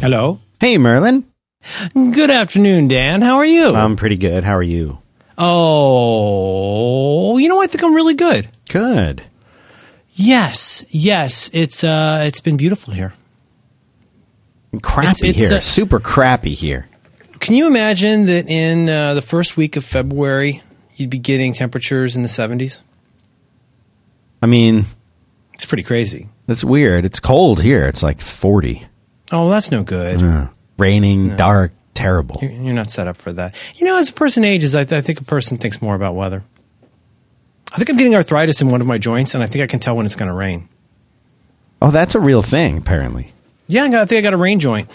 Hello. 0.00 0.38
Hey, 0.60 0.78
Merlin. 0.78 1.24
Good 1.94 2.30
afternoon, 2.30 2.86
Dan. 2.88 3.20
How 3.22 3.36
are 3.36 3.44
you? 3.44 3.66
I'm 3.68 3.96
pretty 3.96 4.16
good. 4.16 4.44
How 4.44 4.54
are 4.54 4.62
you? 4.62 4.98
oh, 5.40 7.36
you 7.38 7.48
know, 7.48 7.60
I 7.62 7.66
think 7.68 7.82
I'm 7.84 7.94
really 7.94 8.14
good. 8.14 8.48
Good. 8.68 9.22
Yes, 10.14 10.84
yes. 10.90 11.48
It's 11.52 11.84
uh, 11.84 12.24
it's 12.26 12.40
been 12.40 12.56
beautiful 12.56 12.92
here. 12.92 13.12
Crappy 14.82 15.08
It's- 15.08 15.22
it's, 15.22 15.48
here. 15.48 15.58
uh, 15.58 15.60
Super 15.60 16.00
crappy 16.00 16.54
here. 16.54 16.88
Can 17.40 17.54
you 17.54 17.66
imagine 17.68 18.26
that 18.26 18.48
in 18.48 18.88
uh, 18.88 19.14
the 19.14 19.22
first 19.22 19.56
week 19.56 19.76
of 19.76 19.84
February, 19.84 20.60
you'd 20.96 21.10
be 21.10 21.18
getting 21.18 21.52
temperatures 21.52 22.16
in 22.16 22.22
the 22.22 22.28
70s? 22.28 22.82
I 24.42 24.46
mean, 24.46 24.86
It's 25.54 25.64
pretty 25.64 25.84
crazy. 25.84 26.28
that's 26.46 26.64
weird. 26.64 27.04
It's 27.04 27.20
cold 27.20 27.62
here. 27.62 27.86
It's 27.86 28.02
like 28.02 28.20
40. 28.20 28.86
Oh, 29.30 29.48
that's 29.50 29.70
no 29.70 29.82
good. 29.82 30.22
Uh, 30.22 30.48
raining, 30.78 31.36
dark, 31.36 31.72
terrible. 31.94 32.38
You're, 32.40 32.50
you're 32.50 32.74
not 32.74 32.90
set 32.90 33.06
up 33.06 33.16
for 33.16 33.32
that. 33.34 33.54
You 33.76 33.86
know, 33.86 33.98
as 33.98 34.08
a 34.10 34.12
person 34.12 34.44
ages, 34.44 34.74
I, 34.74 34.82
I 34.82 35.00
think 35.00 35.20
a 35.20 35.24
person 35.24 35.58
thinks 35.58 35.82
more 35.82 35.94
about 35.94 36.14
weather. 36.14 36.44
I 37.72 37.76
think 37.76 37.90
I'm 37.90 37.96
getting 37.96 38.14
arthritis 38.14 38.62
in 38.62 38.68
one 38.68 38.80
of 38.80 38.86
my 38.86 38.96
joints, 38.98 39.34
and 39.34 39.42
I 39.42 39.46
think 39.46 39.62
I 39.62 39.66
can 39.66 39.78
tell 39.80 39.94
when 39.96 40.06
it's 40.06 40.16
going 40.16 40.30
to 40.30 40.34
rain. 40.34 40.68
Oh, 41.82 41.90
that's 41.90 42.14
a 42.14 42.20
real 42.20 42.42
thing, 42.42 42.78
apparently. 42.78 43.32
Yeah, 43.66 43.84
I, 43.84 43.88
got, 43.90 44.00
I 44.00 44.06
think 44.06 44.18
I 44.20 44.22
got 44.22 44.32
a 44.34 44.38
rain 44.38 44.58
joint. 44.60 44.90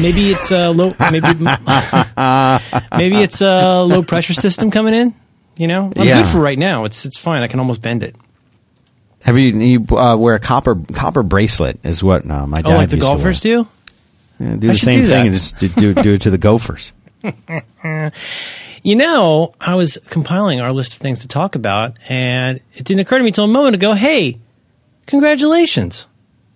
Maybe 0.00 0.30
it's 0.30 0.50
a 0.50 0.70
low. 0.70 0.94
Maybe 0.98 1.20
maybe 2.96 3.22
it's 3.22 3.40
a 3.42 3.82
low 3.82 4.02
pressure 4.02 4.32
system 4.34 4.70
coming 4.70 4.94
in. 4.94 5.14
You 5.56 5.68
know, 5.68 5.92
I'm 5.94 6.06
Yeah. 6.06 6.22
good 6.22 6.28
for 6.28 6.40
right 6.40 6.58
now. 6.58 6.84
It's 6.84 7.04
it's 7.04 7.18
fine. 7.18 7.42
I 7.42 7.48
can 7.48 7.60
almost 7.60 7.82
bend 7.82 8.02
it. 8.02 8.16
Have 9.28 9.36
you, 9.36 9.52
you 9.58 9.96
uh, 9.96 10.16
wear 10.16 10.34
a 10.34 10.40
copper 10.40 10.74
copper 10.94 11.22
bracelet 11.22 11.84
is 11.84 12.02
what 12.02 12.28
uh, 12.28 12.46
my 12.46 12.62
dad 12.62 12.72
Oh, 12.72 12.76
like 12.76 12.88
the 12.88 12.96
used 12.96 13.08
to 13.08 13.14
golfers 13.14 13.40
do. 13.42 13.68
Yeah, 14.40 14.56
do 14.56 14.70
I 14.70 14.72
the 14.72 14.78
same 14.78 15.02
do 15.02 15.06
thing 15.06 15.26
and 15.26 15.34
just 15.34 15.58
do, 15.58 15.92
do, 15.92 16.14
it 16.14 16.22
to 16.22 16.30
the 16.30 16.38
gophers. 16.38 16.92
You 18.84 18.94
know, 18.94 19.54
I 19.60 19.74
was 19.74 19.98
compiling 20.08 20.60
our 20.60 20.72
list 20.72 20.92
of 20.92 20.98
things 20.98 21.18
to 21.18 21.28
talk 21.28 21.56
about, 21.56 21.98
and 22.08 22.60
it 22.74 22.84
didn't 22.84 23.00
occur 23.00 23.18
to 23.18 23.24
me 23.24 23.30
until 23.30 23.44
a 23.44 23.48
moment 23.48 23.74
ago. 23.74 23.92
Hey, 23.92 24.38
congratulations! 25.06 26.06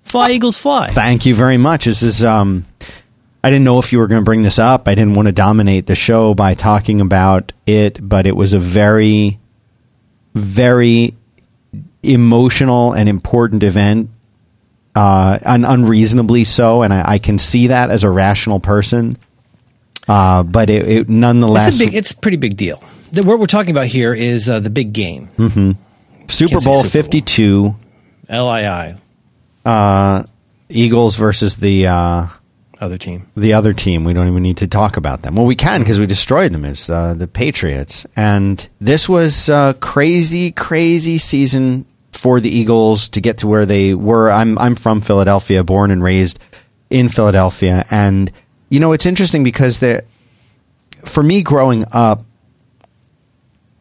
Fly 0.04 0.30
Eagles 0.30 0.56
fly. 0.56 0.90
Thank 0.90 1.26
you 1.26 1.34
very 1.34 1.58
much. 1.58 1.84
This 1.84 2.02
is 2.02 2.24
um 2.24 2.64
I 3.42 3.50
didn't 3.50 3.64
know 3.64 3.80
if 3.80 3.92
you 3.92 3.98
were 3.98 4.06
going 4.06 4.22
to 4.22 4.24
bring 4.24 4.42
this 4.42 4.58
up. 4.60 4.86
I 4.86 4.94
didn't 4.94 5.14
want 5.14 5.26
to 5.26 5.32
dominate 5.32 5.86
the 5.86 5.96
show 5.96 6.32
by 6.32 6.54
talking 6.54 7.00
about 7.00 7.52
it, 7.66 7.98
but 8.00 8.24
it 8.24 8.36
was 8.36 8.52
a 8.52 8.58
very 8.58 9.40
very 10.34 11.14
emotional 12.02 12.92
and 12.92 13.08
important 13.08 13.62
event. 13.62 14.10
Uh, 14.94 15.38
and 15.42 15.64
unreasonably 15.64 16.44
so, 16.44 16.82
and 16.82 16.92
I, 16.92 17.12
I 17.12 17.18
can 17.18 17.38
see 17.38 17.68
that 17.68 17.90
as 17.90 18.04
a 18.04 18.10
rational 18.10 18.60
person. 18.60 19.16
Uh, 20.06 20.42
but 20.42 20.68
it, 20.68 20.86
it 20.86 21.08
nonetheless, 21.08 21.68
It's 21.68 21.76
a 21.80 21.84
big. 21.86 21.94
It's 21.94 22.10
a 22.10 22.16
pretty 22.16 22.36
big 22.36 22.58
deal. 22.58 22.82
The, 23.10 23.22
what 23.22 23.38
we're 23.38 23.46
talking 23.46 23.70
about 23.70 23.86
here 23.86 24.12
is 24.12 24.50
uh, 24.50 24.60
the 24.60 24.68
big 24.68 24.92
game. 24.92 25.30
Super 25.38 25.46
can't 25.48 25.78
say 26.28 26.46
Bowl 26.46 26.58
Super 26.58 26.64
Bowl. 26.64 26.84
Fifty 26.84 27.22
Two, 27.22 27.76
LII, 28.28 28.96
Eagles 30.68 31.16
versus 31.16 31.56
the 31.56 31.86
uh, 31.86 32.26
other 32.80 32.98
team. 32.98 33.28
the 33.36 33.54
other 33.54 33.72
team. 33.72 34.04
We 34.04 34.12
don't 34.12 34.28
even 34.28 34.42
need 34.42 34.58
to 34.58 34.66
talk 34.66 34.96
about 34.96 35.22
them. 35.22 35.36
Well, 35.36 35.46
we 35.46 35.56
can 35.56 35.80
because 35.80 36.00
we 36.00 36.06
destroyed 36.06 36.52
them. 36.52 36.64
It's 36.64 36.90
uh, 36.90 37.14
the 37.14 37.26
Patriots, 37.28 38.06
and 38.16 38.68
this 38.80 39.08
was 39.08 39.48
a 39.48 39.74
crazy, 39.80 40.50
crazy 40.52 41.16
season 41.16 41.86
for 42.12 42.40
the 42.40 42.50
Eagles 42.50 43.08
to 43.10 43.20
get 43.20 43.38
to 43.38 43.46
where 43.46 43.66
they 43.66 43.94
were. 43.94 44.30
I'm 44.30 44.58
I'm 44.58 44.76
from 44.76 45.00
Philadelphia, 45.00 45.64
born 45.64 45.90
and 45.90 46.02
raised 46.02 46.38
in 46.90 47.08
Philadelphia, 47.08 47.84
and 47.90 48.30
you 48.68 48.80
know 48.80 48.92
it's 48.92 49.06
interesting 49.06 49.44
because 49.44 49.78
the 49.78 50.04
for 51.04 51.22
me 51.22 51.42
growing 51.42 51.84
up, 51.92 52.24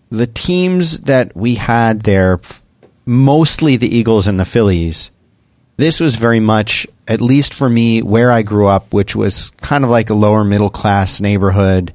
the 0.10 0.28
teams 0.28 1.02
that 1.02 1.36
we 1.36 1.56
had 1.56 2.02
there, 2.02 2.40
mostly 3.06 3.78
the 3.78 3.96
Eagles 3.96 4.28
and 4.28 4.40
the 4.40 4.46
Phillies 4.46 5.12
this 5.82 6.00
was 6.00 6.14
very 6.14 6.40
much, 6.40 6.86
at 7.08 7.22
least 7.22 7.56
for 7.56 7.68
me, 7.68 8.04
where 8.04 8.32
I 8.32 8.44
grew 8.44 8.68
up, 8.68 8.94
which 8.94 9.16
was 9.16 9.50
kind 9.62 9.84
of 9.84 9.90
like 9.90 10.12
a 10.12 10.14
lower 10.14 10.44
middle 10.44 10.70
class 10.70 11.20
neighborhood. 11.20 11.92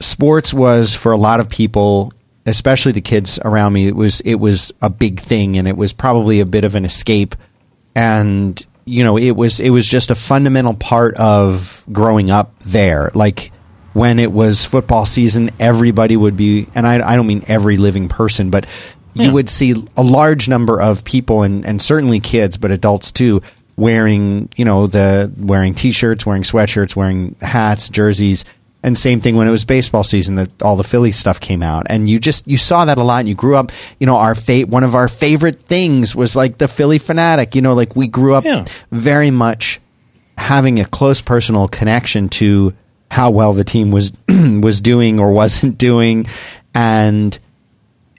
Sports 0.00 0.54
was 0.54 0.94
for 0.94 1.12
a 1.12 1.18
lot 1.18 1.38
of 1.38 1.50
people, 1.50 2.13
especially 2.46 2.92
the 2.92 3.00
kids 3.00 3.38
around 3.44 3.72
me. 3.72 3.86
It 3.88 3.96
was 3.96 4.20
it 4.20 4.36
was 4.36 4.72
a 4.82 4.90
big 4.90 5.20
thing, 5.20 5.56
and 5.56 5.66
it 5.66 5.76
was 5.76 5.92
probably 5.92 6.40
a 6.40 6.46
bit 6.46 6.64
of 6.64 6.74
an 6.74 6.84
escape. 6.84 7.34
And 7.94 8.64
you 8.84 9.04
know, 9.04 9.16
it 9.16 9.32
was 9.32 9.60
it 9.60 9.70
was 9.70 9.86
just 9.86 10.10
a 10.10 10.14
fundamental 10.14 10.74
part 10.74 11.14
of 11.16 11.84
growing 11.90 12.30
up 12.30 12.58
there. 12.60 13.10
Like 13.14 13.52
when 13.92 14.18
it 14.18 14.32
was 14.32 14.64
football 14.64 15.06
season, 15.06 15.50
everybody 15.58 16.16
would 16.16 16.36
be, 16.36 16.66
and 16.74 16.86
I, 16.86 17.12
I 17.12 17.16
don't 17.16 17.28
mean 17.28 17.44
every 17.46 17.76
living 17.76 18.08
person, 18.08 18.50
but 18.50 18.66
you 19.14 19.32
would 19.32 19.48
see 19.48 19.74
a 19.96 20.02
large 20.02 20.48
number 20.48 20.82
of 20.82 21.04
people 21.04 21.44
and, 21.44 21.64
and 21.64 21.80
certainly 21.80 22.18
kids, 22.18 22.56
but 22.56 22.72
adults 22.72 23.12
too, 23.12 23.40
wearing, 23.76 24.48
you 24.56 24.64
know, 24.64 24.88
the 24.88 25.32
wearing 25.36 25.74
t-shirts, 25.74 26.26
wearing 26.26 26.42
sweatshirts, 26.42 26.96
wearing 26.96 27.36
hats, 27.40 27.88
jerseys. 27.88 28.44
And 28.84 28.96
same 28.96 29.20
thing 29.20 29.34
when 29.34 29.48
it 29.48 29.50
was 29.50 29.64
baseball 29.64 30.04
season 30.04 30.34
that 30.36 30.62
all 30.62 30.76
the 30.76 30.84
Philly 30.84 31.10
stuff 31.10 31.40
came 31.40 31.62
out. 31.62 31.86
And 31.88 32.06
you 32.06 32.20
just, 32.20 32.46
you 32.46 32.58
saw 32.58 32.84
that 32.84 32.98
a 32.98 33.02
lot 33.02 33.20
and 33.20 33.28
you 33.28 33.34
grew 33.34 33.56
up, 33.56 33.72
you 33.98 34.06
know, 34.06 34.16
our 34.16 34.34
fate, 34.34 34.68
one 34.68 34.84
of 34.84 34.94
our 34.94 35.08
favorite 35.08 35.56
things 35.62 36.14
was 36.14 36.36
like 36.36 36.58
the 36.58 36.68
Philly 36.68 36.98
fanatic, 36.98 37.54
you 37.54 37.62
know, 37.62 37.72
like 37.74 37.96
we 37.96 38.06
grew 38.06 38.34
up 38.34 38.44
Yeah. 38.44 38.66
very 38.92 39.30
much 39.30 39.80
having 40.36 40.78
a 40.80 40.84
close 40.84 41.22
personal 41.22 41.66
connection 41.66 42.28
to 42.28 42.74
how 43.10 43.30
well 43.30 43.52
the 43.54 43.64
team 43.64 43.90
was 43.90 44.12
was 44.28 44.80
doing 44.80 45.18
or 45.18 45.32
wasn't 45.32 45.78
doing 45.78 46.26
and 46.74 47.38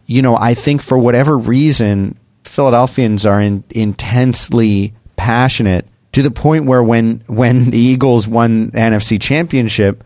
you 0.06 0.22
know 0.22 0.38
I 0.38 0.54
think 0.54 0.82
for 0.82 0.98
whatever 0.98 1.38
reason 1.38 2.18
Philadelphians 2.46 3.26
are 3.26 3.42
in, 3.42 3.64
intensely 3.72 4.94
passionate 5.18 5.86
to 6.14 6.22
the 6.22 6.32
point 6.32 6.66
where 6.66 6.82
when 6.84 7.22
when 7.28 7.70
the 7.72 7.78
Eagles 7.78 8.28
won 8.28 8.70
the 8.70 8.78
NFC 8.80 9.22
championship 9.22 10.04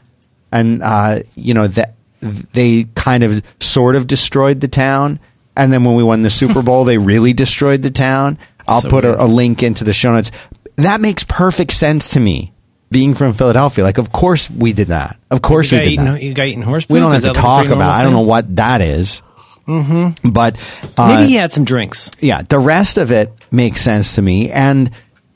and 0.51 0.81
uh, 0.83 1.19
you 1.35 1.53
know 1.53 1.67
that 1.67 1.95
they 2.21 2.85
kind 2.95 3.23
of 3.23 3.41
sort 3.59 3.95
of 3.95 4.07
destroyed 4.07 4.59
the 4.61 4.67
town 4.67 5.19
and 5.55 5.71
then 5.71 5.83
when 5.83 5.95
we 5.95 6.03
won 6.03 6.21
the 6.21 6.29
Super 6.29 6.61
Bowl 6.61 6.83
they 6.83 6.97
really 6.97 7.33
destroyed 7.33 7.81
the 7.81 7.91
town 7.91 8.37
I'll 8.67 8.81
So 8.81 8.89
put 8.89 9.05
a, 9.05 9.23
a 9.23 9.25
link 9.25 9.63
into 9.63 9.83
the 9.83 9.93
show 9.93 10.13
notes 10.13 10.31
that 10.75 11.01
makes 11.01 11.23
perfect 11.23 11.71
sense 11.71 12.09
to 12.09 12.19
me 12.19 12.53
being 12.91 13.13
from 13.13 13.33
Philadelphia 13.33 13.83
like 13.83 13.97
of 13.97 14.11
course 14.11 14.49
we 14.49 14.73
did 14.73 14.87
that 14.87 15.17
of 15.31 15.41
course 15.41 15.71
we 15.71 15.79
did 15.79 15.87
eating, 15.93 16.05
that 16.05 16.21
you 16.21 16.33
got 16.33 16.47
eating 16.47 16.61
horse. 16.63 16.87
we 16.89 16.99
don't 16.99 17.13
have 17.13 17.21
to 17.21 17.27
like 17.29 17.37
talk 17.37 17.65
about 17.67 17.77
normal 17.77 17.91
I 17.91 18.03
don't 18.03 18.13
know 18.13 18.21
what 18.21 18.55
that 18.57 18.81
is. 18.81 19.21
Mm-hmm. 19.67 20.29
But 20.31 20.57
uh, 20.97 21.15
Maybe 21.15 21.27
he 21.27 21.35
had 21.35 21.51
some 21.51 21.63
drinks. 21.63 22.09
yeah, 22.19 22.41
the 22.41 22.57
rest 22.57 22.97
of 22.97 23.11
it 23.11 23.29
makes 23.51 23.81
sense 23.81 24.15
to 24.15 24.21
me. 24.23 24.49
And 24.49 24.89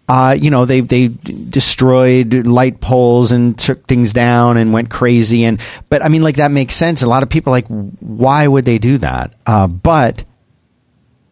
uh, 0.09 0.37
you 0.39 0.49
know, 0.49 0.65
they 0.65 0.81
they 0.81 1.07
destroyed 1.07 2.45
light 2.45 2.81
poles 2.81 3.31
and 3.31 3.57
took 3.57 3.87
things 3.87 4.11
down 4.11 4.57
and 4.57 4.73
went 4.73 4.89
crazy. 4.89 5.45
And 5.45 5.61
but 5.89 6.03
I 6.03 6.09
mean, 6.09 6.21
like 6.23 6.35
that 6.35 6.51
makes 6.51 6.75
sense. 6.75 7.01
A 7.01 7.07
lot 7.07 7.23
of 7.23 7.29
people 7.29 7.51
like, 7.51 7.67
why 7.67 8.47
would 8.47 8.65
they 8.65 8.77
do 8.79 8.97
that? 8.97 9.33
Uh, 9.45 9.67
but 9.67 10.23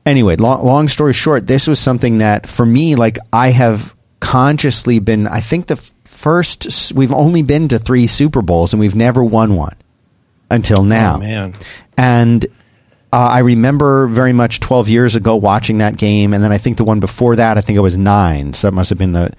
anyway, 0.06 0.38
long, 0.38 0.66
long 0.66 0.88
story 0.88 1.14
short, 1.14 1.48
this 1.48 1.68
was 1.68 1.80
something 1.80 2.20
that 2.20 2.48
for 2.48 2.66
me, 2.66 2.96
like 2.96 3.18
I 3.34 3.50
have 3.50 3.94
consciously 4.22 5.00
been. 5.00 5.28
I 5.28 5.42
think 5.42 5.68
the 5.68 5.76
first 6.06 6.94
we've 6.94 7.12
only 7.12 7.42
been 7.42 7.68
to 7.70 7.80
three 7.80 8.08
Super 8.08 8.42
Bowls 8.42 8.74
and 8.74 8.80
we've 8.80 8.96
never 8.96 9.24
won 9.24 9.56
one 9.56 9.76
until 10.50 10.84
now. 10.84 11.16
Oh 11.16 11.20
man, 11.20 11.56
And 11.98 12.46
uh, 13.14 13.18
I 13.32 13.40
remember 13.40 14.08
very 14.08 14.34
much 14.34 14.60
12 14.60 14.90
years 14.90 15.16
ago 15.16 15.36
watching 15.36 15.80
that 15.80 15.98
game. 15.98 16.34
And 16.34 16.44
then 16.44 16.52
I 16.52 16.58
think 16.58 16.78
the 16.78 16.84
one 16.84 17.00
before 17.00 17.36
that, 17.36 17.58
I 17.58 17.62
think 17.62 17.78
it 17.78 17.82
was 17.82 17.98
nine. 17.98 18.54
So 18.54 18.68
that 18.68 18.74
must 18.74 18.90
have 18.90 19.00
been 19.00 19.12
the 19.12 19.32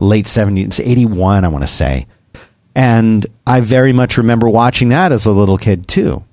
late 0.00 0.24
70s, 0.26 0.80
81, 0.84 1.44
I 1.44 1.48
want 1.48 1.62
to 1.62 1.68
say. 1.68 2.06
And 2.74 3.26
I 3.46 3.60
very 3.60 3.92
much 3.92 4.16
remember 4.16 4.48
watching 4.48 4.88
that 4.90 5.12
as 5.12 5.26
a 5.26 5.32
little 5.32 5.58
kid 5.58 5.86
too. 5.88 6.24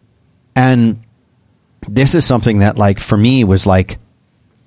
And 0.56 1.00
this 1.88 2.16
is 2.16 2.25
something 2.25 2.60
that, 2.60 2.77
like, 2.77 3.00
for 3.00 3.18
me 3.18 3.44
was 3.44 3.68
like, 3.68 3.98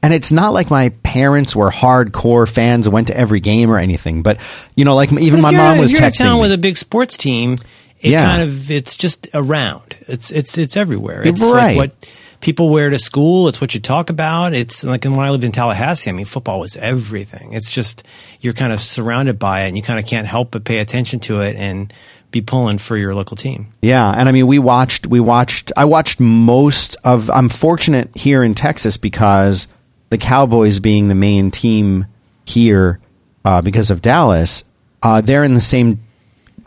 and 0.02 0.14
it's 0.14 0.32
not 0.32 0.52
like 0.52 0.70
my 0.70 0.90
parents 1.02 1.54
were 1.54 1.70
hardcore 1.70 2.50
fans 2.52 2.86
and 2.86 2.94
went 2.94 3.08
to 3.08 3.16
every 3.16 3.40
game 3.40 3.70
or 3.70 3.76
anything, 3.78 4.22
but 4.22 4.38
you 4.74 4.84
know, 4.84 4.94
like 4.94 5.12
even 5.12 5.42
my 5.42 5.50
mom 5.50 5.76
was 5.78 5.92
you're 5.92 6.00
texting 6.00 6.36
me. 6.36 6.40
with 6.40 6.52
a 6.52 6.58
big 6.58 6.78
sports 6.78 7.18
team. 7.18 7.56
It 8.00 8.12
Yeah. 8.12 8.24
kind 8.24 8.42
of 8.42 8.70
it's 8.70 8.96
just 8.96 9.28
around. 9.34 9.96
It's 10.08 10.30
it's 10.30 10.56
it's 10.56 10.74
everywhere. 10.78 11.20
It's 11.22 11.42
Right. 11.42 11.76
like 11.76 11.90
what 11.90 12.14
people 12.40 12.70
wear 12.70 12.90
to 12.90 12.98
school. 12.98 13.48
It's 13.48 13.60
what 13.60 13.74
you 13.74 13.80
talk 13.80 14.10
about. 14.10 14.54
It's 14.54 14.84
like 14.84 15.04
when 15.04 15.18
I 15.18 15.30
lived 15.30 15.44
in 15.44 15.52
Tallahassee. 15.52 16.10
I 16.10 16.12
mean, 16.12 16.26
football 16.26 16.60
was 16.60 16.76
everything. 16.76 17.52
It's 17.52 17.70
just 17.70 18.02
you're 18.40 18.54
kind 18.54 18.72
of 18.72 18.80
surrounded 18.80 19.38
by 19.38 19.62
it, 19.62 19.68
and 19.68 19.76
you 19.76 19.82
kind 19.82 19.98
of 19.98 20.06
can't 20.06 20.26
help 20.26 20.50
but 20.50 20.64
pay 20.64 20.78
attention 20.78 21.20
to 21.20 21.40
it 21.42 21.56
and 21.56 21.92
be 22.30 22.40
pulling 22.40 22.78
for 22.78 22.96
your 22.96 23.14
local 23.14 23.36
team. 23.36 23.72
Yeah, 23.82 24.08
and 24.10 24.28
I 24.28 24.32
mean, 24.32 24.46
we 24.46 24.58
watched. 24.58 25.06
We 25.06 25.20
watched. 25.20 25.72
I 25.76 25.84
watched 25.84 26.20
most 26.20 26.96
of. 27.04 27.30
I'm 27.30 27.48
fortunate 27.48 28.16
here 28.16 28.42
in 28.42 28.54
Texas 28.54 28.96
because 28.96 29.66
the 30.10 30.18
Cowboys 30.18 30.80
being 30.80 31.08
the 31.08 31.14
main 31.14 31.50
team 31.50 32.06
here, 32.46 33.00
uh, 33.44 33.62
because 33.62 33.90
of 33.90 34.02
Dallas. 34.02 34.64
uh, 35.02 35.20
they're 35.20 35.44
in 35.44 35.54
the 35.54 35.60
same 35.60 35.98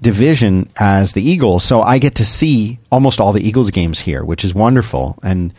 division 0.01 0.67
as 0.77 1.13
the 1.13 1.21
Eagles, 1.21 1.63
so 1.63 1.81
I 1.81 1.97
get 1.97 2.15
to 2.15 2.25
see 2.25 2.79
almost 2.91 3.19
all 3.21 3.31
the 3.31 3.45
Eagles 3.45 3.71
games 3.71 3.99
here, 3.99 4.23
which 4.23 4.43
is 4.43 4.53
wonderful. 4.53 5.17
And 5.23 5.53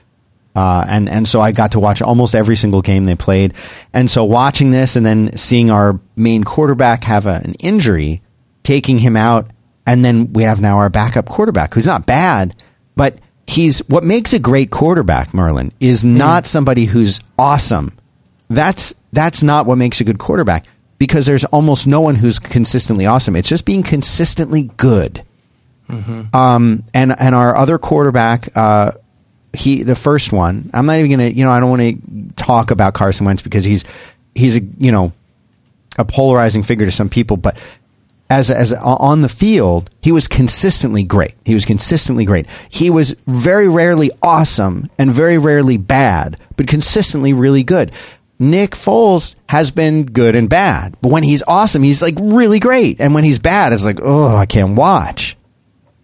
uh, 0.55 0.85
and 0.89 1.09
and 1.09 1.29
so 1.29 1.41
I 1.41 1.53
got 1.53 1.73
to 1.73 1.81
watch 1.81 2.01
almost 2.01 2.35
every 2.35 2.57
single 2.57 2.83
game 2.83 3.05
they 3.05 3.17
played. 3.17 3.55
And 3.93 4.11
so 4.11 4.25
watching 4.25 4.71
this 4.71 4.97
and 4.97 5.05
then 5.05 5.37
seeing 5.37 5.71
our 5.71 5.99
main 6.17 6.45
quarterback 6.45 7.05
have 7.05 7.27
a, 7.27 7.41
an 7.45 7.55
injury, 7.55 8.23
taking 8.63 8.99
him 8.99 9.17
out, 9.17 9.51
and 9.87 10.05
then 10.05 10.33
we 10.33 10.45
have 10.45 10.61
now 10.61 10.79
our 10.79 10.91
backup 10.91 11.27
quarterback 11.27 11.75
who's 11.75 11.87
not 11.87 12.07
bad, 12.07 12.55
but 12.97 13.19
he's 13.47 13.81
what 13.89 14.05
makes 14.05 14.33
a 14.33 14.39
great 14.39 14.71
quarterback. 14.71 15.35
Merlin 15.35 15.73
is 15.81 16.05
not 16.05 16.47
somebody 16.47 16.87
who's 16.87 17.21
awesome. 17.39 17.97
That's 18.49 18.95
that's 19.13 19.43
not 19.43 19.67
what 19.67 19.77
makes 19.77 20.01
a 20.01 20.05
good 20.05 20.19
quarterback 20.19 20.67
because 20.99 21.27
there's 21.27 21.45
almost 21.47 21.87
no 21.87 22.01
one 22.01 22.15
who's 22.17 22.39
consistently 22.39 23.07
awesome. 23.07 23.37
It's 23.37 23.49
just 23.49 23.65
being 23.65 23.83
consistently 23.83 24.71
good. 24.77 25.23
Um, 26.33 26.85
and 26.95 27.15
and 27.21 27.35
our 27.35 27.57
other 27.57 27.79
quarterback, 27.79 28.49
uh, 28.57 28.93
he 29.55 29.83
the 29.83 29.97
first 29.97 30.33
one. 30.33 30.71
I'm 30.75 30.87
not 30.87 30.99
even 30.99 31.11
gonna, 31.11 31.29
you 31.29 31.45
know, 31.45 31.51
I 31.51 31.61
don't 31.61 31.71
want 31.71 31.83
to 31.83 32.35
talk 32.37 32.71
about 32.71 32.95
Carson 32.95 33.27
Wentz 33.27 33.43
because 33.43 33.65
he's 33.65 33.85
he's 34.35 34.57
a 34.57 34.61
you 34.79 34.93
know 34.93 35.13
a 35.99 36.05
polarizing 36.05 36.63
figure 36.63 36.85
to 36.85 36.93
some 36.93 37.09
people, 37.09 37.37
but 37.37 37.57
as 38.31 38.51
as 38.51 38.73
on 38.73 39.23
the 39.23 39.29
field, 39.29 39.91
he 40.03 40.13
was 40.13 40.29
consistently 40.29 41.03
great. 41.03 41.35
He 41.45 41.55
was 41.55 41.65
consistently 41.65 42.25
great. 42.25 42.47
He 42.69 42.91
was 42.91 43.13
very 43.27 43.69
rarely 43.69 44.11
awesome 44.23 44.89
and 44.99 45.11
very 45.11 45.39
rarely 45.39 45.77
bad, 45.77 46.39
but 46.57 46.67
consistently 46.67 47.33
really 47.33 47.63
good. 47.63 47.93
Nick 48.39 48.73
Foles 48.73 49.37
has 49.49 49.71
been 49.71 50.07
good 50.07 50.35
and 50.35 50.49
bad, 50.49 50.97
but 51.01 51.13
when 51.13 51.23
he's 51.23 51.43
awesome, 51.47 51.83
he's 51.83 52.03
like 52.03 52.17
really 52.21 52.59
great, 52.59 53.01
and 53.01 53.15
when 53.15 53.25
he's 53.25 53.39
bad, 53.39 53.73
it's 53.73 53.85
like 53.85 54.01
oh, 54.03 54.35
I 54.35 54.47
can't 54.47 54.77
watch. 54.77 55.37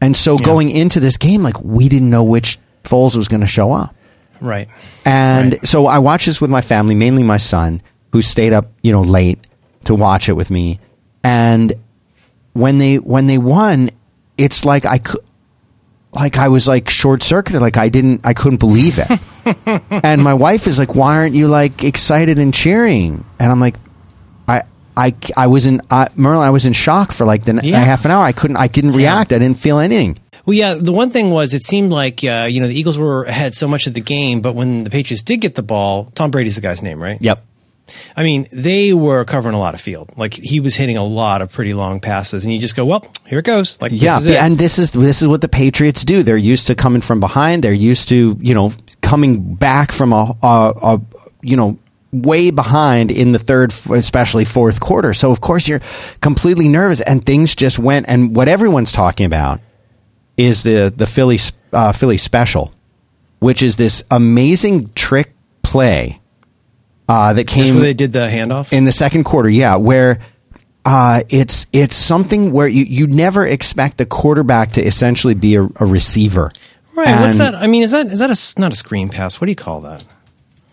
And 0.02 0.16
so 0.16 0.38
going 0.38 0.70
into 0.70 0.98
this 1.00 1.18
game, 1.18 1.42
like 1.42 1.60
we 1.60 1.88
didn't 1.88 2.08
know 2.08 2.24
which 2.24 2.58
Foles 2.84 3.16
was 3.16 3.28
going 3.28 3.40
to 3.40 3.46
show 3.46 3.72
up. 3.72 3.94
Right. 4.40 4.68
And 5.04 5.52
Right. 5.52 5.66
so 5.66 5.86
I 5.86 5.98
watched 5.98 6.26
this 6.26 6.40
with 6.40 6.50
my 6.50 6.60
family, 6.62 6.94
mainly 6.94 7.22
my 7.22 7.36
son, 7.36 7.82
who 8.12 8.22
stayed 8.22 8.52
up, 8.52 8.66
you 8.82 8.90
know, 8.92 9.02
late 9.02 9.38
to 9.84 9.94
watch 9.94 10.28
it 10.28 10.32
with 10.34 10.50
me. 10.50 10.78
And 11.22 11.72
when 12.54 12.78
they 12.78 12.96
when 12.96 13.26
they 13.26 13.38
won, 13.38 13.90
it's 14.38 14.64
like 14.64 14.86
I 14.86 14.98
could 14.98 15.20
like 16.12 16.38
I 16.38 16.48
was 16.48 16.66
like 16.66 16.88
short 16.88 17.22
circuited, 17.22 17.60
like 17.60 17.76
I 17.76 17.88
didn't 17.88 18.22
I 18.26 18.32
couldn't 18.34 18.58
believe 18.58 18.98
it. 18.98 19.82
and 20.04 20.22
my 20.22 20.34
wife 20.34 20.66
is 20.66 20.78
like, 20.78 20.94
"Why 20.94 21.16
aren't 21.18 21.34
you 21.34 21.46
like 21.48 21.84
excited 21.84 22.38
and 22.38 22.52
cheering?" 22.54 23.24
And 23.38 23.52
I'm 23.52 23.60
like, 23.60 23.76
I 24.48 24.62
I 24.96 25.14
I 25.36 25.46
was 25.46 25.66
in 25.66 25.82
uh, 25.90 26.06
Merlin, 26.16 26.46
I 26.46 26.50
was 26.50 26.66
in 26.66 26.72
shock 26.72 27.12
for 27.12 27.24
like 27.26 27.44
the 27.44 27.60
Yeah. 27.62 27.78
half 27.84 28.04
an 28.06 28.10
hour. 28.10 28.24
I 28.24 28.32
couldn't 28.32 28.56
I 28.56 28.66
didn't 28.66 28.92
react. 28.92 29.32
I 29.32 29.38
didn't 29.38 29.58
feel 29.58 29.78
anything. 29.78 30.18
Well, 30.50 30.58
yeah. 30.58 30.74
The 30.74 30.90
one 30.90 31.10
thing 31.10 31.30
was, 31.30 31.54
it 31.54 31.62
seemed 31.62 31.92
like 31.92 32.24
uh, 32.24 32.48
you 32.50 32.60
know 32.60 32.66
the 32.66 32.74
Eagles 32.74 32.98
were 32.98 33.22
ahead 33.22 33.54
so 33.54 33.68
much 33.68 33.86
of 33.86 33.94
the 33.94 34.00
game, 34.00 34.40
but 34.40 34.56
when 34.56 34.82
the 34.82 34.90
Patriots 34.90 35.22
did 35.22 35.36
get 35.36 35.54
the 35.54 35.62
ball, 35.62 36.06
Tom 36.16 36.32
Brady's 36.32 36.56
the 36.56 36.60
guy's 36.60 36.82
name, 36.82 37.00
right? 37.00 37.22
Yep. 37.22 37.44
I 38.16 38.24
mean, 38.24 38.48
they 38.50 38.92
were 38.92 39.24
covering 39.24 39.54
a 39.54 39.60
lot 39.60 39.74
of 39.74 39.80
field. 39.80 40.10
Like 40.16 40.34
he 40.34 40.58
was 40.58 40.74
hitting 40.74 40.96
a 40.96 41.04
lot 41.04 41.40
of 41.40 41.52
pretty 41.52 41.72
long 41.72 42.00
passes, 42.00 42.42
and 42.42 42.52
you 42.52 42.58
just 42.58 42.74
go, 42.74 42.84
"Well, 42.84 43.06
here 43.26 43.38
it 43.38 43.44
goes." 43.44 43.80
Like 43.80 43.92
Yeah, 43.94 44.18
is 44.18 44.26
it. 44.26 44.42
and 44.42 44.58
this 44.58 44.80
is 44.80 44.90
this 44.90 45.22
is 45.22 45.28
what 45.28 45.40
the 45.40 45.48
Patriots 45.48 46.02
do. 46.02 46.24
They're 46.24 46.36
used 46.36 46.66
to 46.66 46.74
coming 46.74 47.00
from 47.00 47.20
behind. 47.20 47.62
They're 47.62 47.72
used 47.72 48.08
to 48.08 48.36
you 48.40 48.52
know 48.52 48.72
coming 49.02 49.54
back 49.54 49.92
from 49.92 50.12
a, 50.12 50.34
a, 50.42 50.72
a 50.82 51.00
you 51.42 51.56
know 51.56 51.78
way 52.12 52.50
behind 52.50 53.12
in 53.12 53.30
the 53.30 53.38
third, 53.38 53.70
especially 53.70 54.44
fourth 54.44 54.80
quarter. 54.80 55.14
So 55.14 55.30
of 55.30 55.40
course 55.40 55.68
you're 55.68 55.80
completely 56.20 56.66
nervous, 56.66 57.00
and 57.02 57.24
things 57.24 57.54
just 57.54 57.78
went. 57.78 58.06
And 58.08 58.34
what 58.34 58.48
everyone's 58.48 58.90
talking 58.90 59.26
about 59.26 59.60
is 60.36 60.62
the 60.62 60.92
the 60.94 61.06
Philly 61.06 61.38
uh, 61.72 61.92
Philly 61.92 62.18
special, 62.18 62.72
which 63.38 63.62
is 63.62 63.76
this 63.76 64.02
amazing 64.10 64.92
trick 64.94 65.34
play 65.62 66.20
uh, 67.08 67.32
that 67.32 67.46
came 67.46 67.74
where 67.74 67.84
they 67.84 67.94
did 67.94 68.12
the 68.12 68.20
handoff. 68.20 68.72
in 68.72 68.84
the 68.84 68.92
second 68.92 69.24
quarter, 69.24 69.48
yeah, 69.48 69.76
where 69.76 70.20
uh, 70.84 71.22
it's 71.28 71.66
it's 71.72 71.94
something 71.94 72.52
where 72.52 72.68
you 72.68 72.84
you 72.84 73.06
never 73.06 73.46
expect 73.46 73.98
the 73.98 74.06
quarterback 74.06 74.72
to 74.72 74.82
essentially 74.82 75.34
be 75.34 75.56
a, 75.56 75.62
a 75.62 75.86
receiver. 75.86 76.52
right. 76.94 77.20
what's 77.20 77.38
that? 77.38 77.54
I 77.54 77.66
mean, 77.66 77.82
is 77.82 77.90
that 77.90 78.06
is 78.06 78.20
that 78.20 78.30
a 78.30 78.60
not 78.60 78.72
a 78.72 78.76
screen 78.76 79.08
pass? 79.08 79.40
What 79.40 79.46
do 79.46 79.50
you 79.50 79.56
call 79.56 79.80
that? 79.82 80.04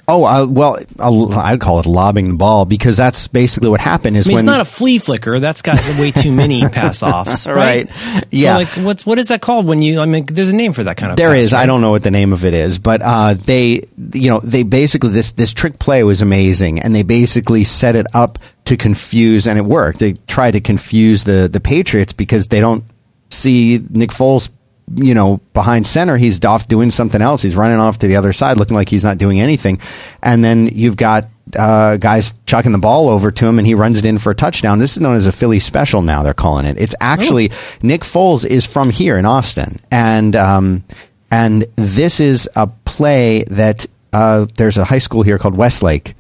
Oh, 0.10 0.24
uh, 0.24 0.46
well, 0.48 0.78
I'll- 1.00 1.34
I'd 1.34 1.60
call 1.60 1.82
it 1.82 1.86
lobbing 1.86 2.30
the 2.30 2.38
ball 2.38 2.64
because 2.64 2.96
that's 2.96 3.28
basically 3.28 3.68
what 3.68 3.82
happened. 3.82 4.16
Is 4.16 4.26
I 4.26 4.30
mean, 4.30 4.36
when 4.36 4.46
it's 4.46 4.46
not 4.46 4.62
a 4.62 4.66
flea 4.66 5.00
flicker. 5.00 5.40
That's 5.40 5.62
got 5.62 5.78
way 6.00 6.12
too 6.12 6.32
many 6.32 6.62
pass 6.70 7.04
offs, 7.04 7.46
right? 7.46 7.90
Right. 7.90 8.26
Yeah. 8.32 8.54
Or 8.56 8.58
like 8.60 8.70
what's 8.70 9.06
what 9.06 9.20
is 9.20 9.28
that 9.28 9.42
called 9.42 9.66
when 9.66 9.82
you? 9.82 10.00
I 10.00 10.06
mean, 10.06 10.26
there's 10.26 10.50
a 10.50 10.56
name 10.56 10.72
for 10.72 10.84
that 10.86 10.96
kind 10.96 11.12
of. 11.12 11.18
There 11.18 11.32
pass, 11.32 11.48
is. 11.48 11.54
I 11.54 11.66
don't 11.66 11.82
know 11.82 11.92
what 11.92 12.04
the 12.04 12.12
name 12.12 12.32
of 12.32 12.46
it 12.46 12.54
is, 12.54 12.80
but 12.80 13.02
uh, 13.04 13.34
they, 13.34 13.84
you 14.14 14.30
know, 14.30 14.40
they 14.40 14.64
basically 14.64 15.10
this 15.10 15.34
this 15.34 15.52
trick 15.52 15.78
play 15.78 16.04
was 16.06 16.22
amazing, 16.22 16.80
and 16.80 16.96
they 16.96 17.04
basically 17.04 17.66
set 17.66 17.98
it 17.98 18.08
up 18.14 18.40
to 18.66 18.78
confuse, 18.78 19.46
and 19.46 19.60
it 19.60 19.66
worked. 19.66 20.00
They 20.00 20.14
tried 20.14 20.52
to 20.52 20.62
confuse 20.62 21.26
the 21.26 21.50
the 21.52 21.60
Patriots 21.60 22.14
because 22.14 22.48
they 22.48 22.62
don't 22.62 22.86
see 23.30 23.86
Nick 23.90 24.12
Foles, 24.12 24.50
you 24.96 25.14
know, 25.14 25.42
behind 25.54 25.86
center. 25.86 26.18
He's 26.18 26.44
off 26.46 26.68
doing 26.68 26.92
something 26.92 27.22
else. 27.22 27.42
He's 27.42 27.56
running 27.56 27.80
off 27.80 27.98
to 28.00 28.08
the 28.08 28.16
other 28.16 28.34
side, 28.34 28.58
looking 28.58 28.76
like 28.76 28.90
he's 28.90 29.04
not 29.04 29.18
doing 29.18 29.40
anything, 29.40 29.80
and 30.22 30.44
then 30.44 30.68
you've 30.68 30.98
got. 30.98 31.28
Uh, 31.58 31.96
guys 31.96 32.34
chucking 32.46 32.74
the 32.74 32.78
ball 32.78 33.08
over 33.08 33.32
to 33.32 33.46
him 33.46 33.58
and 33.58 33.66
he 33.66 33.74
runs 33.74 33.98
it 33.98 34.04
in 34.04 34.18
for 34.18 34.32
a 34.32 34.36
touchdown. 34.36 34.80
This 34.80 34.98
is 34.98 35.02
known 35.02 35.16
as 35.16 35.28
a 35.28 35.32
Philly 35.32 35.60
special 35.60 36.02
now. 36.02 36.22
They're 36.22 36.34
calling 36.34 36.66
it. 36.66 36.78
It's 36.78 36.94
actually 37.00 37.52
Nick 37.82 38.02
Foles 38.02 38.46
is 38.46 38.66
from 38.66 38.90
here 38.90 39.18
in 39.18 39.26
Austin, 39.26 39.78
and 39.90 40.36
um, 40.36 40.84
and 41.32 41.66
this 41.78 42.20
is 42.20 42.50
a 42.58 42.68
play 42.68 43.46
that 43.46 43.86
uh, 44.12 44.48
there's 44.58 44.78
a 44.78 44.84
high 44.84 44.98
school 44.98 45.24
here 45.24 45.38
called 45.38 45.56
Westlake 45.56 46.16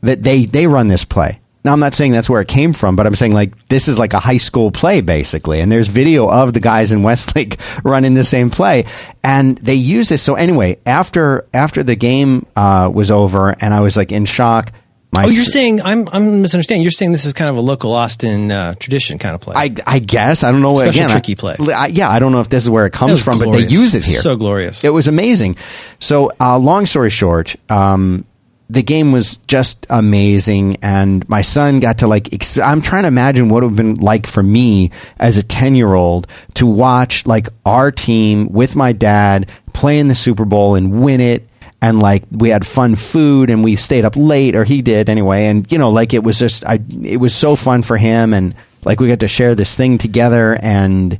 that 0.00 0.24
they 0.24 0.46
they 0.46 0.66
run 0.66 0.88
this 0.88 1.04
play. 1.04 1.40
Now 1.64 1.72
I'm 1.72 1.80
not 1.80 1.94
saying 1.94 2.10
that's 2.12 2.28
where 2.28 2.40
it 2.40 2.48
came 2.48 2.72
from, 2.72 2.96
but 2.96 3.06
I'm 3.06 3.14
saying 3.14 3.34
like 3.34 3.68
this 3.68 3.86
is 3.86 3.98
like 3.98 4.14
a 4.14 4.18
high 4.18 4.38
school 4.38 4.70
play 4.72 5.00
basically, 5.00 5.60
and 5.60 5.70
there's 5.70 5.88
video 5.88 6.28
of 6.28 6.52
the 6.52 6.60
guys 6.60 6.92
in 6.92 7.02
Westlake 7.08 7.58
running 7.84 8.14
the 8.14 8.24
same 8.24 8.50
play, 8.50 8.84
and 9.22 9.56
they 9.58 9.74
use 9.74 10.08
this. 10.08 10.22
So 10.22 10.34
anyway, 10.34 10.78
after 10.86 11.46
after 11.54 11.82
the 11.82 11.94
game 11.94 12.46
uh, 12.56 12.90
was 12.92 13.10
over, 13.10 13.54
and 13.60 13.72
I 13.72 13.80
was 13.80 13.96
like 13.96 14.10
in 14.12 14.24
shock. 14.24 14.72
My 15.14 15.24
Oh, 15.24 15.28
you're 15.28 15.42
s- 15.42 15.52
saying 15.52 15.82
I'm 15.82 16.08
I'm 16.10 16.40
misunderstanding. 16.40 16.80
You're 16.82 16.90
saying 16.90 17.12
this 17.12 17.26
is 17.26 17.34
kind 17.34 17.50
of 17.50 17.56
a 17.58 17.60
local 17.60 17.92
Austin 17.92 18.50
uh, 18.50 18.74
tradition 18.76 19.18
kind 19.18 19.34
of 19.34 19.42
play. 19.42 19.54
I, 19.54 19.74
I 19.86 19.98
guess 19.98 20.42
I 20.42 20.50
don't 20.50 20.62
know. 20.62 20.74
Special 20.74 20.88
again, 20.90 21.10
I- 21.10 21.12
tricky 21.12 21.34
play. 21.34 21.56
I, 21.60 21.88
yeah, 21.88 22.08
I 22.08 22.18
don't 22.18 22.32
know 22.32 22.40
if 22.40 22.48
this 22.48 22.64
is 22.64 22.70
where 22.70 22.86
it 22.86 22.94
comes 22.94 23.12
was 23.12 23.22
from, 23.22 23.38
but 23.38 23.52
they 23.52 23.66
use 23.66 23.94
it 23.94 24.04
here. 24.06 24.20
So 24.22 24.36
glorious. 24.36 24.84
It 24.84 24.88
was 24.88 25.08
amazing. 25.08 25.56
So, 25.98 26.32
uh, 26.40 26.58
long 26.58 26.86
story 26.86 27.10
short, 27.10 27.54
um, 27.68 28.24
the 28.72 28.82
game 28.82 29.12
was 29.12 29.36
just 29.46 29.86
amazing, 29.90 30.78
and 30.80 31.28
my 31.28 31.42
son 31.42 31.78
got 31.78 31.98
to 31.98 32.06
like. 32.06 32.32
Ex- 32.32 32.58
I'm 32.58 32.80
trying 32.80 33.02
to 33.02 33.08
imagine 33.08 33.50
what 33.50 33.62
it 33.62 33.66
would 33.66 33.78
have 33.78 33.96
been 33.96 34.02
like 34.02 34.26
for 34.26 34.42
me 34.42 34.90
as 35.18 35.36
a 35.36 35.42
ten 35.42 35.74
year 35.74 35.92
old 35.92 36.26
to 36.54 36.66
watch 36.66 37.26
like 37.26 37.48
our 37.66 37.90
team 37.90 38.50
with 38.50 38.74
my 38.74 38.92
dad 38.92 39.50
play 39.74 39.98
in 39.98 40.08
the 40.08 40.14
Super 40.14 40.46
Bowl 40.46 40.74
and 40.74 41.02
win 41.02 41.20
it. 41.20 41.46
And 41.82 42.00
like 42.00 42.22
we 42.30 42.48
had 42.48 42.66
fun 42.66 42.96
food, 42.96 43.50
and 43.50 43.62
we 43.62 43.76
stayed 43.76 44.06
up 44.06 44.16
late, 44.16 44.54
or 44.54 44.64
he 44.64 44.80
did 44.80 45.10
anyway. 45.10 45.46
And 45.46 45.70
you 45.70 45.76
know, 45.76 45.90
like 45.90 46.14
it 46.14 46.24
was 46.24 46.38
just, 46.38 46.64
I, 46.64 46.78
it 47.02 47.18
was 47.18 47.34
so 47.34 47.56
fun 47.56 47.82
for 47.82 47.98
him, 47.98 48.32
and 48.32 48.54
like 48.84 49.00
we 49.00 49.08
got 49.08 49.20
to 49.20 49.28
share 49.28 49.54
this 49.54 49.76
thing 49.76 49.98
together, 49.98 50.58
and 50.62 51.18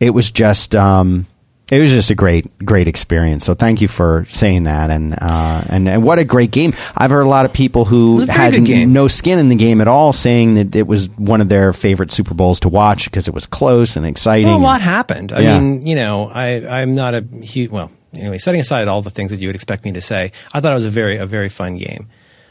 it 0.00 0.10
was 0.10 0.30
just 0.30 0.74
um, 0.74 1.26
it 1.70 1.80
was 1.80 1.90
just 1.90 2.10
a 2.10 2.14
great 2.14 2.46
great 2.64 2.88
experience. 2.88 3.44
So 3.44 3.54
thank 3.54 3.80
you 3.80 3.88
for 3.88 4.26
saying 4.28 4.64
that, 4.64 4.90
and 4.90 5.14
uh, 5.20 5.62
and 5.68 5.88
and 5.88 6.02
what 6.02 6.18
a 6.18 6.24
great 6.24 6.50
game. 6.50 6.72
I've 6.96 7.10
heard 7.10 7.22
a 7.22 7.28
lot 7.28 7.44
of 7.44 7.52
people 7.52 7.84
who 7.84 8.16
was 8.16 8.24
a 8.24 8.26
very 8.32 8.66
had 8.66 8.88
no 8.88 9.08
skin 9.08 9.38
in 9.38 9.48
the 9.48 9.56
game 9.56 9.80
at 9.80 9.88
all 9.88 10.12
saying 10.12 10.54
that 10.54 10.74
it 10.74 10.86
was 10.86 11.08
one 11.10 11.40
of 11.40 11.48
their 11.48 11.72
favorite 11.72 12.10
Super 12.12 12.34
Bowls 12.34 12.60
to 12.60 12.68
watch 12.68 13.04
because 13.04 13.28
it 13.28 13.34
was 13.34 13.46
close 13.46 13.96
and 13.96 14.04
exciting. 14.06 14.46
Well, 14.46 14.54
a 14.54 14.56
and- 14.56 14.64
lot 14.64 14.80
happened. 14.80 15.32
I 15.32 15.40
Yeah. 15.40 15.60
mean, 15.60 15.86
you 15.86 15.94
know, 15.94 16.30
I, 16.32 16.80
I'm 16.82 16.94
not 16.94 17.14
a 17.14 17.22
huge, 17.42 17.70
well, 17.70 17.90
anyway, 18.14 18.38
setting 18.38 18.60
aside 18.60 18.88
all 18.88 19.02
the 19.02 19.10
things 19.10 19.30
that 19.30 19.38
you 19.40 19.48
would 19.48 19.54
expect 19.56 19.84
me 19.84 19.92
to 19.92 20.00
say, 20.00 20.32
I 20.52 20.60
thought 20.60 20.72
it 20.72 20.74
was 20.74 20.86
a 20.86 20.90
very, 20.90 21.16
a 21.18 21.26
very 21.26 21.48
fun 21.48 21.76
game. 21.76 22.08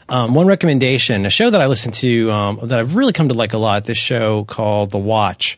Um, 0.08 0.34
one 0.34 0.46
recommendation, 0.46 1.24
a 1.24 1.30
show 1.30 1.50
that 1.50 1.60
I 1.60 1.66
listened 1.66 1.94
to 1.94 2.30
um, 2.32 2.58
that 2.64 2.78
I've 2.80 2.96
really 2.96 3.12
come 3.12 3.28
to 3.28 3.34
like 3.34 3.52
a 3.52 3.58
lot, 3.58 3.84
this 3.84 3.98
show 3.98 4.42
called 4.44 4.90
The 4.90 4.98
Watch 4.98 5.56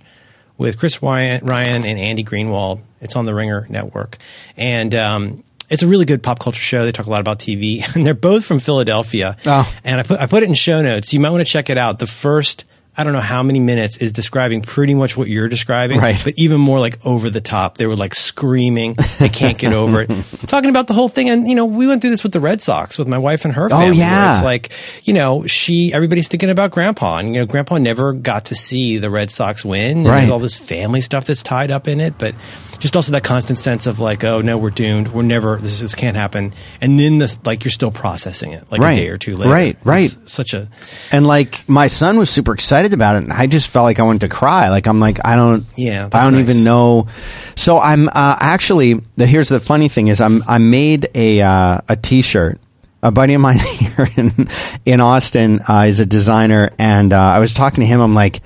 with 0.58 0.78
Chris 0.78 1.02
Ryan, 1.02 1.84
and 1.84 1.98
Andy 1.98 2.24
Greenwald. 2.24 2.80
It's 3.00 3.16
on 3.16 3.26
the 3.26 3.34
Ringer 3.34 3.66
Network. 3.68 4.18
And, 4.56 4.94
um, 4.94 5.44
it's 5.72 5.82
a 5.82 5.88
really 5.88 6.04
good 6.04 6.22
pop 6.22 6.38
culture 6.38 6.60
show. 6.60 6.84
They 6.84 6.92
talk 6.92 7.06
a 7.06 7.10
lot 7.10 7.20
about 7.20 7.38
TV, 7.38 7.82
and 7.94 8.06
they're 8.06 8.12
both 8.12 8.44
from 8.44 8.60
Philadelphia. 8.60 9.36
Oh. 9.46 9.74
And 9.82 10.00
I 10.00 10.02
put 10.02 10.20
I 10.20 10.26
put 10.26 10.42
it 10.42 10.48
in 10.50 10.54
show 10.54 10.82
notes. 10.82 11.14
You 11.14 11.20
might 11.20 11.30
want 11.30 11.40
to 11.40 11.50
check 11.50 11.70
it 11.70 11.78
out. 11.78 11.98
The 11.98 12.06
first 12.06 12.66
I 12.94 13.04
don't 13.04 13.14
know 13.14 13.20
how 13.20 13.42
many 13.42 13.58
minutes 13.58 13.96
is 13.96 14.12
describing 14.12 14.60
pretty 14.60 14.92
much 14.92 15.16
what 15.16 15.26
you're 15.28 15.48
describing, 15.48 15.98
Right. 15.98 16.20
but 16.22 16.34
even 16.36 16.60
more 16.60 16.78
like 16.78 16.98
over 17.06 17.30
the 17.30 17.40
top. 17.40 17.78
They 17.78 17.86
were 17.86 17.96
like 17.96 18.14
screaming. 18.14 18.96
They 19.18 19.30
can't 19.30 19.56
get 19.56 19.72
over 19.72 20.02
it. 20.02 20.08
Talking 20.46 20.68
about 20.68 20.88
the 20.88 20.94
whole 20.94 21.08
thing. 21.08 21.30
And, 21.30 21.48
you 21.48 21.54
know, 21.54 21.64
we 21.64 21.86
went 21.86 22.02
through 22.02 22.10
this 22.10 22.22
with 22.22 22.32
the 22.34 22.40
Red 22.40 22.60
Sox 22.60 22.98
with 22.98 23.08
my 23.08 23.16
wife 23.16 23.46
and 23.46 23.54
her 23.54 23.66
oh, 23.66 23.68
family. 23.70 23.84
where 23.84 23.92
Oh, 23.94 23.96
yeah. 23.96 24.32
It's 24.32 24.42
like, 24.44 24.72
you 25.04 25.14
know, 25.14 25.46
she, 25.46 25.90
everybody's 25.94 26.28
thinking 26.28 26.50
about 26.50 26.70
grandpa 26.70 27.16
and, 27.16 27.32
you 27.34 27.40
know, 27.40 27.46
grandpa 27.46 27.78
never 27.78 28.12
got 28.12 28.44
to 28.46 28.54
see 28.54 28.98
the 28.98 29.08
Red 29.08 29.30
Sox 29.30 29.64
win. 29.64 29.98
And 29.98 30.06
Right. 30.06 30.28
all 30.28 30.38
this 30.38 30.58
family 30.58 31.00
stuff 31.00 31.24
that's 31.24 31.42
tied 31.42 31.70
up 31.70 31.88
in 31.88 31.98
it. 31.98 32.18
But 32.18 32.34
just 32.78 32.94
also 32.96 33.12
that 33.12 33.22
constant 33.24 33.58
sense 33.58 33.86
of 33.86 34.00
like, 34.00 34.22
oh 34.24 34.42
no, 34.42 34.58
we're 34.58 34.68
doomed. 34.70 35.08
We're 35.08 35.22
never, 35.22 35.56
this, 35.56 35.80
this 35.80 35.94
can't 35.94 36.16
happen. 36.16 36.52
And 36.82 36.98
then 37.00 37.16
this, 37.18 37.38
like, 37.46 37.64
you're 37.64 37.70
still 37.72 37.90
processing 37.92 38.52
it 38.52 38.70
like 38.70 38.82
Right. 38.82 38.92
a 38.98 39.00
day 39.00 39.08
or 39.08 39.16
two 39.16 39.36
later. 39.36 39.50
Right, 39.52 39.78
right. 39.84 40.04
It's 40.04 40.30
such 40.32 40.52
a, 40.52 40.68
And 41.10 41.26
like 41.26 41.66
my 41.68 41.86
son 41.86 42.18
was 42.18 42.28
super 42.28 42.52
excited 42.52 42.81
about 42.92 43.14
it, 43.14 43.22
and 43.24 43.32
I 43.32 43.46
just 43.46 43.68
felt 43.68 43.84
like 43.84 44.00
I 44.00 44.02
wanted 44.02 44.22
to 44.22 44.28
cry. 44.28 44.68
Like 44.70 44.88
I'm 44.88 44.98
like 44.98 45.24
I 45.24 45.36
don't, 45.36 45.64
Yeah, 45.76 46.08
I 46.12 46.24
don't 46.24 46.32
nice. 46.32 46.48
even 46.48 46.64
know. 46.64 47.06
So 47.54 47.78
I'm 47.78 48.08
uh, 48.08 48.36
actually. 48.40 48.94
The, 49.16 49.26
here's 49.26 49.48
the 49.48 49.60
funny 49.60 49.88
thing: 49.88 50.08
is 50.08 50.20
I'm 50.20 50.42
I 50.48 50.58
made 50.58 51.08
a 51.14 51.40
uh, 51.42 51.80
a 51.88 51.96
T-shirt. 51.96 52.58
A 53.04 53.10
buddy 53.12 53.34
of 53.34 53.40
mine 53.40 53.58
here 53.78 54.08
in 54.16 54.48
in 54.84 55.00
Austin 55.00 55.60
uh, 55.68 55.84
is 55.86 56.00
a 56.00 56.06
designer, 56.06 56.70
and 56.78 57.12
uh, 57.12 57.18
I 57.20 57.38
was 57.38 57.52
talking 57.52 57.80
to 57.82 57.86
him. 57.86 58.00
I'm 58.00 58.14
like, 58.14 58.40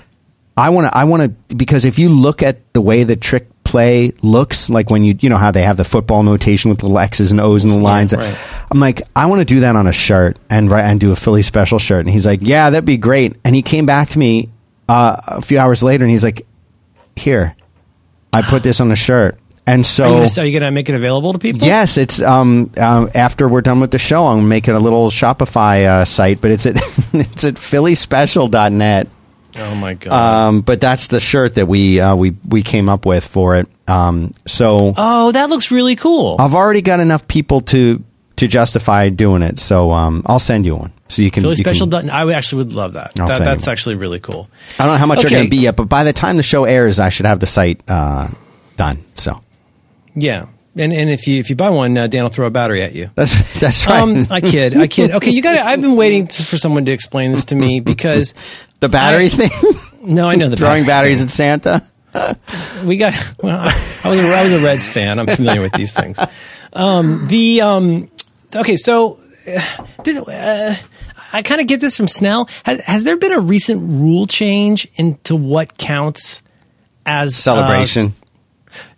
I 0.56 0.70
want 0.70 0.86
to, 0.86 0.96
I 0.96 1.04
want 1.04 1.22
to, 1.48 1.54
because 1.56 1.84
if 1.84 1.98
you 1.98 2.08
look 2.08 2.42
at 2.42 2.72
the 2.72 2.80
way 2.80 3.04
the 3.04 3.16
trick 3.16 3.48
play 3.66 4.12
looks, 4.22 4.70
like 4.70 4.88
when 4.88 5.04
you, 5.04 5.18
you 5.20 5.28
know 5.28 5.36
how 5.36 5.50
they 5.50 5.62
have 5.62 5.76
the 5.76 5.84
football 5.84 6.22
notation 6.22 6.70
with 6.70 6.78
the 6.78 6.88
X's 6.88 7.30
and 7.32 7.40
O's 7.40 7.64
and 7.64 7.72
the 7.72 7.76
Yeah, 7.76 7.82
lines. 7.82 8.14
right. 8.14 8.38
I'm 8.70 8.80
like, 8.80 9.02
I 9.14 9.26
want 9.26 9.40
to 9.40 9.44
do 9.44 9.60
that 9.60 9.76
on 9.76 9.86
a 9.86 9.92
shirt 9.92 10.38
and 10.48 10.70
write 10.70 10.84
and 10.84 10.98
do 11.00 11.12
a 11.12 11.16
Philly 11.16 11.42
special 11.42 11.78
shirt. 11.78 12.00
And 12.06 12.10
he's 12.10 12.24
like, 12.24 12.40
Yeah, 12.42 12.70
that'd 12.70 12.84
be 12.84 12.96
great. 12.96 13.36
And 13.44 13.54
he 13.54 13.62
came 13.62 13.84
back 13.86 14.08
to 14.10 14.18
me 14.18 14.48
uh, 14.88 15.16
a 15.26 15.42
few 15.42 15.58
hours 15.58 15.82
later, 15.82 16.04
and 16.04 16.10
he's 16.10 16.24
like, 16.24 16.46
Here, 17.16 17.56
I 18.32 18.42
put 18.42 18.62
this 18.62 18.80
on 18.80 18.90
a 18.92 18.96
shirt. 18.96 19.38
And 19.68 19.78
are 19.78 19.80
you 19.80 19.84
so, 19.84 20.04
gonna, 20.04 20.20
are 20.20 20.44
you 20.44 20.52
going 20.60 20.62
to 20.62 20.70
make 20.70 20.88
it 20.88 20.94
available 20.94 21.32
to 21.32 21.40
people? 21.40 21.66
yes, 21.66 21.98
it's 21.98 22.22
um, 22.22 22.70
um, 22.78 23.10
after 23.16 23.48
we're 23.48 23.62
done 23.62 23.80
with 23.80 23.90
the 23.90 23.98
show, 23.98 24.24
I'm 24.26 24.48
making 24.48 24.74
a 24.74 24.78
little 24.78 25.10
Shopify 25.10 25.84
uh, 25.86 26.04
site, 26.04 26.40
but 26.40 26.52
it's 26.52 26.66
at 26.66 26.76
it's 27.12 27.42
at 27.44 27.54
phillyspecial.net. 27.54 29.08
Oh 29.58 29.74
my 29.74 29.94
God. 29.94 30.12
Um, 30.12 30.60
but 30.60 30.80
that's 30.80 31.08
the 31.08 31.20
shirt 31.20 31.54
that 31.54 31.66
we 31.66 32.00
uh, 32.00 32.16
we 32.16 32.36
we 32.48 32.62
came 32.62 32.88
up 32.88 33.06
with 33.06 33.26
for 33.26 33.56
it. 33.56 33.68
Um, 33.88 34.32
so 34.46 34.94
oh, 34.96 35.32
that 35.32 35.48
looks 35.48 35.70
really 35.70 35.96
cool. 35.96 36.36
I've 36.38 36.54
already 36.54 36.82
got 36.82 37.00
enough 37.00 37.26
people 37.26 37.60
to 37.62 38.02
to 38.36 38.48
justify 38.48 39.08
doing 39.08 39.42
it. 39.42 39.58
So 39.58 39.90
um, 39.90 40.22
I'll 40.26 40.38
send 40.38 40.66
you 40.66 40.76
one 40.76 40.92
so 41.08 41.22
you 41.22 41.30
can. 41.30 41.42
Philly 41.42 41.56
you 41.56 41.64
Special. 41.64 41.86
Dutton, 41.86 42.10
I 42.10 42.30
actually 42.32 42.64
would 42.64 42.72
love 42.72 42.94
that. 42.94 43.14
That 43.14 43.38
that's 43.38 43.68
actually 43.68 43.96
really 43.96 44.20
cool. 44.20 44.48
I 44.78 44.84
don't 44.84 44.94
know 44.94 44.98
how 44.98 45.06
much 45.06 45.22
they're 45.22 45.30
going 45.30 45.44
to 45.44 45.50
be 45.50 45.58
yet, 45.58 45.76
but 45.76 45.88
by 45.88 46.04
the 46.04 46.12
time 46.12 46.36
the 46.36 46.42
show 46.42 46.64
airs, 46.64 46.98
I 46.98 47.08
should 47.08 47.26
have 47.26 47.40
the 47.40 47.46
site 47.46 47.82
uh, 47.88 48.28
done. 48.76 48.98
So 49.14 49.40
Yeah, 50.14 50.46
and 50.76 50.92
and 50.92 51.10
if 51.10 51.26
you 51.26 51.40
if 51.40 51.48
you 51.48 51.56
buy 51.56 51.70
one, 51.70 51.96
uh, 51.96 52.06
Dan 52.06 52.24
will 52.24 52.30
throw 52.30 52.46
a 52.46 52.50
battery 52.50 52.82
at 52.82 52.92
you. 52.92 53.10
that's 53.14 53.58
that's 53.60 53.86
right. 53.86 54.00
Um, 54.00 54.26
I 54.30 54.40
kid, 54.40 54.76
I 54.76 54.86
kid. 54.86 55.12
Okay, 55.12 55.30
you 55.30 55.42
got. 55.42 55.54
It. 55.54 55.62
I've 55.64 55.80
been 55.80 55.96
waiting 55.96 56.26
to, 56.26 56.42
for 56.42 56.58
someone 56.58 56.84
to 56.84 56.92
explain 56.92 57.32
this 57.32 57.46
to 57.46 57.54
me 57.54 57.80
because 57.92 58.34
the 58.80 58.88
battery 58.88 59.26
I- 59.26 59.28
thing, 59.28 60.14
no, 60.14 60.28
I 60.28 60.36
know 60.36 60.48
the 60.48 60.56
throwing 60.56 60.84
battery 60.84 61.14
batteries 61.14 61.22
at 61.22 61.30
Santa. 61.30 61.82
We 62.84 62.96
got. 62.96 63.12
Well, 63.42 63.58
I, 63.58 64.08
was 64.08 64.18
a, 64.18 64.22
I 64.22 64.42
was 64.42 64.52
a 64.54 64.64
Reds 64.64 64.88
fan. 64.88 65.18
I'm 65.18 65.26
familiar 65.26 65.60
with 65.60 65.72
these 65.72 65.92
things. 65.92 66.18
Um, 66.72 67.26
the 67.28 67.60
um, 67.60 68.08
okay, 68.54 68.76
so 68.76 69.18
uh, 69.46 69.86
did, 70.02 70.16
uh, 70.26 70.74
I 71.32 71.42
kind 71.42 71.60
of 71.60 71.66
get 71.66 71.80
this 71.80 71.96
from 71.96 72.08
Snell. 72.08 72.48
Has, 72.64 72.80
has 72.84 73.04
there 73.04 73.18
been 73.18 73.32
a 73.32 73.40
recent 73.40 73.82
rule 73.82 74.26
change 74.26 74.88
into 74.94 75.36
what 75.36 75.76
counts 75.76 76.42
as 77.06 77.30
uh, 77.30 77.32
Celebration. 77.32 78.14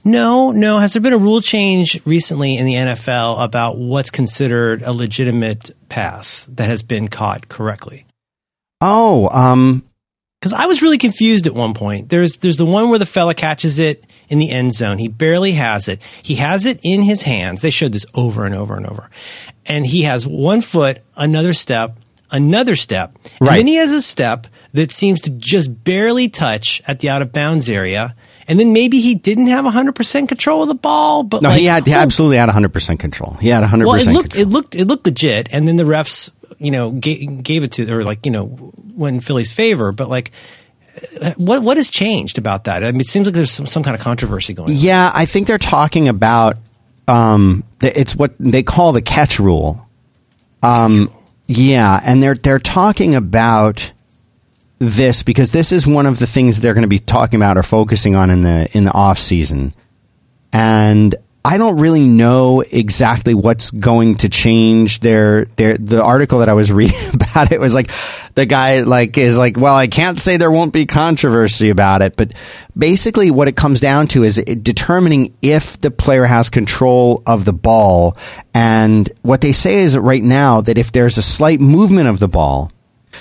No, 0.03 0.51
no. 0.51 0.79
Has 0.79 0.95
there 0.95 1.03
been 1.03 1.13
a 1.13 1.19
rule 1.19 1.41
change 1.41 2.01
recently 2.05 2.57
in 2.57 2.65
the 2.67 2.75
NFL 2.75 3.43
about 3.43 3.77
what's 3.77 4.11
considered 4.11 4.83
a 4.83 4.93
legitimate 4.93 5.71
pass 5.89 6.47
that 6.55 6.69
has 6.69 6.83
been 6.83 7.09
caught 7.09 7.49
correctly? 7.49 8.07
Oh, 8.81 9.29
um, 9.31 9.83
Because 10.41 10.53
I 10.53 10.67
was 10.67 10.83
really 10.83 10.99
confused 10.99 11.47
at 11.47 11.55
one 11.55 11.75
point. 11.75 12.09
There's 12.09 12.37
there's 12.39 12.57
the 12.57 12.65
one 12.65 12.91
where 12.91 12.99
the 12.99 13.07
fella 13.07 13.35
catches 13.35 13.79
it 13.79 14.05
in 14.29 14.39
the 14.39 14.51
end 14.51 14.73
zone. 14.73 14.99
He 14.99 15.09
barely 15.09 15.53
has 15.53 15.89
it. 15.89 16.01
He 16.23 16.37
has 16.37 16.65
it 16.67 16.79
in 16.83 17.03
his 17.03 17.23
hands. 17.23 17.63
They 17.63 17.71
showed 17.71 17.93
this 17.93 18.07
over 18.15 18.45
and 18.45 18.55
over 18.55 18.77
and 18.77 18.87
over. 18.87 19.11
And 19.67 19.85
he 19.87 20.03
has 20.03 20.27
one 20.27 20.61
foot, 20.61 21.01
another 21.17 21.53
step, 21.53 21.99
another 22.31 22.77
step, 22.77 23.17
and 23.41 23.49
Right. 23.49 23.57
then 23.57 23.67
he 23.67 23.75
has 23.77 23.91
a 23.93 24.01
step 24.03 24.47
that 24.75 24.93
seems 24.93 25.21
to 25.23 25.31
just 25.31 25.83
barely 25.83 26.29
touch 26.29 26.83
at 26.87 27.01
the 27.01 27.09
out 27.09 27.23
of 27.23 27.33
bounds 27.33 27.69
area. 27.71 28.15
And 28.47 28.59
then 28.61 28.73
maybe 28.73 29.01
he 29.01 29.15
didn't 29.15 29.49
have 29.49 29.65
100% 29.67 30.29
control 30.29 30.63
of 30.63 30.69
the 30.69 30.75
ball, 30.75 31.23
but 31.23 31.43
no, 31.43 31.49
like, 31.51 31.59
he 31.61 31.67
had 31.67 31.87
he 31.87 31.93
absolutely 31.93 32.37
had 32.39 32.47
100 32.49 32.73
percent 32.73 33.01
control. 33.01 33.35
He 33.41 33.49
had 33.49 33.61
100 33.61 33.87
well, 33.87 33.97
it 33.97 34.07
looked 34.07 34.31
control. 34.33 34.43
it 34.43 34.49
looked 34.53 34.75
it 34.77 34.85
looked 34.87 35.05
legit, 35.07 35.49
and 35.53 35.67
then 35.69 35.77
the 35.77 35.85
refs, 35.85 36.31
you 36.59 36.71
know, 36.71 36.91
gave, 36.91 37.63
it 37.63 37.73
to 37.73 37.91
or 37.93 38.05
like 38.05 38.25
you 38.27 38.33
know 38.33 38.73
went 38.95 39.15
in 39.15 39.21
Philly's 39.21 39.53
favor. 39.53 39.93
But 39.93 40.09
like, 40.09 40.33
what 41.37 41.63
what 41.63 41.77
has 41.77 41.91
changed 41.91 42.39
about 42.39 42.65
that? 42.65 42.85
I 42.85 42.93
mean, 42.93 43.01
it 43.01 43.07
seems 43.07 43.27
like 43.27 43.35
there's 43.35 43.53
some, 43.53 43.67
some 43.67 43.83
kind 43.83 43.95
of 43.95 44.01
controversy 44.01 44.55
going. 44.55 44.71
on. 44.71 44.77
Yeah, 44.77 45.11
I 45.15 45.27
think 45.27 45.47
they're 45.47 45.59
talking 45.59 46.09
about 46.09 46.57
um, 47.07 47.65
it's 47.81 48.17
what 48.17 48.35
they 48.39 48.63
call 48.63 48.93
the 48.93 49.03
catch 49.03 49.39
rule. 49.39 49.89
Um, 50.63 51.11
yeah, 51.47 52.01
and 52.05 52.23
they're 52.23 52.35
they're 52.35 52.59
talking 52.59 53.15
about 53.15 53.93
this 54.79 55.23
because 55.23 55.51
this 55.51 55.73
is 55.73 55.87
one 55.87 56.07
of 56.07 56.19
the 56.19 56.27
things 56.27 56.61
they're 56.61 56.75
going 56.75 56.83
to 56.83 56.89
be 56.89 56.99
talking 56.99 57.39
about 57.39 57.57
or 57.57 57.63
focusing 57.63 58.15
on 58.15 58.31
in 58.31 58.43
the 58.43 58.69
in 58.73 58.85
the 58.85 58.93
off 58.93 59.19
season, 59.19 59.73
and 60.53 61.15
I 61.45 61.57
don't 61.57 61.79
really 61.79 62.05
know 62.05 62.61
exactly 62.61 63.33
what's 63.33 63.71
going 63.71 64.17
to 64.17 64.29
change. 64.29 65.01
Their 65.01 65.45
their 65.45 65.79
the 65.79 66.03
article 66.03 66.41
that 66.41 66.49
I 66.49 66.55
was 66.55 66.71
reading 66.73 67.15
about 67.15 67.53
it 67.53 67.61
was 67.61 67.75
like 67.75 67.91
the 68.35 68.45
guy 68.45 68.81
like 68.81 69.17
is 69.17 69.39
like, 69.39 69.57
well, 69.57 69.75
I 69.75 69.87
can't 69.87 70.21
say 70.21 70.37
there 70.37 70.51
won't 70.51 70.73
be 70.73 70.85
controversy 70.85 71.71
about 71.71 72.03
it, 72.03 72.17
but 72.17 72.35
basically 72.77 73.31
what 73.31 73.49
it 73.49 73.57
comes 73.57 73.81
down 73.81 74.09
to 74.09 74.25
is 74.25 74.37
determining 74.37 75.35
if 75.41 75.81
the 75.81 75.91
player 75.91 76.27
has 76.27 76.51
control 76.51 77.23
of 77.27 77.45
the 77.45 77.53
ball. 77.53 78.17
And 78.53 79.11
what 79.23 79.41
they 79.41 79.53
say 79.53 79.83
is 79.83 79.97
right 79.97 80.23
now 80.23 80.61
that 80.61 80.77
if 80.77 80.93
there's 80.93 81.19
a 81.19 81.23
slight 81.23 81.61
movement 81.61 82.09
of 82.09 82.19
the 82.19 82.29
ball, 82.29 82.71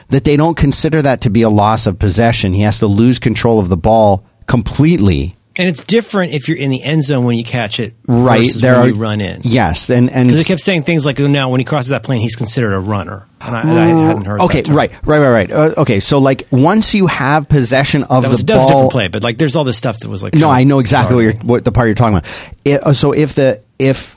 that 0.10 0.26
they 0.26 0.36
don't 0.36 0.58
consider 0.58 1.02
that 1.02 1.22
to 1.22 1.30
be 1.30 1.44
a 1.44 1.50
loss 1.50 1.88
of 1.88 2.00
possession. 2.00 2.54
He 2.54 2.62
has 2.62 2.80
to 2.80 2.88
lose 2.88 3.20
control 3.20 3.60
of 3.60 3.70
the 3.70 3.78
ball 3.78 4.26
completely. 4.48 5.37
And 5.58 5.68
it's 5.68 5.84
different 5.84 6.34
if 6.34 6.48
you're 6.48 6.58
in 6.58 6.70
the 6.70 6.84
end 6.84 7.04
zone 7.04 7.26
when 7.26 7.36
you 7.36 7.44
catch 7.44 7.80
it, 7.80 7.96
Right 8.06 8.42
versus 8.46 8.62
there 8.62 8.74
when 8.74 8.82
are 8.82 8.88
you 8.90 8.94
run 8.94 9.22
in. 9.22 9.42
Yes, 9.44 9.90
and 9.90 10.10
and 10.12 10.30
They 10.30 10.44
kept 10.44 10.62
saying 10.62 10.84
things 10.84 11.04
like, 11.06 11.20
"Oh, 11.20 11.26
now 11.28 11.50
when 11.50 11.60
he 11.60 11.66
crosses 11.66 11.90
that 11.90 12.04
plane, 12.04 12.22
he's 12.22 12.36
considered 12.36 12.74
a 12.74 12.80
runner," 12.80 13.28
and 13.42 13.56
I, 13.56 13.62
and 13.62 13.72
I 13.72 13.88
hadn't 14.08 14.26
heard. 14.26 14.42
Okay, 14.42 14.62
that 14.62 14.72
right, 14.74 14.92
right, 15.06 15.20
right, 15.20 15.30
right. 15.30 15.52
Uh, 15.52 15.74
okay, 15.82 16.00
so 16.00 16.20
like 16.20 16.48
once 16.52 16.94
you 16.94 17.08
have 17.08 17.50
possession 17.50 18.04
of 18.04 18.22
That 18.24 18.30
was, 18.30 18.42
the 18.42 18.46
that 18.46 18.54
was 18.56 18.64
a 18.64 18.68
ball, 18.68 18.74
different 18.76 18.92
play, 18.92 19.08
but 19.08 19.24
like, 19.24 19.40
there's 19.40 19.56
all 19.56 19.64
this 19.64 19.78
stuff 19.78 19.98
that 20.00 20.10
was 20.10 20.22
like. 20.22 20.36
no, 20.36 20.50
I 20.50 20.64
know 20.64 20.78
exactly 20.80 21.16
what 21.16 21.22
you're 21.24 21.34
what 21.44 21.66
the 21.66 21.72
part 21.72 21.88
you're 21.88 21.96
talking 21.96 22.18
about. 22.20 22.30
It- 22.64 22.84
uh, 22.84 22.94
so 22.94 23.12
if 23.14 23.34
the 23.34 23.64
if 23.80 24.16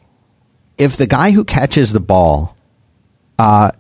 if 0.77 0.97
the 0.99 1.07
guy 1.07 1.31
who 1.31 1.45
catches 1.45 1.93
the 1.93 2.01
ball 2.01 2.55
uh, 3.39 3.71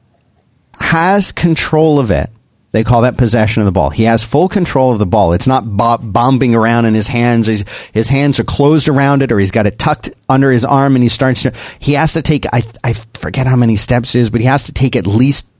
has 0.78 1.30
control 1.30 1.98
of 1.98 2.10
it, 2.10 2.30
they 2.72 2.84
call 2.84 3.02
that 3.02 3.16
possession 3.16 3.62
of 3.62 3.66
the 3.66 3.72
ball. 3.72 3.90
He 3.90 4.04
has 4.04 4.24
full 4.24 4.48
control 4.48 4.92
of 4.92 4.98
the 4.98 5.06
ball. 5.06 5.32
It's 5.32 5.48
not 5.48 5.64
bo- 5.64 5.98
bombing 5.98 6.54
around 6.54 6.84
in 6.84 6.94
his 6.94 7.08
hands. 7.08 7.46
He's, 7.46 7.64
his 7.92 8.08
hands 8.08 8.38
are 8.38 8.44
closed 8.44 8.88
around 8.88 9.22
it, 9.22 9.32
or 9.32 9.38
he's 9.38 9.50
got 9.50 9.66
it 9.66 9.78
tucked 9.78 10.10
under 10.28 10.52
his 10.52 10.64
arm, 10.64 10.94
and 10.94 11.02
he 11.02 11.08
starts 11.08 11.42
to. 11.42 11.52
He 11.78 11.94
has 11.94 12.12
to 12.12 12.22
take. 12.22 12.46
I 12.52 12.62
I 12.84 12.92
forget 13.14 13.46
how 13.46 13.56
many 13.56 13.76
steps 13.76 14.14
it 14.14 14.20
is, 14.20 14.30
but 14.30 14.40
he 14.40 14.46
has 14.46 14.64
to 14.64 14.72
take 14.72 14.94
at 14.94 15.06
least 15.06 15.50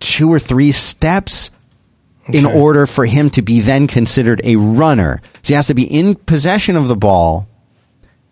two 0.00 0.32
or 0.32 0.38
three 0.38 0.72
steps 0.72 1.50
in 2.32 2.44
order 2.44 2.86
for 2.86 3.06
him 3.06 3.30
to 3.30 3.42
be 3.42 3.60
then 3.60 3.86
considered 3.86 4.40
a 4.44 4.56
runner. 4.56 5.22
So 5.42 5.48
he 5.48 5.54
has 5.54 5.68
to 5.68 5.74
be 5.74 5.84
in 5.84 6.14
possession 6.14 6.76
of 6.76 6.88
the 6.88 6.96
ball 6.96 7.47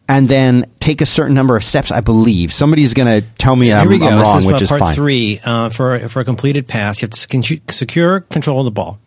and 0.09 0.29
then 0.29 0.71
take 0.79 1.01
a 1.01 1.07
certain 1.07 1.35
number 1.35 1.57
of 1.57 1.65
steps, 1.65 1.91
I 1.91 2.01
believe. 2.01 2.53
Somebody's 2.53 2.95
going 2.95 3.23
to 3.23 3.27
tell 3.39 3.57
me 3.57 3.73
I'm, 3.73 3.89
Here 3.89 3.91
we 3.91 3.99
go. 3.99 4.09
I'm 4.09 4.23
wrong, 4.23 4.39
is 4.39 4.47
which 4.47 4.61
uh, 4.61 4.63
is 4.63 4.69
part 4.69 4.81
fine. 4.81 4.95
three. 4.95 5.41
Uh, 5.45 5.69
for 5.71 6.09
for 6.09 6.21
a 6.21 6.25
completed 6.25 6.69
pass, 6.69 7.03
you 7.03 7.07
have 7.07 7.11
to 7.11 7.73
secure 7.73 8.21
control 8.21 8.61
of 8.61 8.65
the 8.65 8.71
ball. 8.71 8.99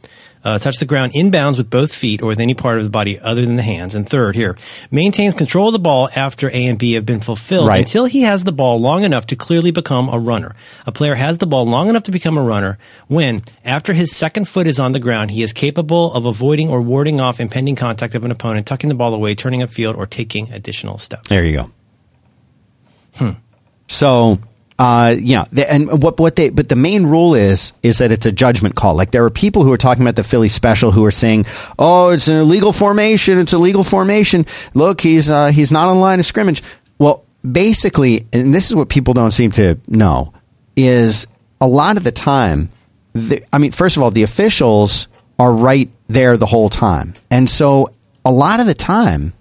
Uh, 0.42 0.58
touch 0.58 0.78
the 0.78 0.86
ground 0.86 1.12
inbounds 1.12 1.58
with 1.58 1.70
both 1.70 1.94
feet 1.94 2.22
or 2.22 2.28
with 2.28 2.40
any 2.40 2.54
part 2.54 2.78
of 2.78 2.86
the 2.86 2.90
body 2.90 3.20
other 3.20 3.42
than 3.46 3.58
the 3.58 3.62
hands. 3.62 3.94
And 3.94 4.08
third, 4.08 4.36
here, 4.38 4.58
maintains 4.90 5.34
control 5.34 5.68
of 5.68 5.74
the 5.74 5.80
ball 5.80 6.08
after 6.16 6.50
A 6.50 6.66
and 6.66 6.80
B 6.80 6.94
have 6.94 7.06
been 7.06 7.20
fulfilled 7.20 7.68
Right. 7.68 7.80
until 7.80 8.06
he 8.06 8.22
has 8.22 8.46
the 8.46 8.54
ball 8.54 8.80
long 8.80 9.04
enough 9.04 9.26
to 9.28 9.36
clearly 9.36 9.72
become 9.72 10.08
a 10.08 10.18
runner. 10.18 10.56
A 10.86 10.94
player 10.94 11.16
has 11.16 11.40
the 11.40 11.46
ball 11.46 11.66
long 11.66 11.90
enough 11.90 12.04
to 12.04 12.12
become 12.12 12.38
a 12.38 12.42
runner 12.42 12.78
when, 13.08 13.44
after 13.66 13.92
his 13.92 14.16
second 14.16 14.48
foot 14.48 14.66
is 14.66 14.80
on 14.80 14.94
the 14.94 15.00
ground, 15.00 15.32
he 15.32 15.44
is 15.44 15.52
capable 15.52 16.14
of 16.14 16.26
avoiding 16.26 16.70
or 16.70 16.82
warding 16.82 17.20
off 17.20 17.42
impending 17.42 17.76
contact 17.76 18.16
of 18.16 18.24
an 18.24 18.32
opponent, 18.32 18.66
tucking 18.66 18.88
the 18.88 18.96
ball 18.96 19.14
away, 19.14 19.36
turning 19.36 19.60
upfield, 19.60 19.98
or 19.98 20.06
taking 20.08 20.50
additional 20.54 20.98
steps. 20.98 21.28
There 21.28 21.44
you 21.46 21.58
go. 21.58 21.72
So 23.88 24.40
uh, 24.80 25.14
you 25.20 25.36
know, 25.36 25.46
the, 25.52 25.70
and 25.70 26.02
what 26.02 26.18
what 26.22 26.38
they 26.38 26.50
but 26.50 26.70
the 26.70 26.76
main 26.78 27.06
rule 27.06 27.36
is 27.36 27.74
is 27.84 27.98
that 27.98 28.14
it's 28.14 28.26
a 28.26 28.32
judgment 28.32 28.76
call. 28.76 28.96
Like 28.96 29.12
there 29.12 29.26
are 29.26 29.30
people 29.30 29.64
who 29.64 29.74
are 29.74 29.78
talking 29.78 30.04
about 30.04 30.16
the 30.16 30.24
Philly 30.24 30.48
special 30.48 30.92
who 30.92 31.04
are 31.04 31.12
saying, 31.12 31.46
"Oh, 31.78 32.12
it's 32.12 32.30
an 32.30 32.38
illegal 32.38 32.72
formation. 32.72 33.38
It's 33.40 33.52
a 33.52 33.58
legal 33.58 33.84
formation. 33.84 34.46
Look, 34.74 35.02
he's 35.02 35.30
uh, 35.30 35.48
he's 35.48 35.70
not 35.70 35.90
on 35.90 36.00
line 36.00 36.20
of 36.20 36.26
scrimmage." 36.26 36.64
Well, 36.98 37.26
basically, 37.50 38.26
and 38.32 38.56
this 38.56 38.70
is 38.70 38.76
what 38.76 38.88
people 38.88 39.14
don't 39.14 39.32
seem 39.32 39.52
to 39.52 39.78
know 39.90 40.34
is 40.78 41.28
a 41.60 41.68
lot 41.68 41.98
of 41.98 42.06
the 42.06 42.14
time. 42.14 42.70
The, 43.12 43.44
I 43.52 43.58
mean, 43.58 43.74
first 43.74 43.98
of 43.98 44.04
all, 44.04 44.12
the 44.12 44.24
officials 44.24 45.10
are 45.38 45.52
right 45.52 45.90
there 46.08 46.38
the 46.38 46.46
whole 46.46 46.70
time, 46.70 47.16
and 47.30 47.50
so 47.50 47.90
a 48.24 48.32
lot 48.32 48.62
of 48.62 48.66
the 48.66 48.74
time, 48.74 49.34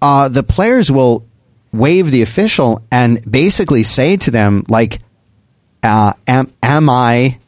uh, 0.00 0.28
the 0.28 0.44
players 0.44 0.92
will 0.92 1.26
wave 1.72 2.10
the 2.10 2.22
official 2.22 2.82
and 2.90 3.20
basically 3.30 3.82
say 3.82 4.16
to 4.16 4.30
them 4.30 4.64
like 4.68 5.00
uh, 5.82 6.12
am, 6.26 6.52
am 6.62 6.88
i 6.90 7.38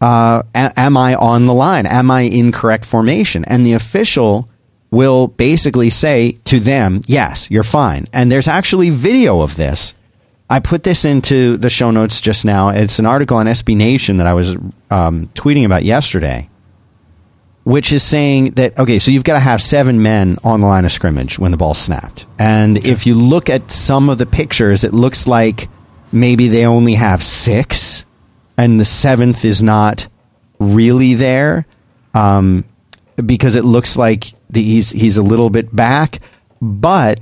uh, 0.00 0.42
am 0.54 0.96
i 0.96 1.14
on 1.14 1.46
the 1.46 1.54
line? 1.54 1.86
Am 1.86 2.10
i 2.10 2.22
in 2.22 2.52
correct 2.52 2.84
formation? 2.84 3.44
And 3.44 3.66
the 3.66 3.74
official 3.74 4.48
will 4.90 5.28
basically 5.28 5.90
say 5.90 6.38
to 6.44 6.58
them 6.58 7.00
yes 7.06 7.50
you're 7.50 7.62
fine. 7.62 8.06
And 8.12 8.32
there's 8.32 8.48
actually 8.48 8.90
video 8.90 9.40
of 9.40 9.56
this. 9.56 9.94
I 10.48 10.58
put 10.58 10.82
this 10.82 11.04
into 11.04 11.56
the 11.56 11.70
show 11.70 11.92
notes 11.92 12.20
just 12.20 12.44
now. 12.44 12.70
It's 12.70 12.98
an 12.98 13.06
article 13.06 13.36
on 13.36 13.46
sb 13.46 13.76
nation 13.76 14.16
that 14.16 14.26
i 14.26 14.34
was 14.34 14.56
um, 14.90 15.26
tweeting 15.34 15.64
about 15.64 15.84
yesterday 15.84 16.49
which 17.64 17.92
is 17.92 18.02
saying 18.02 18.52
that 18.52 18.78
okay, 18.78 18.98
so 18.98 19.10
you've 19.10 19.24
got 19.24 19.34
to 19.34 19.40
have 19.40 19.60
seven 19.60 20.02
men 20.02 20.38
on 20.44 20.60
the 20.60 20.66
line 20.66 20.84
of 20.84 20.92
scrimmage 20.92 21.38
when 21.38 21.50
the 21.50 21.56
ball's 21.56 21.78
snapped. 21.78 22.26
And 22.38 22.78
okay. 22.78 22.90
if 22.90 23.06
you 23.06 23.14
look 23.14 23.50
at 23.50 23.70
some 23.70 24.08
of 24.08 24.18
the 24.18 24.26
pictures, 24.26 24.84
it 24.84 24.94
looks 24.94 25.26
like 25.26 25.68
maybe 26.12 26.48
they 26.48 26.64
only 26.64 26.94
have 26.94 27.22
six, 27.22 28.04
and 28.56 28.80
the 28.80 28.84
seventh 28.84 29.44
is 29.44 29.62
not 29.62 30.06
really 30.58 31.14
there 31.14 31.66
um, 32.14 32.64
because 33.24 33.56
it 33.56 33.64
looks 33.64 33.96
like 33.96 34.24
the, 34.48 34.62
he's 34.62 34.90
he's 34.90 35.16
a 35.16 35.22
little 35.22 35.50
bit 35.50 35.74
back, 35.74 36.20
but 36.60 37.20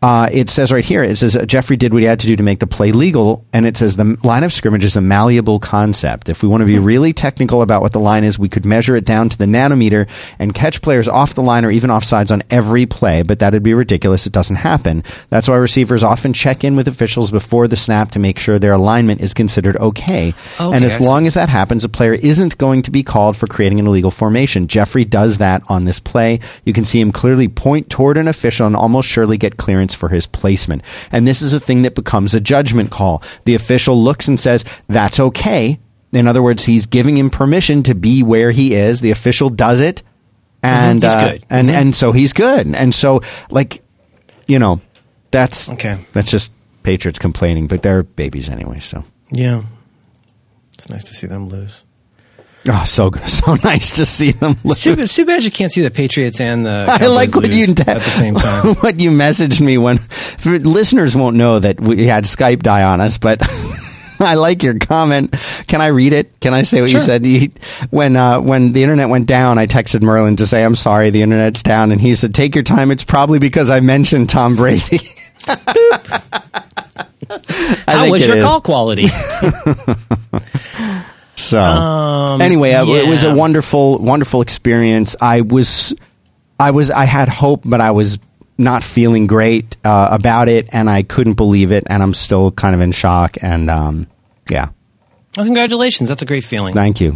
uh, 0.00 0.28
it 0.32 0.48
says 0.48 0.70
right 0.70 0.84
here, 0.84 1.02
it 1.02 1.16
says 1.16 1.34
uh, 1.34 1.44
Jeffery 1.44 1.76
did 1.76 1.92
what 1.92 2.02
he 2.02 2.08
had 2.08 2.20
to 2.20 2.28
do 2.28 2.36
to 2.36 2.42
make 2.42 2.60
the 2.60 2.68
play 2.68 2.92
legal, 2.92 3.44
and 3.52 3.66
it 3.66 3.76
says 3.76 3.96
the 3.96 4.16
line 4.22 4.44
of 4.44 4.52
scrimmage 4.52 4.84
is 4.84 4.94
a 4.94 5.00
malleable 5.00 5.58
concept. 5.58 6.28
If 6.28 6.40
we 6.40 6.48
want 6.48 6.60
to 6.60 6.66
be 6.66 6.76
hmm. 6.76 6.84
really 6.84 7.12
technical 7.12 7.62
about 7.62 7.82
what 7.82 7.92
the 7.92 7.98
line 7.98 8.22
is, 8.22 8.38
we 8.38 8.48
could 8.48 8.64
measure 8.64 8.94
it 8.94 9.04
down 9.04 9.28
to 9.28 9.36
the 9.36 9.46
nanometer 9.46 10.08
and 10.38 10.54
catch 10.54 10.82
players 10.82 11.08
off 11.08 11.34
the 11.34 11.42
line 11.42 11.64
or 11.64 11.72
even 11.72 11.90
offsides 11.90 12.30
on 12.30 12.44
every 12.48 12.86
play, 12.86 13.24
but 13.24 13.40
that'd 13.40 13.62
be 13.64 13.74
ridiculous. 13.74 14.24
It 14.24 14.32
doesn't 14.32 14.56
happen. 14.56 15.02
That's 15.30 15.48
why 15.48 15.56
receivers 15.56 16.04
often 16.04 16.32
check 16.32 16.62
in 16.62 16.76
with 16.76 16.86
officials 16.86 17.32
before 17.32 17.66
the 17.66 17.76
snap 17.76 18.12
to 18.12 18.20
make 18.20 18.38
sure 18.38 18.58
their 18.58 18.72
alignment 18.72 19.20
is 19.20 19.34
considered 19.34 19.76
okay. 19.78 20.32
okay 20.60 20.76
and 20.76 20.84
as 20.84 21.00
long 21.00 21.26
as 21.26 21.34
that 21.34 21.48
happens, 21.48 21.82
a 21.82 21.88
player 21.88 22.14
isn't 22.14 22.56
going 22.58 22.82
to 22.82 22.92
be 22.92 23.02
called 23.02 23.36
for 23.36 23.48
creating 23.48 23.80
an 23.80 23.86
illegal 23.88 24.12
formation. 24.12 24.68
Jeffery 24.68 25.04
does 25.04 25.38
that 25.38 25.62
on 25.68 25.86
this 25.86 25.98
play. 25.98 26.38
You 26.64 26.72
can 26.72 26.84
see 26.84 27.00
him 27.00 27.10
clearly 27.10 27.48
point 27.48 27.90
toward 27.90 28.16
an 28.16 28.28
official 28.28 28.66
and 28.66 28.76
almost 28.76 29.08
surely 29.08 29.36
get 29.36 29.56
clearance 29.56 29.87
for 29.94 30.08
his 30.08 30.26
placement. 30.26 30.82
And 31.10 31.26
this 31.26 31.42
is 31.42 31.52
a 31.52 31.60
thing 31.60 31.82
that 31.82 31.94
becomes 31.94 32.34
a 32.34 32.40
judgment 32.40 32.90
call. 32.90 33.22
The 33.44 33.54
official 33.54 34.00
looks 34.02 34.28
and 34.28 34.38
says, 34.38 34.64
that's 34.86 35.20
okay. 35.20 35.78
In 36.12 36.26
other 36.26 36.42
words, 36.42 36.64
he's 36.64 36.86
giving 36.86 37.16
him 37.16 37.30
permission 37.30 37.82
to 37.84 37.94
be 37.94 38.22
where 38.22 38.50
he 38.50 38.74
is. 38.74 39.00
The 39.00 39.10
official 39.10 39.50
does 39.50 39.80
it. 39.80 40.02
And, 40.62 41.02
mm-hmm. 41.02 41.24
uh, 41.24 41.38
and, 41.50 41.68
mm-hmm. 41.68 41.76
and 41.76 41.94
so 41.94 42.12
he's 42.12 42.32
good. 42.32 42.74
And 42.74 42.94
so, 42.94 43.20
like, 43.50 43.82
you 44.46 44.58
know, 44.58 44.80
that's, 45.30 45.70
okay. 45.70 45.98
That's 46.12 46.30
just 46.30 46.52
Patriots 46.82 47.18
complaining, 47.18 47.68
but 47.68 47.82
they're 47.82 48.02
babies 48.02 48.48
anyway. 48.48 48.80
So, 48.80 49.04
yeah. 49.30 49.62
It's 50.74 50.88
nice 50.88 51.04
to 51.04 51.12
see 51.12 51.26
them 51.26 51.48
lose. 51.48 51.84
Oh, 52.70 52.84
so 52.84 53.10
so 53.26 53.54
nice 53.64 53.96
to 53.96 54.04
see 54.04 54.32
them 54.32 54.56
lose. 54.64 54.86
It's 54.86 55.14
too, 55.14 55.24
bad 55.24 55.42
you 55.44 55.50
can't 55.50 55.72
see 55.72 55.80
the 55.82 55.90
Patriots 55.90 56.40
and 56.40 56.66
the. 56.66 56.86
I 57.00 57.06
like 57.06 57.34
what 57.34 57.52
you 57.52 57.66
te- 57.66 57.82
at 57.82 58.00
the 58.00 58.00
same 58.00 58.34
time. 58.34 58.74
what 58.80 59.00
you 59.00 59.10
messaged 59.10 59.60
me 59.60 59.78
when 59.78 59.98
listeners 60.44 61.16
won't 61.16 61.36
know 61.36 61.58
that 61.58 61.80
we 61.80 62.06
had 62.06 62.24
Skype 62.24 62.62
die 62.62 62.82
on 62.82 63.00
us, 63.00 63.18
but. 63.18 63.42
I 64.20 64.34
like 64.34 64.64
your 64.64 64.76
comment. 64.76 65.32
Can 65.68 65.80
I 65.80 65.86
read 65.86 66.12
it? 66.12 66.40
Can 66.40 66.52
I 66.52 66.64
say 66.64 66.80
what 66.80 66.90
sure. 66.90 66.98
you 66.98 67.06
said? 67.06 67.24
You, 67.24 67.52
when 67.90 68.16
uh, 68.16 68.40
when 68.40 68.72
the 68.72 68.82
internet 68.82 69.08
went 69.08 69.28
down, 69.28 69.58
I 69.58 69.68
texted 69.68 70.02
Merlin 70.02 70.34
to 70.38 70.46
say 70.46 70.64
I'm 70.64 70.74
sorry, 70.74 71.10
the 71.10 71.22
internet's 71.22 71.62
down, 71.62 71.92
and 71.92 72.00
he 72.00 72.16
said, 72.16 72.34
"Take 72.34 72.56
your 72.56 72.64
time. 72.64 72.90
It's 72.90 73.04
probably 73.04 73.38
because 73.38 73.70
I 73.70 73.78
mentioned 73.78 74.28
Tom 74.28 74.56
Brady." 74.56 74.98
How 77.86 78.10
was 78.10 78.26
your 78.26 78.38
is. 78.38 78.42
call 78.42 78.60
quality? 78.60 79.06
So 81.38 81.60
um, 81.60 82.42
anyway, 82.42 82.70
yeah. 82.70 82.84
it 82.84 83.08
was 83.08 83.22
a 83.22 83.32
wonderful, 83.32 83.98
wonderful 83.98 84.40
experience. 84.42 85.14
I 85.20 85.42
was, 85.42 85.94
I 86.58 86.72
was, 86.72 86.90
I 86.90 87.04
had 87.04 87.28
hope, 87.28 87.62
but 87.64 87.80
I 87.80 87.92
was 87.92 88.18
not 88.58 88.82
feeling 88.82 89.28
great 89.28 89.76
uh, 89.84 90.08
about 90.10 90.48
it, 90.48 90.68
and 90.72 90.90
I 90.90 91.04
couldn't 91.04 91.34
believe 91.34 91.70
it, 91.70 91.84
and 91.86 92.02
I'm 92.02 92.12
still 92.12 92.50
kind 92.50 92.74
of 92.74 92.80
in 92.80 92.90
shock. 92.90 93.36
And 93.40 93.70
um, 93.70 94.08
yeah. 94.50 94.70
Well, 95.36 95.46
congratulations! 95.46 96.08
That's 96.08 96.22
a 96.22 96.26
great 96.26 96.42
feeling. 96.42 96.74
Thank 96.74 97.00
you. 97.00 97.14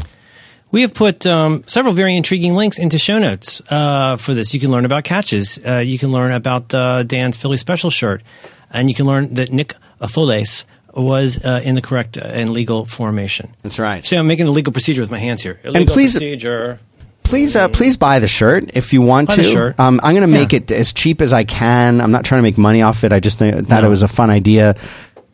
We 0.71 0.83
have 0.83 0.95
put 0.95 1.27
um, 1.27 1.65
several 1.67 1.93
very 1.93 2.17
intriguing 2.17 2.55
links 2.55 2.79
into 2.79 2.99
show 2.99 3.19
notes 3.19 3.61
uh, 3.71 4.17
for 4.17 4.33
this. 4.33 4.55
You 4.55 4.61
can 4.61 4.71
learn 4.71 4.85
about 4.85 5.05
catches. 5.05 5.59
Uh, 5.59 5.79
you 5.79 5.99
can 5.99 6.13
learn 6.13 6.33
about 6.33 6.73
uh, 6.73 7.03
Dan's 7.03 7.37
Philly 7.37 7.57
Special 7.57 7.91
shirt, 7.91 8.23
and 8.71 8.89
you 8.89 8.95
can 8.95 9.05
learn 9.05 9.35
that 9.35 9.53
Nick 9.53 9.75
Afoles 10.01 10.65
was 10.93 11.45
uh, 11.45 11.61
in 11.65 11.75
the 11.75 11.83
correct 11.83 12.19
uh, 12.19 12.23
and 12.23 12.51
legal 12.51 12.85
formation. 12.85 13.55
That's 13.63 13.79
right. 13.79 14.05
So 14.05 14.19
I'm 14.19 14.27
making 14.27 14.47
the 14.47 14.53
legal 14.53 14.73
procedure 14.73 15.01
with 15.01 15.11
my 15.11 15.19
hands 15.19 15.43
here. 15.43 15.59
Illegal 15.65 15.77
and 15.83 15.87
please, 15.89 16.13
procedure. 16.13 16.81
Please, 17.25 17.57
uh, 17.57 17.69
please 17.69 17.97
buy 17.97 18.19
the 18.19 18.29
shirt 18.29 18.77
if 18.77 18.93
you 18.93 19.01
want 19.01 19.29
buy 19.29 19.37
to. 19.37 19.75
Um, 19.79 20.01
I'm 20.03 20.15
going 20.15 20.29
to 20.29 20.33
make 20.33 20.53
yeah. 20.53 20.59
it 20.59 20.71
as 20.71 20.93
cheap 20.93 21.23
as 21.23 21.33
I 21.33 21.45
can. 21.45 22.01
I'm 22.01 22.11
not 22.11 22.25
trying 22.25 22.41
to 22.41 22.43
make 22.43 22.59
money 22.59 22.83
off 22.83 23.05
it. 23.05 23.13
I 23.13 23.21
just 23.21 23.39
th- 23.39 23.65
thought 23.65 23.83
no. 23.83 23.87
it 23.87 23.91
was 23.91 24.03
a 24.03 24.09
fun 24.09 24.29
idea 24.29 24.75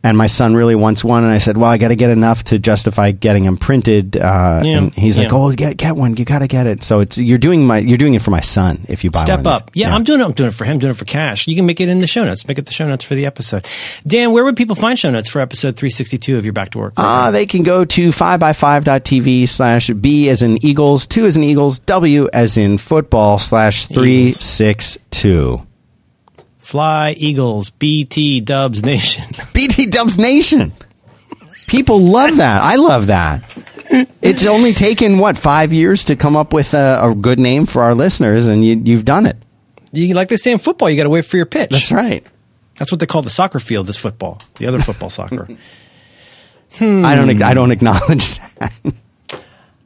and 0.03 0.17
my 0.17 0.27
son 0.27 0.55
really 0.55 0.75
wants 0.75 1.05
one. 1.05 1.25
And 1.25 1.33
i 1.33 1.39
said 1.39 1.57
well 1.57 1.71
i 1.71 1.79
got 1.79 1.89
to 1.89 1.97
get 1.97 2.11
enough 2.11 2.45
to 2.45 2.59
justify 2.59 3.11
getting 3.11 3.45
them 3.45 3.57
printed. 3.57 4.17
Uh, 4.17 4.63
yeah, 4.65 4.79
and 4.79 4.95
he's 4.95 5.19
yeah. 5.19 5.25
like 5.25 5.33
oh 5.33 5.53
get, 5.53 5.77
get 5.77 5.97
one. 5.97 6.17
You 6.17 6.25
got 6.25 6.41
to 6.41 6.49
get 6.49 6.67
it. 6.67 6.83
So 6.83 7.01
it's 7.01 7.19
you're 7.19 7.39
doing 7.39 7.67
my 7.67 7.79
you're 7.79 7.99
doing 7.99 8.15
it 8.15 8.23
for 8.23 8.31
my 8.31 8.41
son 8.41 8.81
if 8.89 9.05
you 9.05 9.11
buy 9.11 9.21
step 9.21 9.47
up. 9.47 9.71
Yeah, 9.75 9.89
yeah, 9.89 9.95
i'm 9.95 10.05
doing 10.05 10.21
it 10.21 10.25
i'm 10.25 10.33
doing 10.33 10.49
it 10.49 10.55
for 10.55 10.65
him 10.65 10.79
I'm 10.79 10.81
doing 10.81 10.93
it 10.93 10.97
for 10.97 11.05
cash. 11.05 11.49
You 11.49 11.57
can 11.57 11.67
make 11.67 11.81
it 11.81 11.89
in 11.89 11.99
the 11.99 12.07
show 12.07 12.25
notes. 12.25 12.47
Make 12.47 12.59
it 12.59 12.67
the 12.67 12.73
show 12.73 12.87
notes 12.87 13.05
for 13.05 13.15
the 13.15 13.27
episode. 13.27 13.67
Dan 14.07 14.33
where 14.33 14.45
would 14.45 14.57
people 14.57 14.77
find 14.77 14.99
show 14.99 15.11
notes 15.11 15.29
for 15.29 15.41
episode 15.41 15.77
362 15.77 16.39
of 16.39 16.45
your 16.45 16.53
back 16.53 16.71
to 16.71 16.79
work? 16.79 16.95
Uh, 16.97 17.31
they 17.31 17.47
can 17.47 17.63
go 17.63 17.85
to 17.85 18.09
5by5.tv 18.09 19.49
slash 19.49 19.91
b 19.91 20.29
as 20.29 20.43
in 20.43 20.65
eagles 20.65 21.07
2 21.07 21.27
as 21.27 21.37
in 21.37 21.43
eagles 21.43 21.81
w 21.81 22.29
as 22.33 22.57
in 22.57 22.79
football 22.79 23.39
slash 23.39 23.87
362 23.87 25.68
Fly 26.69 27.13
Eagles, 27.13 27.71
BT 27.71 28.43
Dubs 28.43 28.85
Nation. 28.85 29.25
BT 29.55 29.87
Dubs 29.87 30.19
Nation. 30.19 30.73
People 31.67 31.99
love 31.99 32.37
that. 32.37 32.61
I 32.61 32.75
love 32.75 33.07
that. 33.07 33.41
It's 34.21 34.47
only 34.47 34.75
taken 34.75 35.19
what 35.19 35.39
five 35.39 35.73
years 35.73 36.05
to 36.05 36.15
come 36.15 36.37
up 36.37 36.53
with 36.53 36.75
a, 36.75 37.01
a 37.03 37.15
good 37.15 37.39
name 37.39 37.65
for 37.65 37.81
our 37.85 37.95
listeners, 37.95 38.49
and 38.49 38.63
you, 38.63 38.83
you've 38.85 39.07
done 39.07 39.25
it. 39.25 39.39
You 39.93 40.13
like 40.13 40.29
they 40.29 40.37
say 40.37 40.53
in 40.53 40.59
football, 40.59 40.91
you 40.91 40.99
got 40.99 41.05
to 41.05 41.09
wait 41.09 41.25
for 41.25 41.39
your 41.39 41.47
pitch. 41.47 41.71
That's 41.71 41.91
right. 41.91 42.23
That's 42.77 42.93
what 42.93 43.01
they 43.01 43.07
call 43.07 43.23
the 43.23 43.31
soccer 43.31 43.61
field. 43.61 43.89
Is 43.89 43.97
football. 43.97 44.39
The 44.57 44.67
other 44.67 44.79
football 44.79 45.09
soccer. 45.09 45.49
hmm. 46.75 47.03
I 47.03 47.15
don't. 47.15 47.43
I 47.43 47.55
don't 47.55 47.71
acknowledge 47.71 48.39
that. 48.59 48.75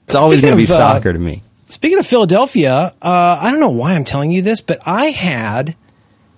It's 0.09 0.17
always 0.17 0.41
going 0.43 0.55
to 0.55 0.59
be 0.59 0.65
uh, 0.65 0.67
soccer 0.67 1.13
to 1.13 1.19
me. 1.21 1.45
Speaking 1.67 2.01
of 2.01 2.07
Philadelphia, 2.09 2.73
uh, 3.01 3.39
I 3.41 3.53
don't 3.53 3.61
know 3.61 3.71
why 3.71 3.95
I'm 3.95 4.05
telling 4.05 4.33
you 4.33 4.43
this, 4.43 4.61
but 4.61 4.81
I 4.85 5.07
had 5.07 5.77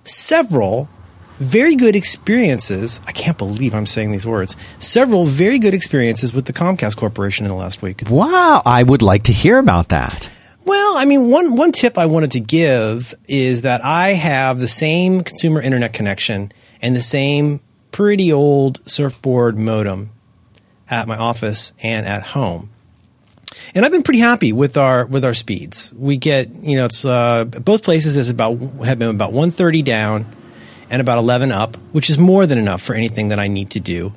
several 0.07 0.89
very 1.37 1.75
good 1.75 1.95
experiences. 1.95 3.01
I 3.05 3.11
can't 3.11 3.37
believe 3.37 3.73
I'm 3.73 3.85
saying 3.85 4.11
these 4.11 4.25
words. 4.25 4.55
Several 4.79 5.25
very 5.25 5.59
good 5.59 5.73
experiences 5.73 6.33
with 6.33 6.45
the 6.45 6.53
Comcast 6.53 6.95
Corporation 6.95 7.45
in 7.45 7.49
the 7.49 7.57
last 7.57 7.81
week. 7.81 8.03
Wow, 8.09 8.61
I 8.65 8.83
would 8.83 9.01
like 9.01 9.23
to 9.23 9.33
hear 9.33 9.59
about 9.59 9.89
that. 9.89 10.29
Well, 10.63 10.97
I 10.97 11.05
mean, 11.05 11.29
one 11.29 11.55
one 11.55 11.71
tip 11.71 11.97
I 11.97 12.07
wanted 12.07 12.31
to 12.31 12.39
give 12.39 13.13
is 13.27 13.61
that 13.61 13.83
I 13.83 14.09
have 14.09 14.59
the 14.59 14.67
same 14.67 15.23
consumer 15.23 15.61
internet 15.61 15.93
connection 15.93 16.51
and 16.81 16.95
the 16.95 17.01
same 17.01 17.61
pretty 17.91 18.33
old 18.33 18.81
surfboard 18.89 19.57
modem 19.57 20.11
at 20.89 21.07
my 21.07 21.17
office 21.17 21.73
and 21.81 22.05
at 22.05 22.23
home 22.23 22.69
and 23.73 23.85
I've 23.85 23.91
been 23.91 24.03
pretty 24.03 24.19
happy 24.19 24.53
with 24.53 24.77
our 24.77 25.05
with 25.05 25.25
our 25.25 25.33
speeds. 25.33 25.93
We 25.95 26.17
get 26.17 26.49
you 26.63 26.77
know 26.77 26.85
it's 26.85 27.05
uh, 27.05 27.45
both 27.45 27.83
places 27.83 28.17
is 28.17 28.29
about 28.29 28.59
have 28.85 28.99
been 28.99 29.09
about 29.09 29.31
130 29.33 29.81
down 29.81 30.35
and 30.89 31.01
about 31.01 31.17
11 31.17 31.51
up, 31.51 31.77
which 31.91 32.09
is 32.09 32.17
more 32.17 32.45
than 32.45 32.57
enough 32.57 32.81
for 32.81 32.93
anything 32.93 33.29
that 33.29 33.39
I 33.39 33.47
need 33.47 33.71
to 33.71 33.79
do. 33.79 34.13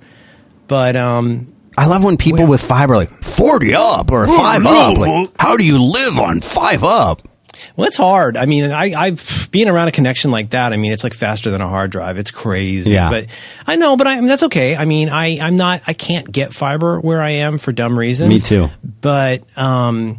But 0.67 0.97
um, 0.97 1.47
I 1.77 1.87
love 1.87 2.05
when 2.05 2.17
people 2.17 2.47
with 2.47 2.61
fiber 2.61 2.97
like 2.97 3.23
40 3.25 3.75
up 3.75 4.11
or 4.11 4.27
five 4.27 4.67
up. 4.67 4.99
Like, 4.99 5.31
how 5.39 5.57
do 5.57 5.65
you 5.65 5.83
live 5.83 6.19
on 6.19 6.41
five 6.41 6.85
up? 6.85 7.27
Well, 7.77 7.87
it's 7.87 7.97
hard. 7.97 8.37
I 8.37 8.47
mean, 8.47 8.71
I, 8.71 8.93
I 8.97 9.17
being 9.51 9.69
around 9.69 9.89
a 9.89 9.93
connection 9.93 10.31
like 10.31 10.51
that. 10.51 10.73
I 10.73 10.77
mean, 10.77 10.93
it's 10.93 11.05
like 11.05 11.15
faster 11.15 11.51
than 11.51 11.61
a 11.61 11.69
hard 11.69 11.91
drive. 11.91 12.19
It's 12.19 12.31
crazy. 12.31 12.93
Yeah. 12.93 13.11
But 13.11 13.27
I 13.67 13.77
know, 13.77 13.97
but 13.97 14.07
I, 14.07 14.13
I 14.13 14.17
mean, 14.17 14.27
that's 14.27 14.45
okay. 14.45 14.77
I 14.77 14.85
mean, 14.85 15.09
I, 15.09 15.39
I'm 15.41 15.57
not. 15.57 15.83
I 15.87 15.93
can't 15.93 16.31
get 16.31 16.53
fiber 16.53 17.01
where 17.01 17.21
I 17.21 17.31
am 17.31 17.59
for 17.59 17.73
dumb 17.73 17.99
reasons. 17.99 18.29
Me 18.29 18.39
too. 18.39 18.69
But 19.01 19.45
um, 19.57 20.19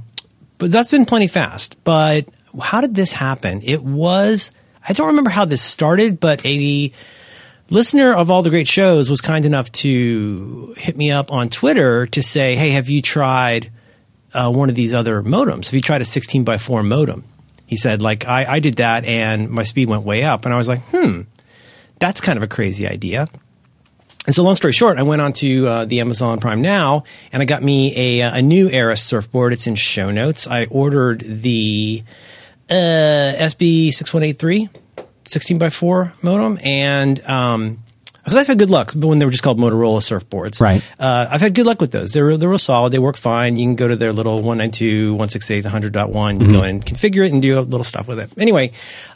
but 0.58 0.72
that's 0.72 0.92
been 0.92 1.06
plenty 1.06 1.28
fast. 1.28 1.84
But 1.84 2.28
how 2.62 2.82
did 2.82 2.96
this 2.96 3.14
happen? 3.14 3.62
It 3.64 3.84
was. 3.84 4.52
I 4.88 4.94
don't 4.94 5.08
remember 5.08 5.30
how 5.30 5.46
this 5.46 5.62
started, 5.62 6.20
but 6.20 6.44
a 6.46 6.92
listener 7.70 8.14
of 8.14 8.32
all 8.32 8.42
the 8.42 8.50
great 8.50 8.68
shows 8.68 9.10
was 9.10 9.22
kind 9.22 9.46
enough 9.46 9.72
to 9.72 10.74
hit 10.78 10.98
me 10.98 11.12
up 11.12 11.32
on 11.32 11.50
Twitter 11.50 12.06
to 12.08 12.24
say, 12.24 12.56
"Hey, 12.56 12.72
have 12.72 12.90
you 12.90 13.02
tried 13.02 13.72
uh, 14.34 14.52
one 14.52 14.70
of 14.70 14.76
these 14.76 14.94
other 14.94 15.22
modems? 15.24 15.68
If 15.68 15.74
you 15.74 15.82
tried 15.82 16.02
a 16.02 16.06
16 16.06 16.44
by 16.44 16.58
4 16.58 16.84
modem?" 16.84 17.24
He 17.66 17.76
said, 17.76 18.02
"Like 18.02 18.26
I, 18.26 18.46
I 18.46 18.60
did 18.60 18.76
that, 18.76 19.06
and 19.06 19.50
my 19.50 19.64
speed 19.64 19.90
went 19.90 20.04
way 20.04 20.24
up." 20.24 20.46
And 20.46 20.54
I 20.54 20.58
was 20.58 20.68
like, 20.68 20.82
"Hmm, 20.92 21.22
that's 22.00 22.22
kind 22.22 22.38
of 22.38 22.44
a 22.44 22.48
crazy 22.48 22.88
idea." 22.88 23.28
And 24.26 24.36
so, 24.36 24.44
long 24.44 24.56
story 24.56 24.74
short, 24.74 24.98
I 24.98 25.04
went 25.04 25.22
on 25.22 25.34
to 25.34 25.68
uh, 25.68 25.86
the 25.86 26.02
Amazon 26.02 26.40
Prime 26.40 26.62
Now, 26.62 27.04
and 27.32 27.42
I 27.42 27.46
got 27.46 27.64
me 27.64 28.20
a, 28.20 28.38
a 28.38 28.42
new 28.42 28.70
Arris 28.70 29.02
surfboard. 29.04 29.54
It's 29.54 29.66
in 29.66 29.76
show 29.76 30.12
notes. 30.12 30.46
I 30.46 30.66
ordered 30.66 31.22
the 31.22 32.04
uh, 32.70 32.74
SB 32.74 33.92
six 33.94 34.14
one 34.14 34.24
eight 34.24 34.38
three 34.38 34.70
16 35.30 35.60
by 35.60 35.70
4 35.70 36.14
modem 36.24 36.58
and 36.64 37.24
um 37.26 37.84
because 38.30 38.42
I've 38.42 38.48
had 38.48 38.60
good 38.60 38.70
luck 38.70 38.92
when 38.94 39.18
they 39.18 39.26
were 39.26 39.32
just 39.32 39.42
called 39.42 39.58
Motorola 39.58 40.02
surfboards. 40.02 40.62
Right. 40.62 40.84
Uh, 41.00 41.28
I've 41.30 41.42
had 41.42 41.56
good 41.56 41.66
luck 41.66 41.82
with 41.82 41.92
those. 41.92 42.12
They're, 42.12 42.38
they're 42.38 42.50
real 42.50 42.60
solid. 42.60 42.92
They 42.92 43.00
work 43.00 43.18
fine. 43.18 43.58
You 43.58 43.66
can 43.66 43.76
go 43.76 43.88
to 43.88 43.96
their 43.96 44.14
little 44.14 44.36
192, 44.36 45.14
168, 45.14 45.66
100.1. 45.66 46.42
You 46.42 46.52
go 46.52 46.64
in 46.64 46.70
and 46.70 46.86
configure 46.86 47.26
it 47.26 47.34
and 47.34 47.42
do 47.42 47.58
a 47.58 47.62
little 47.62 47.84
stuff 47.84 48.08
with 48.08 48.20
it. 48.20 48.30
Anyway, 48.38 48.72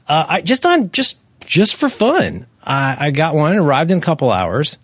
uh, 0.08 0.26
I 0.28 0.41
just 0.41 0.65
on, 0.65 0.89
just, 0.89 1.19
just 1.45 1.76
for 1.76 1.89
fun, 1.89 2.47
I, 2.63 3.08
I 3.08 3.12
got 3.12 3.36
one, 3.36 3.56
arrived 3.56 3.91
in 3.91 3.99
a 3.99 4.02
couple 4.02 4.32
hours. 4.32 4.80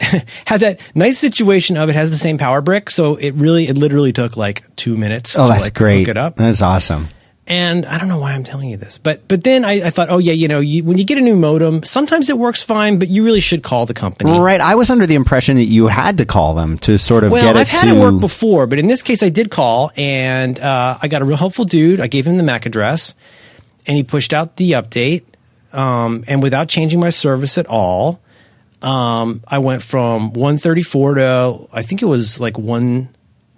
had 0.46 0.60
that 0.60 0.80
nice 0.94 1.18
situation 1.18 1.78
of 1.78 1.88
it 1.88 1.94
has 1.94 2.10
the 2.10 2.16
same 2.16 2.36
power 2.36 2.60
brick, 2.60 2.90
so 2.90 3.14
it 3.16 3.32
really, 3.32 3.68
it 3.68 3.76
literally 3.78 4.12
took 4.12 4.36
like 4.36 4.64
two 4.76 4.96
minutes. 4.98 5.38
Oh, 5.38 5.46
to 5.46 5.52
that's 5.52 5.64
like 5.64 5.74
great. 5.74 6.00
Hook 6.00 6.08
it 6.08 6.16
up. 6.18 6.36
That's 6.36 6.60
awesome. 6.60 7.08
And 7.44 7.84
I 7.86 7.98
don't 7.98 8.06
know 8.06 8.18
why 8.18 8.34
I'm 8.34 8.44
telling 8.44 8.68
you 8.68 8.76
this, 8.76 8.98
but 8.98 9.26
but 9.26 9.42
then 9.42 9.64
I, 9.64 9.86
I 9.86 9.90
thought, 9.90 10.10
oh 10.10 10.18
yeah, 10.18 10.32
you 10.32 10.46
know, 10.46 10.60
you, 10.60 10.84
when 10.84 10.96
you 10.96 11.04
get 11.04 11.18
a 11.18 11.20
new 11.20 11.34
modem, 11.34 11.82
sometimes 11.82 12.30
it 12.30 12.38
works 12.38 12.62
fine, 12.62 13.00
but 13.00 13.08
you 13.08 13.24
really 13.24 13.40
should 13.40 13.64
call 13.64 13.84
the 13.84 13.94
company. 13.94 14.38
Right. 14.38 14.60
I 14.60 14.76
was 14.76 14.90
under 14.90 15.06
the 15.06 15.16
impression 15.16 15.56
that 15.56 15.64
you 15.64 15.88
had 15.88 16.18
to 16.18 16.24
call 16.24 16.54
them 16.54 16.78
to 16.78 16.98
sort 16.98 17.24
of 17.24 17.32
Well, 17.32 17.42
get 17.42 17.56
it 17.56 17.58
I've 17.58 17.68
had 17.68 17.92
to 17.92 17.96
it 17.96 18.00
work 18.00 18.20
before, 18.20 18.68
but 18.68 18.78
in 18.78 18.86
this 18.86 19.02
case, 19.02 19.24
I 19.24 19.28
did 19.28 19.50
call, 19.50 19.90
and 19.96 20.58
uh, 20.60 20.98
I 21.02 21.08
got 21.08 21.20
a 21.20 21.24
real 21.24 21.36
helpful 21.36 21.64
dude. 21.64 21.98
I 21.98 22.06
gave 22.06 22.28
him 22.28 22.36
the 22.36 22.44
MAC 22.44 22.64
address, 22.64 23.16
and 23.88 23.96
he 23.96 24.04
pushed 24.04 24.32
out 24.32 24.54
the 24.54 24.72
update, 24.72 25.24
um, 25.72 26.24
and 26.28 26.44
without 26.44 26.68
changing 26.68 27.00
my 27.00 27.10
service 27.10 27.58
at 27.58 27.66
all, 27.66 28.20
um, 28.82 29.42
I 29.48 29.58
went 29.58 29.82
from 29.82 30.32
134 30.32 31.14
to 31.16 31.68
I 31.72 31.82
think 31.82 32.02
it 32.02 32.06
was 32.06 32.38
like 32.38 32.56
one 32.56 33.08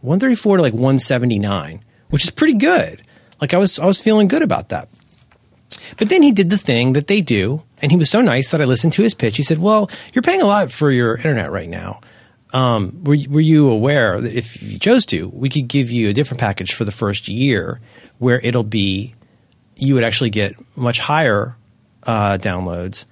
134 0.00 0.56
to 0.56 0.62
like 0.62 0.72
179, 0.72 1.84
which 2.08 2.24
is 2.24 2.30
pretty 2.30 2.54
good. 2.54 3.02
Like 3.40 3.54
I 3.54 3.58
was 3.58 3.78
I 3.78 3.86
was 3.86 4.00
feeling 4.00 4.28
good 4.28 4.42
about 4.42 4.68
that. 4.70 4.88
But 5.98 6.08
then 6.08 6.22
he 6.22 6.32
did 6.32 6.50
the 6.50 6.58
thing 6.58 6.92
that 6.94 7.08
they 7.08 7.20
do, 7.20 7.62
and 7.82 7.90
he 7.90 7.98
was 7.98 8.10
so 8.10 8.20
nice 8.20 8.50
that 8.50 8.60
I 8.60 8.64
listened 8.64 8.92
to 8.94 9.02
his 9.02 9.14
pitch. 9.14 9.36
He 9.36 9.42
said, 9.42 9.58
"Well, 9.58 9.90
you're 10.12 10.22
paying 10.22 10.42
a 10.42 10.46
lot 10.46 10.70
for 10.72 10.90
your 10.90 11.16
internet 11.16 11.50
right 11.50 11.68
now. 11.68 12.00
Um, 12.52 13.02
were 13.04 13.16
were 13.28 13.40
you 13.40 13.68
aware 13.68 14.20
that 14.20 14.32
if 14.32 14.62
you 14.62 14.78
chose 14.78 15.04
to, 15.06 15.28
we 15.28 15.48
could 15.48 15.68
give 15.68 15.90
you 15.90 16.08
a 16.08 16.12
different 16.12 16.40
package 16.40 16.72
for 16.72 16.84
the 16.84 16.92
first 16.92 17.28
year, 17.28 17.80
where 18.18 18.40
it'll 18.40 18.62
be 18.62 19.14
you 19.76 19.94
would 19.94 20.04
actually 20.04 20.30
get 20.30 20.54
much 20.76 21.00
higher 21.00 21.56
uh, 22.04 22.38
downloads 22.38 23.06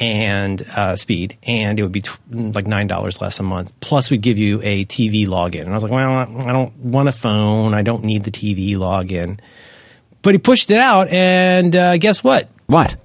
and 0.00 0.64
uh, 0.76 0.96
speed, 0.96 1.36
and 1.42 1.78
it 1.78 1.82
would 1.82 1.92
be 1.92 2.02
like 2.30 2.66
nine 2.66 2.86
dollars 2.86 3.20
less 3.20 3.40
a 3.40 3.42
month. 3.42 3.72
Plus, 3.80 4.10
we'd 4.10 4.22
give 4.22 4.38
you 4.38 4.60
a 4.62 4.84
TV 4.84 5.26
login. 5.26 5.62
And 5.62 5.70
I 5.70 5.74
was 5.74 5.82
like, 5.82 5.92
well, 5.92 6.18
I 6.18 6.52
don't 6.52 6.76
want 6.76 7.08
a 7.08 7.12
phone. 7.12 7.74
I 7.74 7.82
don't 7.82 8.04
need 8.04 8.22
the 8.22 8.30
TV 8.30 8.74
login. 8.76 9.40
But 10.22 10.34
he 10.34 10.38
pushed 10.38 10.70
it 10.70 10.76
out, 10.78 11.08
and 11.08 11.74
uh, 11.74 11.96
guess 11.98 12.22
what? 12.24 12.48
what? 12.66 12.96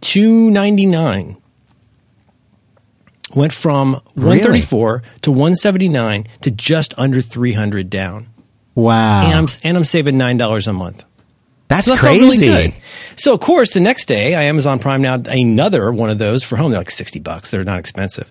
Two 0.00 0.50
ninety 0.50 0.86
nine 0.86 1.36
went 3.34 3.52
from 3.52 4.00
one 4.14 4.38
thirty 4.40 4.60
four 4.60 5.02
to 5.22 5.32
one 5.32 5.54
seventy 5.54 5.88
nine 5.88 6.26
to 6.42 6.50
just 6.50 6.94
under 6.98 7.20
three 7.20 7.52
hundred 7.52 7.88
down, 7.90 8.26
Wow. 8.74 9.22
and 9.24 9.34
I'm 9.38 9.46
and 9.64 9.76
I'm 9.76 9.84
saving 9.84 10.18
nine 10.18 10.36
dollars 10.36 10.68
a 10.68 10.72
month. 10.72 11.04
That's 11.68 11.86
So 11.86 11.94
that 11.94 12.02
felt 12.02 12.14
really 12.14 12.28
crazy. 12.28 12.46
good. 12.46 12.74
So 13.18 13.32
of 13.32 13.40
course, 13.40 13.72
the 13.72 13.80
next 13.80 14.06
day, 14.06 14.34
I 14.34 14.42
Amazon 14.42 14.78
Prime 14.78 15.00
now 15.00 15.14
another 15.26 15.90
one 15.90 16.10
of 16.10 16.18
those 16.18 16.42
for 16.44 16.56
home. 16.56 16.70
They're 16.72 16.80
like 16.80 16.90
sixty 16.90 17.18
bucks. 17.20 17.50
They're 17.50 17.64
not 17.64 17.78
expensive, 17.78 18.30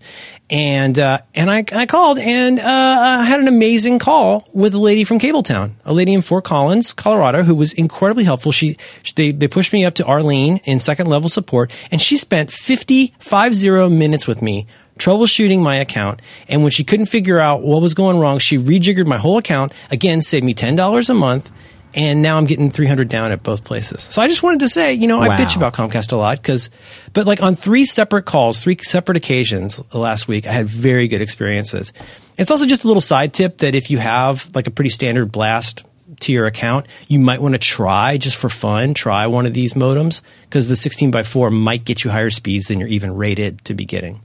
and 0.52 1.00
uh, 1.00 1.20
and 1.34 1.50
I, 1.50 1.64
I 1.74 1.86
called 1.86 2.20
and 2.20 2.60
uh, 2.60 2.64
I 2.64 3.24
had 3.24 3.40
an 3.40 3.48
amazing 3.48 4.00
call 4.00 4.48
with 4.54 4.74
a 4.74 4.78
lady 4.78 5.06
from 5.06 5.18
Cabletown, 5.18 5.72
a 5.86 5.94
lady 5.94 6.14
in 6.14 6.22
Fort 6.22 6.44
Collins, 6.44 6.92
Colorado, 6.92 7.44
who 7.44 7.56
was 7.56 7.72
incredibly 7.72 8.26
helpful. 8.26 8.52
She, 8.52 8.78
they 9.16 9.32
they 9.32 9.48
pushed 9.48 9.72
me 9.72 9.86
up 9.86 9.96
to 9.96 10.06
Arlene 10.06 10.58
in 10.66 10.80
second 10.80 11.08
level 11.08 11.30
support, 11.30 11.72
and 11.90 12.02
she 12.02 12.18
spent 12.18 12.52
50, 12.52 13.16
50 13.20 13.90
minutes 13.90 14.28
with 14.28 14.42
me 14.42 14.68
troubleshooting 15.00 15.62
my 15.62 15.78
account. 15.78 16.22
And 16.48 16.62
when 16.62 16.72
she 16.72 16.84
couldn't 16.84 17.08
figure 17.08 17.40
out 17.40 17.62
what 17.64 17.82
was 17.82 17.94
going 17.94 18.20
wrong, 18.20 18.38
she 18.38 18.58
rejiggered 18.58 19.08
my 19.08 19.18
whole 19.18 19.38
account. 19.38 19.72
Again, 19.90 20.22
saved 20.22 20.46
me 20.46 20.54
ten 20.54 20.76
dollars 20.76 21.10
a 21.10 21.14
month 21.14 21.50
and 21.94 22.22
now 22.22 22.38
I'm 22.38 22.46
getting 22.46 22.70
300 22.70 23.08
down 23.08 23.32
at 23.32 23.44
both 23.44 23.64
places. 23.64 24.02
So 24.02 24.22
I 24.22 24.28
just 24.28 24.44
wanted 24.44 24.62
to 24.62 24.70
say, 24.70 24.94
you 24.94 25.08
know, 25.08 25.20
I 25.20 25.30
bitch 25.30 25.56
about 25.56 25.74
Comcast 25.74 26.12
a 26.12 26.16
lot 26.16 26.38
because, 26.38 26.70
but 27.14 27.26
like 27.26 27.42
on 27.42 27.56
three 27.56 27.86
separate 27.86 28.26
calls, 28.26 28.60
three 28.60 28.78
separate 28.82 29.18
occasions 29.18 29.84
last 29.94 30.28
week, 30.28 30.48
I 30.48 30.52
had 30.52 30.68
very 30.68 31.08
good 31.08 31.22
experiences. 31.22 31.94
It's 32.38 32.52
also 32.52 32.66
just 32.66 32.84
a 32.84 32.88
little 32.88 33.02
side 33.02 33.34
tip 33.34 33.60
that 33.60 33.76
if 33.76 33.92
you 33.92 33.98
have 33.98 34.50
like 34.56 34.68
a 34.68 34.72
pretty 34.72 34.90
standard 34.90 35.32
blast 35.32 35.86
to 36.22 36.34
your 36.34 36.46
account, 36.46 36.88
you 37.08 37.20
might 37.20 37.42
want 37.42 37.56
to 37.56 37.60
try 37.60 38.18
just 38.18 38.38
for 38.38 38.50
fun, 38.50 38.94
try 38.94 39.28
one 39.28 39.46
of 39.46 39.54
these 39.54 39.74
modems 39.74 40.22
because 40.44 40.68
the 40.68 40.76
16 40.76 41.12
by 41.12 41.24
4 41.24 41.50
might 41.52 41.86
get 41.86 42.04
you 42.04 42.12
higher 42.12 42.30
speeds 42.30 42.68
than 42.68 42.80
you're 42.80 42.90
even 42.90 43.16
rated 43.16 43.64
to 43.66 43.74
be 43.74 43.86
getting. 43.86 44.22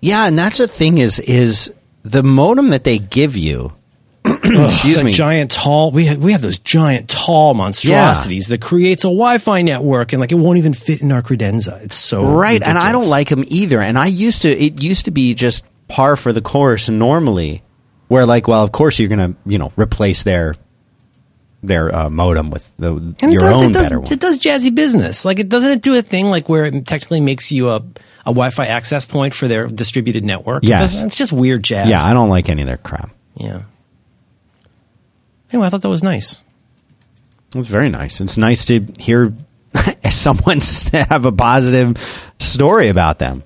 Yeah, 0.00 0.26
and 0.26 0.38
that's 0.38 0.58
the 0.58 0.68
thing 0.68 0.98
is 0.98 1.18
is 1.20 1.72
the 2.02 2.22
modem 2.22 2.68
that 2.68 2.84
they 2.84 2.98
give 2.98 3.36
you. 3.36 3.72
excuse 4.44 5.02
me. 5.02 5.12
giant 5.12 5.50
tall. 5.50 5.90
We 5.90 6.06
have, 6.06 6.18
we 6.18 6.32
have 6.32 6.42
those 6.42 6.58
giant 6.58 7.08
tall 7.08 7.54
monstrosities 7.54 8.48
that 8.48 8.60
creates 8.60 9.04
a 9.04 9.08
Wi-Fi 9.08 9.62
network, 9.62 10.12
and 10.12 10.20
like 10.20 10.30
it 10.30 10.36
won't 10.36 10.58
even 10.58 10.72
fit 10.72 11.02
in 11.02 11.10
our 11.10 11.22
credenza. 11.22 11.82
It's 11.82 11.96
so 11.96 12.24
right, 12.24 12.62
and 12.62 12.78
I 12.78 12.92
don't 12.92 13.08
like 13.08 13.28
them 13.28 13.44
either. 13.48 13.80
And 13.80 13.98
I 13.98 14.06
used 14.06 14.42
to. 14.42 14.50
It 14.50 14.82
used 14.82 15.06
to 15.06 15.10
be 15.10 15.34
just 15.34 15.66
par 15.88 16.16
for 16.16 16.32
the 16.32 16.40
course 16.40 16.88
normally, 16.88 17.62
where 18.08 18.24
like, 18.24 18.46
well, 18.46 18.62
of 18.62 18.70
course 18.70 18.98
you're 18.98 19.08
gonna 19.08 19.34
you 19.44 19.58
know 19.58 19.72
replace 19.76 20.22
their 20.22 20.54
their 21.64 21.94
uh, 21.94 22.10
modem 22.10 22.50
with 22.50 22.70
the 22.76 22.94
your 23.22 23.32
it 23.32 23.40
does, 23.40 23.54
own 23.54 23.70
it 23.70 23.72
does, 23.72 23.88
better 23.88 24.00
one. 24.00 24.12
It 24.12 24.20
does 24.20 24.38
jazzy 24.38 24.74
business. 24.74 25.24
Like 25.24 25.38
it 25.38 25.48
doesn't 25.48 25.70
it 25.70 25.82
do 25.82 25.96
a 25.96 26.02
thing 26.02 26.26
like 26.26 26.48
where 26.48 26.64
it 26.64 26.86
technically 26.86 27.20
makes 27.20 27.50
you 27.50 27.70
a 27.70 27.76
a 28.24 28.26
Wi-Fi 28.26 28.66
access 28.66 29.04
point 29.04 29.34
for 29.34 29.48
their 29.48 29.66
distributed 29.66 30.24
network. 30.24 30.62
It 30.62 30.68
it's 31.06 31.16
just 31.16 31.32
weird 31.32 31.64
jazz. 31.64 31.88
yeah, 31.88 32.04
I 32.04 32.12
don't 32.12 32.28
like 32.28 32.48
any 32.48 32.62
of 32.62 32.68
their 32.68 32.76
crap. 32.76 33.10
yeah. 33.34 33.62
Anyway, 35.52 35.66
I 35.66 35.70
thought 35.70 35.82
that 35.82 35.88
was 35.88 36.02
nice. 36.02 36.42
It 37.54 37.58
was 37.58 37.68
very 37.68 37.90
nice. 37.90 38.20
It's 38.20 38.38
nice 38.38 38.64
to 38.66 38.80
hear 38.98 39.34
someone 40.10 40.60
have 40.92 41.24
a 41.24 41.32
positive 41.32 41.96
story 42.38 42.88
about 42.88 43.18
them. 43.18 43.44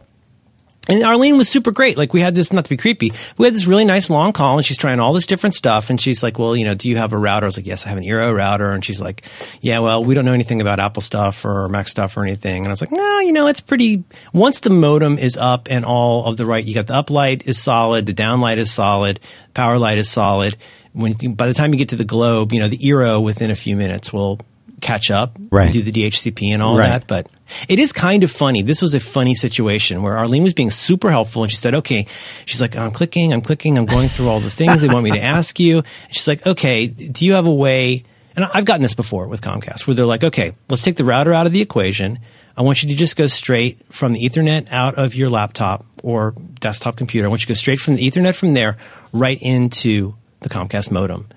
And 0.89 1.03
Arlene 1.03 1.37
was 1.37 1.49
super 1.49 1.73
great. 1.73 1.97
Like 1.97 2.13
we 2.13 2.21
had 2.21 2.35
this, 2.35 2.53
not 2.53 2.65
to 2.65 2.71
be 2.71 2.77
creepy, 2.77 3.13
we 3.37 3.47
had 3.47 3.55
this 3.55 3.67
really 3.67 3.85
nice 3.85 4.09
long 4.09 4.33
call 4.33 4.57
and 4.57 4.65
she's 4.65 4.77
trying 4.77 5.01
all 5.01 5.13
this 5.13 5.27
different 5.27 5.55
stuff. 5.55 5.91
And 5.91 6.01
she's 6.01 6.23
like, 6.23 6.39
well, 6.39 6.55
you 6.55 6.65
know, 6.65 6.75
do 6.75 6.89
you 6.89 6.97
have 6.97 7.13
a 7.13 7.19
router? 7.19 7.45
I 7.45 7.49
was 7.49 7.57
like, 7.57 7.67
yes, 7.67 7.87
I 7.87 7.89
have 7.89 7.99
an 7.99 8.05
Eero 8.05 8.35
router. 8.35 8.71
And 8.71 8.85
she's 8.85 9.01
like, 9.01 9.25
yeah, 9.61 9.81
well, 9.81 10.05
we 10.05 10.15
don't 10.15 10.25
know 10.25 10.33
anything 10.33 10.61
about 10.61 10.79
Apple 10.79 11.03
stuff 11.03 11.45
or 11.45 11.69
Mac 11.69 11.89
stuff 11.89 12.17
or 12.17 12.23
anything. 12.23 12.59
And 12.59 12.69
I 12.69 12.71
was 12.71 12.81
like, 12.81 12.93
no, 12.93 13.19
you 13.21 13.33
know, 13.33 13.49
it's 13.49 13.61
pretty, 13.61 14.05
once 14.33 14.61
the 14.61 14.71
modem 14.71 15.19
is 15.19 15.37
up 15.37 15.67
and 15.71 15.85
all 15.85 16.25
of 16.27 16.37
the 16.37 16.47
right, 16.47 16.65
you 16.65 16.75
got 16.75 16.87
the 16.87 16.95
up 16.95 17.11
light 17.11 17.47
is 17.47 17.61
solid, 17.61 18.07
the 18.07 18.13
down 18.13 18.41
light 18.41 18.59
is 18.59 18.71
solid, 18.71 19.19
power 19.55 19.79
light 19.79 19.99
is 19.99 20.09
solid. 20.09 20.57
When, 20.97 21.13
by 21.35 21.47
the 21.47 21.55
time 21.55 21.73
you 21.73 21.79
get 21.79 21.91
to 21.91 21.97
the 21.97 22.05
globe, 22.05 22.53
you 22.53 22.59
know, 22.61 22.69
the 22.69 22.79
Eero 22.79 23.23
within 23.23 23.51
a 23.51 23.55
few 23.55 23.77
minutes 23.77 24.13
will 24.13 24.39
catch 24.81 25.11
up, 25.11 25.39
Right. 25.51 25.73
do 25.73 25.81
the 25.83 25.91
DHCP 25.93 26.53
and 26.53 26.63
all 26.63 26.77
Right. 26.77 26.89
that. 26.89 27.07
But 27.07 27.29
it 27.69 27.79
is 27.79 27.93
kind 27.93 28.23
of 28.25 28.31
funny. 28.31 28.63
This 28.63 28.83
was 28.83 28.95
a 28.95 29.01
funny 29.01 29.35
situation 29.35 30.03
where 30.03 30.17
Arlene 30.19 30.43
was 30.43 30.53
being 30.55 30.71
super 30.71 31.11
helpful 31.11 31.43
and 31.43 31.51
she 31.51 31.57
said, 31.57 31.75
okay, 31.77 32.07
she's 32.45 32.61
like, 32.61 32.77
I'm 32.77 32.91
clicking, 32.91 33.33
I'm 33.33 33.41
clicking, 33.41 33.79
I'm 33.79 33.87
going 33.87 34.09
through 34.09 34.29
all 34.29 34.41
the 34.41 34.51
things 34.51 34.81
they 34.83 34.89
want 34.89 35.05
me 35.05 35.13
to 35.13 35.21
ask 35.37 35.59
you. 35.61 35.79
And 35.79 35.87
she's 36.11 36.29
like, 36.29 36.47
okay, 36.47 36.87
do 36.89 37.25
you 37.25 37.35
have 37.35 37.47
a 37.47 37.55
way? 37.55 38.05
And 38.35 38.45
I've 38.53 38.67
gotten 38.67 38.83
this 38.83 38.95
before 38.95 39.29
with 39.29 39.41
Comcast 39.41 39.87
where 39.87 39.95
they're 39.95 40.05
like, 40.05 40.25
okay, 40.25 40.53
let's 40.69 40.83
take 40.83 40.97
the 40.97 41.05
router 41.05 41.33
out 41.33 41.47
of 41.47 41.53
the 41.53 41.63
equation. 41.63 42.19
I 42.55 42.63
want 42.63 42.83
you 42.83 42.89
to 42.91 42.95
just 42.95 43.17
go 43.17 43.27
straight 43.27 43.79
from 43.91 44.13
the 44.13 44.21
Ethernet 44.21 44.71
out 44.71 44.97
of 44.97 45.15
your 45.15 45.31
laptop 45.31 45.87
or 46.03 46.35
desktop 46.61 46.97
computer. 46.97 47.27
I 47.27 47.31
want 47.31 47.41
you 47.43 47.47
to 47.47 47.51
go 47.51 47.55
straight 47.55 47.81
from 47.81 47.97
the 47.97 48.07
Ethernet 48.11 48.35
from 48.35 48.53
there 48.53 48.77
right 49.13 49.39
into 49.41 50.15
the 50.41 50.49
Comcast 50.49 50.91
modem. 50.91 51.29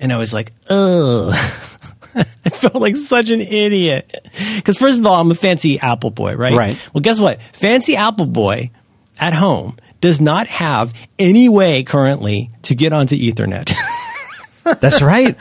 And 0.00 0.12
I 0.12 0.16
was 0.16 0.34
like, 0.34 0.50
ugh. 0.68 1.34
I 2.16 2.50
felt 2.50 2.76
like 2.76 2.96
such 2.96 3.30
an 3.30 3.40
idiot. 3.40 4.08
Because 4.56 4.78
first 4.78 4.98
of 4.98 5.06
all, 5.06 5.20
I'm 5.20 5.30
a 5.30 5.34
fancy 5.34 5.80
Apple 5.80 6.10
boy, 6.10 6.34
right? 6.36 6.54
Right. 6.54 6.90
Well, 6.92 7.00
guess 7.00 7.20
what? 7.20 7.42
Fancy 7.42 7.96
Apple 7.96 8.26
boy 8.26 8.70
at 9.18 9.34
home 9.34 9.76
does 10.00 10.20
not 10.20 10.46
have 10.46 10.92
any 11.18 11.48
way 11.48 11.82
currently 11.82 12.50
to 12.62 12.74
get 12.74 12.92
onto 12.92 13.16
Ethernet. 13.16 13.72
That's 14.80 15.02
right. 15.02 15.36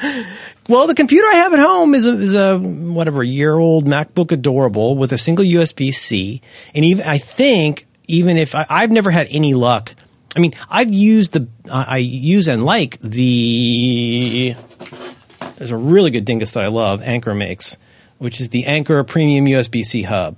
Well, 0.69 0.87
the 0.87 0.95
computer 0.95 1.27
I 1.27 1.35
have 1.35 1.53
at 1.53 1.59
home 1.59 1.93
is 1.93 2.05
a, 2.05 2.17
is 2.17 2.33
a 2.33 2.57
whatever 2.57 3.21
year 3.23 3.53
old 3.53 3.85
MacBook 3.85 4.31
Adorable 4.31 4.95
with 4.95 5.11
a 5.11 5.17
single 5.17 5.43
USB 5.43 5.93
C, 5.93 6.41
and 6.73 6.85
even 6.85 7.05
I 7.05 7.17
think 7.17 7.85
even 8.07 8.37
if 8.37 8.55
I, 8.55 8.65
I've 8.69 8.91
never 8.91 9.11
had 9.11 9.27
any 9.29 9.53
luck. 9.53 9.93
I 10.35 10.39
mean, 10.39 10.53
I've 10.69 10.93
used 10.93 11.33
the 11.33 11.47
I 11.71 11.95
I 11.95 11.97
use 11.97 12.47
and 12.47 12.63
like 12.63 12.99
the. 12.99 14.55
There's 15.57 15.71
a 15.71 15.77
really 15.77 16.11
good 16.11 16.25
dingus 16.25 16.51
that 16.51 16.63
I 16.63 16.67
love. 16.67 17.01
Anker 17.03 17.33
makes, 17.33 17.77
which 18.17 18.41
is 18.41 18.49
the 18.49 18.65
Anker 18.65 19.03
Premium 19.03 19.45
USB 19.45 19.83
C 19.83 20.03
hub, 20.03 20.35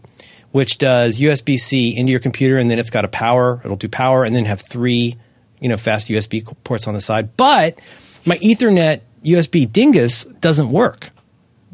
which 0.52 0.78
does 0.78 1.20
USB 1.20 1.58
C 1.58 1.96
into 1.96 2.12
your 2.12 2.20
computer, 2.20 2.58
and 2.58 2.70
then 2.70 2.80
it's 2.80 2.90
got 2.90 3.06
a 3.06 3.10
power. 3.10 3.62
It'll 3.64 3.78
do 3.78 3.90
power, 3.90 4.24
and 4.24 4.36
then 4.36 4.46
have 4.46 4.62
three, 4.62 5.16
you 5.60 5.70
know, 5.70 5.78
fast 5.78 6.10
USB 6.10 6.46
ports 6.64 6.88
on 6.88 6.94
the 6.94 7.02
side. 7.02 7.38
But 7.38 7.80
my 8.26 8.38
Ethernet 8.38 9.02
USB 9.24 9.72
dingus 9.72 10.26
doesn't 10.26 10.70
work 10.70 11.12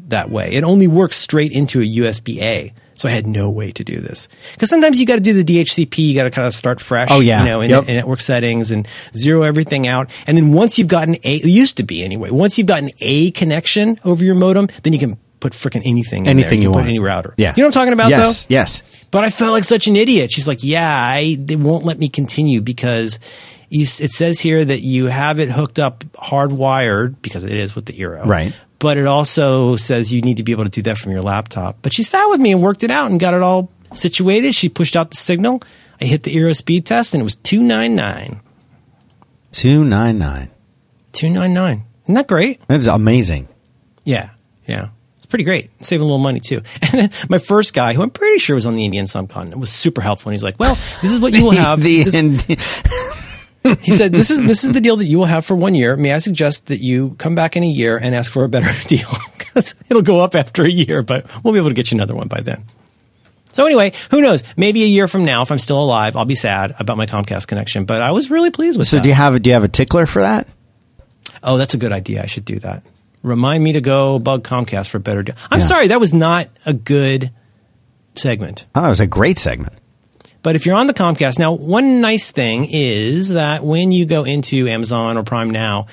that 0.08 0.30
way. 0.30 0.52
It 0.52 0.64
only 0.64 0.86
works 0.86 1.16
straight 1.16 1.52
into 1.52 1.80
a 1.80 1.84
USB 1.84 2.40
A. 2.40 2.72
So 2.94 3.08
I 3.08 3.12
had 3.12 3.26
no 3.26 3.50
way 3.50 3.70
to 3.72 3.84
do 3.84 4.00
this 4.00 4.28
because 4.52 4.68
sometimes 4.70 5.00
you 5.00 5.06
got 5.06 5.16
to 5.16 5.20
do 5.20 5.32
the 5.32 5.44
DHCP. 5.44 5.98
You 5.98 6.14
got 6.14 6.24
to 6.24 6.30
kind 6.30 6.46
of 6.46 6.54
start 6.54 6.80
fresh. 6.80 7.08
Oh, 7.10 7.20
yeah. 7.20 7.40
you 7.42 7.48
know, 7.48 7.60
in, 7.60 7.70
Yep. 7.70 7.88
in 7.88 7.94
network 7.96 8.20
settings 8.20 8.70
and 8.70 8.86
zero 9.16 9.42
everything 9.42 9.86
out. 9.86 10.10
And 10.26 10.36
then 10.36 10.52
once 10.52 10.78
you've 10.78 10.88
gotten 10.88 11.14
a, 11.16 11.36
it 11.36 11.44
used 11.46 11.76
to 11.78 11.82
be 11.82 12.02
anyway. 12.04 12.30
Once 12.30 12.58
you've 12.58 12.66
gotten 12.66 12.90
a 13.00 13.30
connection 13.32 13.98
over 14.04 14.22
your 14.24 14.34
modem, 14.34 14.68
then 14.82 14.92
you 14.92 14.98
can 14.98 15.16
put 15.40 15.52
freaking 15.54 15.82
anything. 15.84 16.18
in 16.20 16.24
there. 16.24 16.30
Anything 16.44 16.58
you, 16.62 16.64
you 16.64 16.68
can 16.68 16.72
want. 16.74 16.84
put 16.84 16.88
any 16.90 16.98
router. 17.00 17.34
Yeah. 17.36 17.52
you 17.56 17.62
know 17.62 17.68
what 17.68 17.76
I'm 17.76 17.80
talking 17.80 17.92
about 17.94 18.10
yes, 18.10 18.46
though. 18.46 18.54
Yes. 18.54 19.04
But 19.10 19.24
I 19.24 19.30
felt 19.30 19.52
like 19.52 19.64
such 19.64 19.88
an 19.88 19.96
idiot. 19.96 20.30
She's 20.30 20.46
like, 20.46 20.62
"Yeah, 20.62 20.88
I, 20.88 21.36
they 21.38 21.56
won't 21.56 21.84
let 21.84 21.98
me 21.98 22.08
continue 22.08 22.60
because 22.60 23.18
you, 23.68 23.82
it 23.82 24.10
says 24.12 24.38
here 24.40 24.64
that 24.64 24.80
you 24.82 25.06
have 25.06 25.40
it 25.40 25.50
hooked 25.50 25.78
up 25.78 26.04
hardwired 26.14 27.16
because 27.22 27.44
it 27.44 27.52
is 27.52 27.74
with 27.74 27.86
the 27.86 27.92
Eero, 27.94 28.24
Right. 28.26 28.52
But 28.82 28.98
it 28.98 29.06
also 29.06 29.76
says 29.76 30.12
you 30.12 30.20
need 30.22 30.36
to 30.38 30.42
be 30.42 30.50
able 30.52 30.64
to 30.64 30.70
do 30.70 30.82
that 30.82 30.98
from 30.98 31.12
your 31.12 31.22
laptop. 31.22 31.78
But 31.82 31.94
she 31.94 32.02
sat 32.02 32.26
with 32.28 32.40
me 32.40 32.50
and 32.52 32.60
worked 32.60 32.82
it 32.82 32.90
out 32.90 33.10
and 33.10 33.18
got 33.20 33.32
it 33.32 33.40
all 33.40 33.70
situated. 33.92 34.54
She 34.56 34.68
pushed 34.68 34.96
out 34.96 35.10
the 35.12 35.16
signal. 35.16 35.62
I 36.00 36.04
hit 36.06 36.24
the 36.24 36.34
Eero 36.34 36.54
speed 36.54 36.84
test 36.84 37.14
and 37.14 37.20
it 37.20 37.24
was 37.24 37.36
two 37.36 37.62
nine 37.62 37.94
nine. 37.94 38.40
299. 39.52 40.50
Two 41.12 41.30
nine 41.30 41.54
nine. 41.54 41.84
Isn't 42.04 42.14
that 42.16 42.26
great? 42.26 42.60
That's 42.66 42.86
amazing. 42.88 43.48
Yeah, 44.04 44.30
yeah. 44.66 44.88
It's 45.18 45.26
pretty 45.26 45.44
great. 45.44 45.70
Saving 45.84 46.02
a 46.02 46.04
little 46.06 46.18
money 46.18 46.40
too. 46.40 46.62
And 46.82 46.92
then 47.00 47.10
my 47.28 47.38
first 47.38 47.74
guy, 47.74 47.94
who 47.94 48.02
I'm 48.02 48.10
pretty 48.10 48.38
sure 48.38 48.54
was 48.56 48.66
on 48.66 48.74
the 48.74 48.84
Indian 48.84 49.06
subcontinent, 49.06 49.60
was 49.60 49.70
super 49.70 50.00
helpful. 50.02 50.30
And 50.30 50.34
he's 50.34 50.42
like, 50.42 50.58
"Well, 50.58 50.74
this 51.00 51.12
is 51.12 51.20
what 51.20 51.32
you 51.34 51.44
will 51.44 51.50
have." 51.66 51.80
the 51.80 52.02
This- 52.02 52.14
Indi- 52.14 52.56
he 53.80 53.92
said, 53.92 54.12
"This 54.12 54.30
is 54.30 54.44
this 54.44 54.64
is 54.64 54.72
the 54.72 54.80
deal 54.80 54.96
that 54.96 55.04
you 55.06 55.18
will 55.18 55.26
have 55.26 55.44
for 55.44 55.54
one 55.54 55.74
year. 55.74 55.96
May 55.96 56.12
I 56.12 56.18
suggest 56.18 56.66
that 56.66 56.78
you 56.80 57.14
come 57.18 57.34
back 57.34 57.56
in 57.56 57.62
a 57.62 57.68
year 57.68 57.96
and 57.96 58.14
ask 58.14 58.32
for 58.32 58.44
a 58.44 58.48
better 58.48 58.70
deal 58.88 59.08
because 59.38 59.74
it'll 59.88 60.02
go 60.02 60.20
up 60.20 60.34
after 60.34 60.64
a 60.64 60.70
year, 60.70 61.02
but 61.02 61.26
we'll 61.44 61.52
be 61.54 61.58
able 61.60 61.68
to 61.70 61.74
get 61.74 61.90
you 61.92 61.96
another 61.96 62.14
one 62.14 62.28
by 62.28 62.40
then." 62.40 62.64
So 63.52 63.66
anyway, 63.66 63.92
who 64.10 64.22
knows? 64.22 64.42
Maybe 64.56 64.82
a 64.82 64.86
year 64.86 65.06
from 65.06 65.24
now, 65.26 65.42
if 65.42 65.52
I'm 65.52 65.58
still 65.58 65.82
alive, 65.82 66.16
I'll 66.16 66.24
be 66.24 66.34
sad 66.34 66.74
about 66.78 66.96
my 66.96 67.04
Comcast 67.04 67.46
connection. 67.48 67.84
But 67.84 68.00
I 68.00 68.10
was 68.12 68.30
really 68.30 68.50
pleased 68.50 68.78
with 68.78 68.88
so 68.88 68.96
that. 68.96 69.02
do 69.02 69.10
you 69.10 69.14
have 69.14 69.34
a, 69.34 69.38
do 69.40 69.50
you 69.50 69.54
have 69.54 69.62
a 69.64 69.68
tickler 69.68 70.06
for 70.06 70.22
that? 70.22 70.48
oh, 71.42 71.58
that's 71.58 71.74
a 71.74 71.76
good 71.76 71.92
idea. 71.92 72.22
I 72.22 72.26
should 72.26 72.44
do 72.46 72.58
that. 72.60 72.82
Remind 73.22 73.62
me 73.62 73.72
to 73.74 73.80
go 73.82 74.18
bug 74.18 74.42
Comcast 74.42 74.88
for 74.88 74.96
a 74.96 75.00
better 75.00 75.22
deal. 75.22 75.34
I'm 75.50 75.60
Yeah. 75.60 75.66
sorry, 75.66 75.88
that 75.88 76.00
was 76.00 76.14
not 76.14 76.48
a 76.64 76.72
good 76.72 77.30
segment. 78.14 78.64
Oh, 78.74 78.82
that 78.82 78.88
was 78.88 79.00
a 79.00 79.06
great 79.06 79.38
segment. 79.38 79.74
But 80.42 80.56
if 80.56 80.66
you're 80.66 80.76
on 80.76 80.88
the 80.88 80.94
Comcast, 80.94 81.38
now 81.38 81.52
one 81.52 82.00
nice 82.00 82.30
thing 82.32 82.66
is 82.68 83.30
that 83.30 83.62
when 83.62 83.92
you 83.92 84.04
go 84.04 84.24
into 84.24 84.66
Amazon 84.66 85.16
or 85.16 85.22
Prime 85.22 85.50
Now, 85.50 85.86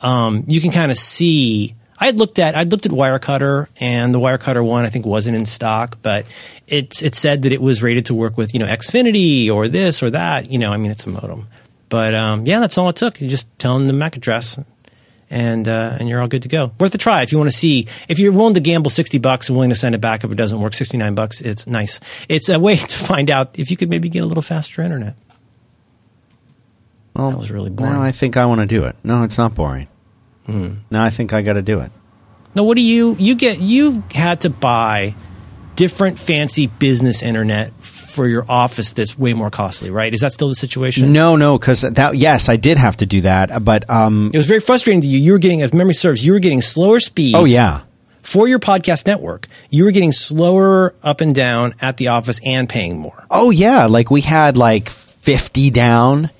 um, 0.00 0.44
you 0.46 0.60
can 0.60 0.70
kind 0.70 0.92
of 0.92 0.98
see. 0.98 1.74
I 1.98 2.06
had 2.06 2.18
looked 2.18 2.38
at 2.38 2.54
I 2.54 2.64
looked 2.64 2.86
at 2.86 2.92
Wirecutter, 2.92 3.68
and 3.80 4.14
the 4.14 4.20
Wirecutter 4.20 4.64
one 4.64 4.84
I 4.84 4.90
think 4.90 5.06
wasn't 5.06 5.36
in 5.36 5.46
stock, 5.46 5.98
but 6.02 6.26
it 6.66 7.02
it 7.02 7.14
said 7.14 7.42
that 7.42 7.52
it 7.52 7.62
was 7.62 7.82
rated 7.82 8.06
to 8.06 8.14
work 8.14 8.36
with 8.36 8.52
you 8.52 8.60
know 8.60 8.66
Xfinity 8.66 9.48
or 9.48 9.68
this 9.68 10.02
or 10.02 10.10
that. 10.10 10.50
You 10.50 10.58
know, 10.58 10.72
I 10.72 10.76
mean 10.76 10.90
it's 10.90 11.06
a 11.06 11.10
modem, 11.10 11.46
but 11.88 12.14
um, 12.14 12.46
yeah, 12.46 12.60
that's 12.60 12.76
all 12.76 12.90
it 12.90 12.96
took. 12.96 13.20
You 13.20 13.28
just 13.28 13.58
tell 13.58 13.78
them 13.78 13.86
the 13.86 13.94
MAC 13.94 14.16
address, 14.16 14.58
and 15.34 15.66
uh, 15.66 15.96
and 15.98 16.08
you're 16.08 16.20
all 16.22 16.28
good 16.28 16.42
to 16.44 16.48
go. 16.48 16.72
Worth 16.78 16.94
a 16.94 16.98
try 16.98 17.22
if 17.22 17.32
you 17.32 17.38
want 17.38 17.50
to 17.50 17.56
see. 17.56 17.88
If 18.08 18.20
you're 18.20 18.32
willing 18.32 18.54
to 18.54 18.60
gamble 18.60 18.90
sixty 18.90 19.18
bucks 19.18 19.48
and 19.48 19.56
willing 19.56 19.70
to 19.70 19.76
send 19.76 19.94
it 19.94 20.00
back 20.00 20.22
if 20.22 20.30
it 20.30 20.36
doesn't 20.36 20.60
work, 20.60 20.74
sixty 20.74 20.96
nine 20.96 21.14
bucks. 21.16 21.40
It's 21.40 21.66
nice. 21.66 21.98
It's 22.28 22.48
a 22.48 22.58
way 22.60 22.76
to 22.94 22.96
find 22.96 23.28
out 23.30 23.58
if 23.58 23.70
you 23.70 23.76
could 23.76 23.90
maybe 23.90 24.08
get 24.08 24.20
a 24.22 24.26
little 24.26 24.42
faster 24.42 24.80
internet. 24.80 25.16
Well, 27.14 27.30
That 27.30 27.38
was 27.38 27.50
really 27.50 27.70
boring. 27.70 27.92
Now 27.92 28.02
I 28.02 28.12
think 28.12 28.36
I 28.36 28.46
want 28.46 28.60
to 28.60 28.66
do 28.66 28.84
it. 28.84 28.96
No, 29.04 29.22
it's 29.24 29.38
not 29.38 29.54
boring. 29.54 29.88
Hmm. 30.46 30.74
Now 30.90 31.04
I 31.04 31.10
think 31.10 31.32
I 31.32 31.42
got 31.42 31.54
to 31.54 31.62
do 31.62 31.80
it. 31.80 31.90
Now, 32.54 32.62
what 32.62 32.76
do 32.76 32.82
you 32.84 33.16
you 33.18 33.34
get? 33.34 33.58
You 33.58 34.04
had 34.12 34.42
to 34.42 34.50
buy 34.50 35.16
different 35.76 36.18
fancy 36.18 36.66
business 36.66 37.22
internet 37.22 37.72
for 37.82 38.26
your 38.28 38.44
office 38.48 38.92
that's 38.92 39.18
way 39.18 39.34
more 39.34 39.50
costly, 39.50 39.90
right? 39.90 40.12
Is 40.14 40.20
that 40.20 40.32
still 40.32 40.48
the 40.48 40.54
situation? 40.54 41.12
No, 41.12 41.34
no, 41.36 41.58
because 41.58 41.80
that 41.82 42.16
yes, 42.16 42.48
I 42.48 42.56
did 42.56 42.78
have 42.78 42.96
to 42.98 43.06
do 43.06 43.22
that, 43.22 43.64
but 43.64 43.88
um, 43.90 44.30
It 44.32 44.36
was 44.36 44.46
very 44.46 44.60
frustrating 44.60 45.00
to 45.00 45.06
you. 45.06 45.18
You 45.18 45.32
were 45.32 45.38
getting, 45.38 45.62
as 45.62 45.72
memory 45.74 45.94
serves, 45.94 46.24
you 46.24 46.32
were 46.32 46.38
getting 46.38 46.62
slower 46.62 47.00
speeds. 47.00 47.34
oh 47.36 47.44
yeah, 47.44 47.80
For 48.22 48.46
your 48.46 48.60
podcast 48.60 49.06
network, 49.06 49.48
you 49.70 49.84
were 49.84 49.90
getting 49.90 50.12
slower 50.12 50.94
up 51.02 51.20
and 51.20 51.34
down 51.34 51.74
at 51.80 51.96
the 51.96 52.08
office 52.08 52.40
and 52.44 52.68
paying 52.68 52.98
more. 52.98 53.26
oh 53.30 53.50
yeah, 53.50 53.86
like 53.86 54.10
we 54.10 54.20
had 54.20 54.56
like 54.56 54.88
fifty 54.90 55.70
down 55.70 56.30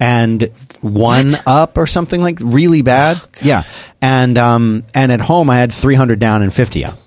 and 0.00 0.50
one 0.80 1.28
What? 1.30 1.42
up 1.46 1.78
or 1.78 1.86
something 1.86 2.20
like 2.20 2.38
really 2.40 2.82
bad. 2.82 3.20
yeah, 3.42 3.64
and 4.00 4.36
um, 4.38 4.84
and 4.94 5.10
at 5.10 5.20
home 5.20 5.50
I 5.50 5.56
had 5.58 5.72
three 5.72 5.94
hundred 5.94 6.18
down 6.20 6.42
and 6.42 6.52
fifty 6.54 6.84
up. 6.84 6.98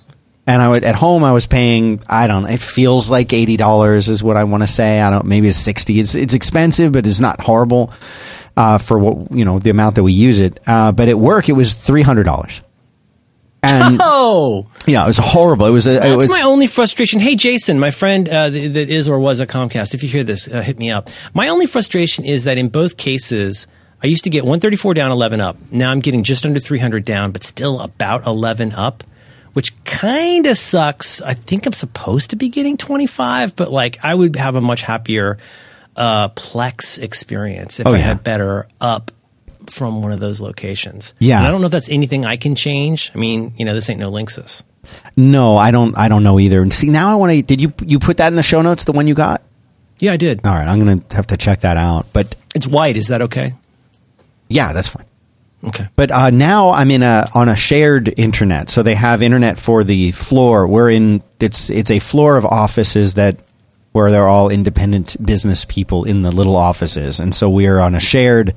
And 0.47 0.61
I 0.61 0.69
would 0.69 0.83
at 0.85 0.95
home 0.95 1.25
I 1.25 1.33
was 1.33 1.45
paying 1.45 2.01
I 2.07 2.25
don't 2.27 2.43
know 2.43 2.49
it 2.49 2.61
feels 2.61 3.11
like 3.11 3.33
eighty 3.33 3.57
dollars 3.57 4.07
is 4.07 4.23
what 4.23 4.37
I 4.37 4.45
want 4.45 4.63
to 4.63 4.67
say. 4.67 5.01
I 5.01 5.11
don't 5.11 5.25
maybe 5.25 5.49
it's 5.49 5.57
sixty. 5.57 5.99
It's 5.99 6.15
it's 6.15 6.33
expensive 6.33 6.93
but 6.93 7.05
it's 7.05 7.19
not 7.19 7.41
horrible 7.41 7.91
uh, 8.55 8.77
for 8.77 8.97
what 8.97 9.31
you 9.31 9.43
know 9.45 9.59
the 9.59 9.69
amount 9.69 9.95
that 9.95 10.03
we 10.03 10.13
use 10.13 10.39
it. 10.39 10.59
Uh, 10.65 10.91
but 10.93 11.09
at 11.09 11.19
work 11.19 11.49
it 11.49 11.53
was 11.53 11.73
three 11.73 12.01
hundred 12.01 12.23
dollars. 12.23 12.61
And 13.61 13.97
Oh, 14.01 14.67
yeah 14.85 15.03
it 15.03 15.07
was 15.07 15.17
horrible. 15.17 15.65
It 15.65 15.71
was 15.71 15.85
a, 15.85 15.97
it 15.97 15.99
that's 15.99 16.15
was 16.15 16.29
my 16.29 16.43
only 16.43 16.67
frustration. 16.67 17.19
Hey, 17.19 17.35
Jason, 17.35 17.77
my 17.77 17.91
friend 17.91 18.29
uh, 18.29 18.49
th- 18.49 18.71
that 18.73 18.89
is 18.89 19.09
or 19.09 19.19
was 19.19 19.41
at 19.41 19.49
Comcast, 19.49 19.93
if 19.93 20.01
you 20.01 20.07
hear 20.09 20.23
this, 20.23 20.47
uh, 20.47 20.61
hit 20.61 20.79
me 20.79 20.89
up. 20.91 21.09
My 21.33 21.49
only 21.49 21.65
frustration 21.65 22.23
is 22.23 22.45
that 22.45 22.57
in 22.57 22.69
both 22.69 22.95
cases, 22.95 23.67
I 24.01 24.07
used 24.07 24.23
to 24.25 24.29
get 24.29 24.43
134 24.43 24.93
down, 24.93 25.11
11 25.11 25.41
up. 25.41 25.57
Now 25.71 25.91
I'm 25.91 25.99
getting 25.99 26.23
just 26.23 26.45
under 26.45 26.59
300 26.59 27.03
down, 27.03 27.31
but 27.31 27.43
still 27.43 27.79
about 27.81 28.25
11 28.27 28.73
up, 28.73 29.03
which 29.57 29.73
kind 29.85 30.45
of 30.45 30.55
sucks. 30.55 31.19
I 31.23 31.33
think 31.33 31.65
I'm 31.65 31.73
supposed 31.73 32.29
to 32.29 32.35
be 32.35 32.47
getting 32.47 32.77
25, 32.77 33.55
but 33.55 33.71
like 33.71 33.97
I 34.03 34.13
would 34.13 34.35
have 34.35 34.53
a 34.55 34.61
much 34.61 34.83
happier 34.83 35.39
uh, 35.95 36.29
Plex 36.29 37.01
experience 37.01 37.79
if 37.79 37.87
Oh, 37.87 37.93
I 37.93 37.97
yeah. 37.97 38.03
had 38.03 38.23
better 38.23 38.67
up 38.79 39.09
from 39.65 40.03
one 40.03 40.11
of 40.11 40.19
those 40.19 40.39
locations. 40.39 41.15
Yeah. 41.17 41.39
And 41.39 41.47
I 41.47 41.51
don't 41.51 41.61
know 41.61 41.65
if 41.65 41.71
that's 41.71 41.89
anything 41.89 42.23
I 42.23 42.37
can 42.37 42.53
change. 42.53 43.11
I 43.15 43.17
mean, 43.17 43.51
you 43.57 43.65
know, 43.65 43.73
this 43.73 43.89
ain't 43.89 43.99
no 43.99 44.11
Linksys. 44.11 44.61
no 45.17 45.57
I 45.57 45.71
don't 45.71 45.97
I 45.97 46.07
don't 46.07 46.21
know 46.23 46.39
either 46.39 46.61
and 46.61 46.71
see 46.71 46.87
now 46.87 47.11
I 47.11 47.15
want 47.15 47.33
to 47.33 47.41
did 47.41 47.59
you 47.59 47.73
you 47.85 47.97
put 47.97 48.17
that 48.17 48.27
in 48.27 48.35
the 48.35 48.43
show 48.43 48.61
notes 48.61 48.85
the 48.85 48.91
one 48.91 49.07
you 49.07 49.15
got 49.15 49.41
Yeah, 49.99 50.13
I 50.13 50.17
did. 50.17 50.45
all 50.45 50.53
right 50.53 50.67
I'm 50.67 50.77
gonna 50.79 51.01
have 51.11 51.25
to 51.27 51.35
check 51.37 51.61
that 51.61 51.77
out 51.77 52.05
but 52.13 52.35
It's 52.53 52.67
white. 52.67 52.95
Is 52.95 53.07
that 53.07 53.23
okay? 53.23 53.53
yeah 54.49 54.71
that's 54.73 54.87
fine 54.87 55.05
Okay. 55.63 55.87
But 55.95 56.11
uh, 56.11 56.29
now 56.29 56.69
I'm 56.69 56.91
in 56.91 57.01
a 57.01 57.27
on 57.33 57.49
a 57.49 57.55
shared 57.55 58.13
internet, 58.17 58.69
so 58.69 58.83
they 58.83 58.95
have 58.95 59.21
internet 59.21 59.57
for 59.57 59.83
the 59.83 60.11
floor. 60.11 60.67
We're 60.67 60.91
in 60.91 61.23
it's 61.39 61.69
it's 61.69 61.89
a 61.89 61.99
floor 61.99 62.37
of 62.37 62.45
offices 62.45 63.15
that 63.15 63.41
where 63.91 64.11
they're 64.11 64.27
all 64.27 64.49
independent 64.49 65.15
business 65.25 65.65
people 65.65 66.03
in 66.03 66.21
the 66.21 66.31
little 66.31 66.55
offices, 66.55 67.19
and 67.19 67.33
so 67.33 67.49
we're 67.49 67.79
on 67.79 67.95
a 67.95 67.99
shared 67.99 68.53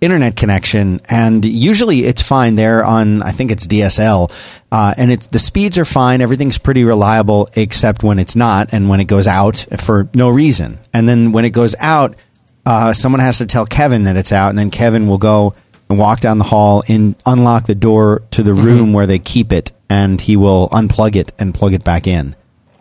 internet 0.00 0.34
connection. 0.34 1.00
And 1.10 1.44
usually 1.44 2.06
it's 2.06 2.26
fine. 2.26 2.54
They're 2.54 2.82
on 2.82 3.22
I 3.22 3.32
think 3.32 3.50
it's 3.50 3.66
DSL, 3.66 4.32
uh, 4.72 4.94
and 4.96 5.12
it's 5.12 5.26
the 5.26 5.38
speeds 5.38 5.76
are 5.76 5.84
fine. 5.84 6.22
Everything's 6.22 6.56
pretty 6.56 6.84
reliable, 6.84 7.50
except 7.54 8.02
when 8.02 8.18
it's 8.18 8.34
not, 8.34 8.70
and 8.72 8.88
when 8.88 9.00
it 9.00 9.04
goes 9.04 9.26
out 9.26 9.66
for 9.78 10.08
no 10.14 10.30
reason. 10.30 10.78
And 10.94 11.06
then 11.06 11.32
when 11.32 11.44
it 11.44 11.50
goes 11.50 11.74
out, 11.78 12.16
uh, 12.64 12.94
someone 12.94 13.20
has 13.20 13.38
to 13.38 13.46
tell 13.46 13.66
Kevin 13.66 14.04
that 14.04 14.16
it's 14.16 14.32
out, 14.32 14.48
and 14.48 14.58
then 14.58 14.70
Kevin 14.70 15.06
will 15.06 15.18
go 15.18 15.54
and 15.90 15.98
walk 15.98 16.20
down 16.20 16.38
the 16.38 16.44
hall 16.44 16.84
and 16.88 17.16
unlock 17.26 17.66
the 17.66 17.74
door 17.74 18.22
to 18.30 18.42
the 18.42 18.52
mm-hmm. 18.52 18.64
room 18.64 18.92
where 18.92 19.06
they 19.06 19.18
keep 19.18 19.52
it, 19.52 19.72
and 19.90 20.20
he 20.20 20.36
will 20.36 20.68
unplug 20.70 21.16
it 21.16 21.32
and 21.38 21.52
plug 21.52 21.74
it 21.74 21.84
back 21.84 22.06
in. 22.06 22.34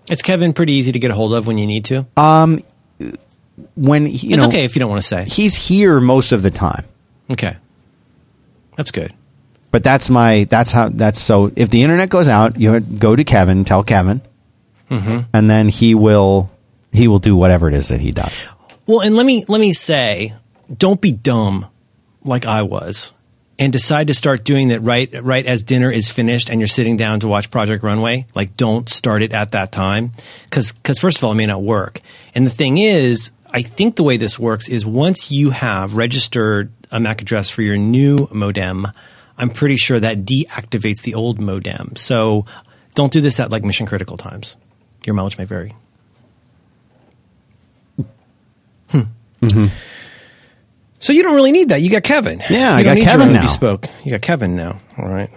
It's 0.10 0.22
Kevin 0.22 0.54
pretty 0.54 0.74
easy 0.74 0.92
to 0.92 1.00
get 1.00 1.12
a 1.12 1.16
hold 1.16 1.34
of 1.34 1.48
when 1.48 1.58
you 1.58 1.68
need 1.68 1.86
to? 1.86 2.06
Um, 2.16 2.62
when 3.76 4.06
he- 4.06 4.32
it's 4.32 4.44
know 4.44 4.50
okay 4.50 4.64
if 4.64 4.76
you 4.76 4.80
don't 4.80 4.90
want 4.90 5.02
to 5.02 5.08
say. 5.08 5.26
he's 5.26 5.56
here 5.56 6.00
most 6.00 6.32
of 6.32 6.44
the 6.44 6.52
time. 6.52 6.86
Okay. 7.30 7.58
That's 8.78 8.92
good. 8.92 9.14
But 9.72 9.84
that's 9.84 10.10
my 10.10 10.46
that's 10.50 10.72
how 10.72 10.90
that's 10.90 11.20
so. 11.20 11.52
If 11.56 11.70
the 11.70 11.84
internet 11.84 12.10
goes 12.10 12.30
out, 12.30 12.60
you 12.60 12.80
go 12.80 13.16
to 13.16 13.24
Kevin, 13.24 13.66
tell 13.66 13.84
Kevin, 13.84 14.22
mm-hmm. 14.90 15.20
and 15.32 15.50
then 15.50 15.70
he 15.70 15.94
will 15.94 16.52
he 16.92 17.08
will 17.08 17.20
do 17.20 17.36
whatever 17.36 17.68
it 17.68 17.76
is 17.76 17.90
that 17.90 18.00
he 18.00 18.12
does. 18.12 18.48
Well, 18.88 19.02
and 19.02 19.16
let 19.16 19.28
me 19.28 19.46
let 19.48 19.62
me 19.62 19.74
say, 19.74 20.34
don't 20.76 21.00
be 21.00 21.12
dumb 21.12 21.68
like 22.24 22.46
I 22.46 22.62
was 22.64 23.14
and 23.58 23.74
decide 23.74 24.08
to 24.08 24.14
start 24.14 24.46
doing 24.46 24.70
that 24.70 24.80
right 24.80 25.10
right 25.22 25.46
as 25.46 25.64
dinner 25.64 25.92
is 25.92 26.10
finished 26.10 26.50
and 26.50 26.62
you're 26.62 26.68
sitting 26.68 26.96
down 26.96 27.20
to 27.20 27.28
watch 27.28 27.52
Project 27.52 27.84
Runway. 27.84 28.26
Like 28.34 28.56
don't 28.56 28.88
start 28.90 29.22
it 29.22 29.34
at 29.34 29.52
that 29.52 29.72
time 29.72 30.14
cuz 30.50 30.72
cuz 30.72 31.00
first 31.00 31.18
of 31.18 31.24
all 31.24 31.34
it 31.34 31.36
may 31.36 31.46
not 31.46 31.62
work. 31.62 32.02
And 32.34 32.46
the 32.46 32.52
thing 32.52 32.78
is, 32.78 33.32
I 33.52 33.62
think 33.62 33.96
the 33.96 34.04
way 34.04 34.18
this 34.18 34.40
works 34.40 34.70
is 34.70 34.86
once 34.86 35.32
you 35.32 35.50
have 35.50 35.98
registered 35.98 36.72
a 36.92 37.00
MAC 37.00 37.22
address 37.22 37.50
for 37.50 37.62
your 37.62 37.78
new 37.78 38.28
modem, 38.32 38.88
I'm 39.38 39.50
pretty 39.50 39.78
sure 39.78 40.00
that 40.00 40.26
deactivates 40.26 41.02
the 41.02 41.16
old 41.16 41.40
modem. 41.40 41.96
So 41.96 42.46
don't 42.96 43.12
do 43.12 43.22
this 43.22 43.40
at 43.40 43.52
like 43.52 43.64
mission 43.64 43.86
critical 43.86 44.18
times. 44.18 44.58
Your 45.06 45.16
mileage 45.16 45.38
may 45.38 45.46
vary. 45.46 45.74
Hmm. 48.90 49.02
Mm-hmm. 49.42 49.66
So 51.00 51.14
you 51.14 51.24
don't 51.24 51.36
really 51.36 51.52
need 51.52 51.70
that. 51.70 51.82
You 51.82 51.90
got 51.90 52.04
Kevin. 52.04 52.42
Yeah, 52.50 52.76
I 52.76 52.80
you 52.80 52.84
don't 52.84 52.92
got 52.92 52.94
need 52.96 53.04
Kevin 53.06 53.34
now. 53.34 53.42
Bespoke. 53.42 53.88
You 54.04 54.12
got 54.12 54.22
Kevin 54.22 54.56
now. 54.56 54.78
All 54.98 55.08
right. 55.08 55.30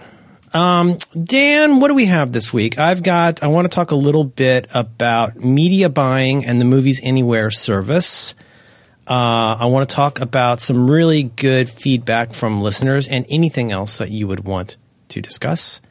Um, 0.53 0.97
Dan, 1.21 1.79
what 1.79 1.87
do 1.87 1.95
we 1.95 2.05
have 2.05 2.31
this 2.31 2.53
week? 2.53 2.77
I've 2.77 3.01
got. 3.01 3.41
I 3.41 3.47
want 3.47 3.69
to 3.69 3.73
talk 3.73 3.91
a 3.91 3.95
little 3.95 4.23
bit 4.23 4.67
about 4.73 5.37
media 5.37 5.89
buying 5.89 6.45
and 6.45 6.61
the 6.61 6.65
Movies 6.65 7.01
Anywhere 7.03 7.49
service. 7.49 8.35
Uh, 9.07 9.57
I 9.59 9.65
want 9.65 9.89
to 9.89 9.95
talk 9.95 10.19
about 10.21 10.61
some 10.61 10.89
really 10.89 11.23
good 11.23 11.69
feedback 11.69 12.33
from 12.33 12.61
listeners 12.61 13.07
and 13.07 13.25
anything 13.29 13.71
else 13.71 13.97
that 13.97 14.11
you 14.11 14.27
would 14.27 14.45
want 14.45 14.77
to 15.09 15.21
discuss. 15.21 15.81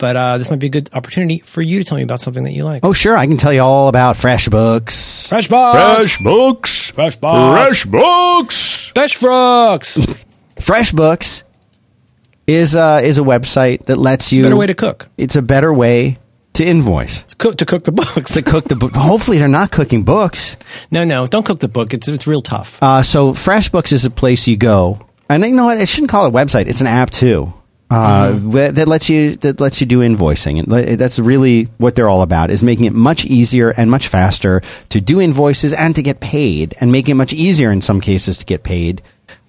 But 0.00 0.16
uh, 0.16 0.38
this 0.38 0.48
might 0.50 0.58
be 0.58 0.66
a 0.66 0.70
good 0.70 0.88
opportunity 0.94 1.40
for 1.40 1.60
you 1.60 1.78
to 1.78 1.84
tell 1.84 1.96
me 1.98 2.02
about 2.02 2.20
something 2.20 2.42
that 2.44 2.52
you 2.52 2.64
like. 2.64 2.84
Oh, 2.84 2.94
sure, 2.94 3.16
I 3.16 3.26
can 3.26 3.36
tell 3.36 3.52
you 3.52 3.60
all 3.60 3.88
about 3.88 4.16
FreshBooks. 4.16 5.28
Fresh 5.28 5.48
Box! 5.48 6.22
books. 6.22 6.90
Fresh 6.90 7.16
Box! 7.16 7.84
books. 7.84 8.86
Fresh 8.94 9.16
Frogs! 9.16 9.96
FreshBooks 10.56 11.42
is 12.46 12.74
uh, 12.74 13.00
is 13.04 13.18
a 13.18 13.22
website 13.22 13.84
that 13.86 13.96
lets 13.96 14.32
you 14.32 14.40
It's 14.40 14.46
a 14.46 14.48
Better 14.48 14.56
way 14.56 14.66
to 14.66 14.74
cook. 14.74 15.08
It's 15.18 15.36
a 15.36 15.42
better 15.42 15.72
way 15.72 16.18
to 16.54 16.64
invoice 16.66 17.22
Cook 17.38 17.58
to 17.58 17.66
cook 17.66 17.84
the 17.84 17.92
books. 17.92 18.32
to 18.34 18.42
cook 18.42 18.64
the 18.64 18.76
book. 18.76 18.92
Hopefully, 18.94 19.38
they're 19.38 19.48
not 19.48 19.70
cooking 19.70 20.02
books. 20.02 20.56
No, 20.90 21.04
no, 21.04 21.26
don't 21.26 21.44
cook 21.46 21.60
the 21.60 21.68
book. 21.68 21.94
It's 21.94 22.08
it's 22.08 22.26
real 22.26 22.42
tough. 22.42 22.82
Uh, 22.82 23.02
so 23.02 23.32
FreshBooks 23.32 23.92
is 23.92 24.04
a 24.04 24.10
place 24.10 24.48
you 24.48 24.56
go, 24.56 25.06
and 25.28 25.42
you 25.44 25.54
know 25.54 25.66
what? 25.66 25.78
I 25.78 25.84
shouldn't 25.84 26.10
call 26.10 26.24
it 26.26 26.30
a 26.30 26.32
website. 26.32 26.66
It's 26.68 26.80
an 26.80 26.86
app 26.86 27.10
too. 27.10 27.52
Uh, 27.90 28.32
that, 28.52 28.76
that 28.76 28.86
lets 28.86 29.08
you 29.10 29.34
that 29.36 29.58
lets 29.60 29.80
you 29.80 29.86
do 29.86 29.98
invoicing, 29.98 30.60
and 30.60 30.98
that's 30.98 31.18
really 31.18 31.64
what 31.78 31.96
they're 31.96 32.08
all 32.08 32.22
about: 32.22 32.50
is 32.50 32.62
making 32.62 32.84
it 32.84 32.92
much 32.92 33.24
easier 33.24 33.70
and 33.70 33.90
much 33.90 34.06
faster 34.06 34.62
to 34.90 35.00
do 35.00 35.20
invoices 35.20 35.72
and 35.72 35.94
to 35.96 36.02
get 36.02 36.20
paid, 36.20 36.74
and 36.80 36.92
making 36.92 37.12
it 37.12 37.16
much 37.16 37.32
easier 37.32 37.70
in 37.72 37.80
some 37.80 38.00
cases 38.00 38.38
to 38.38 38.44
get 38.44 38.62
paid. 38.62 39.02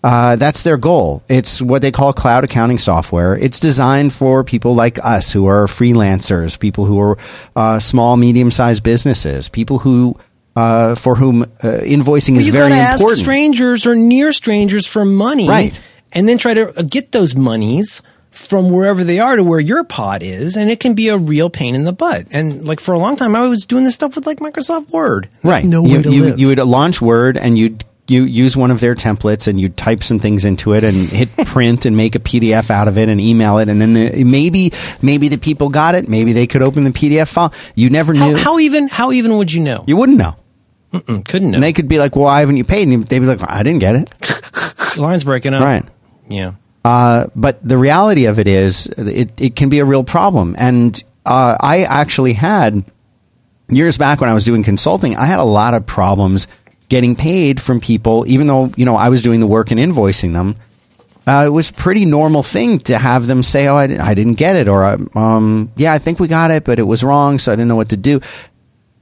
Uh, 0.03 0.35
that's 0.35 0.63
their 0.63 0.77
goal. 0.77 1.21
It's 1.29 1.61
what 1.61 1.83
they 1.83 1.91
call 1.91 2.11
cloud 2.13 2.43
accounting 2.43 2.79
software. 2.79 3.37
It's 3.37 3.59
designed 3.59 4.11
for 4.13 4.43
people 4.43 4.73
like 4.73 4.97
us 5.03 5.31
who 5.31 5.45
are 5.45 5.65
freelancers, 5.67 6.57
people 6.57 6.85
who 6.85 6.99
are 6.99 7.17
uh, 7.55 7.77
small, 7.77 8.17
medium-sized 8.17 8.81
businesses, 8.81 9.47
people 9.49 9.77
who 9.77 10.17
uh, 10.55 10.95
for 10.95 11.15
whom 11.15 11.43
uh, 11.43 11.45
invoicing 11.83 12.37
is 12.37 12.47
very 12.47 12.47
important. 12.47 12.47
you 12.47 12.51
very 12.51 12.69
gotta 12.69 12.75
important. 12.75 13.09
ask 13.11 13.17
strangers 13.17 13.85
or 13.85 13.95
near 13.95 14.31
strangers 14.31 14.87
for 14.87 15.05
money, 15.05 15.47
Right. 15.47 15.79
And 16.13 16.27
then 16.27 16.37
try 16.37 16.55
to 16.55 16.83
get 16.83 17.13
those 17.13 17.35
monies 17.35 18.01
from 18.31 18.71
wherever 18.71 19.03
they 19.03 19.19
are 19.19 19.35
to 19.35 19.43
where 19.43 19.59
your 19.59 19.83
pod 19.83 20.23
is, 20.23 20.55
and 20.57 20.69
it 20.71 20.79
can 20.79 20.93
be 20.93 21.09
a 21.09 21.17
real 21.17 21.49
pain 21.49 21.75
in 21.75 21.83
the 21.83 21.93
butt. 21.93 22.27
And 22.31 22.65
like 22.65 22.79
for 22.79 22.93
a 22.93 22.99
long 22.99 23.15
time, 23.15 23.35
I 23.35 23.47
was 23.47 23.65
doing 23.65 23.83
this 23.83 23.95
stuff 23.95 24.15
with 24.15 24.25
like 24.25 24.39
Microsoft 24.39 24.89
Word. 24.89 25.29
That's 25.43 25.61
right. 25.61 25.63
No 25.65 25.83
you, 25.85 25.97
way 25.97 26.01
to 26.03 26.11
you, 26.13 26.23
live. 26.25 26.39
you 26.39 26.47
would 26.47 26.59
launch 26.59 27.01
Word 27.01 27.37
and 27.37 27.57
you'd 27.57 27.83
you 28.07 28.23
use 28.23 28.57
one 28.57 28.71
of 28.71 28.81
their 28.81 28.93
templates 28.95 29.47
and 29.47 29.57
you'd 29.61 29.77
type 29.77 30.03
some 30.03 30.19
things 30.19 30.43
into 30.43 30.73
it 30.73 30.83
and 30.83 30.95
hit 31.07 31.29
print 31.45 31.85
and 31.85 31.95
make 31.95 32.15
a 32.15 32.19
PDF 32.19 32.69
out 32.69 32.89
of 32.89 32.97
it 32.97 33.07
and 33.07 33.21
email 33.21 33.57
it 33.59 33.69
and 33.69 33.79
then 33.79 33.93
the, 33.93 34.23
maybe 34.25 34.73
maybe 35.01 35.29
the 35.29 35.37
people 35.37 35.69
got 35.69 35.95
it 35.95 36.09
maybe 36.09 36.33
they 36.33 36.45
could 36.45 36.61
open 36.61 36.83
the 36.83 36.89
PDF 36.89 37.31
file 37.31 37.53
you 37.73 37.89
never 37.89 38.11
knew 38.13 38.35
how 38.35 38.59
even 38.59 38.89
how 38.89 39.11
even 39.13 39.37
would 39.37 39.53
you 39.53 39.61
know? 39.61 39.85
you 39.87 39.95
wouldn't 39.95 40.17
know 40.17 40.35
Mm, 40.91 41.25
Couldn't 41.25 41.51
know. 41.51 41.55
and 41.55 41.63
they 41.63 41.71
could 41.71 41.87
be 41.87 41.99
like 41.99 42.15
well 42.17 42.25
why 42.25 42.41
haven't 42.41 42.57
you 42.57 42.65
paid 42.65 42.85
and 42.89 43.01
they'd 43.05 43.19
be 43.19 43.25
like 43.25 43.39
well, 43.39 43.47
I 43.49 43.63
didn't 43.63 43.79
get 43.79 43.95
it 43.95 44.97
Lines 44.97 45.23
breaking 45.23 45.53
up. 45.53 45.63
right 45.63 45.85
Yeah. 46.27 46.53
Uh, 46.83 47.27
but 47.35 47.59
the 47.67 47.77
reality 47.77 48.25
of 48.25 48.39
it 48.39 48.47
is, 48.47 48.87
it, 48.97 49.31
it 49.39 49.55
can 49.55 49.69
be 49.69 49.79
a 49.79 49.85
real 49.85 50.03
problem. 50.03 50.55
And 50.57 51.01
uh, 51.25 51.57
I 51.59 51.83
actually 51.83 52.33
had, 52.33 52.83
years 53.69 53.97
back 53.97 54.19
when 54.19 54.29
I 54.29 54.33
was 54.33 54.45
doing 54.45 54.63
consulting, 54.63 55.15
I 55.15 55.25
had 55.25 55.39
a 55.39 55.43
lot 55.43 55.73
of 55.73 55.85
problems 55.85 56.47
getting 56.89 57.15
paid 57.15 57.61
from 57.61 57.79
people, 57.79 58.25
even 58.27 58.47
though, 58.47 58.71
you 58.75 58.85
know, 58.85 58.95
I 58.95 59.09
was 59.09 59.21
doing 59.21 59.39
the 59.39 59.47
work 59.47 59.71
and 59.71 59.79
invoicing 59.79 60.33
them. 60.33 60.55
Uh, 61.27 61.43
it 61.45 61.49
was 61.49 61.69
a 61.69 61.73
pretty 61.73 62.03
normal 62.03 62.41
thing 62.41 62.79
to 62.79 62.97
have 62.97 63.27
them 63.27 63.43
say, 63.43 63.67
"Oh, 63.67 63.75
I, 63.75 63.83
I 63.83 64.15
didn't 64.15 64.33
get 64.33 64.55
it," 64.55 64.67
or 64.67 64.83
um, 65.15 65.71
"Yeah, 65.75 65.93
I 65.93 65.99
think 65.99 66.19
we 66.19 66.27
got 66.27 66.49
it, 66.49 66.63
but 66.63 66.79
it 66.79 66.83
was 66.83 67.03
wrong, 67.03 67.37
so 67.37 67.51
I 67.51 67.55
didn't 67.55 67.67
know 67.67 67.75
what 67.75 67.89
to 67.89 67.97
do." 67.97 68.21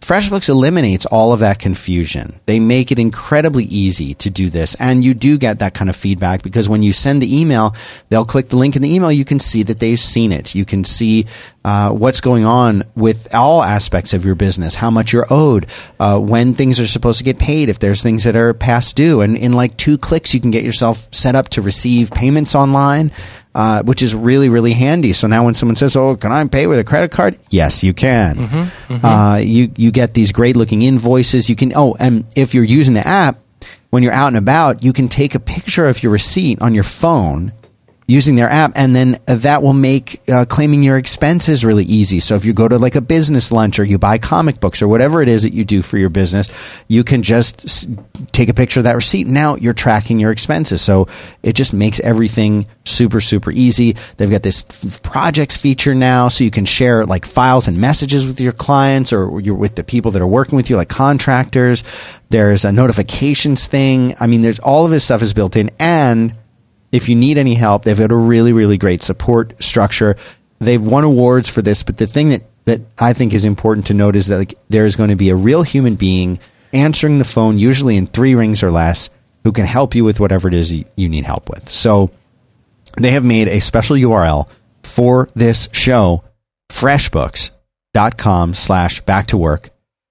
FreshBooks 0.01 0.47
eliminates 0.47 1.05
all 1.05 1.33
of 1.33 1.41
that 1.41 1.59
confusion. 1.59 2.39
They 2.45 2.59
make 2.59 2.89
it 2.89 2.99
incredibly 2.99 3.65
easy 3.65 4.13
to 4.15 4.29
do 4.29 4.49
this. 4.49 4.73
And 4.75 5.03
you 5.03 5.13
do 5.13 5.37
get 5.37 5.59
that 5.59 5.73
kind 5.73 5.89
of 5.89 5.95
feedback 5.95 6.41
because 6.41 6.69
when 6.69 6.81
you 6.81 6.93
send 6.93 7.21
the 7.21 7.39
email, 7.39 7.75
they'll 8.07 8.23
click 8.23 8.47
the 8.47 8.55
link 8.55 8.77
in 8.77 8.81
the 8.81 8.93
email. 8.93 9.11
You 9.11 9.25
can 9.25 9.39
see 9.39 9.61
that 9.63 9.79
they've 9.79 9.99
seen 9.99 10.31
it. 10.31 10.55
You 10.55 10.63
can 10.63 10.85
see 10.85 11.25
uh, 11.65 11.91
what's 11.91 12.21
going 12.21 12.45
on 12.45 12.83
with 12.95 13.33
all 13.35 13.61
aspects 13.61 14.13
of 14.13 14.25
your 14.25 14.35
business, 14.35 14.75
how 14.75 14.89
much 14.89 15.11
you're 15.11 15.27
owed, 15.29 15.67
uh, 15.99 16.17
when 16.17 16.53
things 16.53 16.79
are 16.79 16.87
supposed 16.87 17.17
to 17.17 17.25
get 17.25 17.37
paid, 17.37 17.67
if 17.67 17.79
there's 17.79 18.01
things 18.01 18.23
that 18.23 18.37
are 18.37 18.53
past 18.53 18.95
due. 18.95 19.19
And 19.19 19.35
in 19.35 19.51
like 19.51 19.75
two 19.75 19.97
clicks, 19.97 20.33
you 20.33 20.39
can 20.39 20.51
get 20.51 20.63
yourself 20.63 21.13
set 21.13 21.35
up 21.35 21.49
to 21.49 21.61
receive 21.61 22.09
payments 22.11 22.55
online 22.55 23.11
uh, 23.55 23.83
which 23.83 24.01
is 24.01 24.13
really 24.13 24.49
really 24.49 24.73
handy. 24.73 25.13
So 25.13 25.27
now 25.27 25.45
when 25.45 25.53
someone 25.53 25.75
says, 25.75 25.95
"Oh, 25.95 26.15
can 26.15 26.31
I 26.31 26.45
pay 26.47 26.67
with 26.67 26.79
a 26.79 26.83
credit 26.83 27.11
card?" 27.11 27.37
Yes, 27.49 27.83
you 27.83 27.93
can. 27.93 28.69
Uh, 28.89 29.37
you 29.41 29.71
you 29.75 29.91
get 29.91 30.13
these 30.13 30.31
great 30.31 30.55
looking 30.55 30.81
invoices. 30.81 31.49
You 31.49 31.55
can 31.55 31.73
oh, 31.75 31.95
and 31.99 32.25
if 32.35 32.53
you're 32.53 32.63
using 32.63 32.93
the 32.93 33.05
app 33.05 33.39
when 33.89 34.03
you're 34.03 34.13
out 34.13 34.27
and 34.27 34.37
about, 34.37 34.83
you 34.83 34.93
can 34.93 35.07
take 35.07 35.35
a 35.35 35.39
picture 35.39 35.87
of 35.87 36.03
your 36.03 36.11
receipt 36.11 36.61
on 36.61 36.75
your 36.75 36.83
phone 36.83 37.53
using 38.09 38.33
their 38.33 38.49
app, 38.49 38.71
and 38.73 38.95
then 38.95 39.19
that 39.27 39.61
will 39.61 39.73
make 39.73 40.19
uh, 40.27 40.43
claiming 40.45 40.81
your 40.81 40.97
expenses 40.97 41.63
really 41.63 41.83
easy. 41.83 42.19
So 42.19 42.35
if 42.35 42.43
you 42.43 42.53
go 42.53 42.67
to 42.67 42.79
like 42.79 42.95
a 42.95 43.01
business 43.01 43.51
lunch 43.51 43.77
or 43.77 43.83
you 43.83 43.99
buy 43.99 44.17
comic 44.17 44.59
books 44.59 44.81
or 44.81 44.87
whatever 44.87 45.21
it 45.21 45.29
is 45.29 45.43
that 45.43 45.53
you 45.53 45.63
do 45.63 45.83
for 45.83 45.99
your 45.99 46.09
business, 46.09 46.49
you 46.87 47.03
can 47.03 47.21
just 47.21 47.87
take 48.31 48.49
a 48.49 48.53
picture 48.55 48.79
of 48.79 48.85
that 48.85 48.95
receipt. 48.95 49.27
Now 49.27 49.57
you're 49.57 49.75
tracking 49.75 50.19
your 50.19 50.31
expenses. 50.31 50.81
So 50.81 51.07
it 51.43 51.53
just 51.53 51.71
makes 51.71 51.99
everything 51.99 52.65
super, 52.83 53.21
super 53.21 53.51
easy. 53.51 53.95
They've 54.17 54.31
got 54.31 54.41
this 54.41 54.65
f- 54.67 55.03
projects 55.03 55.55
feature 55.55 55.93
now, 55.93 56.29
so 56.29 56.43
you 56.43 56.49
can 56.49 56.65
share 56.65 57.05
like 57.05 57.25
files 57.25 57.67
and 57.67 57.79
messages 57.79 58.25
with 58.25 58.41
your 58.41 58.53
clients 58.53 59.13
or 59.13 59.39
you're 59.39 59.53
with 59.53 59.75
the 59.75 59.83
people 59.83 60.09
that 60.11 60.21
are 60.23 60.27
working 60.27 60.55
with 60.55 60.67
you, 60.71 60.77
like 60.77 60.89
contractors. 60.89 61.83
There's 62.29 62.65
a 62.65 62.71
notifications 62.71 63.67
thing. 63.67 64.15
I 64.19 64.25
mean, 64.25 64.41
there's 64.41 64.59
all 64.59 64.85
of 64.85 64.89
this 64.89 65.03
stuff 65.03 65.21
is 65.21 65.35
built 65.35 65.55
in 65.55 65.69
and 65.77 66.33
if 66.91 67.09
you 67.09 67.15
need 67.15 67.37
any 67.37 67.55
help, 67.55 67.83
they've 67.83 67.97
got 67.97 68.11
a 68.11 68.15
really, 68.15 68.53
really 68.53 68.77
great 68.77 69.03
support 69.03 69.61
structure. 69.63 70.15
They've 70.59 70.81
won 70.81 71.03
awards 71.03 71.49
for 71.49 71.61
this, 71.61 71.83
but 71.83 71.97
the 71.97 72.07
thing 72.07 72.29
that, 72.29 72.43
that 72.65 72.81
I 72.99 73.13
think 73.13 73.33
is 73.33 73.45
important 73.45 73.87
to 73.87 73.93
note 73.93 74.15
is 74.15 74.27
that 74.27 74.37
like, 74.37 74.53
there's 74.69 74.95
going 74.95 75.09
to 75.09 75.15
be 75.15 75.29
a 75.29 75.35
real 75.35 75.63
human 75.63 75.95
being 75.95 76.39
answering 76.73 77.17
the 77.17 77.25
phone, 77.25 77.57
usually 77.57 77.97
in 77.97 78.07
three 78.07 78.35
rings 78.35 78.63
or 78.63 78.71
less, 78.71 79.09
who 79.43 79.51
can 79.51 79.65
help 79.65 79.95
you 79.95 80.03
with 80.03 80.19
whatever 80.19 80.47
it 80.47 80.53
is 80.53 80.73
you 80.73 81.09
need 81.09 81.25
help 81.25 81.49
with. 81.49 81.69
So 81.69 82.11
they 82.97 83.11
have 83.11 83.23
made 83.23 83.47
a 83.47 83.61
special 83.61 83.95
URL 83.95 84.49
for 84.83 85.29
this 85.33 85.69
show, 85.71 86.23
freshbooks.com 86.69 88.53
slash 88.53 89.01
back 89.01 89.27
to 89.27 89.37
work 89.37 89.69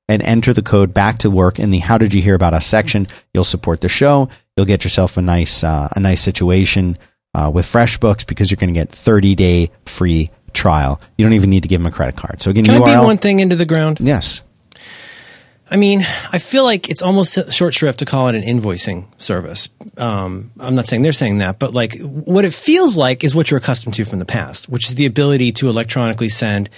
and 0.08 0.22
enter 0.22 0.52
the 0.52 0.62
code 0.62 0.94
back 0.94 1.18
to 1.18 1.30
work 1.30 1.58
in 1.58 1.70
the 1.70 1.78
how 1.78 1.98
did 1.98 2.14
you 2.14 2.22
hear 2.22 2.34
about 2.34 2.54
us 2.54 2.66
section 2.66 3.06
you'll 3.34 3.44
support 3.44 3.80
the 3.80 3.88
show 3.88 4.28
you'll 4.58 4.66
get 4.66 4.82
yourself 4.84 5.16
a 5.16 5.22
nice 5.22 5.62
uh, 5.62 5.88
a 5.92 6.00
nice 6.00 6.20
situation 6.20 6.98
uh, 7.34 7.50
with 7.54 7.64
freshbooks 7.64 8.26
because 8.26 8.50
you're 8.50 8.56
going 8.56 8.74
to 8.74 8.78
get 8.78 8.90
30 8.90 9.34
day 9.36 9.70
free 9.86 10.30
trial 10.52 11.00
you 11.16 11.24
don't 11.24 11.34
even 11.34 11.48
need 11.48 11.62
to 11.62 11.68
give 11.68 11.80
them 11.80 11.86
a 11.86 11.94
credit 11.94 12.16
card 12.16 12.42
so 12.42 12.50
again 12.50 12.64
Can 12.64 12.74
I 12.74 12.78
URL 12.80 13.00
beat 13.00 13.04
one 13.04 13.18
thing 13.18 13.38
into 13.40 13.56
the 13.56 13.66
ground? 13.66 14.00
yes 14.00 14.42
I 15.70 15.76
mean, 15.76 16.00
I 16.32 16.38
feel 16.38 16.64
like 16.64 16.88
it's 16.88 17.02
almost 17.02 17.52
short 17.52 17.74
shrift 17.74 17.98
to 17.98 18.06
call 18.06 18.28
it 18.28 18.34
an 18.34 18.42
invoicing 18.42 19.06
service. 19.20 19.68
Um, 19.98 20.50
I'm 20.59 20.74
not 20.74 20.86
saying 20.86 21.02
they're 21.02 21.12
saying 21.12 21.38
that, 21.38 21.59
but 21.59 21.74
like 21.74 21.98
what 22.00 22.46
it 22.46 22.54
feels 22.54 22.96
like 22.96 23.22
is 23.22 23.34
what 23.34 23.50
you're 23.50 23.59
accustomed 23.59 23.94
to 23.96 24.06
from 24.06 24.18
the 24.18 24.24
past, 24.24 24.70
which 24.70 24.88
is 24.88 24.94
the 24.94 25.04
ability 25.04 25.52
to 25.52 25.68
electronically 25.68 26.30
send 26.30 26.70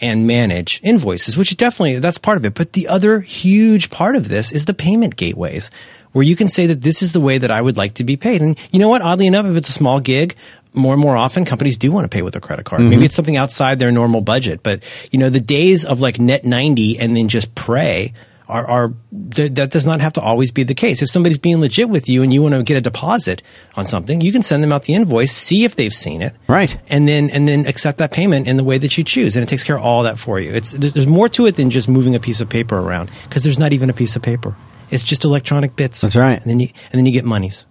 and 0.00 0.26
manage 0.26 0.80
invoices, 0.82 1.36
which 1.36 1.50
is 1.50 1.56
definitely 1.56 1.98
that's 1.98 2.18
part 2.18 2.38
of 2.38 2.44
it. 2.46 2.54
But 2.54 2.72
the 2.72 2.88
other 2.88 3.20
huge 3.20 3.90
part 3.90 4.16
of 4.16 4.28
this 4.28 4.50
is 4.50 4.64
the 4.64 4.74
payment 4.74 5.16
gateways, 5.16 5.70
where 6.12 6.24
you 6.24 6.36
can 6.36 6.48
say 6.48 6.66
that 6.66 6.82
this 6.82 7.02
is 7.02 7.12
the 7.12 7.20
way 7.20 7.38
that 7.38 7.50
I 7.50 7.60
would 7.60 7.76
like 7.76 7.94
to 7.94 8.04
be 8.04 8.16
paid. 8.16 8.42
And 8.42 8.58
you 8.72 8.78
know 8.78 8.88
what? 8.88 9.02
Oddly 9.02 9.26
enough, 9.26 9.46
if 9.46 9.56
it's 9.56 9.68
a 9.68 9.72
small 9.72 10.00
gig, 10.00 10.34
more 10.74 10.92
and 10.92 11.00
more 11.00 11.16
often 11.16 11.44
companies 11.44 11.76
do 11.78 11.90
want 11.90 12.04
to 12.04 12.14
pay 12.14 12.22
with 12.22 12.36
a 12.36 12.40
credit 12.40 12.64
card. 12.64 12.80
Mm-hmm. 12.80 12.90
Maybe 12.90 13.04
it's 13.06 13.14
something 13.14 13.36
outside 13.36 13.78
their 13.78 13.90
normal 13.90 14.20
budget, 14.20 14.62
but 14.62 14.82
you 15.10 15.18
know, 15.18 15.30
the 15.30 15.40
days 15.40 15.84
of 15.84 16.00
like 16.00 16.20
net 16.20 16.44
90 16.44 16.98
and 16.98 17.16
then 17.16 17.28
just 17.28 17.54
pray 17.54 18.12
are, 18.48 18.66
are 18.66 18.94
th- 19.30 19.52
that 19.52 19.70
does 19.70 19.86
not 19.86 20.00
have 20.00 20.14
to 20.14 20.20
always 20.20 20.50
be 20.50 20.62
the 20.62 20.74
case. 20.74 21.02
If 21.02 21.10
somebody's 21.10 21.38
being 21.38 21.60
legit 21.60 21.88
with 21.88 22.08
you 22.08 22.22
and 22.22 22.32
you 22.32 22.42
want 22.42 22.54
to 22.54 22.62
get 22.62 22.76
a 22.76 22.80
deposit 22.80 23.42
on 23.76 23.84
something, 23.84 24.20
you 24.20 24.32
can 24.32 24.42
send 24.42 24.62
them 24.62 24.72
out 24.72 24.84
the 24.84 24.94
invoice, 24.94 25.32
see 25.32 25.64
if 25.64 25.76
they've 25.76 25.92
seen 25.92 26.22
it. 26.22 26.32
Right. 26.48 26.78
And 26.88 27.06
then, 27.06 27.28
and 27.30 27.46
then 27.46 27.66
accept 27.66 27.98
that 27.98 28.10
payment 28.10 28.48
in 28.48 28.56
the 28.56 28.64
way 28.64 28.78
that 28.78 28.96
you 28.96 29.04
choose. 29.04 29.36
And 29.36 29.42
it 29.42 29.48
takes 29.48 29.64
care 29.64 29.76
of 29.76 29.82
all 29.82 30.04
that 30.04 30.18
for 30.18 30.40
you. 30.40 30.52
It's, 30.52 30.72
there's 30.72 30.94
there's 30.94 31.06
more 31.06 31.28
to 31.30 31.46
it 31.46 31.56
than 31.56 31.70
just 31.70 31.88
moving 31.88 32.14
a 32.14 32.20
piece 32.20 32.40
of 32.40 32.48
paper 32.48 32.78
around 32.78 33.10
because 33.24 33.44
there's 33.44 33.58
not 33.58 33.72
even 33.72 33.90
a 33.90 33.92
piece 33.92 34.16
of 34.16 34.22
paper. 34.22 34.56
It's 34.90 35.04
just 35.04 35.24
electronic 35.24 35.76
bits. 35.76 36.00
That's 36.00 36.16
right. 36.16 36.40
And 36.40 36.44
then 36.50 36.60
you, 36.60 36.68
and 36.90 36.98
then 36.98 37.06
you 37.06 37.12
get 37.12 37.24
monies. 37.24 37.66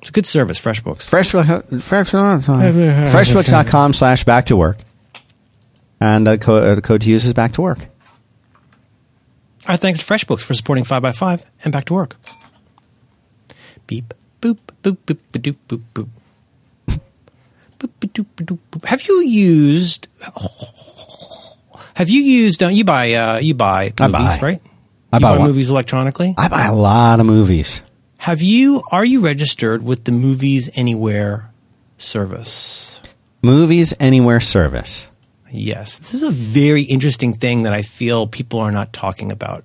It's 0.00 0.10
a 0.10 0.12
good 0.12 0.26
service, 0.26 0.60
FreshBooks. 0.60 1.08
Freshbook, 1.08 1.82
fresh, 1.82 2.10
freshbooks.com 2.10 3.94
slash 3.94 4.24
back 4.24 4.46
to 4.46 4.56
work. 4.56 4.78
And 6.00 6.26
the 6.26 6.36
code, 6.36 6.62
uh, 6.62 6.74
the 6.74 6.82
code 6.82 7.00
to 7.02 7.08
use 7.10 7.24
is 7.24 7.32
back 7.32 7.52
to 7.52 7.62
work. 7.62 7.78
Our 9.66 9.78
thanks 9.78 9.98
to 10.00 10.04
FreshBooks 10.04 10.42
for 10.42 10.52
supporting 10.52 10.84
5x5 10.84 11.44
and 11.64 11.72
back 11.72 11.86
to 11.86 11.94
work. 11.94 12.16
Beep, 13.86 14.12
boop, 14.42 14.58
boop, 14.82 14.98
boop, 15.06 15.18
boop, 15.32 15.56
boop, 15.68 15.82
boop. 15.94 16.08
Boop, 17.78 17.90
boop, 18.00 18.26
boop, 18.36 18.58
boop. 18.72 18.84
Have 18.86 19.02
you 19.02 19.20
used? 19.22 20.08
Have 21.96 22.10
you 22.10 22.20
used? 22.22 22.60
Don't 22.60 22.74
you 22.74 22.84
buy? 22.84 23.12
Uh, 23.14 23.38
you 23.38 23.54
buy 23.54 23.92
I 23.98 24.08
movies, 24.08 24.36
buy. 24.36 24.38
right? 24.42 24.62
I 25.14 25.32
you 25.32 25.38
buy 25.38 25.44
movies 25.44 25.70
electronically. 25.70 26.34
I 26.36 26.48
buy 26.48 26.64
a 26.64 26.74
lot 26.74 27.20
of 27.20 27.26
movies. 27.26 27.82
Have 28.18 28.42
you? 28.42 28.82
Are 28.90 29.04
you 29.04 29.20
registered 29.20 29.82
with 29.82 30.04
the 30.04 30.12
Movies 30.12 30.70
Anywhere 30.74 31.50
service? 31.98 33.02
Movies 33.42 33.92
Anywhere 34.00 34.40
service. 34.40 35.08
Yes, 35.50 35.98
this 35.98 36.14
is 36.14 36.22
a 36.22 36.30
very 36.30 36.82
interesting 36.82 37.32
thing 37.32 37.62
that 37.62 37.72
I 37.72 37.82
feel 37.82 38.26
people 38.26 38.58
are 38.60 38.72
not 38.72 38.92
talking 38.92 39.30
about 39.30 39.64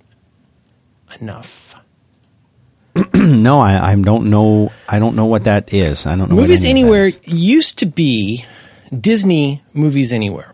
enough. 1.19 1.75
No, 3.15 3.59
I, 3.59 3.91
I 3.91 3.95
don't 3.95 4.29
know. 4.29 4.71
I 4.87 4.99
don't 4.99 5.15
know 5.15 5.25
what 5.25 5.43
that 5.45 5.73
is. 5.73 6.05
I 6.05 6.15
don't 6.15 6.29
know. 6.29 6.35
what 6.35 6.41
Movies 6.43 6.63
any 6.65 6.81
Anywhere 6.81 7.11
used 7.25 7.79
to 7.79 7.85
be 7.85 8.45
Disney 8.97 9.61
Movies 9.73 10.11
Anywhere. 10.11 10.53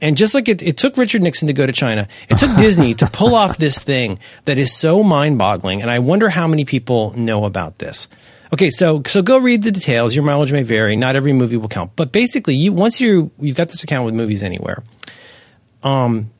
And 0.00 0.16
just 0.16 0.34
like 0.34 0.48
it, 0.48 0.62
it 0.62 0.76
took 0.76 0.96
Richard 0.96 1.22
Nixon 1.22 1.48
to 1.48 1.52
go 1.52 1.66
to 1.66 1.72
China, 1.72 2.06
it 2.28 2.38
took 2.38 2.56
Disney 2.58 2.94
to 2.94 3.06
pull 3.06 3.34
off 3.34 3.56
this 3.56 3.82
thing 3.82 4.18
that 4.44 4.58
is 4.58 4.74
so 4.74 5.02
mind 5.02 5.38
boggling. 5.38 5.82
And 5.82 5.90
I 5.90 5.98
wonder 5.98 6.28
how 6.28 6.46
many 6.46 6.64
people 6.64 7.12
know 7.16 7.44
about 7.44 7.78
this. 7.78 8.08
Okay, 8.52 8.70
so 8.70 9.02
so 9.06 9.20
go 9.22 9.38
read 9.38 9.62
the 9.62 9.70
details. 9.70 10.14
Your 10.14 10.24
mileage 10.24 10.52
may 10.52 10.62
vary. 10.62 10.96
Not 10.96 11.16
every 11.16 11.32
movie 11.32 11.56
will 11.56 11.68
count. 11.68 11.92
But 11.96 12.12
basically, 12.12 12.54
you 12.54 12.72
once 12.72 13.00
you 13.00 13.30
you've 13.38 13.56
got 13.56 13.68
this 13.68 13.84
account 13.84 14.06
with 14.06 14.14
Movies 14.14 14.42
Anywhere, 14.42 14.82
um, 15.82 16.30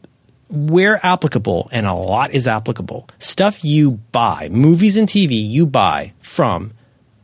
where 0.49 1.05
applicable, 1.05 1.69
and 1.71 1.87
a 1.87 1.93
lot 1.93 2.33
is 2.33 2.47
applicable, 2.47 3.09
stuff 3.19 3.63
you 3.63 3.93
buy, 4.13 4.49
movies 4.51 4.97
and 4.97 5.07
TV 5.07 5.33
you 5.33 5.67
buy 5.67 6.15
from 6.21 6.73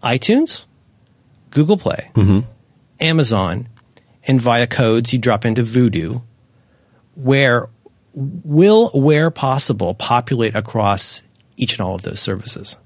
iTunes, 0.03 0.66
Google 1.51 1.78
Play, 1.78 2.11
Amazon, 3.01 3.68
and 4.27 4.41
via 4.41 4.66
codes 4.66 5.12
you 5.12 5.18
drop 5.18 5.45
into 5.45 5.62
Vudu, 5.62 6.22
where 7.14 7.68
will, 8.14 8.91
where 8.91 9.31
possible, 9.31 9.95
populate 9.95 10.55
across 10.55 11.22
each 11.57 11.72
and 11.75 11.81
all 11.81 11.95
of 11.95 12.03
those 12.03 12.20
services. 12.20 12.79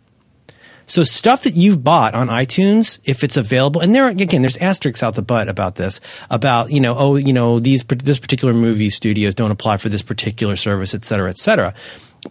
So 0.86 1.04
stuff 1.04 1.42
that 1.42 1.52
you've 1.52 1.84
bought 1.84 2.14
on 2.14 2.28
iTunes, 2.28 2.98
if 3.04 3.22
it's 3.22 3.36
available, 3.36 3.82
and 3.82 3.94
there 3.94 4.04
are, 4.04 4.08
again, 4.08 4.40
there's 4.40 4.56
asterisks 4.56 5.02
out 5.02 5.16
the 5.16 5.22
butt 5.22 5.46
about 5.46 5.74
this, 5.74 6.00
about 6.30 6.70
you 6.70 6.80
know, 6.80 6.96
oh, 6.96 7.16
you 7.16 7.34
know, 7.34 7.58
these 7.60 7.84
this 7.84 8.18
particular 8.18 8.54
movie 8.54 8.88
studios 8.88 9.34
don't 9.34 9.50
apply 9.50 9.76
for 9.76 9.90
this 9.90 10.00
particular 10.00 10.56
service, 10.56 10.94
et 10.94 11.04
cetera, 11.04 11.28
et 11.28 11.36
cetera. 11.36 11.74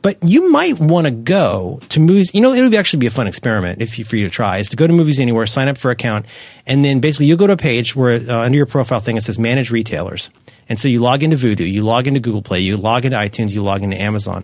But 0.01 0.17
you 0.21 0.49
might 0.49 0.79
want 0.79 1.05
to 1.05 1.11
go 1.11 1.79
to 1.89 1.99
movies. 1.99 2.33
You 2.33 2.41
know, 2.41 2.53
it 2.53 2.61
would 2.61 2.75
actually 2.75 2.99
be 2.99 3.07
a 3.07 3.11
fun 3.11 3.27
experiment 3.27 3.81
if 3.81 3.97
you, 3.97 4.05
for 4.05 4.15
you 4.15 4.25
to 4.25 4.31
try 4.31 4.57
is 4.57 4.69
to 4.69 4.75
go 4.75 4.87
to 4.87 4.93
Movies 4.93 5.19
Anywhere, 5.19 5.45
sign 5.45 5.67
up 5.67 5.77
for 5.77 5.89
an 5.89 5.93
account, 5.93 6.25
and 6.65 6.83
then 6.85 6.99
basically 6.99 7.25
you'll 7.25 7.37
go 7.37 7.47
to 7.47 7.53
a 7.53 7.57
page 7.57 7.95
where 7.95 8.19
uh, 8.29 8.41
under 8.41 8.57
your 8.57 8.65
profile 8.65 8.99
thing 8.99 9.17
it 9.17 9.23
says 9.23 9.39
Manage 9.39 9.71
Retailers, 9.71 10.29
and 10.69 10.77
so 10.77 10.87
you 10.87 10.99
log 10.99 11.23
into 11.23 11.35
Vudu, 11.35 11.71
you 11.71 11.83
log 11.83 12.07
into 12.07 12.19
Google 12.19 12.41
Play, 12.41 12.59
you 12.59 12.77
log 12.77 13.05
into 13.05 13.17
iTunes, 13.17 13.53
you 13.53 13.63
log 13.63 13.83
into 13.83 13.99
Amazon. 13.99 14.43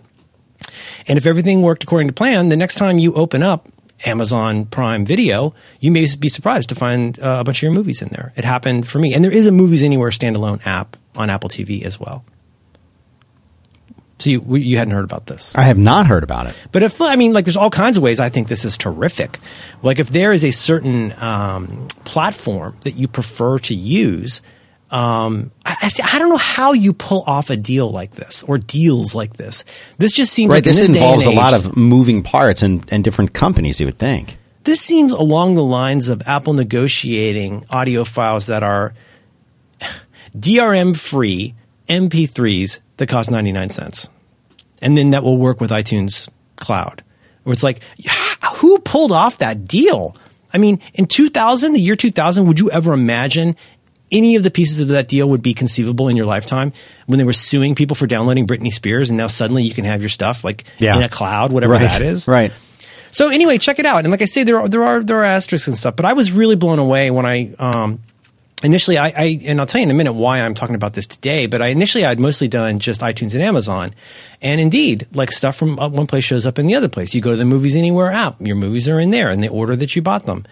And 1.06 1.18
if 1.18 1.26
everything 1.26 1.62
worked 1.62 1.82
according 1.82 2.08
to 2.08 2.14
plan, 2.14 2.48
the 2.48 2.56
next 2.56 2.76
time 2.76 2.98
you 2.98 3.12
open 3.14 3.42
up 3.42 3.68
Amazon 4.06 4.66
Prime 4.66 5.04
Video, 5.04 5.54
you 5.80 5.90
may 5.90 6.06
be 6.18 6.28
surprised 6.28 6.68
to 6.70 6.74
find 6.74 7.18
uh, 7.20 7.38
a 7.40 7.44
bunch 7.44 7.58
of 7.58 7.62
your 7.62 7.72
movies 7.72 8.02
in 8.02 8.08
there. 8.08 8.32
It 8.36 8.44
happened 8.44 8.88
for 8.88 8.98
me. 8.98 9.14
And 9.14 9.24
there 9.24 9.32
is 9.32 9.46
a 9.46 9.52
Movies 9.52 9.82
Anywhere 9.82 10.10
standalone 10.10 10.64
app 10.66 10.96
on 11.14 11.30
Apple 11.30 11.48
TV 11.48 11.82
as 11.84 12.00
well. 12.00 12.24
So 14.18 14.30
you, 14.30 14.56
you 14.56 14.78
hadn't 14.78 14.94
heard 14.94 15.04
about 15.04 15.26
this. 15.26 15.54
I 15.56 15.62
have 15.62 15.76
not 15.76 16.06
heard 16.06 16.22
about 16.22 16.46
it. 16.46 16.54
But 16.72 16.82
if, 16.82 17.00
I 17.02 17.16
mean, 17.16 17.32
like, 17.32 17.44
there's 17.44 17.56
all 17.56 17.68
kinds 17.70 17.96
of 17.96 18.02
ways 18.02 18.20
I 18.20 18.28
think 18.28 18.48
this 18.48 18.64
is 18.64 18.78
terrific. 18.78 19.38
Like, 19.82 19.98
if 19.98 20.08
there 20.10 20.32
is 20.32 20.44
a 20.44 20.52
certain 20.52 21.12
um, 21.20 21.88
platform 22.04 22.76
that 22.82 22.92
you 22.92 23.08
prefer 23.08 23.58
to 23.58 23.74
use, 23.74 24.40
um, 24.90 25.50
I, 25.66 25.76
I, 25.82 25.88
see, 25.88 26.02
I 26.04 26.18
don't 26.20 26.28
know 26.28 26.36
how 26.36 26.72
you 26.72 26.92
pull 26.92 27.24
off 27.26 27.50
a 27.50 27.56
deal 27.56 27.90
like 27.90 28.12
this 28.12 28.44
or 28.44 28.56
deals 28.56 29.14
like 29.16 29.34
this. 29.36 29.64
This 29.98 30.12
just 30.12 30.32
seems 30.32 30.50
Right. 30.50 30.58
like 30.58 30.66
in 30.66 30.68
This 30.70 30.78
day 30.78 30.86
and 30.86 30.94
involves 30.96 31.26
a 31.26 31.30
lot 31.32 31.52
of 31.52 31.76
moving 31.76 32.22
parts 32.22 32.62
and, 32.62 32.86
and 32.92 33.02
different 33.02 33.32
companies. 33.32 33.80
You 33.80 33.86
would 33.86 33.98
think. 33.98 34.36
This 34.62 34.80
seems 34.80 35.12
along 35.12 35.56
the 35.56 35.64
lines 35.64 36.08
of 36.08 36.22
Apple 36.24 36.52
negotiating 36.54 37.64
audio 37.68 38.04
files 38.04 38.46
that 38.46 38.62
are 38.62 38.94
DRM 40.38 40.96
free 40.96 41.54
MP3s 41.88 42.78
that 42.96 43.08
cost 43.08 43.30
99 43.30 43.70
cents. 43.70 44.08
And 44.82 44.96
then 44.98 45.10
that 45.10 45.22
will 45.22 45.38
work 45.38 45.60
with 45.60 45.70
iTunes 45.70 46.28
Cloud. 46.56 47.02
Where 47.42 47.52
it's 47.52 47.62
like, 47.62 47.80
who 48.56 48.78
pulled 48.78 49.12
off 49.12 49.38
that 49.38 49.66
deal? 49.66 50.16
I 50.52 50.58
mean, 50.58 50.80
in 50.94 51.06
2000, 51.06 51.72
the 51.72 51.80
year 51.80 51.96
2000, 51.96 52.46
would 52.46 52.60
you 52.60 52.70
ever 52.70 52.92
imagine 52.92 53.56
any 54.12 54.36
of 54.36 54.42
the 54.44 54.50
pieces 54.50 54.80
of 54.80 54.88
that 54.88 55.08
deal 55.08 55.28
would 55.28 55.42
be 55.42 55.52
conceivable 55.54 56.08
in 56.08 56.16
your 56.16 56.26
lifetime 56.26 56.72
when 57.06 57.18
they 57.18 57.24
were 57.24 57.32
suing 57.32 57.74
people 57.74 57.96
for 57.96 58.06
downloading 58.06 58.46
Britney 58.46 58.70
Spears 58.70 59.10
and 59.10 59.16
now 59.16 59.26
suddenly 59.26 59.62
you 59.64 59.74
can 59.74 59.84
have 59.84 60.00
your 60.00 60.08
stuff 60.08 60.44
like 60.44 60.64
Yeah. 60.78 60.96
in 60.96 61.02
a 61.02 61.08
cloud, 61.08 61.52
whatever 61.52 61.72
right. 61.72 61.80
that 61.90 62.00
is? 62.02 62.28
Right. 62.28 62.52
So 63.10 63.28
anyway, 63.30 63.58
check 63.58 63.78
it 63.78 63.86
out. 63.86 64.00
And 64.04 64.10
like 64.10 64.22
I 64.22 64.26
say, 64.26 64.42
there 64.42 64.60
are 64.60 64.68
there 64.68 64.82
are 64.84 65.00
there 65.02 65.18
are 65.20 65.24
asterisks 65.24 65.68
and 65.68 65.76
stuff. 65.76 65.94
But 65.96 66.04
I 66.04 66.12
was 66.14 66.32
really 66.32 66.56
blown 66.56 66.78
away 66.80 67.10
when 67.12 67.24
I 67.26 67.54
um, 67.60 68.00
initially 68.64 68.98
I, 68.98 69.08
I 69.08 69.40
and 69.44 69.60
I'll 69.60 69.66
tell 69.66 69.80
you 69.80 69.84
in 69.86 69.90
a 69.90 69.94
minute 69.94 70.14
why 70.14 70.40
I'm 70.40 70.54
talking 70.54 70.74
about 70.74 70.94
this 70.94 71.06
today. 71.06 71.46
But 71.46 71.62
I 71.62 71.68
initially 71.68 72.04
I'd 72.04 72.18
mostly 72.18 72.48
done 72.48 72.78
just 72.78 73.00
iTunes 73.02 73.34
and 73.34 73.42
Amazon, 73.42 73.94
and 74.42 74.60
indeed, 74.60 75.06
like 75.12 75.30
stuff 75.30 75.56
from 75.56 75.78
uh, 75.78 75.88
one 75.88 76.06
place 76.06 76.24
shows 76.24 76.46
up 76.46 76.58
in 76.58 76.66
the 76.66 76.74
other 76.74 76.88
place. 76.88 77.14
You 77.14 77.20
go 77.20 77.30
to 77.30 77.36
the 77.36 77.44
Movies 77.44 77.76
Anywhere 77.76 78.10
app, 78.10 78.40
your 78.40 78.56
movies 78.56 78.88
are 78.88 78.98
in 78.98 79.10
there 79.10 79.30
in 79.30 79.40
the 79.40 79.48
order 79.48 79.76
that 79.76 79.94
you 79.94 80.02
bought 80.02 80.26
them. 80.26 80.44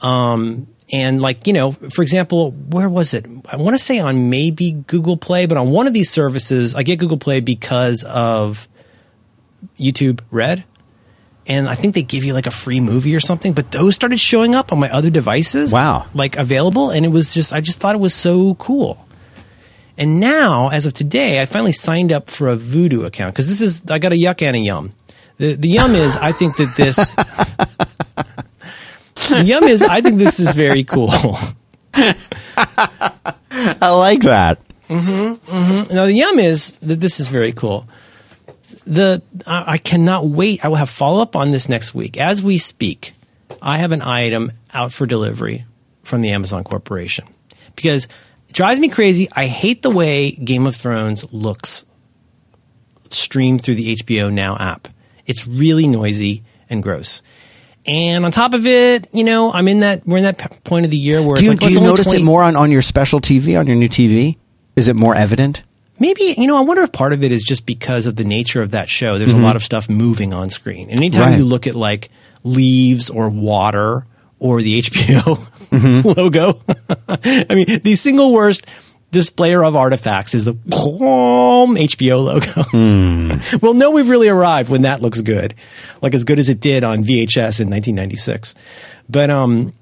Um, 0.00 0.66
and 0.92 1.22
like 1.22 1.46
you 1.46 1.52
know, 1.52 1.72
for 1.72 2.02
example, 2.02 2.50
where 2.50 2.88
was 2.88 3.14
it? 3.14 3.24
I 3.48 3.56
want 3.56 3.74
to 3.74 3.82
say 3.82 3.98
on 3.98 4.28
maybe 4.28 4.72
Google 4.72 5.16
Play, 5.16 5.46
but 5.46 5.56
on 5.56 5.70
one 5.70 5.86
of 5.86 5.94
these 5.94 6.10
services, 6.10 6.74
I 6.74 6.82
get 6.82 6.98
Google 6.98 7.18
Play 7.18 7.40
because 7.40 8.04
of 8.04 8.68
YouTube 9.78 10.20
Red 10.30 10.64
and 11.46 11.68
I 11.68 11.74
think 11.74 11.94
they 11.94 12.02
give 12.02 12.24
you 12.24 12.34
like 12.34 12.46
a 12.46 12.50
free 12.50 12.80
movie 12.80 13.14
or 13.14 13.20
something. 13.20 13.52
But 13.52 13.72
those 13.72 13.94
started 13.94 14.20
showing 14.20 14.54
up 14.54 14.72
on 14.72 14.78
my 14.78 14.90
other 14.90 15.10
devices. 15.10 15.72
Wow. 15.72 16.06
Like 16.14 16.36
available, 16.36 16.90
and 16.90 17.04
it 17.04 17.10
was 17.10 17.34
just 17.34 17.52
I 17.52 17.60
just 17.60 17.80
thought 17.80 17.94
it 17.94 18.00
was 18.00 18.14
so 18.14 18.54
cool. 18.56 19.06
And 19.98 20.20
now, 20.20 20.70
as 20.70 20.86
of 20.86 20.94
today, 20.94 21.42
I 21.42 21.46
finally 21.46 21.72
signed 21.72 22.12
up 22.12 22.30
for 22.30 22.48
a 22.48 22.56
Vudu 22.56 23.04
account 23.04 23.34
because 23.34 23.48
this 23.48 23.60
is 23.60 23.82
I 23.90 23.98
got 23.98 24.12
a 24.12 24.16
yuck 24.16 24.42
and 24.42 24.56
a 24.56 24.60
yum. 24.60 24.92
The 25.38 25.54
the 25.54 25.68
yum 25.68 25.92
is 25.92 26.16
I 26.16 26.32
think 26.32 26.56
that 26.56 26.74
this 26.76 27.14
the 29.28 29.44
yum 29.44 29.64
is 29.64 29.82
I 29.82 30.00
think 30.00 30.18
this 30.18 30.40
is 30.40 30.52
very 30.52 30.84
cool. 30.84 31.10
I 31.94 33.90
like 33.90 34.22
that. 34.22 34.60
Mm-hmm, 34.88 35.54
mm-hmm. 35.54 35.94
Now 35.94 36.06
the 36.06 36.12
yum 36.12 36.38
is 36.38 36.72
that 36.78 37.00
this 37.00 37.20
is 37.20 37.28
very 37.28 37.52
cool. 37.52 37.86
The 38.86 39.22
I, 39.46 39.72
I 39.74 39.78
cannot 39.78 40.26
wait. 40.26 40.64
I 40.64 40.68
will 40.68 40.76
have 40.76 40.90
follow 40.90 41.22
up 41.22 41.36
on 41.36 41.50
this 41.50 41.68
next 41.68 41.94
week 41.94 42.18
as 42.18 42.42
we 42.42 42.58
speak. 42.58 43.12
I 43.60 43.78
have 43.78 43.92
an 43.92 44.02
item 44.02 44.52
out 44.72 44.92
for 44.92 45.06
delivery 45.06 45.64
from 46.02 46.20
the 46.20 46.30
Amazon 46.30 46.64
Corporation 46.64 47.26
because 47.76 48.08
it 48.48 48.54
drives 48.54 48.80
me 48.80 48.88
crazy. 48.88 49.28
I 49.32 49.46
hate 49.46 49.82
the 49.82 49.90
way 49.90 50.32
Game 50.32 50.66
of 50.66 50.74
Thrones 50.74 51.30
looks 51.32 51.84
streamed 53.08 53.62
through 53.62 53.76
the 53.76 53.96
HBO 53.96 54.32
Now 54.32 54.56
app. 54.56 54.88
It's 55.26 55.46
really 55.46 55.86
noisy 55.86 56.42
and 56.68 56.82
gross. 56.82 57.22
And 57.86 58.24
on 58.24 58.30
top 58.30 58.54
of 58.54 58.66
it, 58.66 59.08
you 59.12 59.24
know, 59.24 59.52
I'm 59.52 59.66
in 59.68 59.80
that 59.80 60.06
we're 60.06 60.18
in 60.18 60.24
that 60.24 60.62
point 60.64 60.84
of 60.84 60.90
the 60.90 60.96
year 60.96 61.20
where 61.20 61.32
oh, 61.32 61.36
Do 61.36 61.40
it's 61.40 61.44
you, 61.44 61.50
like 61.50 61.60
do 61.60 61.64
well, 61.64 61.68
it's 61.68 61.76
you 61.76 61.82
notice 61.82 62.06
20 62.08 62.22
it 62.22 62.24
more 62.24 62.42
on, 62.42 62.56
on 62.56 62.70
your 62.70 62.82
special 62.82 63.20
TV, 63.20 63.58
on 63.58 63.66
your 63.66 63.76
new 63.76 63.88
TV? 63.88 64.38
Is 64.76 64.88
it 64.88 64.96
more 64.96 65.14
evident? 65.14 65.64
Maybe 65.98 66.34
you 66.36 66.46
know. 66.46 66.56
I 66.56 66.62
wonder 66.62 66.82
if 66.82 66.92
part 66.92 67.12
of 67.12 67.22
it 67.22 67.30
is 67.32 67.44
just 67.44 67.64
because 67.66 68.06
of 68.06 68.16
the 68.16 68.24
nature 68.24 68.62
of 68.62 68.70
that 68.72 68.88
show. 68.88 69.18
There's 69.18 69.34
a 69.34 69.38
lot 69.38 69.56
of 69.56 69.62
stuff 69.62 69.88
moving 69.88 70.32
on 70.34 70.50
screen, 70.50 70.90
and 70.90 70.98
anytime 70.98 71.22
Mm-hmm. 71.22 71.30
Right. 71.32 71.38
you 71.38 71.44
look 71.44 71.66
at 71.66 71.74
like 71.74 72.08
leaves 72.44 73.08
or 73.10 73.28
water 73.28 74.06
or 74.38 74.60
the 74.62 74.80
HBO 74.82 76.16
logo. 76.16 76.60
I 77.48 77.54
mean, 77.54 77.66
the 77.82 77.94
single 77.94 78.32
worst 78.32 78.66
displayer 79.12 79.62
of 79.62 79.76
artifacts 79.76 80.34
is 80.34 80.46
the 80.46 80.54
boom, 80.54 81.76
HBO 81.76 82.24
logo. 82.24 83.58
we'll 83.62 83.74
know 83.74 83.90
we've 83.90 84.08
really 84.08 84.28
arrived 84.28 84.70
when 84.70 84.82
that 84.82 85.02
looks 85.02 85.20
good, 85.20 85.54
like 86.00 86.14
as 86.14 86.24
good 86.24 86.38
as 86.38 86.48
it 86.48 86.58
did 86.60 86.82
on 86.82 87.04
VHS 87.04 87.60
in 87.60 87.68
1996. 87.70 88.54
But 89.08 89.28
um, 89.30 89.72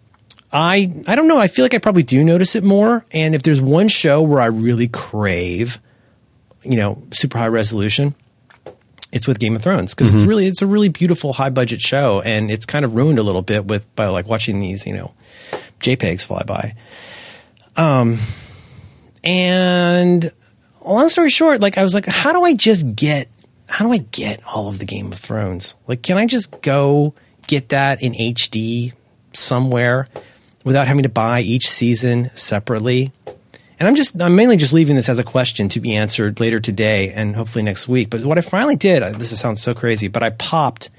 I 0.52 0.92
I 1.06 1.14
don't 1.14 1.28
know. 1.28 1.38
I 1.38 1.46
feel 1.48 1.64
like 1.64 1.74
I 1.74 1.78
probably 1.78 2.02
do 2.02 2.22
notice 2.24 2.56
it 2.56 2.64
more. 2.64 3.06
And 3.12 3.34
if 3.34 3.42
there's 3.42 3.62
one 3.62 3.88
show 3.88 4.20
where 4.20 4.40
I 4.40 4.46
really 4.46 4.88
crave, 4.88 5.78
you 6.62 6.76
know, 6.76 7.02
super 7.12 7.38
high 7.38 7.48
resolution, 7.48 8.14
it's 9.12 9.26
with 9.26 9.38
Game 9.38 9.56
of 9.56 9.62
Thrones 9.62 9.94
because 9.94 10.14
it's 10.14 10.22
really 10.22 10.46
it's 10.46 10.62
a 10.62 10.66
really 10.66 10.88
beautiful 10.88 11.32
high 11.32 11.50
budget 11.50 11.80
show, 11.80 12.20
and 12.20 12.50
it's 12.50 12.66
kind 12.66 12.84
of 12.84 12.94
ruined 12.94 13.18
a 13.18 13.22
little 13.22 13.42
bit 13.42 13.66
with 13.66 13.92
by 13.96 14.06
like 14.06 14.26
watching 14.26 14.60
these 14.60 14.86
you 14.86 14.94
know 14.94 15.14
JPEGs 15.80 16.26
fly 16.26 16.42
by. 16.44 16.74
Um, 17.76 18.18
and 19.24 20.30
long 20.84 21.08
story 21.08 21.30
short, 21.30 21.60
like 21.60 21.76
I 21.78 21.82
was 21.82 21.94
like, 21.94 22.06
how 22.06 22.32
do 22.32 22.42
I 22.42 22.54
just 22.54 22.94
get 22.94 23.28
how 23.68 23.86
do 23.86 23.92
I 23.92 23.98
get 23.98 24.42
all 24.46 24.68
of 24.68 24.78
the 24.78 24.84
Game 24.84 25.12
of 25.12 25.18
Thrones? 25.18 25.76
Like, 25.86 26.02
can 26.02 26.18
I 26.18 26.26
just 26.26 26.60
go 26.60 27.14
get 27.46 27.70
that 27.70 28.02
in 28.02 28.12
HD 28.12 28.92
somewhere 29.32 30.08
without 30.64 30.88
having 30.88 31.04
to 31.04 31.08
buy 31.08 31.40
each 31.40 31.68
season 31.68 32.30
separately? 32.34 33.12
And 33.80 33.88
I'm 33.88 33.96
just, 33.96 34.20
I'm 34.20 34.36
mainly 34.36 34.58
just 34.58 34.74
leaving 34.74 34.94
this 34.94 35.08
as 35.08 35.18
a 35.18 35.24
question 35.24 35.70
to 35.70 35.80
be 35.80 35.96
answered 35.96 36.38
later 36.38 36.60
today 36.60 37.12
and 37.14 37.34
hopefully 37.34 37.64
next 37.64 37.88
week. 37.88 38.10
But 38.10 38.22
what 38.24 38.36
I 38.36 38.42
finally 38.42 38.76
did, 38.76 39.02
this 39.14 39.38
sounds 39.40 39.62
so 39.62 39.74
crazy, 39.74 40.06
but 40.06 40.22
I 40.22 40.28
popped 40.28 40.90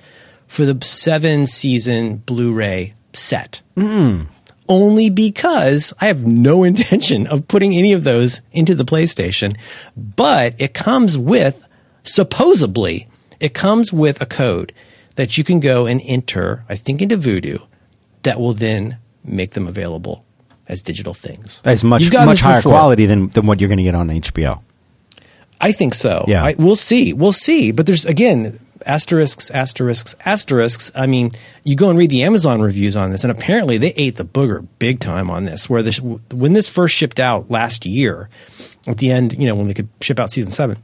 for 0.47 0.65
the 0.65 0.83
seven 0.83 1.45
season 1.45 2.17
Blu 2.17 2.51
ray 2.51 2.95
set. 3.13 3.61
Mm-hmm. 3.75 4.31
Only 4.67 5.11
because 5.11 5.93
I 6.01 6.07
have 6.07 6.25
no 6.25 6.63
intention 6.65 7.27
of 7.27 7.47
putting 7.47 7.73
any 7.73 7.93
of 7.93 8.03
those 8.03 8.41
into 8.51 8.73
the 8.73 8.83
PlayStation. 8.83 9.55
But 9.95 10.59
it 10.59 10.73
comes 10.73 11.19
with, 11.19 11.67
supposedly, 12.01 13.07
it 13.39 13.53
comes 13.53 13.93
with 13.93 14.19
a 14.21 14.25
code 14.25 14.73
that 15.17 15.37
you 15.37 15.43
can 15.43 15.59
go 15.59 15.85
and 15.85 16.01
enter, 16.03 16.65
I 16.67 16.77
think 16.77 17.03
into 17.03 17.17
Vudu, 17.17 17.61
that 18.23 18.39
will 18.39 18.53
then 18.53 18.97
make 19.23 19.51
them 19.51 19.67
available 19.67 20.25
as 20.71 20.81
digital 20.81 21.13
things. 21.13 21.61
It's 21.65 21.83
much 21.83 22.11
much 22.11 22.39
higher 22.39 22.55
before. 22.55 22.71
quality 22.71 23.05
than, 23.05 23.27
than 23.27 23.45
what 23.45 23.59
you're 23.59 23.67
going 23.67 23.77
to 23.77 23.83
get 23.83 23.93
on 23.93 24.07
HBO. 24.07 24.63
I 25.59 25.73
think 25.73 25.93
so. 25.93 26.25
Yeah. 26.27 26.43
I, 26.43 26.55
we'll 26.57 26.75
see. 26.75 27.13
We'll 27.13 27.33
see. 27.33 27.71
But 27.71 27.85
there's 27.85 28.05
again 28.05 28.59
asterisks, 28.85 29.51
asterisks, 29.51 30.15
asterisks. 30.25 30.91
I 30.95 31.05
mean, 31.05 31.31
you 31.63 31.75
go 31.75 31.89
and 31.89 31.99
read 31.99 32.09
the 32.09 32.23
Amazon 32.23 32.61
reviews 32.61 32.95
on 32.95 33.11
this, 33.11 33.23
and 33.23 33.29
apparently 33.29 33.77
they 33.77 33.93
ate 33.95 34.15
the 34.15 34.25
booger 34.25 34.65
big 34.79 34.99
time 34.99 35.29
on 35.29 35.45
this. 35.45 35.69
Where 35.69 35.83
this, 35.83 35.99
when 35.99 36.53
this 36.53 36.67
first 36.67 36.95
shipped 36.95 37.19
out 37.19 37.51
last 37.51 37.85
year, 37.85 38.29
at 38.87 38.97
the 38.97 39.11
end, 39.11 39.37
you 39.37 39.45
know, 39.45 39.55
when 39.55 39.67
they 39.67 39.75
could 39.75 39.89
ship 39.99 40.19
out 40.19 40.31
season 40.31 40.51
seven. 40.51 40.77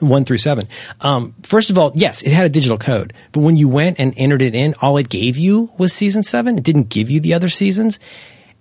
One 0.00 0.24
through 0.24 0.38
seven. 0.38 0.66
Um, 1.00 1.34
first 1.44 1.70
of 1.70 1.78
all, 1.78 1.92
yes, 1.94 2.22
it 2.22 2.32
had 2.32 2.44
a 2.44 2.48
digital 2.48 2.76
code, 2.76 3.12
but 3.30 3.40
when 3.40 3.56
you 3.56 3.68
went 3.68 4.00
and 4.00 4.12
entered 4.16 4.42
it 4.42 4.52
in, 4.52 4.74
all 4.82 4.96
it 4.96 5.08
gave 5.08 5.36
you 5.36 5.70
was 5.78 5.92
season 5.92 6.24
seven. 6.24 6.58
It 6.58 6.64
didn't 6.64 6.88
give 6.88 7.08
you 7.08 7.20
the 7.20 7.34
other 7.34 7.48
seasons. 7.48 8.00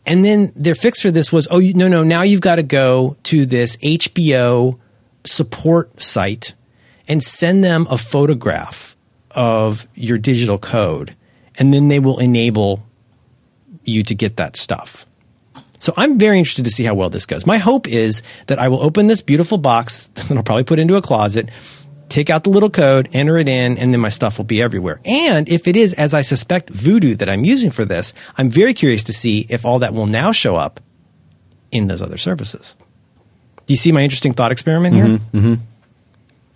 And 0.05 0.25
then 0.25 0.51
their 0.55 0.75
fix 0.75 1.01
for 1.01 1.11
this 1.11 1.31
was, 1.31 1.47
oh, 1.51 1.59
no, 1.59 1.87
no, 1.87 2.03
now 2.03 2.23
you've 2.23 2.41
got 2.41 2.55
to 2.55 2.63
go 2.63 3.17
to 3.23 3.45
this 3.45 3.77
HBO 3.77 4.79
support 5.25 6.01
site 6.01 6.55
and 7.07 7.23
send 7.23 7.63
them 7.63 7.87
a 7.89 7.97
photograph 7.97 8.95
of 9.31 9.87
your 9.95 10.17
digital 10.17 10.57
code, 10.57 11.15
and 11.57 11.73
then 11.73 11.87
they 11.87 11.99
will 11.99 12.19
enable 12.19 12.83
you 13.83 14.03
to 14.03 14.15
get 14.15 14.37
that 14.37 14.55
stuff. 14.55 15.05
So 15.79 15.93
I'm 15.97 16.19
very 16.19 16.37
interested 16.37 16.65
to 16.65 16.71
see 16.71 16.83
how 16.83 16.93
well 16.93 17.09
this 17.09 17.25
goes. 17.25 17.45
My 17.45 17.57
hope 17.57 17.87
is 17.87 18.21
that 18.47 18.59
I 18.59 18.67
will 18.67 18.81
open 18.81 19.07
this 19.07 19.21
beautiful 19.21 19.57
box 19.57 20.07
that 20.13 20.31
I'll 20.31 20.43
probably 20.43 20.63
put 20.63 20.79
into 20.79 20.95
a 20.95 21.01
closet, 21.01 21.49
take 22.11 22.29
out 22.29 22.43
the 22.43 22.49
little 22.51 22.69
code, 22.69 23.09
enter 23.13 23.37
it 23.37 23.47
in, 23.47 23.77
and 23.77 23.93
then 23.93 23.99
my 24.01 24.09
stuff 24.09 24.37
will 24.37 24.45
be 24.45 24.61
everywhere. 24.61 24.99
And 25.05 25.49
if 25.49 25.67
it 25.67 25.75
is, 25.75 25.93
as 25.93 26.13
I 26.13 26.21
suspect, 26.21 26.71
Vudu 26.71 27.17
that 27.17 27.29
I'm 27.29 27.43
using 27.45 27.71
for 27.71 27.85
this, 27.85 28.13
I'm 28.37 28.49
very 28.49 28.73
curious 28.73 29.03
to 29.05 29.13
see 29.13 29.47
if 29.49 29.65
all 29.65 29.79
that 29.79 29.93
will 29.93 30.05
now 30.07 30.31
show 30.31 30.55
up 30.55 30.79
in 31.71 31.87
those 31.87 32.01
other 32.01 32.17
services. 32.17 32.75
Do 33.65 33.73
you 33.73 33.77
see 33.77 33.91
my 33.91 34.01
interesting 34.01 34.33
thought 34.33 34.51
experiment 34.51 34.93
here? 35.33 35.57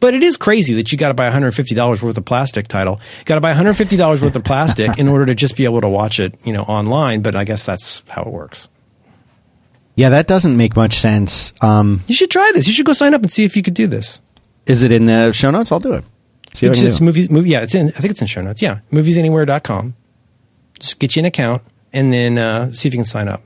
But 0.01 0.13
it 0.13 0.23
is 0.23 0.35
crazy 0.37 0.73
that 0.75 0.91
you 0.91 0.97
got 0.97 1.07
to 1.07 1.13
buy 1.13 1.29
$150 1.31 2.01
worth 2.03 2.17
of 2.17 2.25
plastic 2.25 2.67
title. 2.67 2.99
Got 3.23 3.35
to 3.35 3.41
buy 3.41 3.53
$150 3.53 4.21
worth 4.21 4.35
of 4.35 4.43
plastic 4.43 4.99
in 4.99 5.07
order 5.07 5.25
to 5.25 5.33
just 5.33 5.55
be 5.55 5.63
able 5.63 5.81
to 5.81 5.87
watch 5.87 6.19
it, 6.19 6.35
you 6.43 6.51
know, 6.53 6.63
online. 6.63 7.21
But 7.21 7.35
I 7.35 7.45
guess 7.45 7.65
that's 7.65 8.03
how 8.09 8.21
it 8.23 8.27
works. 8.27 8.67
Yeah, 9.95 10.09
that 10.09 10.27
doesn't 10.27 10.57
make 10.57 10.75
much 10.75 10.95
sense. 10.95 11.53
Um, 11.61 12.01
You 12.07 12.13
should 12.13 12.29
try 12.29 12.51
this. 12.53 12.67
You 12.67 12.73
should 12.73 12.85
go 12.85 12.91
sign 12.93 13.13
up 13.13 13.21
and 13.21 13.31
see 13.31 13.45
if 13.45 13.55
you 13.55 13.63
could 13.63 13.73
do 13.73 13.87
this. 13.87 14.21
Is 14.65 14.83
it 14.83 14.91
in 14.91 15.05
the 15.05 15.31
show 15.31 15.51
notes? 15.51 15.71
I'll 15.71 15.79
do 15.79 15.93
it. 15.93 16.03
See 16.53 16.67
It's 16.67 16.79
just 16.81 17.01
movies, 17.01 17.29
movie, 17.29 17.49
yeah, 17.49 17.61
it's 17.61 17.75
in, 17.75 17.87
I 17.89 17.99
think 17.99 18.11
it's 18.11 18.21
in 18.21 18.27
show 18.27 18.41
notes. 18.41 18.61
Yeah. 18.61 18.79
Moviesanywhere.com. 18.91 19.95
Just 20.79 20.99
get 20.99 21.15
you 21.15 21.21
an 21.21 21.25
account 21.25 21.61
and 21.91 22.13
then 22.13 22.37
uh, 22.37 22.71
see 22.73 22.87
if 22.87 22.93
you 22.93 22.97
can 22.99 23.05
sign 23.05 23.27
up. 23.27 23.41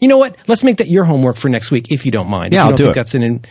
You 0.00 0.08
know 0.08 0.18
what? 0.18 0.36
Let's 0.46 0.62
make 0.62 0.76
that 0.76 0.88
your 0.88 1.04
homework 1.04 1.36
for 1.36 1.48
next 1.48 1.70
week 1.70 1.90
if 1.90 2.04
you 2.04 2.12
don't 2.12 2.28
mind. 2.28 2.52
Yeah, 2.52 2.60
if 2.60 2.62
you 2.62 2.64
I'll 2.64 2.70
don't 2.70 2.76
do 2.76 2.84
think 2.84 2.92
it. 2.92 2.98
that's 3.00 3.14
an 3.14 3.22
in, 3.22 3.44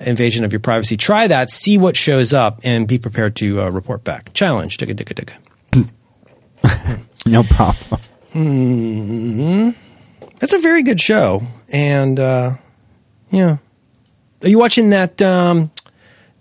invasion 0.00 0.44
of 0.44 0.52
your 0.52 0.60
privacy, 0.60 0.96
try 0.96 1.28
that, 1.28 1.50
see 1.50 1.76
what 1.78 1.94
shows 1.94 2.32
up, 2.32 2.58
and 2.64 2.88
be 2.88 2.98
prepared 2.98 3.36
to 3.36 3.60
uh, 3.60 3.68
report 3.68 4.02
back. 4.02 4.32
Challenge. 4.32 4.76
Digga, 4.76 4.94
digga, 4.94 5.36
digga. 5.72 7.00
No 7.26 7.42
problem. 7.42 8.00
That's 10.38 10.52
a 10.54 10.58
very 10.58 10.82
good 10.82 11.00
show. 11.00 11.42
And 11.68 12.18
uh, 12.18 12.56
yeah. 13.30 13.58
Are 14.42 14.48
you 14.48 14.58
watching 14.58 14.90
that 14.90 15.20
um, 15.20 15.70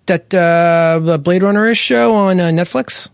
that 0.10 0.34
uh, 0.34 1.18
Blade 1.18 1.42
Runner 1.44 1.66
ish 1.68 1.80
show 1.80 2.14
on 2.14 2.40
uh, 2.40 2.50
Netflix? 2.50 3.10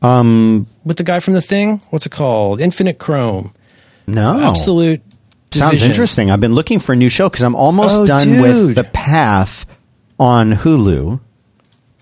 Um, 0.00 0.66
With 0.84 0.96
the 0.96 1.04
guy 1.04 1.20
from 1.20 1.34
the 1.34 1.42
thing? 1.42 1.80
What's 1.90 2.06
it 2.06 2.12
called? 2.12 2.60
Infinite 2.60 2.98
Chrome. 2.98 3.52
no. 4.06 4.40
Absolute. 4.40 5.00
Sounds 5.52 5.82
interesting. 5.82 6.30
I've 6.30 6.40
been 6.40 6.54
looking 6.54 6.78
for 6.78 6.94
a 6.94 6.96
new 6.96 7.10
show 7.10 7.28
because 7.28 7.42
I'm 7.42 7.54
almost 7.54 7.98
Oh, 7.98 8.06
done 8.06 8.26
dude. 8.26 8.40
with 8.40 8.74
The 8.74 8.84
Path 8.84 9.66
on 10.18 10.52
Hulu. 10.52 11.20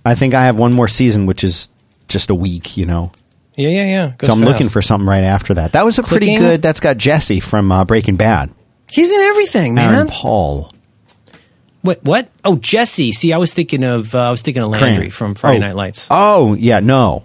I 0.04 0.14
think 0.14 0.34
I 0.34 0.44
have 0.44 0.56
one 0.56 0.72
more 0.72 0.86
season, 0.86 1.26
which 1.26 1.42
is 1.42 1.68
just 2.06 2.30
a 2.30 2.34
week, 2.34 2.76
you 2.76 2.86
know. 2.86 3.10
Yeah, 3.56 3.68
yeah, 3.70 3.84
yeah. 3.86 4.06
So 4.22 4.32
I'm 4.32 4.38
fast. 4.38 4.44
looking 4.44 4.68
for 4.68 4.80
something 4.80 5.06
right 5.08 5.24
after 5.24 5.52
that. 5.54 5.72
That 5.72 5.84
was 5.84 5.98
a 5.98 6.04
pretty 6.04 6.38
good. 6.38 6.62
That's 6.62 6.78
got 6.78 6.96
Jesse 6.96 7.40
from 7.40 7.72
uh, 7.72 7.84
Breaking 7.84 8.14
Bad. 8.16 8.52
He's 8.88 9.10
in 9.10 9.20
everything, 9.20 9.76
Aaron 9.76 9.92
man. 9.92 10.08
Paul. 10.08 10.72
What? 11.82 12.02
What? 12.04 12.28
Oh, 12.44 12.56
Jesse. 12.56 13.12
See, 13.12 13.32
I 13.32 13.38
was 13.38 13.54
thinking 13.54 13.84
of 13.84 14.14
uh, 14.14 14.28
I 14.28 14.30
was 14.30 14.42
thinking 14.42 14.62
of 14.62 14.68
Landry 14.70 14.96
Cran. 15.06 15.10
from 15.10 15.34
Friday 15.34 15.58
Oh. 15.58 15.60
Night 15.60 15.76
Lights. 15.76 16.08
Oh 16.10 16.54
yeah, 16.54 16.80
no. 16.80 17.24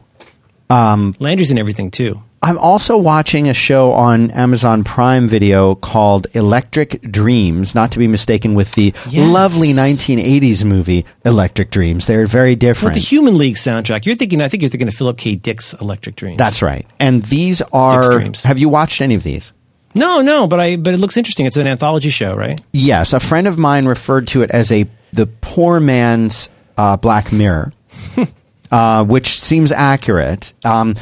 Landry's 0.70 1.51
in 1.51 1.58
everything 1.58 1.91
too. 1.91 2.22
I'm 2.41 2.58
also 2.60 2.95
watching 2.95 3.49
a 3.49 3.56
show 3.56 3.91
on 3.93 4.30
Amazon 4.32 4.84
Prime 4.84 5.28
Video 5.28 5.74
called 5.74 6.28
Electric 6.34 7.01
Dreams, 7.01 7.74
not 7.74 7.91
to 7.93 7.99
be 7.99 8.08
mistaken 8.08 8.53
with 8.53 8.76
the 8.76 8.93
Yes. 9.10 9.34
lovely 9.34 9.70
1980s 9.74 10.64
movie 10.64 11.06
Electric 11.26 11.72
Dreams. 11.72 12.06
They're 12.06 12.28
very 12.28 12.51
With 12.51 12.60
different. 12.60 12.93
the 12.93 12.99
Human 13.01 13.36
League 13.36 13.56
soundtrack, 13.56 14.06
you're 14.06 14.16
thinking. 14.16 14.41
I 14.41 14.47
think 14.47 14.62
you're 14.62 14.70
thinking 14.70 14.88
of 14.88 14.93
Philip 14.93 15.18
K. 15.18 15.36
Dick's 15.36 15.74
Electric 15.76 16.16
Dreams. 16.18 16.38
That's 16.38 16.62
right. 16.62 16.86
And 16.99 17.24
these 17.24 17.64
are. 17.74 18.22
Have 18.43 18.60
you 18.60 18.70
watched 18.70 19.01
any 19.01 19.16
of 19.16 19.24
these? 19.24 19.51
No, 19.96 20.22
no, 20.22 20.46
but 20.48 20.60
I 20.60 20.76
but 20.76 20.93
it 20.93 20.98
looks 20.98 21.18
interesting. 21.18 21.46
It's 21.46 21.58
an 21.58 21.68
anthology 21.68 22.10
show, 22.10 22.36
right? 22.36 22.60
Yes, 22.74 23.14
a 23.14 23.20
friend 23.20 23.48
of 23.48 23.58
mine 23.58 23.86
referred 23.86 24.28
to 24.30 24.41
it 24.41 24.52
as 24.52 24.72
a 24.72 24.86
the 25.14 25.28
poor 25.28 25.80
man's 25.80 26.50
uh, 26.78 26.98
Black 26.98 27.32
Mirror, 27.32 27.74
uh, 28.72 29.06
which 29.06 29.39
seems 29.39 29.72
accurate. 29.72 30.54
Um, 30.66 30.96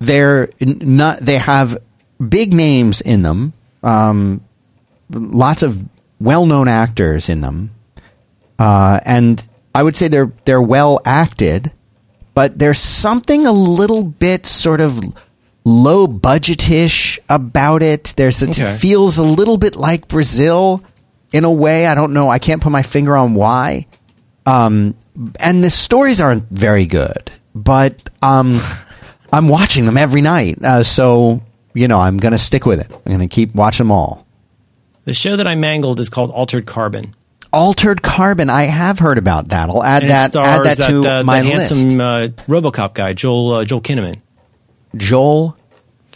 they're 0.00 0.50
not. 0.60 1.20
They 1.20 1.38
have 1.38 1.78
big 2.28 2.52
names 2.52 3.00
in 3.00 3.22
them. 3.22 3.52
Um, 3.82 4.44
lots 5.10 5.62
of 5.62 5.88
well-known 6.20 6.68
actors 6.68 7.28
in 7.28 7.40
them, 7.40 7.70
uh, 8.58 9.00
and 9.04 9.46
I 9.74 9.82
would 9.84 9.94
say 9.94 10.08
they're 10.08 10.32
they're 10.44 10.60
well 10.60 11.00
acted, 11.04 11.70
but 12.34 12.58
there's 12.58 12.80
something 12.80 13.46
a 13.46 13.52
little 13.52 14.02
bit 14.02 14.44
sort 14.44 14.80
of 14.80 15.00
low 15.64 16.06
budgetish 16.06 17.18
about 17.28 17.82
it. 17.82 18.14
There's 18.16 18.42
it 18.42 18.50
Okay. 18.50 18.72
feels 18.76 19.18
a 19.18 19.24
little 19.24 19.56
bit 19.58 19.76
like 19.76 20.08
Brazil 20.08 20.82
in 21.32 21.44
a 21.44 21.52
way. 21.52 21.86
I 21.86 21.94
don't 21.94 22.12
know. 22.12 22.28
I 22.28 22.38
can't 22.38 22.62
put 22.62 22.70
my 22.72 22.82
finger 22.82 23.16
on 23.16 23.34
why. 23.34 23.86
Um, 24.46 24.94
and 25.38 25.62
the 25.62 25.70
stories 25.70 26.20
aren't 26.20 26.44
very 26.50 26.86
good, 26.86 27.30
but 27.54 28.08
um, 28.22 28.60
I'm 29.32 29.48
watching 29.48 29.84
them 29.84 29.96
every 29.96 30.22
night. 30.22 30.62
Uh, 30.64 30.82
so 30.82 31.42
you 31.74 31.86
know, 31.86 32.00
I'm 32.00 32.16
going 32.16 32.32
to 32.32 32.38
stick 32.38 32.66
with 32.66 32.80
it. 32.80 32.90
I'm 32.90 33.02
going 33.16 33.20
to 33.20 33.32
keep 33.32 33.54
watching 33.54 33.86
them 33.86 33.92
all. 33.92 34.26
The 35.04 35.14
show 35.14 35.36
that 35.36 35.46
I 35.46 35.54
mangled 35.54 36.00
is 36.00 36.10
called 36.10 36.30
Altered 36.32 36.66
Carbon. 36.66 37.14
Altered 37.52 38.02
Carbon. 38.02 38.50
I 38.50 38.64
have 38.64 38.98
heard 38.98 39.18
about 39.18 39.48
that. 39.48 39.68
I'll 39.70 39.82
add 39.84 40.02
And 40.02 40.10
that. 40.10 40.24
Add 40.24 40.30
stars 40.32 40.76
that 40.78 40.88
to 40.88 41.08
uh, 41.18 41.22
my 41.24 41.42
the 41.42 41.54
list. 41.54 41.70
handsome 41.70 42.00
uh, 42.00 42.28
RoboCop 42.48 42.94
guy, 42.94 43.12
Joel 43.12 43.52
uh, 43.52 43.64
Joel 43.64 43.80
Kinnaman. 43.82 44.20
Joel. 44.96 45.56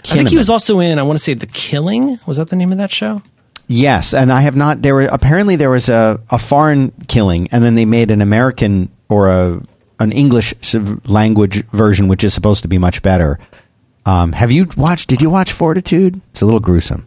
I 0.05 0.17
think 0.17 0.29
he 0.29 0.37
was 0.37 0.51
also 0.51 0.81
in. 0.81 0.99
I 0.99 1.03
want 1.03 1.19
to 1.19 1.23
say 1.23 1.35
The 1.35 1.47
Killing. 1.47 2.19
Was 2.27 2.37
that 2.37 2.51
the 2.51 2.57
name 2.57 2.73
of 2.73 2.79
that 2.79 2.91
show? 2.91 3.23
Yes, 3.67 4.13
and 4.13 4.31
I 4.31 4.43
have 4.43 4.57
not. 4.57 4.83
There 4.83 4.95
were 4.95 5.05
apparently 5.05 5.57
there 5.57 5.71
was 5.71 5.89
a, 5.89 6.21
a 6.31 6.39
foreign 6.39 6.93
killing, 7.09 7.49
and 7.51 7.65
then 7.65 7.75
they 7.75 7.87
made 7.87 8.11
an 8.11 8.21
American 8.21 8.91
or 9.09 9.29
a 9.29 9.63
an 9.99 10.13
English 10.13 10.53
language 11.07 11.65
version, 11.69 12.09
which 12.09 12.25
is 12.25 12.35
supposed 12.35 12.63
to 12.63 12.69
be 12.69 12.79
much 12.79 13.01
better. 13.01 13.39
Um, 14.05 14.33
have 14.33 14.53
you 14.53 14.69
watched? 14.77 15.09
Did 15.09 15.23
you 15.23 15.31
watch 15.31 15.53
Fortitude? 15.53 16.21
It's 16.31 16.43
a 16.43 16.45
little 16.45 16.61
gruesome. 16.61 17.07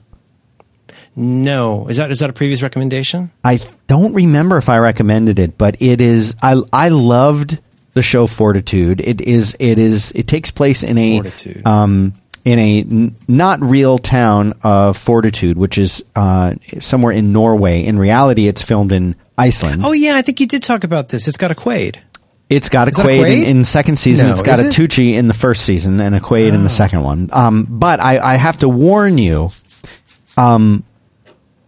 No. 1.15 1.87
Is 1.87 1.97
that 1.97 2.11
is 2.11 2.19
that 2.19 2.29
a 2.29 2.33
previous 2.33 2.63
recommendation? 2.63 3.31
I 3.43 3.59
don't 3.87 4.13
remember 4.13 4.57
if 4.57 4.69
I 4.69 4.79
recommended 4.79 5.37
it, 5.37 5.57
but 5.57 5.79
it 5.81 6.01
is. 6.01 6.35
I 6.41 6.61
I 6.73 6.89
loved 6.89 7.59
the 7.97 8.01
show 8.03 8.27
Fortitude. 8.27 9.01
It 9.01 9.19
is. 9.19 9.55
It 9.59 9.77
is. 9.79 10.11
It 10.13 10.27
takes 10.27 10.51
place 10.51 10.83
in 10.83 10.97
a 10.97 11.17
Fortitude. 11.21 11.65
um 11.67 12.13
in 12.45 12.59
a 12.59 12.79
n- 12.79 13.15
not 13.27 13.59
real 13.61 13.97
town 13.97 14.53
of 14.63 14.95
Fortitude, 14.97 15.57
which 15.57 15.77
is 15.77 16.01
uh, 16.15 16.53
somewhere 16.79 17.11
in 17.11 17.33
Norway. 17.33 17.83
In 17.83 17.99
reality, 17.99 18.47
it's 18.47 18.61
filmed 18.61 18.93
in 18.93 19.15
Iceland. 19.37 19.81
Oh 19.83 19.91
yeah, 19.91 20.15
I 20.15 20.21
think 20.21 20.39
you 20.39 20.47
did 20.47 20.63
talk 20.63 20.85
about 20.85 21.09
this. 21.09 21.27
It's 21.27 21.35
got 21.35 21.51
a 21.51 21.55
Quaid. 21.55 21.97
It's 22.49 22.69
got 22.69 22.87
a 22.87 22.91
that 22.91 23.05
a 23.05 23.09
Quaid, 23.09 23.17
in, 23.17 23.25
Quaid? 23.43 23.45
in 23.47 23.63
second 23.65 23.97
season. 23.99 24.27
No, 24.27 24.31
it's 24.31 24.41
got 24.41 24.61
a 24.61 24.67
it? 24.67 24.73
Tucci 24.73 25.15
in 25.15 25.27
the 25.27 25.33
first 25.33 25.65
season 25.65 25.99
and 25.99 26.15
a 26.15 26.21
Quaid 26.21 26.49
in 26.53 26.61
Oh. 26.61 26.63
the 26.63 26.69
second 26.69 27.03
one. 27.03 27.27
Um, 27.33 27.67
but 27.69 27.99
I, 27.99 28.19
I 28.19 28.35
have 28.37 28.57
to 28.59 28.69
warn 28.69 29.17
you, 29.17 29.49
um, 30.37 30.83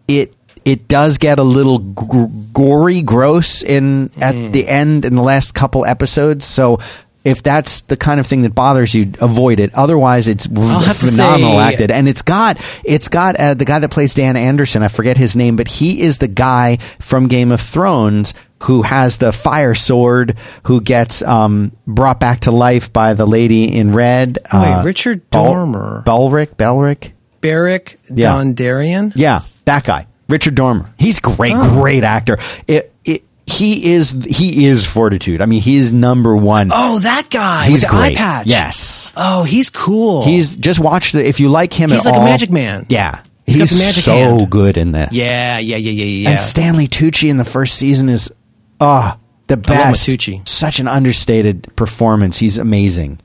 it 0.07 0.34
it 0.66 0.88
does 0.88 1.18
get 1.18 1.39
a 1.39 1.43
little 1.43 1.80
g- 1.80 2.28
gory, 2.53 3.01
gross 3.01 3.62
in 3.64 4.10
at 4.22 4.36
Mm. 4.36 4.51
the 4.53 4.68
end 4.68 5.05
in 5.05 5.16
the 5.16 5.24
last 5.24 5.53
couple 5.53 5.86
episodes. 5.86 6.45
So. 6.45 6.80
If 7.26 7.43
that's 7.43 7.82
the 7.82 7.97
kind 7.97 8.22
of 8.22 8.26
thing 8.26 8.43
that 8.43 8.55
bothers 8.55 8.95
you, 8.95 9.12
avoid 9.20 9.60
it. 9.60 9.76
Otherwise, 9.76 10.30
it's 10.30 10.45
phenomenal 10.47 11.51
say- 11.51 11.57
acted, 11.57 11.91
and 11.91 12.07
it's 12.07 12.22
got 12.22 12.57
it's 12.86 13.10
got 13.10 13.36
uh, 13.36 13.53
the 13.55 13.66
guy 13.66 13.78
that 13.78 13.89
plays 13.91 14.14
Dan 14.14 14.38
Anderson. 14.38 14.84
I 14.84 14.88
forget 14.88 15.18
his 15.18 15.36
name, 15.36 15.57
but 15.57 15.68
he 15.68 15.99
is 16.01 16.20
the 16.20 16.30
guy 16.30 16.78
from 16.97 17.28
Game 17.28 17.51
of 17.51 17.60
Thrones 17.60 18.34
who 18.64 18.84
has 18.84 19.18
the 19.18 19.34
fire 19.34 19.76
sword, 19.76 20.38
who 20.64 20.80
gets 20.80 21.22
um, 21.22 21.74
brought 21.86 22.22
back 22.22 22.39
to 22.41 22.51
life 22.51 22.91
by 22.93 23.14
the 23.14 23.28
lady 23.28 23.66
in 23.76 23.93
red. 23.93 24.39
Wait, 24.53 24.84
Richard 24.86 25.30
Dormer. 25.30 26.03
Belric, 26.05 26.55
Belric. 26.55 27.14
Beric 27.41 27.99
Yeah. 28.10 28.32
Dondarrion. 28.34 29.12
Yeah, 29.16 29.41
that 29.66 29.84
guy, 29.84 30.05
Richard 30.30 30.55
Dormer. 30.55 30.93
He's 30.97 31.19
great, 31.19 31.53
Oh. 31.55 31.80
great 31.82 32.03
actor. 32.05 32.38
It, 32.67 32.93
it, 33.03 33.23
he 33.45 33.93
is 33.93 34.11
he 34.11 34.65
is 34.65 34.86
Fortitude. 34.86 35.41
I 35.41 35.47
mean, 35.47 35.59
he's 35.61 35.91
number 35.91 36.36
one. 36.38 36.69
Oh, 36.71 36.99
that 36.99 37.30
guy 37.32 37.63
he's 37.65 37.82
with 37.82 37.82
the 37.82 37.88
great. 37.97 38.11
eye 38.13 38.15
patch. 38.15 38.47
Yes. 38.47 39.11
Oh, 39.17 39.43
he's 39.43 39.69
cool. 39.71 40.23
He's 40.23 40.55
just 40.55 40.80
watch 40.80 41.13
the 41.13 41.27
if 41.27 41.39
you 41.39 41.49
like 41.49 41.73
him 41.73 41.89
He's 41.89 42.05
like 42.05 42.15
a 42.15 42.23
magic 42.23 42.51
man. 42.51 42.86
Yeah, 42.89 43.21
He's 43.47 43.55
he's, 43.55 43.63
got 43.63 43.69
the 43.77 43.84
magic 43.86 44.03
so 44.03 44.11
hand. 44.13 44.49
good 44.51 44.77
in 44.77 44.91
this. 44.91 45.09
yeah, 45.13 45.57
yeah, 45.57 45.77
yeah, 45.77 45.91
yeah, 45.91 46.05
yeah. 46.05 46.30
and 46.30 46.39
Stanley 46.39 46.88
Tucci 46.88 47.27
in 47.30 47.38
the 47.38 47.43
first 47.45 47.75
season 47.75 48.07
is 48.07 48.32
ah 48.80 49.17
the 49.47 49.57
best. 49.57 50.07
Tucci. 50.07 50.47
Such 50.47 50.80
an 50.80 50.88
understated 50.88 51.75
performance. 51.75 52.38
He's 52.38 52.59
amazing. 52.59 53.19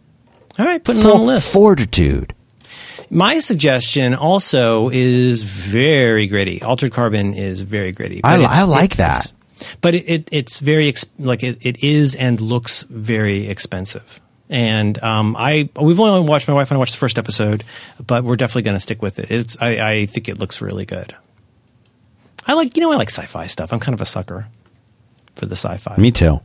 All 0.58 0.64
right, 0.64 0.82
putting 0.82 1.02
it 1.02 1.06
on 1.06 1.18
the 1.18 1.24
list. 1.26 1.52
Fortitude. 1.52 2.32
My 3.10 3.40
suggestion 3.40 4.14
also 4.14 4.90
is 4.92 5.42
very 5.42 6.26
gritty. 6.26 6.62
Altered 6.62 6.92
Carbon 6.92 7.34
is 7.34 7.60
very 7.62 7.92
gritty. 7.92 8.20
I 8.24 8.36
I 8.42 8.62
like 8.64 8.96
that. 8.96 9.10
it's- 9.16 9.32
but 9.80 9.94
it, 9.94 10.04
it 10.08 10.28
it's 10.32 10.58
very 10.60 10.88
ex- 10.88 11.06
like 11.18 11.42
it, 11.42 11.58
it 11.62 11.82
is 11.82 12.14
and 12.16 12.40
looks 12.40 12.82
very 12.84 13.46
expensive. 13.48 14.20
And 14.50 15.02
um, 15.02 15.36
I 15.38 15.70
we've 15.80 15.98
only 16.00 16.28
watched 16.28 16.48
my 16.48 16.54
wife 16.54 16.70
and 16.70 16.76
I 16.76 16.78
watched 16.78 16.92
the 16.92 16.98
first 16.98 17.16
episode, 17.18 17.64
but 18.06 18.24
we're 18.24 18.36
definitely 18.36 18.62
going 18.62 18.76
to 18.76 18.80
stick 18.80 19.00
with 19.00 19.18
it. 19.18 19.30
It's 19.30 19.56
I, 19.60 19.78
I 20.00 20.06
think 20.06 20.28
it 20.28 20.38
looks 20.38 20.60
really 20.60 20.84
good. 20.84 21.14
I 22.46 22.52
like 22.54 22.76
you 22.76 22.82
know 22.82 22.92
I 22.92 22.96
like 22.96 23.08
sci-fi 23.10 23.46
stuff. 23.46 23.72
I'm 23.72 23.80
kind 23.80 23.94
of 23.94 24.00
a 24.02 24.04
sucker 24.04 24.48
for 25.34 25.46
the 25.46 25.56
sci-fi. 25.56 25.96
Me 25.96 26.10
too. 26.10 26.40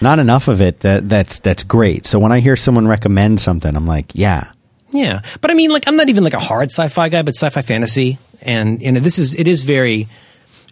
Not 0.00 0.18
enough 0.18 0.48
of 0.48 0.60
it 0.60 0.80
that 0.80 1.08
that's 1.08 1.40
that's 1.40 1.62
great. 1.62 2.06
So 2.06 2.18
when 2.18 2.32
I 2.32 2.40
hear 2.40 2.56
someone 2.56 2.88
recommend 2.88 3.38
something, 3.40 3.74
I'm 3.76 3.86
like, 3.86 4.12
yeah. 4.14 4.52
Yeah, 4.92 5.22
but 5.40 5.50
I 5.50 5.54
mean, 5.54 5.70
like, 5.70 5.88
I'm 5.88 5.96
not 5.96 6.08
even 6.10 6.22
like 6.22 6.34
a 6.34 6.38
hard 6.38 6.70
sci-fi 6.70 7.08
guy, 7.08 7.22
but 7.22 7.34
sci-fi 7.34 7.62
fantasy, 7.62 8.18
and 8.42 8.80
you 8.82 8.92
know, 8.92 9.00
this 9.00 9.18
is 9.18 9.34
it 9.38 9.48
is 9.48 9.62
very. 9.62 10.06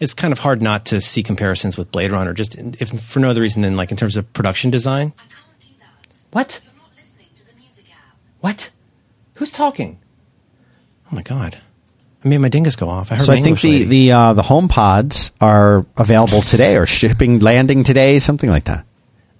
It's 0.01 0.15
kind 0.15 0.33
of 0.33 0.39
hard 0.39 0.63
not 0.63 0.87
to 0.87 1.01
see 1.03 1.23
comparisons 1.23 1.77
with 1.77 1.91
Blade 1.91 2.11
Runner, 2.11 2.33
just 2.33 2.57
if 2.59 2.89
for 2.89 3.19
no 3.21 3.29
other 3.31 3.41
reason 3.43 3.63
than 3.63 3.77
like 3.77 3.91
in 3.91 3.97
terms 3.99 4.17
of 4.17 4.31
production 4.33 4.71
design. 4.71 5.13
I 5.19 5.23
can't 5.23 5.59
do 5.61 5.69
that. 5.79 6.17
What? 6.33 6.61
You're 6.65 6.73
not 6.83 6.91
listening 6.97 7.27
to 7.35 7.47
the 7.47 7.55
music 7.57 7.87
app. 7.93 8.17
What? 8.41 8.71
Who's 9.35 9.53
talking? 9.53 9.99
Oh 11.13 11.17
my 11.17 11.23
god! 11.23 11.59
I 12.25 12.29
made 12.29 12.39
my 12.39 12.49
dingus 12.49 12.77
go 12.77 12.89
off. 12.89 13.11
I 13.13 13.17
heard 13.17 13.25
So 13.25 13.33
I 13.33 13.41
think 13.41 13.61
the 13.61 13.73
lady. 13.73 13.85
the 13.85 14.13
uh, 14.13 14.33
the 14.35 14.43
HomePods 14.43 15.33
are 15.41 15.85
available 15.97 16.41
today 16.43 16.77
or 16.77 16.87
shipping 16.87 17.39
landing 17.41 17.85
today, 17.85 18.19
something 18.21 18.49
like 18.51 18.65
that. 18.65 18.85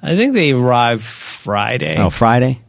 I 0.03 0.17
think 0.17 0.33
they 0.35 0.53
arrive 0.53 1.03
Friday. 1.03 1.97
Oh, 1.99 2.09
Friday. 2.11 2.61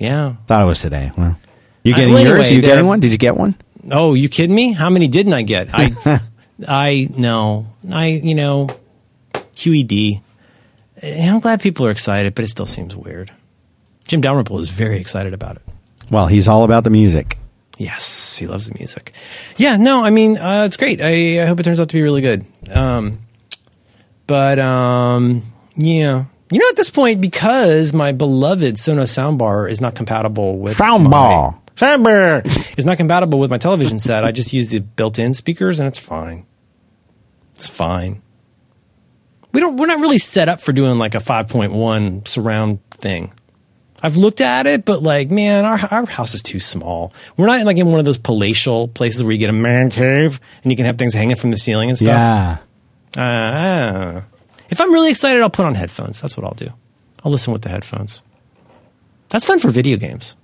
Yeah. 0.00 0.34
Thought 0.46 0.62
it 0.64 0.66
was 0.66 0.80
today. 0.80 1.12
Well, 1.16 1.38
you 1.84 1.94
I- 1.94 1.96
getting 1.96 2.14
well, 2.14 2.24
yours? 2.24 2.46
anyway, 2.48 2.56
you 2.56 2.62
getting 2.62 2.86
one? 2.86 2.98
Did 3.00 3.12
you 3.12 3.18
get 3.18 3.36
one? 3.36 3.54
Oh, 3.90 4.14
you 4.14 4.28
kidding 4.28 4.54
me? 4.54 4.72
How 4.72 4.90
many 4.90 5.06
didn't 5.08 5.32
I 5.32 5.42
get? 5.42 5.68
I, 5.72 5.90
I 6.68 7.08
no, 7.16 7.66
I 7.90 8.08
you 8.08 8.34
know, 8.34 8.68
QED. 9.32 10.20
I'm 11.02 11.40
glad 11.40 11.60
people 11.62 11.86
are 11.86 11.90
excited, 11.90 12.34
but 12.34 12.44
it 12.44 12.48
still 12.48 12.66
seems 12.66 12.94
weird. 12.94 13.32
Jim 14.06 14.20
Dalrymple 14.20 14.58
is 14.58 14.68
very 14.68 14.98
excited 14.98 15.32
about 15.32 15.56
it. 15.56 15.62
Well, 16.10 16.26
he's 16.26 16.48
all 16.48 16.64
about 16.64 16.84
the 16.84 16.90
music. 16.90 17.38
Yes, 17.78 18.36
he 18.36 18.46
loves 18.46 18.68
the 18.68 18.74
music. 18.78 19.12
Yeah, 19.56 19.78
no, 19.78 20.04
I 20.04 20.10
mean, 20.10 20.36
uh, 20.36 20.64
it's 20.66 20.76
great. 20.76 21.00
I, 21.00 21.42
I 21.42 21.46
hope 21.46 21.60
it 21.60 21.62
turns 21.62 21.80
out 21.80 21.88
to 21.88 21.94
be 21.96 22.02
really 22.02 22.20
good. 22.20 22.44
Um, 22.70 23.20
but 24.26 24.58
um, 24.58 25.42
yeah, 25.76 26.24
you 26.52 26.58
know, 26.58 26.68
at 26.68 26.76
this 26.76 26.90
point, 26.90 27.20
because 27.20 27.92
my 27.92 28.12
beloved 28.12 28.74
Sonos 28.74 29.10
soundbar 29.16 29.70
is 29.70 29.80
not 29.80 29.94
compatible 29.94 30.58
with 30.58 30.78
Soundbar. 30.78 31.60
soundbar 31.76 32.44
is 32.78 32.84
not 32.84 32.96
compatible 32.96 33.38
with 33.38 33.50
my 33.50 33.58
television 33.58 33.98
set. 33.98 34.24
I 34.24 34.32
just 34.32 34.52
use 34.52 34.70
the 34.70 34.80
built-in 34.80 35.34
speakers, 35.34 35.78
and 35.78 35.86
it's 35.86 35.98
fine. 35.98 36.46
It's 37.54 37.68
fine. 37.68 38.22
We 39.52 39.60
don't. 39.60 39.76
We're 39.76 39.86
not 39.86 40.00
really 40.00 40.18
set 40.18 40.48
up 40.48 40.60
for 40.60 40.72
doing 40.72 40.98
like 40.98 41.14
a 41.14 41.18
5.1 41.18 42.26
surround 42.26 42.84
thing. 42.90 43.32
I've 44.02 44.16
looked 44.16 44.40
at 44.40 44.66
it, 44.66 44.84
but 44.84 45.02
like, 45.02 45.30
man, 45.30 45.64
our 45.64 45.78
our 45.90 46.06
house 46.06 46.34
is 46.34 46.42
too 46.42 46.58
small. 46.58 47.12
We're 47.36 47.46
not 47.46 47.64
like 47.66 47.76
in 47.76 47.88
one 47.88 47.98
of 47.98 48.06
those 48.06 48.18
palatial 48.18 48.88
places 48.88 49.22
where 49.22 49.32
you 49.32 49.38
get 49.38 49.50
a 49.50 49.54
man 49.54 49.90
cave 49.90 50.40
and 50.62 50.72
you 50.72 50.76
can 50.76 50.86
have 50.86 50.96
things 50.96 51.12
hanging 51.14 51.36
from 51.36 51.50
the 51.50 51.58
ceiling 51.58 51.90
and 51.90 51.98
stuff. 51.98 52.60
Yeah. 53.16 53.22
Uh, 53.22 54.22
if 54.70 54.80
I'm 54.80 54.92
really 54.92 55.10
excited, 55.10 55.42
I'll 55.42 55.50
put 55.50 55.66
on 55.66 55.74
headphones. 55.74 56.20
That's 56.20 56.36
what 56.36 56.46
I'll 56.46 56.54
do. 56.54 56.70
I'll 57.24 57.30
listen 57.32 57.52
with 57.52 57.62
the 57.62 57.68
headphones. 57.68 58.22
That's 59.28 59.44
fun 59.44 59.58
for 59.58 59.70
video 59.70 59.96
games. 59.96 60.36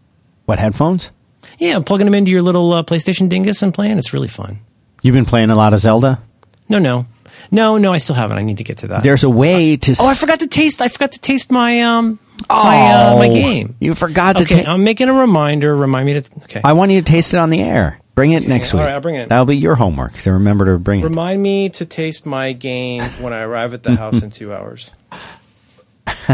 What 0.44 0.58
headphones? 0.58 1.10
Yeah, 1.58 1.76
I'm 1.76 1.84
plugging 1.84 2.04
them 2.06 2.14
into 2.14 2.30
your 2.30 2.42
little 2.42 2.72
uh, 2.72 2.82
PlayStation 2.82 3.28
dingus 3.28 3.62
and 3.62 3.72
playing. 3.72 3.98
It's 3.98 4.12
really 4.12 4.28
fun. 4.28 4.58
You've 5.02 5.14
been 5.14 5.24
playing 5.24 5.50
a 5.50 5.56
lot 5.56 5.72
of 5.72 5.80
Zelda. 5.80 6.20
No, 6.68 6.78
no, 6.78 7.06
no, 7.50 7.78
no. 7.78 7.92
I 7.92 7.98
still 7.98 8.14
haven't. 8.16 8.38
I 8.38 8.42
need 8.42 8.58
to 8.58 8.64
get 8.64 8.78
to 8.78 8.88
that. 8.88 9.02
There's 9.02 9.24
a 9.24 9.30
way 9.30 9.76
to. 9.76 9.94
oh, 10.00 10.08
I 10.10 10.14
forgot 10.14 10.40
to 10.40 10.48
taste. 10.48 10.82
I 10.82 10.88
forgot 10.88 11.12
to 11.12 11.20
taste 11.20 11.50
my 11.50 11.80
um 11.82 12.18
my 12.50 12.92
uh, 12.92 13.16
my 13.18 13.28
Oh, 13.28 13.32
game. 13.32 13.76
You 13.80 13.94
forgot 13.94 14.36
to. 14.36 14.44
Taste. 14.44 14.52
Okay, 14.52 14.64
ta- 14.64 14.72
I'm 14.72 14.84
making 14.84 15.08
a 15.08 15.12
reminder. 15.12 15.74
Remind 15.76 16.06
me 16.06 16.20
to. 16.20 16.30
Okay. 16.44 16.60
I 16.64 16.72
want 16.74 16.90
you 16.90 17.00
to 17.00 17.04
taste 17.10 17.32
it 17.34 17.38
on 17.38 17.50
the 17.50 17.62
air. 17.62 18.00
Bring 18.16 18.32
it 18.32 18.48
next 18.48 18.72
week. 18.72 18.82
right, 18.82 18.94
I'll 18.94 19.00
bring 19.02 19.16
it. 19.16 19.28
That'll 19.28 19.44
be 19.44 19.58
your 19.58 19.74
homework 19.74 20.14
to 20.14 20.32
remember 20.32 20.64
to 20.64 20.78
bring 20.78 21.00
it. 21.00 21.04
Remind 21.04 21.42
me 21.42 21.68
to 21.68 21.84
taste 21.84 22.24
my 22.24 22.54
game 22.54 23.02
when 23.20 23.34
I 23.34 23.42
arrive 23.42 23.74
at 23.74 23.82
the 23.82 23.94
house 23.96 24.22
in 24.22 24.30
two 24.30 24.54
hours. 24.54 24.94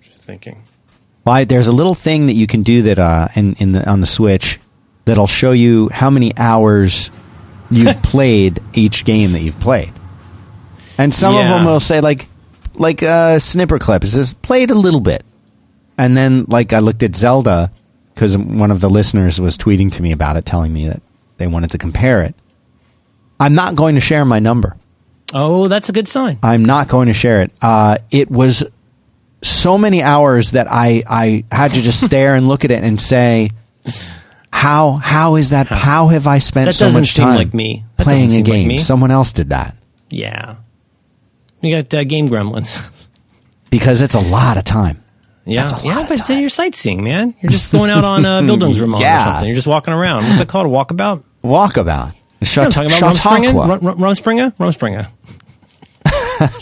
Just 0.00 0.20
thinking. 0.20 0.62
Why? 1.24 1.42
There's 1.44 1.66
a 1.66 1.72
little 1.72 1.96
thing 1.96 2.26
that 2.28 2.34
you 2.34 2.46
can 2.46 2.62
do 2.62 2.82
that 2.82 3.00
uh, 3.00 3.26
in 3.34 3.54
in 3.54 3.72
the 3.72 3.88
on 3.90 4.00
the 4.00 4.06
Switch 4.06 4.60
that'll 5.04 5.26
show 5.26 5.50
you 5.50 5.88
how 5.92 6.10
many 6.10 6.32
hours 6.38 7.10
you've 7.68 8.00
played 8.04 8.60
each 8.74 9.04
game 9.04 9.32
that 9.32 9.40
you've 9.40 9.58
played. 9.58 9.92
And 10.96 11.12
some 11.12 11.34
of 11.34 11.42
them 11.44 11.64
will 11.64 11.80
say 11.80 12.00
like 12.00 12.28
like 12.74 13.02
a 13.02 13.40
snipper 13.40 13.80
clip. 13.80 14.04
It 14.04 14.10
says 14.10 14.32
played 14.32 14.70
a 14.70 14.76
little 14.76 15.00
bit, 15.00 15.24
and 15.98 16.16
then 16.16 16.44
like 16.44 16.72
I 16.72 16.78
looked 16.78 17.02
at 17.02 17.16
Zelda 17.16 17.72
because 18.14 18.36
one 18.36 18.70
of 18.70 18.80
the 18.80 18.90
listeners 18.90 19.40
was 19.40 19.56
tweeting 19.56 19.90
to 19.92 20.02
me 20.02 20.12
about 20.12 20.36
it, 20.36 20.44
telling 20.44 20.72
me 20.72 20.88
that 20.88 21.02
they 21.38 21.46
wanted 21.46 21.70
to 21.72 21.78
compare 21.78 22.22
it. 22.22 22.34
I'm 23.40 23.54
not 23.54 23.74
going 23.74 23.94
to 23.96 24.00
share 24.00 24.24
my 24.24 24.38
number. 24.38 24.76
Oh, 25.34 25.68
that's 25.68 25.88
a 25.88 25.92
good 25.92 26.06
sign. 26.06 26.38
I'm 26.42 26.64
not 26.64 26.88
going 26.88 27.08
to 27.08 27.14
share 27.14 27.40
it. 27.42 27.50
Uh, 27.60 27.98
it 28.10 28.30
was 28.30 28.62
so 29.42 29.78
many 29.78 30.02
hours 30.02 30.52
that 30.52 30.66
I, 30.70 31.02
I 31.08 31.44
had 31.50 31.72
to 31.72 31.82
just 31.82 32.00
stare 32.04 32.34
and 32.34 32.46
look 32.48 32.64
at 32.64 32.70
it 32.70 32.84
and 32.84 33.00
say, 33.00 33.50
how 34.52 34.92
how 34.92 35.36
is 35.36 35.50
that? 35.50 35.66
How 35.66 36.08
have 36.08 36.26
I 36.26 36.38
spent 36.38 36.66
That 36.66 36.74
so 36.74 36.92
much 36.92 37.12
seem 37.12 37.24
time 37.24 37.36
like 37.36 37.54
me. 37.54 37.84
That 37.96 38.04
playing 38.04 38.30
a 38.30 38.36
like 38.36 38.44
game? 38.44 38.68
me. 38.68 38.78
Someone 38.78 39.10
else 39.10 39.32
did 39.32 39.48
that 39.48 39.74
Yeah. 40.10 40.56
You 41.60 41.74
got 41.76 41.92
uh, 41.94 42.04
Game 42.04 42.28
Gremlins. 42.28 42.90
because 43.70 44.00
it's 44.00 44.14
a 44.14 44.20
lot 44.20 44.58
of 44.58 44.64
time. 44.64 45.01
Yeah, 45.44 45.68
a 45.68 45.84
yeah, 45.84 46.06
but 46.08 46.16
time. 46.18 46.40
you're 46.40 46.48
sightseeing, 46.48 47.02
man. 47.02 47.34
You're 47.40 47.50
just 47.50 47.72
going 47.72 47.90
out 47.90 48.04
on 48.04 48.24
uh, 48.24 48.40
Bildungsroman 48.42 49.00
Yeah. 49.00 49.16
or 49.18 49.24
something. 49.24 49.48
You're 49.48 49.56
just 49.56 49.66
walking 49.66 49.92
around. 49.92 50.24
What's 50.24 50.38
that 50.38 50.48
called? 50.48 50.66
A 50.66 50.70
walkabout? 50.70 51.24
Walkabout. 51.42 52.14
Yeah, 52.40 52.64
I'm 52.64 52.70
talking 52.70 52.90
about. 52.90 53.14
Rumspringa. 53.14 53.82
Rum- 53.82 53.98
Rumspringa. 53.98 54.56
Rumspringa. 54.56 55.08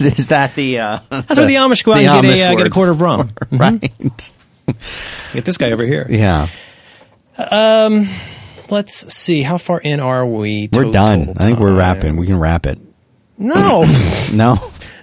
Is 0.18 0.28
that 0.28 0.54
the? 0.54 0.78
Uh, 0.78 0.98
That's 1.10 1.36
where 1.38 1.46
the 1.46 1.54
Amish 1.56 1.84
go 1.84 1.92
out 1.92 1.96
the 1.98 2.06
and 2.06 2.22
get 2.22 2.38
a, 2.38 2.42
uh, 2.44 2.50
get 2.50 2.60
a 2.60 2.64
word 2.64 2.72
quart 2.72 2.88
of 2.90 3.00
rum. 3.00 3.28
for- 3.28 3.56
Right. 3.56 3.80
Get 5.32 5.44
this 5.44 5.56
guy 5.58 5.72
over 5.72 5.84
here. 5.84 6.06
Yeah. 6.08 6.46
Um, 7.50 8.06
let's 8.70 9.12
see. 9.12 9.42
How 9.42 9.58
far 9.58 9.80
in 9.80 9.98
are 10.00 10.24
we? 10.24 10.68
We're 10.72 10.92
done. 10.92 11.30
I 11.36 11.44
think 11.44 11.58
we're 11.58 11.76
wrapping. 11.76 12.16
We 12.16 12.26
can 12.26 12.38
wrap 12.38 12.66
it. 12.66 12.78
No. 13.36 13.84
No. 14.32 14.56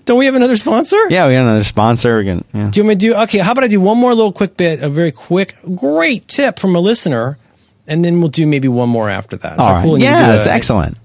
Don't 0.08 0.18
we 0.18 0.26
have 0.26 0.36
another 0.36 0.58
sponsor? 0.58 0.97
Yeah, 1.10 1.28
we 1.28 1.34
got 1.34 1.41
another 1.41 1.64
sponsor. 1.64 2.24
Can. 2.24 2.43
Yeah. 2.53 2.70
Do 2.72 2.80
you 2.80 2.84
want 2.84 2.88
me 2.88 2.95
to 2.95 2.99
do? 3.14 3.16
Okay. 3.24 3.38
How 3.39 3.51
about 3.51 3.66
I 3.66 3.68
do 3.68 3.80
one 3.82 3.97
more 3.97 4.14
little 4.16 4.32
quick 4.32 4.58
bit, 4.58 4.82
a 4.82 4.89
very 4.89 5.12
quick, 5.12 5.53
great 5.76 6.28
tip 6.30 6.58
from 6.60 6.76
a 6.76 6.80
listener, 6.80 7.38
and 7.88 8.03
then 8.05 8.20
we'll 8.22 8.30
do 8.30 8.47
maybe 8.47 8.68
one 8.70 8.89
more 8.89 9.10
after 9.10 9.36
that. 9.38 9.53
Is 9.53 9.60
All 9.60 9.68
that 9.68 9.74
right. 9.74 9.84
cool? 9.84 9.99
Yeah, 9.99 10.28
that's 10.32 10.47
a- 10.47 10.51
excellent. 10.51 10.97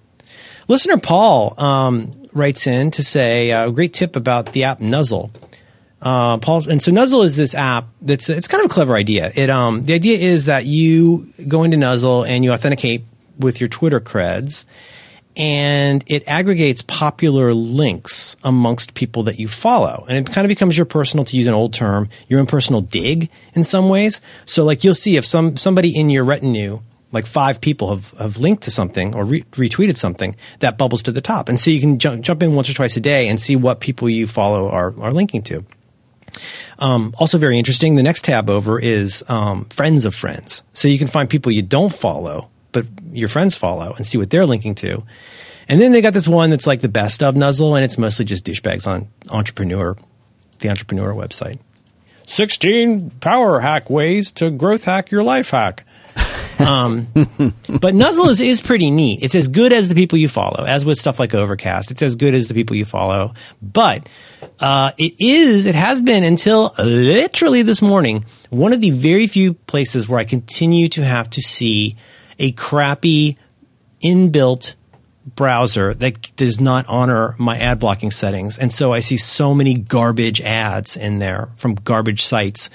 Listener 0.68 0.96
Paul 0.98 1.60
um, 1.60 2.12
writes 2.32 2.66
in 2.66 2.92
to 2.92 3.02
say 3.02 3.50
uh, 3.50 3.68
a 3.68 3.72
great 3.72 3.92
tip 3.92 4.14
about 4.16 4.52
the 4.52 4.64
app 4.64 4.80
Nuzzle. 4.80 5.32
Uh, 6.00 6.38
Paul's 6.38 6.66
and 6.68 6.80
so 6.82 6.90
Nuzzle 6.92 7.22
is 7.22 7.36
this 7.36 7.54
app 7.54 7.86
that's 8.00 8.28
it's 8.30 8.48
kind 8.48 8.64
of 8.64 8.70
a 8.70 8.74
clever 8.74 8.94
idea. 8.96 9.30
It 9.34 9.50
um 9.50 9.84
the 9.84 9.94
idea 9.94 10.18
is 10.18 10.46
that 10.46 10.64
you 10.64 11.26
go 11.46 11.62
into 11.64 11.76
Nuzzle 11.76 12.24
and 12.24 12.44
you 12.44 12.52
authenticate 12.52 13.02
with 13.38 13.60
your 13.60 13.68
Twitter 13.68 14.00
creds, 14.00 14.64
and 15.36 16.04
it 16.06 16.26
aggregates 16.26 16.82
popular 16.82 17.54
links 17.54 18.36
amongst 18.44 18.94
people 18.94 19.22
that 19.24 19.38
you 19.38 19.48
follow, 19.48 20.04
and 20.08 20.18
it 20.18 20.32
kind 20.32 20.44
of 20.44 20.48
becomes 20.48 20.76
your 20.76 20.86
personal, 20.86 21.24
to 21.24 21.36
use 21.36 21.46
an 21.46 21.54
old 21.54 21.72
term, 21.72 22.08
your 22.28 22.40
own 22.40 22.46
personal 22.46 22.80
Digg 22.80 23.30
in 23.54 23.64
some 23.64 23.88
ways. 23.88 24.20
So 24.44 24.64
like 24.64 24.84
you'll 24.84 24.94
see 24.94 25.16
if 25.16 25.24
some 25.24 25.56
somebody 25.56 25.98
in 25.98 26.10
your 26.10 26.24
retinue 26.24 26.80
like 27.12 27.26
five 27.26 27.60
people 27.60 27.90
have, 27.90 28.10
have 28.18 28.38
linked 28.38 28.62
to 28.64 28.70
something 28.70 29.14
or 29.14 29.24
re- 29.24 29.42
retweeted 29.52 29.96
something 29.96 30.34
that 30.60 30.78
bubbles 30.78 31.02
to 31.04 31.12
the 31.12 31.20
top. 31.20 31.48
And 31.48 31.60
so 31.60 31.70
you 31.70 31.78
can 31.80 31.98
jump, 31.98 32.22
jump 32.22 32.42
in 32.42 32.54
once 32.54 32.70
or 32.70 32.74
twice 32.74 32.96
a 32.96 33.00
day 33.00 33.28
and 33.28 33.38
see 33.38 33.54
what 33.54 33.80
people 33.80 34.08
you 34.08 34.26
follow 34.26 34.68
are, 34.70 34.94
are 34.98 35.12
linking 35.12 35.42
to. 35.42 35.64
Um, 36.78 37.14
also 37.18 37.36
very 37.36 37.58
interesting. 37.58 37.94
The 37.94 38.02
next 38.02 38.24
tab 38.24 38.48
over 38.48 38.80
is 38.80 39.22
um, 39.28 39.66
friends 39.66 40.06
of 40.06 40.14
friends. 40.14 40.62
So 40.72 40.88
you 40.88 40.98
can 40.98 41.06
find 41.06 41.28
people 41.28 41.52
you 41.52 41.62
don't 41.62 41.92
follow, 41.92 42.48
but 42.72 42.86
your 43.12 43.28
friends 43.28 43.56
follow 43.56 43.92
and 43.94 44.06
see 44.06 44.18
what 44.18 44.30
they're 44.30 44.46
linking 44.46 44.74
to. 44.76 45.04
And 45.68 45.80
then 45.80 45.92
they 45.92 46.00
got 46.00 46.12
this 46.12 46.28
one 46.28 46.50
that's 46.50 46.66
like 46.66 46.80
the 46.80 46.88
best 46.88 47.22
of 47.22 47.36
Nuzzle, 47.36 47.76
and 47.76 47.84
it's 47.84 47.98
mostly 47.98 48.24
just 48.24 48.46
douchebags 48.46 48.86
on 48.86 49.08
Entrepreneur, 49.30 49.96
the 50.58 50.68
Entrepreneur 50.68 51.14
website. 51.14 51.58
16 52.26 53.10
power 53.20 53.60
hack 53.60 53.90
ways 53.90 54.32
to 54.32 54.50
growth 54.50 54.84
hack 54.84 55.10
your 55.10 55.22
life 55.22 55.50
hack. 55.50 55.84
Um, 56.58 57.08
but 57.80 57.92
Nuzzle 57.92 58.28
is, 58.28 58.40
is 58.40 58.62
pretty 58.62 58.92
neat. 58.92 59.20
It's 59.24 59.34
as 59.34 59.48
good 59.48 59.72
as 59.72 59.88
the 59.88 59.96
people 59.96 60.16
you 60.16 60.28
follow, 60.28 60.64
as 60.64 60.86
with 60.86 60.96
stuff 60.96 61.18
like 61.18 61.34
Overcast. 61.34 61.90
It's 61.90 62.02
as 62.02 62.14
good 62.14 62.34
as 62.34 62.46
the 62.46 62.54
people 62.54 62.76
you 62.76 62.84
follow. 62.84 63.34
But 63.60 64.08
uh, 64.60 64.92
it 64.96 65.14
is, 65.18 65.66
it 65.66 65.74
has 65.74 66.00
been 66.00 66.22
until 66.22 66.72
literally 66.78 67.62
this 67.62 67.82
morning, 67.82 68.24
one 68.50 68.72
of 68.72 68.80
the 68.80 68.90
very 68.90 69.26
few 69.26 69.54
places 69.54 70.08
where 70.08 70.20
I 70.20 70.24
continue 70.24 70.88
to 70.90 71.04
have 71.04 71.28
to 71.30 71.40
see 71.40 71.96
a 72.42 72.52
crappy 72.52 73.38
inbuilt 74.04 74.74
browser 75.24 75.94
that 75.94 76.34
does 76.36 76.60
not 76.60 76.84
honor 76.88 77.36
my 77.38 77.56
ad 77.56 77.78
blocking 77.78 78.10
settings. 78.10 78.58
And 78.58 78.72
so 78.72 78.92
I 78.92 79.00
see 79.00 79.16
so 79.16 79.54
many 79.54 79.74
garbage 79.74 80.40
ads 80.40 80.96
in 80.96 81.20
there 81.20 81.50
from 81.56 81.76
garbage 81.76 82.22
sites. 82.22 82.68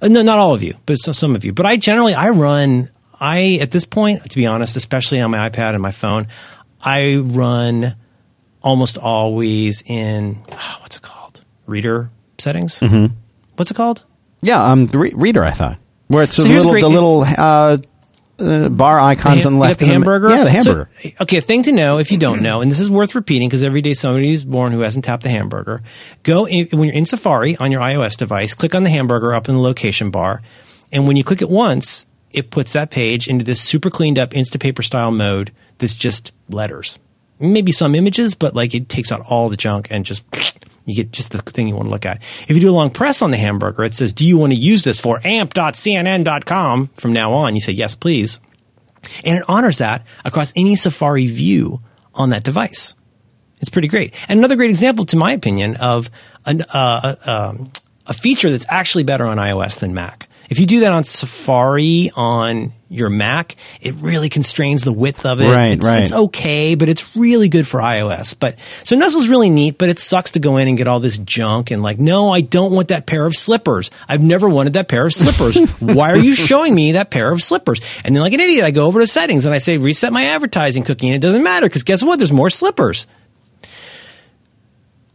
Uh, 0.00 0.08
no, 0.08 0.22
not 0.22 0.38
all 0.38 0.54
of 0.54 0.62
you, 0.62 0.76
but 0.86 0.94
so, 0.94 1.12
some 1.12 1.34
of 1.34 1.44
you. 1.44 1.52
But 1.52 1.66
I 1.66 1.76
generally, 1.76 2.14
I 2.14 2.30
run, 2.30 2.88
I, 3.18 3.58
at 3.60 3.72
this 3.72 3.84
point, 3.84 4.30
to 4.30 4.36
be 4.36 4.46
honest, 4.46 4.76
especially 4.76 5.20
on 5.20 5.32
my 5.32 5.50
iPad 5.50 5.74
and 5.74 5.82
my 5.82 5.90
phone, 5.90 6.28
I 6.80 7.16
run 7.16 7.96
almost 8.62 8.96
always 8.96 9.82
in, 9.82 10.42
oh, 10.52 10.78
what's 10.80 10.98
it 10.98 11.02
called? 11.02 11.44
Reader 11.66 12.10
settings? 12.38 12.78
Mm-hmm. 12.78 13.14
What's 13.56 13.72
it 13.72 13.74
called? 13.74 14.04
Yeah, 14.42 14.62
um, 14.62 14.86
the 14.86 14.98
re- 14.98 15.12
reader. 15.14 15.44
I 15.44 15.50
thought 15.50 15.78
where 16.08 16.24
it's 16.24 16.36
So 16.36 16.42
the 16.42 16.54
a 16.54 16.56
little, 16.56 16.72
the 16.72 16.88
little 16.88 17.24
uh, 17.24 17.78
uh, 18.40 18.68
bar 18.68 19.00
icons 19.00 19.46
on 19.46 19.54
the 19.54 19.58
left. 19.58 19.80
the 19.80 19.86
hamburger. 19.86 20.30
Yeah, 20.30 20.44
the 20.44 20.50
hamburger. 20.50 20.90
So, 21.02 21.10
okay, 21.22 21.38
a 21.38 21.40
thing 21.40 21.62
to 21.64 21.72
know 21.72 21.98
if 21.98 22.10
you 22.12 22.18
don't 22.18 22.42
know, 22.42 22.60
and 22.60 22.70
this 22.70 22.80
is 22.80 22.90
worth 22.90 23.14
repeating 23.14 23.48
because 23.48 23.62
every 23.62 23.82
day 23.82 23.94
somebody 23.94 24.32
is 24.32 24.44
born 24.44 24.72
who 24.72 24.80
hasn't 24.80 25.04
tapped 25.04 25.22
the 25.22 25.28
hamburger. 25.28 25.82
Go 26.22 26.46
in, 26.46 26.68
when 26.70 26.88
you're 26.88 26.96
in 26.96 27.06
Safari 27.06 27.56
on 27.56 27.70
your 27.70 27.80
iOS 27.80 28.16
device, 28.16 28.54
click 28.54 28.74
on 28.74 28.82
the 28.82 28.90
hamburger 28.90 29.34
up 29.34 29.48
in 29.48 29.54
the 29.54 29.60
location 29.60 30.10
bar, 30.10 30.42
and 30.92 31.06
when 31.06 31.16
you 31.16 31.24
click 31.24 31.42
it 31.42 31.50
once, 31.50 32.06
it 32.30 32.50
puts 32.50 32.72
that 32.72 32.90
page 32.90 33.28
into 33.28 33.44
this 33.44 33.60
super 33.60 33.90
cleaned 33.90 34.18
up 34.18 34.30
Instapaper 34.30 34.84
style 34.84 35.10
mode. 35.10 35.52
That's 35.78 35.94
just 35.94 36.32
letters, 36.48 36.98
maybe 37.38 37.72
some 37.72 37.94
images, 37.94 38.34
but 38.34 38.54
like 38.54 38.74
it 38.74 38.88
takes 38.88 39.10
out 39.12 39.20
all 39.28 39.48
the 39.48 39.56
junk 39.56 39.88
and 39.90 40.04
just. 40.04 40.24
You 40.86 40.94
get 40.94 41.12
just 41.12 41.32
the 41.32 41.38
thing 41.38 41.68
you 41.68 41.74
want 41.74 41.86
to 41.86 41.92
look 41.92 42.06
at. 42.06 42.22
If 42.48 42.50
you 42.50 42.60
do 42.60 42.70
a 42.70 42.72
long 42.72 42.90
press 42.90 43.22
on 43.22 43.30
the 43.30 43.36
hamburger, 43.36 43.84
it 43.84 43.94
says, 43.94 44.12
Do 44.12 44.26
you 44.26 44.38
want 44.38 44.52
to 44.52 44.58
use 44.58 44.82
this 44.84 45.00
for 45.00 45.20
amp.cnn.com 45.24 46.88
from 46.94 47.12
now 47.12 47.32
on? 47.32 47.54
You 47.54 47.60
say, 47.60 47.72
Yes, 47.72 47.94
please 47.94 48.40
and 49.24 49.38
it 49.38 49.44
honors 49.48 49.78
that 49.78 50.06
across 50.24 50.52
any 50.56 50.76
Safari 50.76 51.26
view 51.26 51.80
on 52.14 52.30
that 52.30 52.44
device. 52.44 52.94
It's 53.60 53.70
pretty 53.70 53.88
great. 53.88 54.14
And 54.28 54.38
another 54.38 54.56
great 54.56 54.70
example, 54.70 55.04
to 55.06 55.16
my 55.16 55.32
opinion, 55.32 55.76
of 55.76 56.10
an, 56.46 56.62
uh, 56.62 57.16
uh, 57.24 57.50
um, 57.50 57.70
a 58.06 58.14
feature 58.14 58.50
that's 58.50 58.66
actually 58.68 59.04
better 59.04 59.26
on 59.26 59.36
iOS 59.36 59.80
than 59.80 59.92
Mac. 59.92 60.28
If 60.50 60.58
you 60.58 60.66
do 60.66 60.80
that 60.80 60.92
on 60.92 61.04
Safari 61.04 62.10
on 62.16 62.72
your 62.88 63.08
Mac, 63.08 63.54
it 63.80 63.94
really 63.94 64.28
constrains 64.28 64.82
the 64.82 64.92
width 64.92 65.24
of 65.24 65.40
it. 65.40 65.48
Right, 65.48 65.68
it's, 65.68 65.86
right. 65.86 66.02
it's 66.02 66.12
okay, 66.12 66.74
but 66.74 66.88
it's 66.88 67.16
really 67.16 67.48
good 67.48 67.68
for 67.68 67.78
iOS. 67.78 68.36
But 68.38 68.58
so 68.82 68.96
Nuzzle's 68.96 69.28
really 69.28 69.48
neat, 69.48 69.78
but 69.78 69.90
it 69.90 70.00
sucks 70.00 70.32
to 70.32 70.40
go 70.40 70.56
in 70.56 70.66
and 70.66 70.76
get 70.76 70.88
all 70.88 70.98
this 70.98 71.18
junk 71.18 71.70
and 71.70 71.84
like, 71.84 72.00
no, 72.00 72.30
I 72.30 72.40
don't 72.40 72.72
want 72.72 72.88
that 72.88 73.06
pair 73.06 73.26
of 73.26 73.36
slippers. 73.36 73.92
I've 74.08 74.24
never 74.24 74.48
wanted 74.48 74.72
that 74.72 74.88
pair 74.88 75.06
of 75.06 75.12
slippers. 75.14 75.56
Why 75.80 76.10
are 76.10 76.18
you 76.18 76.34
showing 76.34 76.74
me 76.74 76.92
that 76.92 77.12
pair 77.12 77.30
of 77.30 77.40
slippers? 77.40 77.80
And 78.04 78.16
then 78.16 78.20
like 78.20 78.32
an 78.32 78.40
idiot, 78.40 78.64
I 78.64 78.72
go 78.72 78.86
over 78.86 78.98
to 78.98 79.06
settings 79.06 79.46
and 79.46 79.54
I 79.54 79.58
say 79.58 79.78
reset 79.78 80.12
my 80.12 80.24
advertising 80.24 80.82
cookie 80.82 81.06
and 81.06 81.14
it 81.14 81.24
doesn't 81.24 81.44
matter 81.44 81.66
because 81.66 81.84
guess 81.84 82.02
what? 82.02 82.18
There's 82.18 82.32
more 82.32 82.50
slippers. 82.50 83.06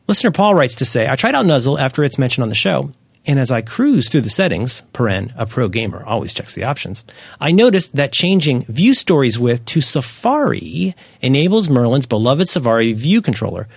Listener 0.07 0.31
Paul 0.31 0.55
writes 0.55 0.75
to 0.77 0.85
say, 0.85 1.09
I 1.09 1.17
tried 1.17 1.35
out 1.35 1.45
Nuzzle 1.45 1.77
after 1.77 2.05
it's 2.05 2.17
mentioned 2.17 2.43
on 2.43 2.49
the 2.49 2.55
show, 2.55 2.93
and 3.27 3.39
as 3.39 3.51
I 3.51 3.61
cruise 3.61 4.09
through 4.09 4.21
the 4.21 4.29
settings, 4.29 4.83
paren, 4.93 5.33
a 5.35 5.45
pro 5.45 5.67
gamer 5.67 6.03
always 6.05 6.33
checks 6.33 6.53
the 6.53 6.63
options, 6.63 7.03
I 7.39 7.51
noticed 7.51 7.95
that 7.95 8.11
changing 8.11 8.63
view 8.65 8.93
stories 8.93 9.39
with 9.39 9.65
to 9.65 9.81
Safari 9.81 10.95
enables 11.21 11.69
Merlin's 11.69 12.05
beloved 12.05 12.47
Safari 12.47 12.93
view 12.93 13.21
controller. 13.21 13.67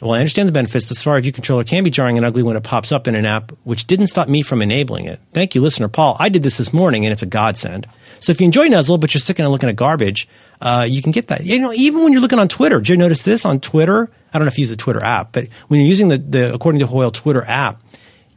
While 0.00 0.12
I 0.12 0.20
understand 0.20 0.48
the 0.48 0.52
benefits, 0.52 0.86
the 0.86 0.94
Safari 0.94 1.22
view 1.22 1.32
controller 1.32 1.64
can 1.64 1.82
be 1.82 1.90
jarring 1.90 2.16
and 2.16 2.24
ugly 2.24 2.44
when 2.44 2.56
it 2.56 2.62
pops 2.62 2.92
up 2.92 3.08
in 3.08 3.16
an 3.16 3.26
app, 3.26 3.50
which 3.64 3.86
didn't 3.88 4.06
stop 4.06 4.28
me 4.28 4.42
from 4.42 4.62
enabling 4.62 5.06
it. 5.06 5.18
Thank 5.32 5.56
you, 5.56 5.60
listener 5.60 5.88
Paul. 5.88 6.16
I 6.20 6.28
did 6.28 6.44
this 6.44 6.58
this 6.58 6.72
morning, 6.72 7.04
and 7.04 7.12
it's 7.12 7.22
a 7.22 7.26
godsend. 7.26 7.88
So 8.20 8.30
if 8.30 8.40
you 8.40 8.44
enjoy 8.44 8.68
Nuzzle, 8.68 8.98
but 8.98 9.12
you're 9.12 9.20
sick 9.20 9.40
of 9.40 9.50
looking 9.50 9.68
at 9.68 9.74
garbage, 9.74 10.28
uh, 10.60 10.86
you 10.88 11.02
can 11.02 11.10
get 11.10 11.28
that. 11.28 11.44
You 11.44 11.58
know, 11.58 11.72
even 11.72 12.04
when 12.04 12.12
you're 12.12 12.22
looking 12.22 12.38
on 12.38 12.46
Twitter, 12.46 12.78
did 12.78 12.90
you 12.90 12.96
notice 12.96 13.22
this 13.22 13.44
on 13.44 13.58
Twitter? 13.58 14.08
I 14.32 14.38
don't 14.38 14.44
know 14.44 14.50
if 14.50 14.58
you 14.58 14.62
use 14.62 14.70
the 14.70 14.76
Twitter 14.76 15.02
app, 15.02 15.32
but 15.32 15.48
when 15.66 15.80
you're 15.80 15.88
using 15.88 16.08
the, 16.08 16.18
the 16.18 16.54
according 16.54 16.78
to 16.78 16.86
Hoyle 16.86 17.10
Twitter 17.10 17.44
app, 17.44 17.82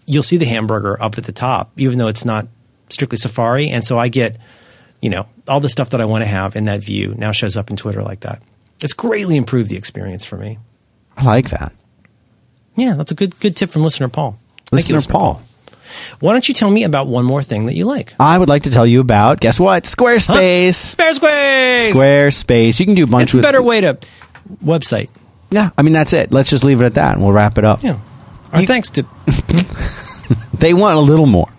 you'll 0.05 0.23
see 0.23 0.37
the 0.37 0.45
hamburger 0.45 1.01
up 1.01 1.17
at 1.17 1.25
the 1.25 1.31
top, 1.31 1.71
even 1.77 1.97
though 1.97 2.07
it's 2.07 2.25
not 2.25 2.47
strictly 2.89 3.17
Safari. 3.17 3.69
And 3.69 3.83
so 3.83 3.97
I 3.97 4.07
get, 4.07 4.37
you 5.01 5.09
know, 5.09 5.27
all 5.47 5.59
the 5.59 5.69
stuff 5.69 5.89
that 5.91 6.01
I 6.01 6.05
want 6.05 6.23
to 6.23 6.27
have 6.27 6.55
in 6.55 6.65
that 6.65 6.83
view 6.83 7.13
now 7.17 7.31
shows 7.31 7.57
up 7.57 7.69
in 7.69 7.77
Twitter 7.77 8.01
like 8.01 8.21
that. 8.21 8.41
It's 8.83 8.93
greatly 8.93 9.37
improved 9.37 9.69
the 9.69 9.77
experience 9.77 10.25
for 10.25 10.37
me. 10.37 10.57
I 11.17 11.25
like 11.25 11.49
that. 11.49 11.73
Yeah, 12.75 12.95
that's 12.95 13.11
a 13.11 13.15
good 13.15 13.39
good 13.39 13.55
tip 13.55 13.69
from 13.69 13.83
listener 13.83 14.07
Paul. 14.07 14.37
Thank 14.71 14.87
you, 14.87 14.95
Listener 14.95 15.11
Paul. 15.11 15.41
Why 16.21 16.31
don't 16.31 16.47
you 16.47 16.53
tell 16.53 16.71
me 16.71 16.85
about 16.85 17.07
one 17.07 17.25
more 17.25 17.43
thing 17.43 17.65
that 17.65 17.75
you 17.75 17.85
like? 17.85 18.15
I 18.17 18.37
would 18.37 18.47
like 18.47 18.63
to 18.63 18.71
tell 18.71 18.87
you 18.87 19.01
about 19.01 19.41
guess 19.41 19.59
what? 19.59 19.83
Squarespace. 19.83 20.95
Squarespace. 20.95 21.89
Squarespace. 21.89 22.79
You 22.79 22.85
can 22.85 22.95
do 22.95 23.03
a 23.03 23.07
bunch 23.07 23.23
It's 23.23 23.33
a 23.33 23.41
better 23.41 23.61
way 23.61 23.81
to 23.81 23.97
website. 24.63 25.09
Yeah, 25.49 25.71
I 25.77 25.81
mean 25.81 25.93
that's 25.93 26.13
it. 26.13 26.31
Let's 26.31 26.49
just 26.49 26.63
leave 26.63 26.81
it 26.81 26.85
at 26.85 26.93
that, 26.93 27.15
and 27.15 27.21
we'll 27.21 27.33
wrap 27.33 27.57
it 27.57 27.65
up. 27.65 27.83
Yeah. 27.83 27.99
Our 28.51 28.65
thanks 28.65 28.89
to. 28.91 29.05
They 30.61 30.73
want 30.73 30.95
a 30.95 31.01
little 31.01 31.25
more. 31.25 31.49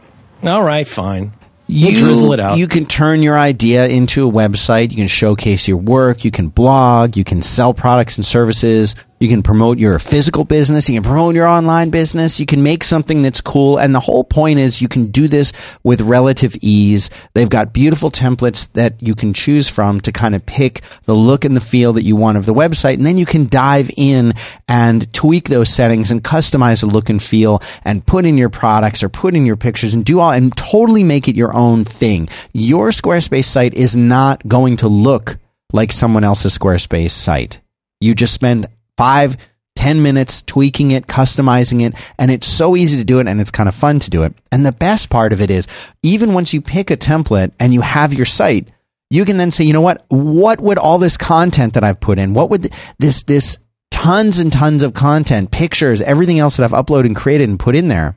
All 0.44 0.62
right, 0.62 0.86
fine. 0.86 1.32
You, 1.66 1.88
We'll 1.88 1.98
drizzle 1.98 2.32
it 2.34 2.40
out. 2.40 2.56
You 2.56 2.68
can 2.68 2.86
turn 2.86 3.22
your 3.22 3.36
idea 3.36 3.88
into 3.88 4.28
a 4.28 4.32
website. 4.32 4.90
You 4.90 4.96
can 4.96 5.08
showcase 5.08 5.66
your 5.66 5.78
work. 5.78 6.24
You 6.24 6.30
can 6.30 6.48
blog. 6.48 7.16
You 7.16 7.24
can 7.24 7.42
sell 7.42 7.74
products 7.74 8.16
and 8.16 8.24
services. 8.24 8.94
You 9.22 9.28
can 9.28 9.44
promote 9.44 9.78
your 9.78 10.00
physical 10.00 10.44
business. 10.44 10.88
You 10.88 11.00
can 11.00 11.08
promote 11.08 11.36
your 11.36 11.46
online 11.46 11.90
business. 11.90 12.40
You 12.40 12.46
can 12.46 12.64
make 12.64 12.82
something 12.82 13.22
that's 13.22 13.40
cool. 13.40 13.78
And 13.78 13.94
the 13.94 14.00
whole 14.00 14.24
point 14.24 14.58
is 14.58 14.82
you 14.82 14.88
can 14.88 15.12
do 15.12 15.28
this 15.28 15.52
with 15.84 16.00
relative 16.00 16.56
ease. 16.60 17.08
They've 17.32 17.48
got 17.48 17.72
beautiful 17.72 18.10
templates 18.10 18.72
that 18.72 19.00
you 19.00 19.14
can 19.14 19.32
choose 19.32 19.68
from 19.68 20.00
to 20.00 20.10
kind 20.10 20.34
of 20.34 20.44
pick 20.44 20.80
the 21.04 21.14
look 21.14 21.44
and 21.44 21.56
the 21.56 21.60
feel 21.60 21.92
that 21.92 22.02
you 22.02 22.16
want 22.16 22.36
of 22.36 22.46
the 22.46 22.52
website. 22.52 22.94
And 22.94 23.06
then 23.06 23.16
you 23.16 23.24
can 23.24 23.46
dive 23.46 23.92
in 23.96 24.32
and 24.66 25.12
tweak 25.14 25.48
those 25.48 25.68
settings 25.68 26.10
and 26.10 26.24
customize 26.24 26.80
the 26.80 26.86
look 26.86 27.08
and 27.08 27.22
feel 27.22 27.62
and 27.84 28.04
put 28.04 28.24
in 28.24 28.36
your 28.36 28.50
products 28.50 29.04
or 29.04 29.08
put 29.08 29.36
in 29.36 29.46
your 29.46 29.56
pictures 29.56 29.94
and 29.94 30.04
do 30.04 30.18
all 30.18 30.32
and 30.32 30.56
totally 30.56 31.04
make 31.04 31.28
it 31.28 31.36
your 31.36 31.54
own 31.54 31.84
thing. 31.84 32.28
Your 32.52 32.88
Squarespace 32.88 33.44
site 33.44 33.74
is 33.74 33.94
not 33.94 34.48
going 34.48 34.78
to 34.78 34.88
look 34.88 35.38
like 35.72 35.92
someone 35.92 36.24
else's 36.24 36.58
Squarespace 36.58 37.12
site. 37.12 37.60
You 38.00 38.16
just 38.16 38.34
spend 38.34 38.66
five, 38.96 39.36
ten 39.74 40.02
minutes 40.02 40.42
tweaking 40.42 40.90
it, 40.90 41.06
customizing 41.06 41.82
it, 41.82 41.94
and 42.18 42.30
it's 42.30 42.46
so 42.46 42.76
easy 42.76 42.96
to 42.98 43.04
do 43.04 43.18
it 43.18 43.26
and 43.26 43.40
it's 43.40 43.50
kind 43.50 43.68
of 43.68 43.74
fun 43.74 43.98
to 44.00 44.10
do 44.10 44.22
it. 44.22 44.34
And 44.50 44.64
the 44.64 44.72
best 44.72 45.10
part 45.10 45.32
of 45.32 45.40
it 45.40 45.50
is, 45.50 45.66
even 46.02 46.34
once 46.34 46.52
you 46.52 46.60
pick 46.60 46.90
a 46.90 46.96
template 46.96 47.52
and 47.58 47.72
you 47.72 47.80
have 47.80 48.12
your 48.12 48.26
site, 48.26 48.68
you 49.10 49.24
can 49.24 49.36
then 49.36 49.50
say, 49.50 49.64
you 49.64 49.72
know 49.72 49.80
what? 49.80 50.04
What 50.08 50.60
would 50.60 50.78
all 50.78 50.98
this 50.98 51.16
content 51.16 51.74
that 51.74 51.84
I've 51.84 52.00
put 52.00 52.18
in, 52.18 52.34
what 52.34 52.50
would 52.50 52.70
this, 52.98 53.22
this 53.24 53.58
tons 53.90 54.38
and 54.38 54.52
tons 54.52 54.82
of 54.82 54.94
content, 54.94 55.50
pictures, 55.50 56.02
everything 56.02 56.38
else 56.38 56.56
that 56.56 56.64
I've 56.64 56.84
uploaded 56.84 57.06
and 57.06 57.16
created 57.16 57.48
and 57.48 57.58
put 57.58 57.76
in 57.76 57.88
there, 57.88 58.16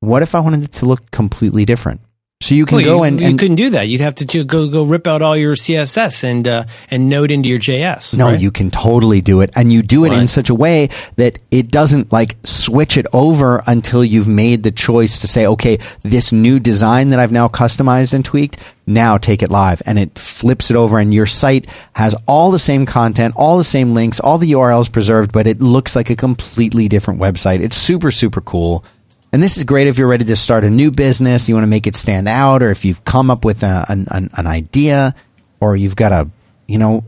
what 0.00 0.22
if 0.22 0.34
I 0.34 0.40
wanted 0.40 0.64
it 0.64 0.72
to 0.72 0.86
look 0.86 1.10
completely 1.10 1.64
different? 1.64 2.00
So 2.40 2.54
you 2.54 2.66
can 2.66 2.76
Well, 2.76 2.84
go 2.84 2.96
you, 2.98 3.02
and, 3.02 3.20
you 3.20 3.36
couldn't 3.36 3.56
do 3.56 3.70
that. 3.70 3.88
You'd 3.88 4.00
have 4.00 4.14
to 4.16 4.44
go 4.44 4.68
go 4.68 4.84
rip 4.84 5.08
out 5.08 5.22
all 5.22 5.36
your 5.36 5.56
CSS 5.56 6.22
and 6.22 6.46
uh, 6.46 6.64
and 6.88 7.08
node 7.08 7.32
into 7.32 7.48
your 7.48 7.58
JS. 7.58 8.16
No, 8.16 8.26
right? 8.28 8.40
you 8.40 8.52
can 8.52 8.70
totally 8.70 9.20
do 9.20 9.40
it. 9.40 9.50
And 9.56 9.72
you 9.72 9.82
do 9.82 10.04
it 10.04 10.12
in 10.12 10.28
such 10.28 10.48
a 10.48 10.54
way 10.54 10.88
that 11.16 11.38
it 11.50 11.72
doesn't 11.72 12.12
like 12.12 12.36
switch 12.44 12.96
it 12.96 13.06
over 13.12 13.60
until 13.66 14.04
you've 14.04 14.28
made 14.28 14.62
the 14.62 14.70
choice 14.70 15.18
to 15.18 15.26
say, 15.26 15.46
okay, 15.48 15.78
this 16.02 16.30
new 16.30 16.60
design 16.60 17.10
that 17.10 17.18
I've 17.18 17.32
now 17.32 17.48
customized 17.48 18.14
and 18.14 18.24
tweaked, 18.24 18.56
now 18.86 19.18
take 19.18 19.42
it 19.42 19.50
live. 19.50 19.82
And 19.84 19.98
it 19.98 20.16
flips 20.16 20.70
it 20.70 20.76
over 20.76 21.00
and 21.00 21.12
your 21.12 21.26
site 21.26 21.66
has 21.94 22.14
all 22.28 22.52
the 22.52 22.58
same 22.60 22.86
content, 22.86 23.34
all 23.36 23.58
the 23.58 23.64
same 23.64 23.94
links, 23.94 24.20
all 24.20 24.38
the 24.38 24.52
URLs 24.52 24.90
preserved, 24.92 25.32
but 25.32 25.48
it 25.48 25.60
looks 25.60 25.96
like 25.96 26.08
a 26.08 26.16
completely 26.16 26.88
different 26.88 27.20
website. 27.20 27.60
It's 27.60 27.76
super, 27.76 28.12
super 28.12 28.40
cool. 28.40 28.84
And 29.32 29.42
this 29.42 29.56
is 29.58 29.64
great 29.64 29.86
if 29.86 29.98
you're 29.98 30.08
ready 30.08 30.24
to 30.24 30.36
start 30.36 30.64
a 30.64 30.70
new 30.70 30.90
business, 30.90 31.48
you 31.48 31.54
want 31.54 31.64
to 31.64 31.68
make 31.68 31.86
it 31.86 31.96
stand 31.96 32.28
out, 32.28 32.62
or 32.62 32.70
if 32.70 32.84
you've 32.84 33.04
come 33.04 33.30
up 33.30 33.44
with 33.44 33.62
a, 33.62 33.84
an, 33.88 34.06
an, 34.10 34.46
idea, 34.46 35.14
or 35.60 35.76
you've 35.76 35.96
got 35.96 36.12
a, 36.12 36.30
you 36.66 36.78
know, 36.78 37.04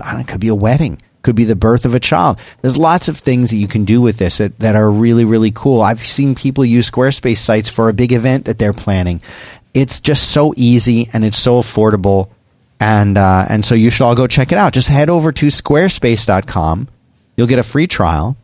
know, 0.00 0.18
it 0.18 0.28
could 0.28 0.40
be 0.40 0.48
a 0.48 0.54
wedding, 0.54 1.00
could 1.22 1.36
be 1.36 1.44
the 1.44 1.56
birth 1.56 1.84
of 1.84 1.94
a 1.94 2.00
child. 2.00 2.38
There's 2.62 2.76
lots 2.76 3.08
of 3.08 3.18
things 3.18 3.50
that 3.50 3.56
you 3.56 3.68
can 3.68 3.84
do 3.84 4.00
with 4.00 4.18
this 4.18 4.38
that, 4.38 4.58
that 4.60 4.76
are 4.76 4.90
really, 4.90 5.24
really 5.24 5.50
cool. 5.50 5.82
I've 5.82 6.00
seen 6.00 6.34
people 6.34 6.64
use 6.64 6.90
Squarespace 6.90 7.38
sites 7.38 7.68
for 7.68 7.88
a 7.88 7.92
big 7.92 8.12
event 8.12 8.46
that 8.46 8.58
they're 8.58 8.72
planning. 8.72 9.20
It's 9.74 10.00
just 10.00 10.30
so 10.30 10.54
easy 10.56 11.08
and 11.12 11.24
it's 11.24 11.36
so 11.36 11.60
affordable. 11.60 12.30
And, 12.80 13.18
uh, 13.18 13.46
and 13.48 13.64
so 13.64 13.74
you 13.74 13.90
should 13.90 14.04
all 14.04 14.14
go 14.14 14.26
check 14.26 14.52
it 14.52 14.58
out. 14.58 14.72
Just 14.72 14.88
head 14.88 15.10
over 15.10 15.32
to 15.32 15.46
squarespace.com. 15.46 16.88
You'll 17.36 17.46
get 17.46 17.58
a 17.58 17.62
free 17.62 17.86
trial. 17.86 18.36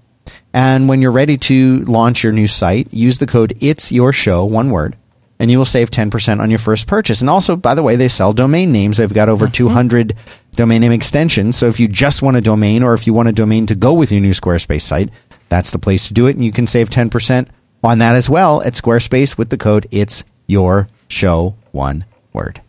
And 0.57 0.89
when 0.89 1.03
you're 1.03 1.13
ready 1.13 1.37
to 1.37 1.85
launch 1.85 2.25
your 2.25 2.33
new 2.33 2.49
site, 2.49 2.91
use 2.91 3.19
the 3.19 3.27
code 3.27 3.53
It's 3.61 3.93
Your 3.93 4.11
Show, 4.11 4.43
one 4.47 4.71
word, 4.71 4.97
and 5.39 5.51
you 5.51 5.59
will 5.59 5.67
save 5.67 5.91
10% 5.91 6.41
on 6.41 6.49
your 6.49 6.59
first 6.59 6.87
purchase. 6.87 7.21
And 7.21 7.29
also, 7.29 7.57
by 7.57 7.75
the 7.75 7.83
way, 7.83 7.95
they 7.95 8.09
sell 8.09 8.33
domain 8.33 8.73
names. 8.73 8.97
They've 8.97 9.13
got 9.13 9.29
over 9.29 9.45
uh-huh. 9.45 9.55
200 9.55 10.15
domain 10.55 10.81
name 10.81 10.93
extensions. 10.93 11.57
So 11.57 11.67
if 11.67 11.79
you 11.79 11.89
just 11.89 12.23
want 12.23 12.39
a 12.39 12.41
domain 12.41 12.83
or 12.83 12.95
if 12.95 13.07
you 13.07 13.13
want 13.13 13.29
a 13.29 13.33
domain 13.33 13.67
to 13.67 13.75
go 13.75 13.93
with 13.93 14.11
your 14.11 14.23
new 14.23 14.31
Squarespace 14.31 14.81
site, 14.81 15.11
that's 15.51 15.73
the 15.73 15.79
place 15.79 16.09
to 16.09 16.15
do 16.15 16.27
it. 16.27 16.37
And 16.37 16.45
you 16.47 16.53
can 16.53 16.67
save 16.67 16.89
10% 16.89 17.49
on 17.85 17.99
that 17.99 18.17
as 18.17 18.31
well 18.31 18.63
at 18.63 18.73
Squarespace 18.73 19.37
with 19.37 19.51
the 19.51 19.59
code 19.59 19.87
It's 19.91 20.25
Your 20.47 20.89
Show, 21.07 21.55
one 21.73 22.07
word. 22.33 22.63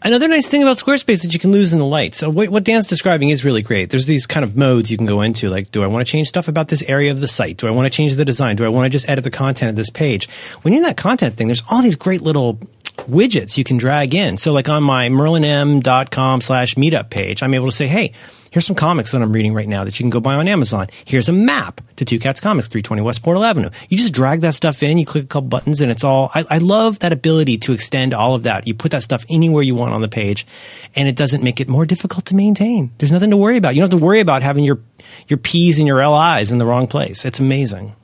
Another 0.00 0.28
nice 0.28 0.46
thing 0.46 0.62
about 0.62 0.76
Squarespace 0.76 1.22
that 1.22 1.32
you 1.34 1.40
can 1.40 1.50
lose 1.50 1.72
in 1.72 1.80
the 1.80 1.84
light. 1.84 2.14
So 2.14 2.30
what, 2.30 2.50
what 2.50 2.62
Dan's 2.62 2.86
describing 2.86 3.30
is 3.30 3.44
really 3.44 3.62
great. 3.62 3.90
There's 3.90 4.06
these 4.06 4.28
kind 4.28 4.44
of 4.44 4.56
modes 4.56 4.92
you 4.92 4.96
can 4.96 5.06
go 5.06 5.22
into. 5.22 5.50
Like, 5.50 5.72
do 5.72 5.82
I 5.82 5.88
want 5.88 6.06
to 6.06 6.10
change 6.10 6.28
stuff 6.28 6.46
about 6.46 6.68
this 6.68 6.84
area 6.84 7.10
of 7.10 7.20
the 7.20 7.26
site? 7.26 7.56
Do 7.56 7.66
I 7.66 7.72
want 7.72 7.86
to 7.86 7.96
change 7.96 8.14
the 8.14 8.24
design? 8.24 8.54
Do 8.54 8.64
I 8.64 8.68
want 8.68 8.86
to 8.86 8.90
just 8.90 9.08
edit 9.08 9.24
the 9.24 9.30
content 9.30 9.70
of 9.70 9.76
this 9.76 9.90
page? 9.90 10.28
When 10.62 10.72
you're 10.72 10.78
in 10.78 10.88
that 10.88 10.96
content 10.96 11.34
thing, 11.36 11.48
there's 11.48 11.64
all 11.68 11.82
these 11.82 11.96
great 11.96 12.22
little 12.22 12.60
widgets 13.08 13.58
you 13.58 13.64
can 13.64 13.76
drag 13.76 14.14
in. 14.14 14.38
So 14.38 14.52
like 14.52 14.68
on 14.68 14.84
my 14.84 15.08
merlinm.com 15.08 16.42
slash 16.42 16.74
meetup 16.74 17.10
page, 17.10 17.42
I'm 17.42 17.54
able 17.54 17.66
to 17.66 17.72
say, 17.72 17.88
hey, 17.88 18.12
here's 18.50 18.66
some 18.66 18.76
comics 18.76 19.12
that 19.12 19.22
I'm 19.22 19.32
reading 19.32 19.54
right 19.54 19.68
now 19.68 19.84
that 19.84 19.98
you 19.98 20.04
can 20.04 20.10
go 20.10 20.20
buy 20.20 20.34
on 20.34 20.48
Amazon. 20.48 20.88
Here's 21.04 21.28
a 21.28 21.32
map 21.32 21.80
to 21.96 22.04
Two 22.04 22.18
Cats 22.18 22.40
Comics, 22.40 22.68
320 22.68 23.02
West 23.02 23.22
Portal 23.22 23.44
Avenue. 23.44 23.70
You 23.88 23.98
just 23.98 24.14
drag 24.14 24.40
that 24.42 24.54
stuff 24.54 24.82
in, 24.82 24.98
you 24.98 25.06
click 25.06 25.24
a 25.24 25.26
couple 25.26 25.48
buttons, 25.48 25.80
and 25.80 25.90
it's 25.90 26.04
all. 26.04 26.30
I, 26.34 26.44
I 26.48 26.58
love 26.58 26.98
that 27.00 27.12
ability 27.12 27.58
to 27.58 27.72
extend 27.72 28.14
all 28.14 28.34
of 28.34 28.44
that. 28.44 28.66
You 28.66 28.74
put 28.74 28.90
that 28.92 29.02
stuff 29.02 29.24
anywhere 29.28 29.62
you 29.62 29.74
want 29.74 29.94
on 29.94 30.00
the 30.00 30.08
page, 30.08 30.46
and 30.94 31.08
it 31.08 31.16
doesn't 31.16 31.42
make 31.42 31.60
it 31.60 31.68
more 31.68 31.86
difficult 31.86 32.24
to 32.26 32.34
maintain. 32.34 32.92
There's 32.98 33.12
nothing 33.12 33.30
to 33.30 33.36
worry 33.36 33.56
about. 33.56 33.74
You 33.74 33.80
don't 33.80 33.92
have 33.92 34.00
to 34.00 34.04
worry 34.04 34.20
about 34.20 34.42
having 34.42 34.64
your 34.64 34.80
your 35.26 35.38
P's 35.38 35.78
and 35.78 35.86
your 35.86 36.06
LI's 36.06 36.52
in 36.52 36.58
the 36.58 36.66
wrong 36.66 36.86
place. 36.86 37.24
It's 37.24 37.40
amazing. 37.40 37.94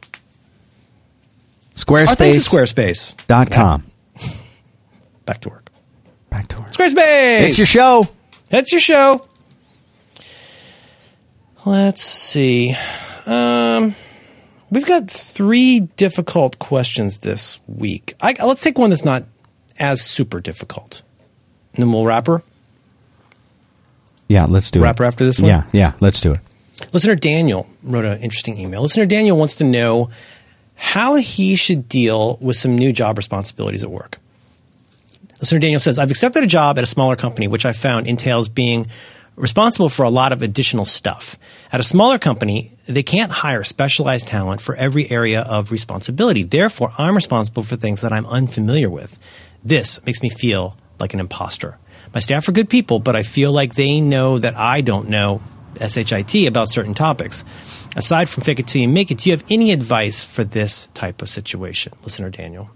Our 1.91 2.07
thanks 2.07 2.51
to 2.51 2.57
Squarespace.com. 2.57 3.91
Squarespace. 4.17 4.45
Back 5.27 5.41
to 5.41 5.49
work. 5.49 5.71
Back 6.31 6.49
to 6.49 6.59
work. 6.59 6.71
Squarespace. 6.71 7.49
It's 7.49 7.59
your 7.59 7.67
show. 7.67 8.09
That's 8.51 8.73
your 8.73 8.81
show. 8.81 9.27
Let's 11.67 12.03
see. 12.03 12.77
Um, 13.27 13.95
we've 14.71 14.87
got 14.87 15.09
three 15.11 15.81
difficult 15.81 16.59
questions 16.59 17.21
this 17.21 17.59
week. 17.67 18.15
I, 18.21 18.35
let's 18.45 18.63
take 18.63 18.79
one 18.79 18.91
that's 18.91 19.05
not 19.05 19.25
as 19.79 20.03
super 20.03 20.41
difficult. 20.41 21.03
And 21.75 21.83
then 21.83 21.93
we'll 21.93 22.05
wrap 22.05 22.27
her. 22.27 22.43
Yeah, 24.29 24.47
let's 24.47 24.71
do 24.71 24.83
Wrap 24.83 24.97
it. 24.97 24.99
her 25.01 25.05
after 25.05 25.25
this 25.25 25.41
one? 25.41 25.49
Yeah, 25.49 25.65
yeah, 25.73 25.93
let's 26.01 26.21
do 26.21 26.33
it. 26.35 26.41
Listener 26.93 27.15
Daniel 27.15 27.69
wrote 27.83 28.05
an 28.05 28.19
interesting 28.21 28.59
email. 28.59 28.83
Listener 28.83 29.07
Daniel 29.07 29.37
wants 29.37 29.57
to 29.57 29.65
know 29.65 30.11
how 30.77 31.17
he 31.17 31.57
should 31.57 31.89
deal 31.89 32.37
with 32.41 32.57
some 32.57 32.77
new 32.77 32.93
job 32.93 33.17
responsibilities 33.17 33.85
at 33.85 33.91
work. 33.91 34.19
Listener 35.41 35.61
Daniel 35.61 35.79
says, 35.81 35.99
I've 35.99 36.11
accepted 36.11 36.43
a 36.43 36.47
job 36.47 36.79
at 36.79 36.85
a 36.85 36.87
smaller 36.87 37.17
company, 37.17 37.49
which 37.49 37.65
I 37.67 37.73
found 37.73 38.07
entails 38.07 38.49
being 38.49 38.87
responsible 39.37 39.89
for 39.89 40.05
a 40.05 40.11
lot 40.11 40.33
of 40.33 40.43
additional 40.43 40.85
stuff. 40.85 41.39
At 41.73 41.81
a 41.81 41.85
smaller 41.85 42.19
company, 42.19 42.77
they 42.87 43.03
can't 43.03 43.33
hire 43.33 43.65
specialized 43.65 44.29
talent 44.29 44.61
for 44.61 44.77
every 44.77 45.11
area 45.11 45.43
of 45.43 45.73
responsibility. 45.73 46.43
Therefore, 46.43 46.93
I'm 46.99 47.15
responsible 47.15 47.63
for 47.63 47.77
things 47.77 48.01
that 48.03 48.13
I'm 48.13 48.27
unfamiliar 48.27 48.91
with. 48.91 49.19
This 49.65 50.05
makes 50.05 50.23
me 50.23 50.29
feel 50.29 50.77
like 51.01 51.15
an 51.15 51.21
imposter. 51.21 51.79
My 52.13 52.21
staff 52.21 52.49
are 52.49 52.53
good 52.53 52.69
people, 52.69 53.01
but 53.01 53.17
I 53.17 53.23
feel 53.23 53.53
like 53.53 53.75
they 53.75 54.01
know 54.01 54.39
that 54.39 54.57
I 54.57 54.83
don't 54.83 55.09
know 55.09 55.43
SHIT 55.81 56.47
about 56.47 56.71
certain 56.71 56.95
topics. 56.95 57.45
Aside 57.97 58.29
from 58.29 58.45
fake 58.45 58.61
it 58.61 58.67
till 58.67 58.83
you 58.83 58.89
make 58.89 59.11
it, 59.11 59.19
do 59.19 59.31
you 59.31 59.37
have 59.37 59.45
any 59.51 59.73
advice 59.73 60.25
for 60.25 60.45
this 60.45 60.89
type 60.95 61.23
of 61.23 61.29
situation? 61.29 61.93
Listener 62.03 62.31
Daniel. 62.31 62.71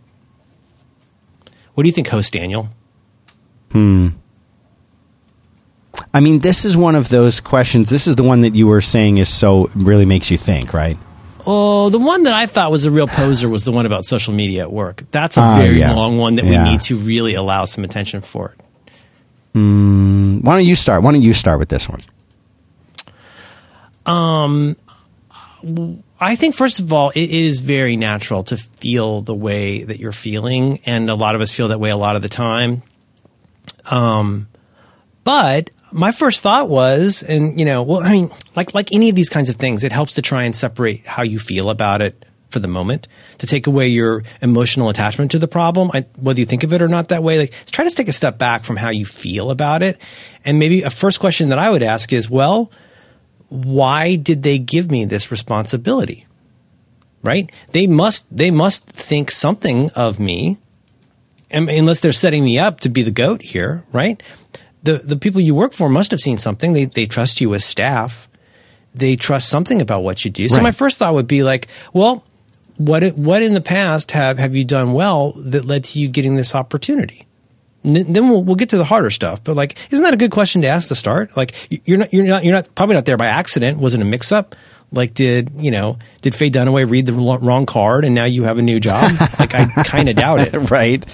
What 1.75 1.85
do 1.85 1.89
you 1.89 1.93
think, 1.93 2.09
host 2.09 2.33
Daniel? 2.33 2.71
Hmm. 3.71 4.09
I 6.15 6.21
mean, 6.21 6.39
this 6.41 6.65
is 6.65 6.77
one 6.77 6.95
of 6.95 7.09
those 7.09 7.41
questions. 7.41 7.91
This 7.91 8.07
is 8.07 8.17
the 8.17 8.23
one 8.23 8.41
that 8.43 8.55
you 8.55 8.67
were 8.67 8.81
saying 8.81 9.19
is 9.19 9.29
so 9.29 9.71
really 9.75 10.07
makes 10.07 10.31
you 10.31 10.37
think, 10.39 10.73
right? 10.73 10.97
Oh, 11.47 11.89
the 11.91 11.99
one 11.99 12.25
that 12.25 12.35
I 12.35 12.47
thought 12.47 12.71
was 12.71 12.85
a 12.87 12.91
real 12.91 13.07
poser 13.07 13.49
was 13.49 13.65
the 13.65 13.73
one 13.73 13.87
about 13.87 14.05
social 14.05 14.35
media 14.35 14.63
at 14.63 14.73
work. 14.73 15.03
That's 15.11 15.37
a 15.37 15.41
Ah, 15.41 15.57
very 15.57 15.79
yeah. 15.79 15.95
long 15.95 16.19
one 16.19 16.35
that 16.37 16.45
Yeah. 16.45 16.65
we 16.65 16.71
need 16.73 16.81
to 16.83 16.97
really 16.97 17.35
allow 17.35 17.65
some 17.65 17.85
attention 17.85 18.21
for. 18.21 18.55
Why 19.55 19.61
don't 20.57 20.67
you 20.67 20.77
start? 20.77 21.03
Why 21.03 21.11
don't 21.13 21.23
you 21.23 21.35
start 21.35 21.59
with 21.59 21.69
this 21.69 21.89
one? 21.89 22.01
Um, 24.07 24.77
I 26.21 26.37
think, 26.37 26.55
first 26.55 26.79
of 26.81 26.93
all, 26.93 27.11
it 27.11 27.31
is 27.31 27.61
very 27.61 27.97
natural 27.97 28.45
to 28.45 28.57
feel 28.57 29.21
the 29.21 29.35
way 29.35 29.83
that 29.85 29.99
you're 29.99 30.13
feeling, 30.13 30.81
and 30.87 31.11
a 31.11 31.15
lot 31.15 31.35
of 31.35 31.41
us 31.41 31.53
feel 31.53 31.69
that 31.69 31.81
way 31.81 31.91
a 31.91 31.97
lot 31.97 32.15
of 32.17 32.23
the 32.23 32.29
time. 32.29 32.83
Um, 33.91 34.49
but 35.25 35.71
my 35.93 36.12
first 36.12 36.43
thought 36.43 36.68
was, 36.68 37.22
and 37.22 37.59
you 37.59 37.64
know, 37.64 37.82
well, 37.82 38.01
I 38.01 38.12
mean, 38.12 38.30
like 38.57 38.74
like 38.74 38.93
any 38.93 39.09
of 39.09 39.16
these 39.16 39.28
kinds 39.28 39.49
of 39.49 39.57
things, 39.57 39.84
it 39.84 39.93
helps 39.93 40.14
to 40.14 40.22
try 40.22 40.45
and 40.45 40.55
separate 40.55 41.07
how 41.07 41.22
you 41.22 41.39
feel 41.39 41.70
about 41.70 42.03
it 42.03 42.24
for 42.51 42.61
the 42.61 42.68
moment, 42.68 43.09
to 43.39 43.47
take 43.47 43.66
away 43.66 43.89
your 43.89 44.22
emotional 44.41 44.89
attachment 44.89 45.30
to 45.30 45.39
the 45.39 45.49
problem, 45.49 45.91
I, 45.93 46.07
whether 46.18 46.41
you 46.41 46.47
think 46.47 46.64
of 46.64 46.72
it 46.72 46.80
or 46.80 46.89
not 46.89 47.09
that 47.09 47.22
way. 47.22 47.39
Like, 47.39 47.53
try 47.66 47.86
to 47.86 47.95
take 47.95 48.09
a 48.09 48.12
step 48.12 48.39
back 48.39 48.64
from 48.64 48.76
how 48.76 48.89
you 48.89 49.05
feel 49.05 49.51
about 49.51 49.82
it, 49.82 50.01
and 50.45 50.59
maybe 50.59 50.82
a 50.82 50.91
first 50.91 51.20
question 51.20 51.51
that 51.51 51.59
I 51.59 51.70
would 51.70 51.82
ask 51.82 52.12
is, 52.12 52.30
well 52.30 52.70
why 53.49 54.16
did 54.16 54.43
they 54.43 54.59
give 54.59 54.91
me 54.91 55.05
this 55.05 55.30
responsibility? 55.30 56.26
Right? 57.22 57.51
They 57.72 57.86
must 57.86 58.34
they 58.34 58.51
must 58.51 58.89
think 58.89 59.30
something 59.30 59.91
of 59.91 60.20
me, 60.20 60.59
unless 61.51 62.01
they're 62.01 62.12
setting 62.12 62.45
me 62.45 62.59
up 62.59 62.80
to 62.80 62.89
be 62.89 63.03
the 63.03 63.11
goat 63.11 63.43
here, 63.43 63.84
right? 63.93 64.22
The 64.83 64.99
the 64.99 65.16
people 65.16 65.41
you 65.41 65.55
work 65.55 65.72
for 65.72 65.89
must 65.89 66.11
have 66.12 66.20
seen 66.20 66.39
something. 66.39 66.72
They 66.72 66.85
they 66.87 67.07
trust 67.07 67.41
you 67.41 67.55
as 67.55 67.64
staff, 67.64 68.29
they 68.95 69.16
trust 69.16 69.49
something 69.49 69.83
about 69.83 70.03
what 70.03 70.24
you 70.24 70.31
do. 70.31 70.49
So 70.49 70.57
Right. 70.57 70.62
my 70.64 70.70
first 70.72 70.99
thought 70.99 71.14
would 71.14 71.26
be 71.26 71.43
like, 71.43 71.66
well, 71.93 72.24
what 72.76 73.03
what 73.16 73.43
in 73.43 73.55
the 73.55 73.61
past 73.61 74.12
have 74.12 74.39
have 74.39 74.55
you 74.55 74.64
done 74.64 74.93
well 74.93 75.33
that 75.33 75.64
led 75.64 75.85
to 75.85 75.99
you 75.99 76.09
getting 76.09 76.37
this 76.37 76.55
opportunity? 76.55 77.24
Then 77.85 78.29
we'll, 78.29 78.43
we'll 78.43 78.57
get 78.57 78.68
to 78.70 78.76
the 78.76 78.85
harder 78.85 79.09
stuff. 79.11 79.43
But 79.45 79.55
like, 79.57 79.79
isn't 79.93 80.03
that 80.05 80.12
a 80.12 80.16
good 80.16 80.33
question 80.33 80.62
to 80.62 80.68
ask 80.68 80.89
to 80.89 80.95
start? 80.97 81.37
Like, 81.37 81.55
you're 81.87 81.97
not, 81.97 82.12
you're 82.12 82.24
not, 82.26 82.45
you're 82.45 82.53
not 82.53 82.74
probably 82.74 82.97
not 82.97 83.05
there 83.07 83.16
by 83.16 83.26
accident. 83.26 83.79
Was 83.79 83.95
it 83.95 84.01
a 84.01 84.05
mix 84.05 84.33
up? 84.33 84.57
Like, 84.93 85.14
did 85.14 85.53
you 85.57 85.70
know? 85.70 85.97
Did 86.20 86.35
Faye 86.35 86.51
Dunaway 86.51 86.91
read 86.91 87.07
the 87.07 87.12
wrong 87.12 87.41
wrong 87.45 87.66
card 87.66 88.05
and 88.05 88.14
now 88.16 88.24
you 88.24 88.43
have 88.45 88.59
a 88.59 88.62
new 88.62 88.81
job? 88.81 89.11
like, 89.39 89.55
I 89.55 89.66
kind 89.85 90.09
of 90.09 90.16
doubt 90.16 90.41
it. 90.41 90.55
right? 90.70 91.05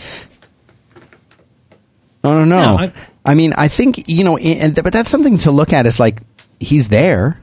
No, 2.23 2.39
no, 2.39 2.45
no. 2.45 2.57
No, 2.77 2.79
I- 2.79 2.93
I, 3.25 3.35
mean, 3.35 3.53
I 3.57 3.69
think 3.69 4.09
you 4.09 4.25
know, 4.25 4.37
and 4.37 4.75
but 4.75 4.93
that's 4.93 5.09
something 5.09 5.39
to 5.39 5.51
look 5.51 5.73
at. 5.73 5.87
Is 5.87 5.99
like 6.01 6.21
he's 6.61 6.89
there, 6.89 7.41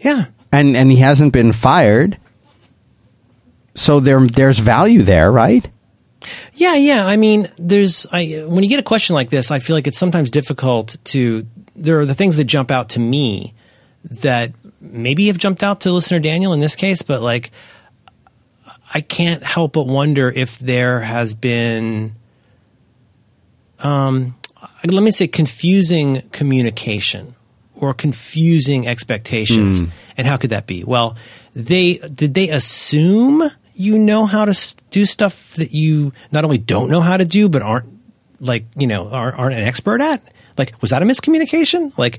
Yeah, 0.00 0.26
and 0.52 0.76
and 0.76 0.90
he 0.90 0.98
hasn't 0.98 1.32
been 1.32 1.52
fired, 1.52 2.18
so 3.74 4.00
there 4.00 4.20
there's 4.20 4.58
value 4.58 5.02
there, 5.02 5.30
right? 5.30 5.68
yeah, 6.54 6.74
yeah. 6.74 7.06
I 7.06 7.16
mean, 7.16 7.46
there's 7.58 8.06
I 8.12 8.44
when 8.46 8.64
you 8.64 8.68
get 8.70 8.80
a 8.80 8.84
question 8.84 9.14
like 9.14 9.30
this, 9.30 9.50
I 9.50 9.60
feel 9.60 9.76
like 9.76 9.86
it's 9.86 9.98
sometimes 9.98 10.30
difficult 10.30 10.96
to. 11.04 11.46
There 11.76 12.00
are 12.00 12.04
the 12.06 12.14
things 12.14 12.36
that 12.38 12.44
jump 12.44 12.72
out 12.72 12.88
to 12.90 13.00
me 13.00 13.54
that 14.02 14.52
maybe 14.80 15.28
have 15.28 15.38
jumped 15.38 15.62
out 15.62 15.82
to 15.82 15.92
listener 15.92 16.18
Daniel 16.18 16.52
in 16.52 16.60
this 16.60 16.74
case, 16.74 17.02
but 17.02 17.22
like 17.22 17.52
I 18.92 19.00
can't 19.00 19.42
help 19.42 19.74
but 19.74 19.86
wonder 19.86 20.28
if 20.28 20.58
there 20.58 21.00
has 21.00 21.34
been, 21.34 22.14
um, 23.80 24.34
Uh, 24.60 24.66
let 24.90 25.02
me 25.02 25.10
say, 25.10 25.28
confusing 25.28 26.22
communication 26.32 27.34
or 27.74 27.94
confusing 27.94 28.86
expectations. 28.86 29.80
Hmm. 29.80 29.86
And 30.16 30.26
how 30.26 30.36
could 30.36 30.50
that 30.50 30.66
be? 30.66 30.84
Well, 30.84 31.16
they 31.54 31.94
did 31.94 32.34
they 32.34 32.48
assume 32.48 33.42
you 33.74 33.98
know 33.98 34.26
how 34.26 34.44
to 34.44 34.74
do 34.90 35.06
stuff 35.06 35.54
that 35.54 35.72
you 35.72 36.12
not 36.32 36.44
only 36.44 36.58
don't 36.58 36.90
know 36.90 37.00
how 37.00 37.16
to 37.16 37.24
do, 37.24 37.48
but 37.48 37.62
aren't 37.62 37.88
like 38.40 38.64
you 38.76 38.86
know 38.86 39.08
aren't, 39.08 39.38
aren't 39.38 39.54
an 39.54 39.62
expert 39.62 40.00
at. 40.00 40.22
Like, 40.56 40.74
was 40.80 40.90
that 40.90 41.02
a 41.02 41.06
miscommunication? 41.06 41.96
Like, 41.96 42.18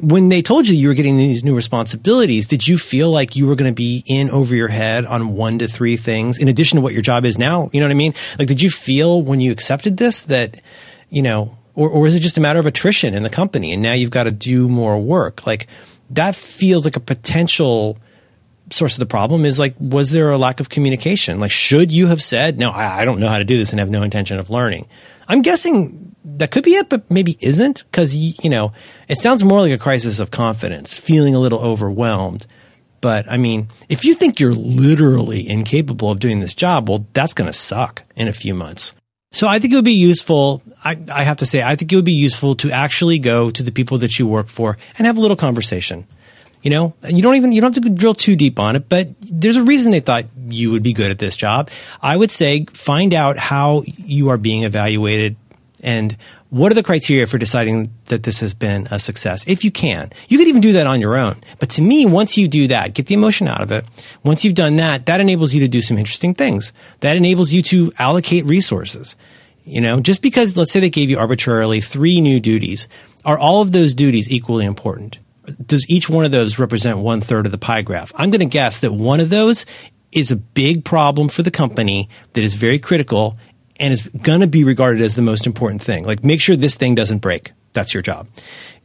when 0.00 0.28
they 0.28 0.42
told 0.42 0.68
you 0.68 0.76
you 0.76 0.86
were 0.86 0.94
getting 0.94 1.16
these 1.16 1.42
new 1.42 1.56
responsibilities, 1.56 2.46
did 2.46 2.66
you 2.68 2.78
feel 2.78 3.10
like 3.10 3.34
you 3.34 3.48
were 3.48 3.56
going 3.56 3.70
to 3.70 3.74
be 3.74 4.04
in 4.06 4.30
over 4.30 4.54
your 4.54 4.68
head 4.68 5.04
on 5.04 5.34
one 5.34 5.58
to 5.58 5.66
three 5.66 5.96
things 5.96 6.38
in 6.38 6.46
addition 6.46 6.76
to 6.76 6.82
what 6.82 6.92
your 6.92 7.02
job 7.02 7.24
is 7.24 7.36
now? 7.36 7.68
You 7.72 7.80
know 7.80 7.86
what 7.86 7.90
I 7.90 7.94
mean? 7.94 8.14
Like, 8.38 8.46
did 8.46 8.62
you 8.62 8.70
feel 8.70 9.20
when 9.20 9.40
you 9.40 9.50
accepted 9.50 9.96
this 9.96 10.22
that, 10.22 10.62
you 11.10 11.22
know, 11.22 11.58
or, 11.80 11.88
or 11.88 12.06
is 12.06 12.14
it 12.14 12.20
just 12.20 12.36
a 12.36 12.42
matter 12.42 12.58
of 12.58 12.66
attrition 12.66 13.14
in 13.14 13.22
the 13.22 13.30
company 13.30 13.72
and 13.72 13.82
now 13.82 13.94
you've 13.94 14.10
got 14.10 14.24
to 14.24 14.30
do 14.30 14.68
more 14.68 15.00
work? 15.00 15.46
Like, 15.46 15.66
that 16.10 16.36
feels 16.36 16.84
like 16.84 16.96
a 16.96 17.00
potential 17.00 17.96
source 18.68 18.96
of 18.96 19.00
the 19.00 19.06
problem 19.06 19.46
is 19.46 19.58
like, 19.58 19.74
was 19.80 20.10
there 20.10 20.30
a 20.30 20.36
lack 20.36 20.60
of 20.60 20.68
communication? 20.68 21.40
Like, 21.40 21.50
should 21.50 21.90
you 21.90 22.08
have 22.08 22.22
said, 22.22 22.58
no, 22.58 22.70
I, 22.70 23.00
I 23.00 23.04
don't 23.06 23.18
know 23.18 23.30
how 23.30 23.38
to 23.38 23.44
do 23.44 23.56
this 23.56 23.70
and 23.70 23.80
have 23.80 23.88
no 23.88 24.02
intention 24.02 24.38
of 24.38 24.50
learning? 24.50 24.88
I'm 25.26 25.40
guessing 25.40 26.14
that 26.22 26.50
could 26.50 26.64
be 26.64 26.72
it, 26.72 26.90
but 26.90 27.10
maybe 27.10 27.38
isn't 27.40 27.84
because, 27.90 28.14
you 28.14 28.50
know, 28.50 28.72
it 29.08 29.16
sounds 29.16 29.42
more 29.42 29.60
like 29.60 29.72
a 29.72 29.78
crisis 29.78 30.20
of 30.20 30.30
confidence, 30.30 30.94
feeling 30.94 31.34
a 31.34 31.40
little 31.40 31.60
overwhelmed. 31.60 32.46
But 33.00 33.26
I 33.26 33.38
mean, 33.38 33.68
if 33.88 34.04
you 34.04 34.12
think 34.12 34.38
you're 34.38 34.54
literally 34.54 35.48
incapable 35.48 36.10
of 36.10 36.20
doing 36.20 36.40
this 36.40 36.54
job, 36.54 36.90
well, 36.90 37.06
that's 37.14 37.32
going 37.32 37.46
to 37.46 37.54
suck 37.54 38.02
in 38.16 38.28
a 38.28 38.34
few 38.34 38.54
months. 38.54 38.94
So 39.32 39.46
I 39.46 39.58
think 39.58 39.72
it 39.72 39.76
would 39.76 39.84
be 39.84 39.92
useful. 39.92 40.60
I, 40.84 40.98
I 41.12 41.22
have 41.22 41.38
to 41.38 41.46
say, 41.46 41.62
I 41.62 41.76
think 41.76 41.92
it 41.92 41.96
would 41.96 42.04
be 42.04 42.12
useful 42.12 42.56
to 42.56 42.70
actually 42.70 43.18
go 43.18 43.50
to 43.50 43.62
the 43.62 43.70
people 43.70 43.98
that 43.98 44.18
you 44.18 44.26
work 44.26 44.48
for 44.48 44.76
and 44.98 45.06
have 45.06 45.16
a 45.16 45.20
little 45.20 45.36
conversation. 45.36 46.06
You 46.62 46.70
know, 46.70 46.94
you 47.08 47.22
don't 47.22 47.36
even 47.36 47.52
you 47.52 47.62
don't 47.62 47.74
have 47.74 47.84
to 47.84 47.90
drill 47.90 48.12
too 48.12 48.36
deep 48.36 48.58
on 48.58 48.76
it, 48.76 48.88
but 48.88 49.08
there's 49.20 49.56
a 49.56 49.62
reason 49.62 49.92
they 49.92 50.00
thought 50.00 50.26
you 50.50 50.70
would 50.72 50.82
be 50.82 50.92
good 50.92 51.10
at 51.10 51.18
this 51.18 51.36
job. 51.36 51.70
I 52.02 52.16
would 52.16 52.30
say 52.30 52.66
find 52.66 53.14
out 53.14 53.38
how 53.38 53.84
you 53.86 54.28
are 54.28 54.36
being 54.36 54.64
evaluated 54.64 55.36
and 55.82 56.16
what 56.50 56.72
are 56.72 56.74
the 56.74 56.82
criteria 56.82 57.26
for 57.26 57.38
deciding 57.38 57.92
that 58.06 58.24
this 58.24 58.40
has 58.40 58.54
been 58.54 58.88
a 58.90 58.98
success? 58.98 59.46
If 59.46 59.64
you 59.64 59.70
can 59.70 60.10
you 60.28 60.38
could 60.38 60.48
even 60.48 60.60
do 60.60 60.72
that 60.72 60.86
on 60.86 61.00
your 61.00 61.16
own. 61.16 61.36
But 61.58 61.70
to 61.70 61.82
me 61.82 62.06
once 62.06 62.36
you 62.36 62.48
do 62.48 62.68
that 62.68 62.94
get 62.94 63.06
the 63.06 63.14
emotion 63.14 63.48
out 63.48 63.60
of 63.60 63.70
it. 63.70 63.84
Once 64.22 64.44
you've 64.44 64.54
done 64.54 64.76
that 64.76 65.06
that 65.06 65.20
enables 65.20 65.54
you 65.54 65.60
to 65.60 65.68
do 65.68 65.82
some 65.82 65.98
interesting 65.98 66.34
things. 66.34 66.72
That 67.00 67.16
enables 67.16 67.52
you 67.52 67.62
to 67.62 67.92
allocate 67.98 68.44
resources. 68.44 69.16
You 69.64 69.80
know 69.80 70.00
just 70.00 70.22
because 70.22 70.56
let's 70.56 70.72
say 70.72 70.80
they 70.80 70.90
gave 70.90 71.10
you 71.10 71.18
arbitrarily 71.18 71.80
three 71.80 72.20
new 72.20 72.40
duties 72.40 72.88
are 73.24 73.38
all 73.38 73.62
of 73.62 73.72
those 73.72 73.94
duties 73.94 74.30
equally 74.30 74.64
important? 74.64 75.18
Does 75.66 75.86
each 75.88 76.08
one 76.08 76.24
of 76.24 76.30
those 76.30 76.58
represent 76.58 76.98
one 76.98 77.20
third 77.20 77.46
of 77.46 77.52
the 77.52 77.58
pie 77.58 77.82
graph? 77.82 78.12
I'm 78.14 78.30
going 78.30 78.40
to 78.40 78.46
guess 78.46 78.80
that 78.80 78.92
one 78.92 79.20
of 79.20 79.30
those 79.30 79.66
is 80.12 80.30
a 80.30 80.36
big 80.36 80.84
problem 80.84 81.28
for 81.28 81.42
the 81.42 81.50
company 81.50 82.08
that 82.32 82.42
is 82.42 82.54
very 82.54 82.78
critical 82.78 83.38
and 83.80 83.92
is 83.92 84.06
going 84.08 84.40
to 84.40 84.46
be 84.46 84.62
regarded 84.62 85.02
as 85.02 85.16
the 85.16 85.22
most 85.22 85.46
important 85.46 85.82
thing. 85.82 86.04
Like, 86.04 86.22
make 86.22 86.40
sure 86.40 86.54
this 86.54 86.76
thing 86.76 86.94
doesn't 86.94 87.18
break. 87.18 87.52
That's 87.72 87.94
your 87.94 88.02
job. 88.02 88.28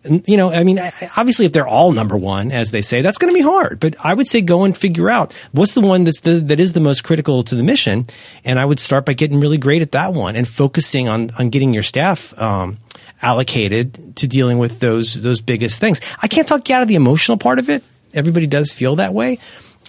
And, 0.04 0.24
you 0.28 0.38
know, 0.38 0.52
I 0.52 0.64
mean, 0.64 0.80
obviously, 1.18 1.46
if 1.46 1.54
they're 1.54 1.68
all 1.68 1.92
number 1.92 2.16
one, 2.16 2.52
as 2.52 2.72
they 2.72 2.82
say, 2.82 3.02
that's 3.02 3.18
going 3.18 3.34
to 3.34 3.38
be 3.38 3.44
hard. 3.44 3.80
But 3.80 3.96
I 4.04 4.14
would 4.14 4.28
say 4.28 4.42
go 4.42 4.64
and 4.64 4.78
figure 4.78 5.10
out 5.10 5.34
what's 5.52 5.74
the 5.74 5.82
one 5.82 6.04
that's 6.04 6.22
the, 6.22 6.36
that 6.36 6.60
is 6.60 6.74
the 6.74 6.80
most 6.80 7.04
critical 7.04 7.44
to 7.44 7.56
the 7.56 7.64
mission. 7.64 8.06
And 8.44 8.60
I 8.60 8.66
would 8.66 8.80
start 8.80 9.06
by 9.06 9.14
getting 9.14 9.40
really 9.40 9.58
great 9.58 9.82
at 9.82 9.92
that 9.94 10.14
one 10.14 10.36
and 10.36 10.48
focusing 10.48 11.08
on 11.08 11.32
on 11.38 11.50
getting 11.50 11.74
your 11.74 11.84
staff. 11.84 12.40
Um, 12.40 12.80
allocated 13.22 14.16
to 14.18 14.28
dealing 14.28 14.60
with 14.60 14.80
those 14.82 15.16
those 15.24 15.42
biggest 15.42 15.80
things. 15.80 16.00
I 16.22 16.28
can't 16.28 16.48
talk 16.48 16.68
you 16.70 16.76
out 16.76 16.84
of 16.84 16.88
the 16.88 16.96
emotional 16.96 17.38
part 17.38 17.58
of 17.58 17.70
it. 17.70 17.84
Everybody 18.14 18.46
does 18.46 18.72
feel 18.72 18.98
that 18.98 19.14
way, 19.14 19.40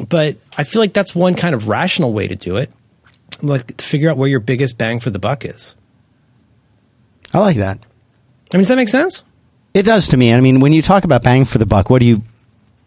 but 0.09 0.37
I 0.57 0.65
feel 0.65 0.81
like 0.81 0.95
that's 0.95 1.15
one 1.15 1.35
kind 1.35 1.55
of 1.55 1.69
rational 1.69 2.13
way 2.13 2.29
to 2.29 2.37
do 2.37 2.57
it 2.57 2.71
like 3.43 3.77
to 3.77 3.85
figure 3.85 4.11
out 4.11 4.17
where 4.17 4.29
your 4.29 4.41
biggest 4.41 4.79
bang 4.79 5.01
for 5.01 5.11
the 5.11 5.19
buck 5.19 5.45
is. 5.45 5.75
I 7.33 7.39
like 7.39 7.57
that. 7.57 7.79
I 8.53 8.57
mean, 8.57 8.63
does 8.63 8.69
that 8.69 8.77
make 8.77 8.89
sense? 8.89 9.25
It 9.75 9.85
does 9.85 10.09
to 10.09 10.17
me. 10.17 10.33
I 10.33 10.41
mean, 10.41 10.61
when 10.61 10.73
you 10.73 10.83
talk 10.83 11.05
about 11.05 11.23
bang 11.23 11.45
for 11.45 11.59
the 11.59 11.67
buck, 11.67 11.91
what 11.91 11.99
do 11.99 12.07
you 12.07 12.23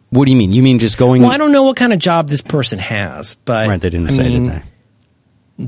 what 0.10 0.26
do 0.26 0.32
you 0.32 0.38
mean? 0.38 0.52
You 0.52 0.64
mean 0.64 0.80
just 0.80 0.98
going? 0.98 1.22
Well, 1.22 1.32
I 1.32 1.38
don't 1.38 1.52
know 1.52 1.64
what 1.64 1.76
kind 1.78 1.94
of 1.94 2.00
job 2.00 2.30
this 2.30 2.42
person 2.42 2.80
has, 2.80 3.36
but 3.36 3.68
right, 3.68 3.80
they 3.80 3.90
didn't 3.90 4.08
I 4.08 4.14
say, 4.14 4.24
mean, 4.24 4.44
did 4.46 4.64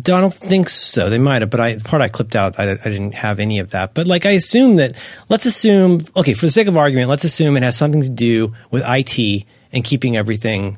they? 0.01 0.13
I 0.13 0.21
don't 0.21 0.33
think 0.33 0.69
so. 0.69 1.09
They 1.09 1.19
might 1.19 1.41
have, 1.41 1.49
but 1.49 1.59
I 1.59 1.77
part 1.77 2.01
I 2.01 2.07
clipped 2.07 2.35
out. 2.35 2.57
I, 2.57 2.71
I 2.71 2.75
didn't 2.75 3.13
have 3.13 3.39
any 3.39 3.59
of 3.59 3.71
that. 3.71 3.93
But 3.93 4.07
like, 4.07 4.25
I 4.25 4.31
assume 4.31 4.77
that. 4.77 4.93
Let's 5.29 5.45
assume. 5.45 5.99
Okay, 6.15 6.33
for 6.33 6.45
the 6.45 6.51
sake 6.51 6.67
of 6.67 6.77
argument, 6.77 7.09
let's 7.09 7.23
assume 7.23 7.55
it 7.57 7.63
has 7.63 7.77
something 7.77 8.01
to 8.01 8.09
do 8.09 8.53
with 8.71 8.83
IT 8.85 9.45
and 9.71 9.83
keeping 9.83 10.17
everything 10.17 10.77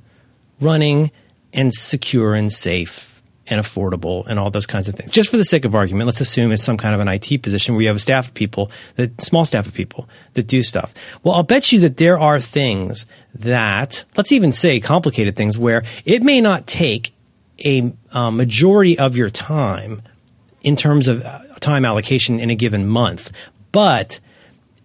running 0.59 1.11
and 1.53 1.73
secure 1.73 2.33
and 2.33 2.51
safe 2.51 3.12
and 3.53 3.61
affordable 3.61 4.25
and 4.27 4.39
all 4.39 4.49
those 4.49 4.65
kinds 4.65 4.87
of 4.87 4.95
things. 4.95 5.11
Just 5.11 5.29
for 5.29 5.37
the 5.37 5.45
sake 5.45 5.63
of 5.63 5.75
argument, 5.75 6.07
let's 6.07 6.19
assume 6.19 6.51
it's 6.51 6.63
some 6.63 6.77
kind 6.77 6.95
of 6.95 6.99
an 6.99 7.07
IT 7.07 7.41
position 7.41 7.75
where 7.75 7.83
you 7.83 7.87
have 7.87 7.97
a 7.97 7.99
staff 7.99 8.29
of 8.29 8.33
people 8.33 8.71
that 8.95 9.21
small 9.21 9.45
staff 9.45 9.67
of 9.67 9.73
people 9.73 10.09
that 10.33 10.47
do 10.47 10.63
stuff. 10.63 10.93
Well, 11.23 11.35
I'll 11.35 11.43
bet 11.43 11.71
you 11.71 11.79
that 11.81 11.97
there 11.97 12.19
are 12.19 12.39
things 12.39 13.05
that 13.35 14.03
let's 14.17 14.31
even 14.31 14.51
say 14.51 14.79
complicated 14.79 15.35
things 15.35 15.57
where 15.57 15.83
it 16.03 16.23
may 16.23 16.41
not 16.41 16.67
take 16.67 17.13
a 17.63 17.93
uh, 18.11 18.31
majority 18.31 18.97
of 18.97 19.15
your 19.15 19.29
time 19.29 20.01
in 20.63 20.75
terms 20.75 21.07
of 21.07 21.23
uh, 21.23 21.39
time 21.59 21.85
allocation 21.85 22.39
in 22.39 22.49
a 22.49 22.55
given 22.55 22.87
month, 22.87 23.31
but 23.71 24.19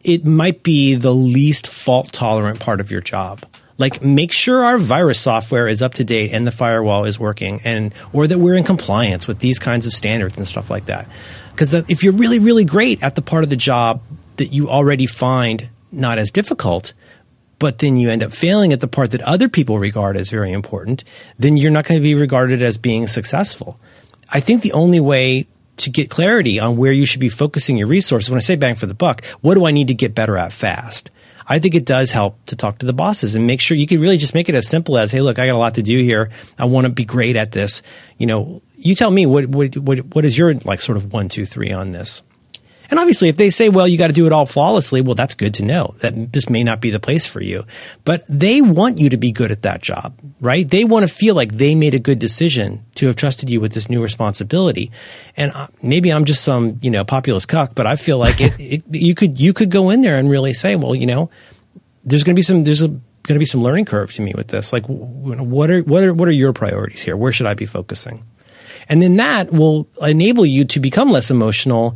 it 0.03 0.25
might 0.25 0.63
be 0.63 0.95
the 0.95 1.15
least 1.15 1.67
fault 1.67 2.13
tolerant 2.13 2.61
part 2.61 2.81
of 2.81 2.91
your 2.91 3.01
job. 3.01 3.45
Like 3.79 4.03
make 4.03 4.33
sure 4.33 4.65
our 4.65 4.77
virus 4.77 5.21
software 5.21 5.69
is 5.69 5.81
up 5.81 5.95
to 5.95 6.05
date 6.05 6.33
and 6.33 6.47
the 6.47 6.51
firewall 6.51 7.05
is 7.05 7.19
working 7.19 7.61
and 7.65 7.95
or 8.13 8.27
that 8.27 8.39
we're 8.39 8.57
in 8.57 8.65
compliance 8.65 9.29
with 9.29 9.39
these 9.39 9.59
kinds 9.59 9.87
of 9.87 9.95
standards 9.95 10.37
and 10.37 10.47
stuff 10.47 10.69
like 10.69 10.87
that. 10.87 11.09
Cuz 11.57 11.73
if 11.75 12.03
you're 12.03 12.13
really 12.13 12.39
really 12.39 12.65
great 12.65 13.03
at 13.03 13.15
the 13.15 13.23
part 13.23 13.45
of 13.45 13.51
the 13.51 13.57
job 13.57 14.03
that 14.37 14.53
you 14.53 14.69
already 14.69 15.07
find 15.07 15.69
not 15.93 16.19
as 16.19 16.31
difficult, 16.31 16.93
but 17.59 17.79
then 17.79 17.97
you 17.97 18.11
end 18.11 18.23
up 18.23 18.33
failing 18.33 18.73
at 18.73 18.81
the 18.81 18.89
part 18.89 19.11
that 19.11 19.21
other 19.23 19.49
people 19.49 19.79
regard 19.79 20.17
as 20.17 20.31
very 20.31 20.53
important, 20.53 21.05
then 21.39 21.57
you're 21.57 21.71
not 21.71 21.85
going 21.85 21.99
to 21.99 22.03
be 22.03 22.15
regarded 22.15 22.63
as 22.63 22.79
being 22.79 23.07
successful. 23.07 23.79
I 24.31 24.41
think 24.41 24.63
the 24.63 24.73
only 24.73 25.01
way 25.01 25.47
to 25.79 25.91
get 25.91 26.11
clarity 26.11 26.59
on 26.59 26.77
where 26.77 26.93
you 26.93 27.07
should 27.07 27.21
be 27.21 27.29
focusing 27.29 27.77
your 27.77 27.87
resources, 27.87 28.31
when 28.31 28.37
I 28.37 28.41
say 28.41 28.57
bang 28.57 28.75
for 28.75 28.87
the 28.87 28.95
buck, 28.95 29.25
what 29.41 29.55
do 29.55 29.67
I 29.67 29.71
need 29.71 29.89
to 29.89 29.95
get 29.95 30.15
better 30.15 30.37
at 30.37 30.53
fast? 30.53 31.11
I 31.49 31.59
think 31.59 31.75
it 31.75 31.87
does 31.87 32.13
help 32.13 32.45
to 32.47 32.57
talk 32.57 32.79
to 32.79 32.87
the 32.87 32.93
bosses 32.93 33.35
and 33.35 33.47
make 33.47 33.61
sure 33.61 33.77
you 33.77 33.87
can 33.87 34.01
really 34.01 34.19
just 34.19 34.35
make 34.35 34.49
it 34.49 34.55
as 34.55 34.69
simple 34.69 34.99
as, 34.99 35.11
hey, 35.11 35.23
look, 35.23 35.39
I 35.39 35.47
got 35.47 35.57
a 35.57 35.59
lot 35.59 35.77
to 35.77 35.83
do 35.83 35.99
here. 35.99 36.31
I 36.59 36.67
want 36.67 36.87
to 36.87 36.93
be 36.93 37.05
great 37.05 37.37
at 37.37 37.53
this. 37.53 37.83
You 38.19 38.27
know, 38.27 38.63
you 38.77 38.95
tell 38.95 39.11
me 39.11 39.25
what 39.25 39.47
what 39.47 39.77
what, 39.77 39.99
what 40.15 40.25
is 40.25 40.37
your 40.37 40.55
like 40.55 40.81
sort 40.81 40.99
of 40.99 41.13
one, 41.13 41.29
two, 41.29 41.47
three 41.47 41.73
on 41.73 41.93
this? 41.93 42.23
And 42.91 42.99
obviously, 42.99 43.29
if 43.29 43.37
they 43.37 43.51
say, 43.51 43.69
well, 43.69 43.87
you 43.87 43.99
got 43.99 44.07
to 44.07 44.13
do 44.13 44.27
it 44.27 44.33
all 44.33 44.47
flawlessly, 44.47 45.01
well, 45.01 45.15
that's 45.15 45.35
good 45.35 45.55
to 45.55 45.65
know 45.65 45.95
that 46.01 46.33
this 46.33 46.49
may 46.49 46.65
not 46.65 46.81
be 46.81 46.91
the 46.91 47.01
place 47.01 47.27
for 47.27 47.43
you. 47.43 47.65
But 48.05 48.25
they 48.29 48.63
want 48.63 48.99
you 48.99 49.11
to 49.11 49.17
be 49.17 49.31
good 49.31 49.51
at 49.51 49.63
that 49.63 49.83
job, 49.83 50.15
right? 50.41 50.69
They 50.69 50.85
want 50.85 51.07
to 51.07 51.15
feel 51.15 51.35
like 51.35 51.53
they 51.53 51.75
made 51.75 51.95
a 51.95 51.99
good 51.99 52.19
decision 52.19 52.85
to 52.95 53.07
have 53.07 53.17
trusted 53.17 53.51
you 53.51 53.61
with 53.61 53.73
this 53.73 53.91
new 53.91 54.03
responsibility. 54.03 54.91
And 55.37 55.53
uh, 55.53 55.69
maybe 55.83 56.11
I'm 56.11 56.25
just 56.25 56.43
some, 56.43 56.79
you 56.83 56.91
know, 56.91 57.05
populist 57.05 57.49
cuck, 57.49 57.75
but 57.75 57.87
I 57.87 57.97
feel 57.97 58.19
like 58.19 58.41
it, 58.41 58.59
it, 58.59 58.83
you 58.91 59.15
could, 59.15 59.39
you 59.39 59.53
could 59.53 59.71
go 59.71 59.91
in 59.91 60.01
there 60.01 60.17
and 60.17 60.31
really 60.31 60.55
say, 60.55 60.75
well, 60.75 60.95
you 60.95 61.07
know, 61.07 61.31
there's 62.05 62.25
going 62.25 62.35
to 62.35 62.39
be 62.39 62.43
some, 62.43 62.65
there's 62.65 62.83
a, 62.83 62.89
going 63.29 63.37
to 63.37 63.39
be 63.39 63.45
some 63.45 63.63
learning 63.63 63.85
curve 63.85 64.13
to 64.15 64.23
me 64.23 64.33
with 64.35 64.49
this. 64.49 64.73
Like, 64.73 64.87
what 64.87 65.71
are 65.71 65.83
what 65.83 66.03
are 66.03 66.15
what 66.15 66.29
are 66.29 66.33
your 66.33 66.55
priorities 66.55 67.03
here? 67.03 67.17
Where 67.17 67.31
should 67.31 67.47
I 67.47 67.53
be 67.53 67.67
focusing? 67.67 68.25
And 68.89 69.03
then 69.03 69.17
that 69.17 69.53
will 69.53 69.87
enable 70.01 70.47
you 70.47 70.65
to 70.65 70.81
become 70.81 71.11
less 71.11 71.31
emotional 71.31 71.95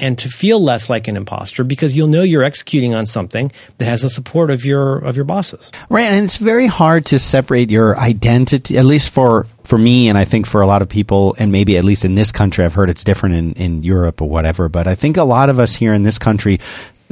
and 0.00 0.18
to 0.18 0.28
feel 0.28 0.60
less 0.60 0.90
like 0.90 1.08
an 1.08 1.16
imposter 1.16 1.62
because 1.62 1.96
you'll 1.96 2.08
know 2.08 2.22
you're 2.22 2.42
executing 2.42 2.94
on 2.94 3.06
something 3.06 3.52
that 3.78 3.84
has 3.84 4.02
the 4.02 4.10
support 4.10 4.50
of 4.50 4.64
your 4.64 4.98
of 4.98 5.16
your 5.16 5.24
bosses. 5.24 5.70
Right, 5.88 6.04
and 6.04 6.24
it's 6.24 6.36
very 6.36 6.66
hard 6.66 7.06
to 7.06 7.18
separate 7.18 7.70
your 7.70 7.96
identity, 7.98 8.76
at 8.76 8.84
least 8.84 9.12
for 9.12 9.46
for 9.62 9.78
me, 9.78 10.08
and 10.08 10.18
I 10.18 10.24
think 10.24 10.46
for 10.46 10.60
a 10.60 10.66
lot 10.66 10.82
of 10.82 10.88
people, 10.88 11.36
and 11.38 11.52
maybe 11.52 11.76
at 11.76 11.84
least 11.84 12.04
in 12.04 12.16
this 12.16 12.32
country, 12.32 12.64
I've 12.64 12.74
heard 12.74 12.90
it's 12.90 13.04
different 13.04 13.34
in 13.36 13.52
in 13.52 13.82
Europe 13.82 14.20
or 14.20 14.28
whatever. 14.28 14.68
But 14.68 14.86
I 14.86 14.94
think 14.94 15.16
a 15.16 15.24
lot 15.24 15.48
of 15.48 15.58
us 15.58 15.76
here 15.76 15.94
in 15.94 16.02
this 16.02 16.18
country, 16.18 16.58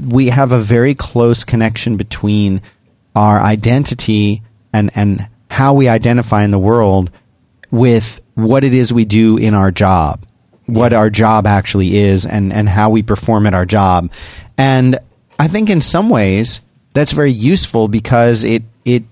we 0.05 0.29
have 0.29 0.53
a 0.53 0.59
very 0.59 0.95
close 0.95 1.45
connection 1.45 1.97
between 1.97 2.63
our 3.15 3.41
identity 3.41 4.43
and 4.73 4.91
and 4.95 5.29
how 5.51 5.75
we 5.75 5.89
identify 5.89 6.45
in 6.45 6.51
the 6.51 6.59
world 6.59 7.11
with 7.71 8.21
what 8.35 8.65
it 8.65 8.75
is 8.75 8.93
we 8.93 9.05
do 9.05 9.37
in 9.37 9.55
our 9.55 9.71
job, 9.71 10.25
what 10.69 10.93
our 10.93 11.09
job 11.09 11.47
actually 11.47 11.97
is, 11.97 12.27
and, 12.27 12.53
and 12.53 12.69
how 12.69 12.91
we 12.91 13.03
perform 13.03 13.47
at 13.47 13.55
our 13.55 13.65
job. 13.65 14.13
And 14.59 14.99
I 15.39 15.49
think 15.49 15.71
in 15.71 15.81
some 15.81 16.11
ways 16.11 16.61
that's 16.93 17.13
very 17.13 17.33
useful 17.33 17.89
because 17.89 18.45
it, 18.45 18.65
it, 18.85 19.05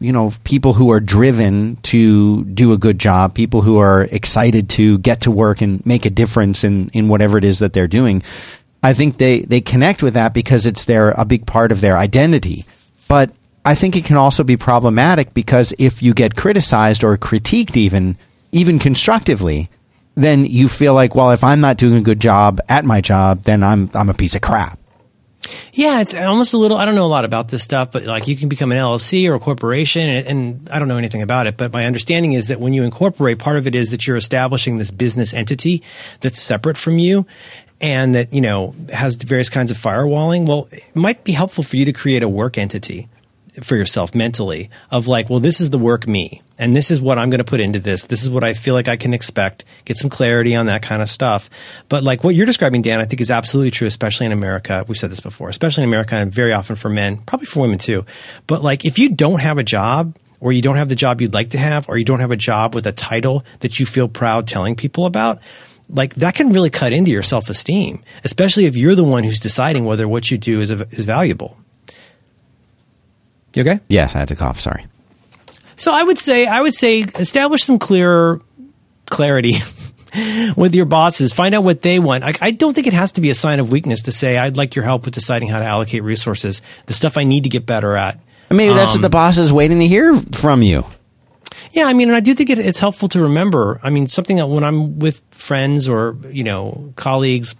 you 0.00 0.12
know, 0.12 0.32
people 0.42 0.72
who 0.72 0.90
are 0.90 0.98
driven 0.98 1.76
to 1.82 2.44
do 2.46 2.72
a 2.72 2.78
good 2.78 2.98
job, 2.98 3.32
people 3.32 3.62
who 3.62 3.78
are 3.78 4.02
excited 4.10 4.68
to 4.70 4.98
get 4.98 5.20
to 5.20 5.30
work 5.30 5.60
and 5.62 5.86
make 5.86 6.04
a 6.04 6.10
difference 6.10 6.64
in, 6.64 6.88
in 6.88 7.06
whatever 7.06 7.38
it 7.38 7.44
is 7.44 7.60
that 7.60 7.72
they're 7.72 7.86
doing. 7.86 8.24
I 8.82 8.92
think 8.92 9.18
they, 9.18 9.42
they 9.42 9.60
connect 9.60 10.02
with 10.02 10.14
that 10.14 10.34
because 10.34 10.66
it's 10.66 10.84
their, 10.84 11.10
a 11.12 11.24
big 11.24 11.46
part 11.46 11.70
of 11.70 11.80
their 11.80 11.96
identity. 11.96 12.64
But 13.08 13.30
I 13.64 13.76
think 13.76 13.94
it 13.94 14.04
can 14.04 14.16
also 14.16 14.42
be 14.42 14.56
problematic 14.56 15.32
because 15.32 15.72
if 15.78 16.02
you 16.02 16.12
get 16.12 16.34
criticized 16.34 17.04
or 17.04 17.16
critiqued 17.16 17.76
even, 17.76 18.16
even 18.50 18.80
constructively, 18.80 19.70
then 20.16 20.46
you 20.46 20.66
feel 20.68 20.94
like, 20.94 21.14
well, 21.14 21.30
if 21.30 21.44
I'm 21.44 21.60
not 21.60 21.76
doing 21.76 21.94
a 21.94 22.00
good 22.00 22.20
job 22.20 22.60
at 22.68 22.84
my 22.84 23.00
job, 23.00 23.42
then 23.42 23.62
I'm, 23.62 23.90
I'm 23.94 24.08
a 24.08 24.14
piece 24.14 24.34
of 24.34 24.40
crap. 24.40 24.78
Yeah, 25.72 26.00
it's 26.00 26.14
almost 26.14 26.54
a 26.54 26.56
little. 26.56 26.76
I 26.76 26.84
don't 26.86 26.94
know 26.94 27.06
a 27.06 27.08
lot 27.08 27.24
about 27.24 27.48
this 27.48 27.62
stuff, 27.62 27.92
but 27.92 28.04
like 28.04 28.26
you 28.26 28.36
can 28.36 28.48
become 28.48 28.72
an 28.72 28.78
LLC 28.78 29.28
or 29.28 29.34
a 29.34 29.38
corporation, 29.38 30.08
and, 30.08 30.26
and, 30.26 30.68
I 30.70 30.78
don't 30.78 30.88
know 30.88 30.96
anything 30.96 31.22
about 31.22 31.46
it. 31.46 31.56
But 31.56 31.72
my 31.72 31.84
understanding 31.84 32.32
is 32.32 32.48
that 32.48 32.58
when 32.58 32.72
you 32.72 32.82
incorporate, 32.82 33.38
part 33.38 33.56
of 33.56 33.66
it 33.66 33.74
is 33.74 33.90
that 33.92 34.06
you're 34.06 34.16
establishing 34.16 34.78
this 34.78 34.90
business 34.90 35.32
entity 35.32 35.84
that's 36.20 36.40
separate 36.40 36.78
from 36.78 36.98
you, 36.98 37.26
and 37.80 38.14
that 38.14 38.32
you 38.32 38.40
know 38.40 38.74
has 38.92 39.16
various 39.16 39.50
kinds 39.50 39.70
of 39.70 39.76
firewalling. 39.76 40.48
Well, 40.48 40.68
it 40.72 40.96
might 40.96 41.22
be 41.22 41.32
helpful 41.32 41.62
for 41.62 41.76
you 41.76 41.84
to 41.84 41.92
create 41.92 42.22
a 42.22 42.28
work 42.28 42.58
entity 42.58 43.08
for 43.62 43.76
yourself 43.76 44.14
mentally 44.14 44.70
of 44.90 45.06
like, 45.06 45.30
well, 45.30 45.40
this 45.40 45.60
is 45.60 45.70
the 45.70 45.78
work 45.78 46.08
me, 46.08 46.42
and 46.58 46.74
this 46.74 46.90
is 46.90 47.00
what 47.00 47.18
I'm 47.18 47.30
going 47.30 47.38
to 47.38 47.44
put 47.44 47.60
into 47.60 47.78
this. 47.78 48.06
This 48.06 48.22
is 48.22 48.30
what 48.30 48.44
I 48.44 48.54
feel 48.54 48.74
like 48.74 48.88
I 48.88 48.96
can 48.96 49.12
expect. 49.12 49.64
Get 49.84 49.96
some 49.96 50.10
clarity 50.10 50.54
on 50.54 50.66
that 50.66 50.82
kind 50.82 51.02
of 51.02 51.08
stuff. 51.08 51.50
But 51.88 52.02
like 52.02 52.24
what 52.24 52.34
you're 52.34 52.46
describing, 52.46 52.82
Dan, 52.82 53.00
I 53.00 53.04
think 53.04 53.20
is 53.20 53.30
absolutely 53.30 53.70
true, 53.70 53.86
especially 53.86 54.26
in 54.26 54.32
America. 54.32 54.84
We've 54.88 54.96
said 54.96 55.10
this 55.10 55.20
before, 55.20 55.48
especially 55.48 55.84
in 55.84 55.90
America, 55.90 56.14
and 56.16 56.32
very 56.32 56.52
often 56.52 56.76
for 56.76 56.88
men, 56.88 57.18
probably 57.18 57.46
for 57.46 57.60
women 57.60 57.78
too. 57.78 58.04
But 58.46 58.62
like, 58.62 58.84
if 58.84 58.98
you 58.98 59.10
don't 59.10 59.40
have 59.40 59.58
a 59.58 59.64
job. 59.64 60.16
Or 60.38 60.52
you 60.52 60.60
don't 60.60 60.76
have 60.76 60.90
the 60.90 60.94
job 60.94 61.22
you'd 61.22 61.32
like 61.32 61.48
to 61.50 61.58
have, 61.58 61.88
or 61.88 61.96
you 61.96 62.04
don't 62.04 62.20
have 62.20 62.30
a 62.30 62.36
job 62.36 62.74
with 62.74 62.86
a 62.86 62.92
title 62.92 63.42
that 63.60 63.80
you 63.80 63.86
feel 63.86 64.06
proud 64.06 64.46
telling 64.46 64.76
people 64.76 65.06
about, 65.06 65.40
like 65.88 66.14
that 66.16 66.34
can 66.34 66.52
really 66.52 66.68
cut 66.68 66.92
into 66.92 67.10
your 67.10 67.22
self 67.22 67.48
esteem, 67.48 68.02
especially 68.22 68.66
if 68.66 68.76
you're 68.76 68.94
the 68.94 69.02
one 69.02 69.24
who's 69.24 69.40
deciding 69.40 69.86
whether 69.86 70.06
what 70.06 70.30
you 70.30 70.36
do 70.36 70.60
is, 70.60 70.70
is 70.70 71.04
valuable. 71.06 71.56
You 73.54 73.62
okay? 73.62 73.80
Yes, 73.88 74.14
I 74.14 74.18
had 74.18 74.28
to 74.28 74.36
cough. 74.36 74.60
Sorry. 74.60 74.84
So 75.76 75.92
I 75.92 76.02
would 76.02 76.18
say 76.18 76.46
I 76.46 76.60
would 76.60 76.74
say 76.74 77.00
establish 77.00 77.64
some 77.64 77.78
clearer 77.78 78.40
clarity 79.06 79.54
with 80.56 80.74
your 80.74 80.86
bosses. 80.86 81.32
Find 81.32 81.54
out 81.54 81.64
what 81.64 81.82
they 81.82 81.98
want. 81.98 82.24
I, 82.24 82.32
I, 82.40 82.50
don't 82.50 82.74
think 82.74 82.86
it 82.86 82.92
has 82.92 83.12
to 83.12 83.20
be 83.20 83.30
a 83.30 83.34
sign 83.34 83.60
of 83.60 83.70
weakness 83.70 84.02
to 84.02 84.12
say 84.12 84.38
I'd 84.38 84.56
like 84.56 84.74
your 84.74 84.84
help 84.84 85.04
with 85.04 85.14
deciding 85.14 85.48
how 85.48 85.58
to 85.58 85.64
allocate 85.64 86.02
resources. 86.02 86.62
The 86.86 86.94
stuff 86.94 87.16
I 87.16 87.24
need 87.24 87.44
to 87.44 87.50
get 87.50 87.66
better 87.66 87.94
at. 87.96 88.20
Maybe 88.50 88.74
that's 88.74 88.94
um, 88.94 88.98
what 88.98 89.02
the 89.02 89.10
boss 89.10 89.38
is 89.38 89.52
waiting 89.52 89.78
to 89.80 89.86
hear 89.86 90.16
from 90.16 90.62
you. 90.62 90.84
Yeah, 91.72 91.86
I 91.86 91.92
mean, 91.92 92.08
and 92.08 92.16
I 92.16 92.20
do 92.20 92.34
think 92.34 92.50
it, 92.50 92.58
it's 92.58 92.78
helpful 92.78 93.08
to 93.08 93.20
remember. 93.22 93.80
I 93.82 93.90
mean, 93.90 94.06
something 94.06 94.36
that 94.36 94.46
when 94.46 94.64
I'm 94.64 94.98
with 94.98 95.20
friends 95.30 95.88
or 95.88 96.16
you 96.30 96.44
know 96.44 96.92
colleagues 96.96 97.54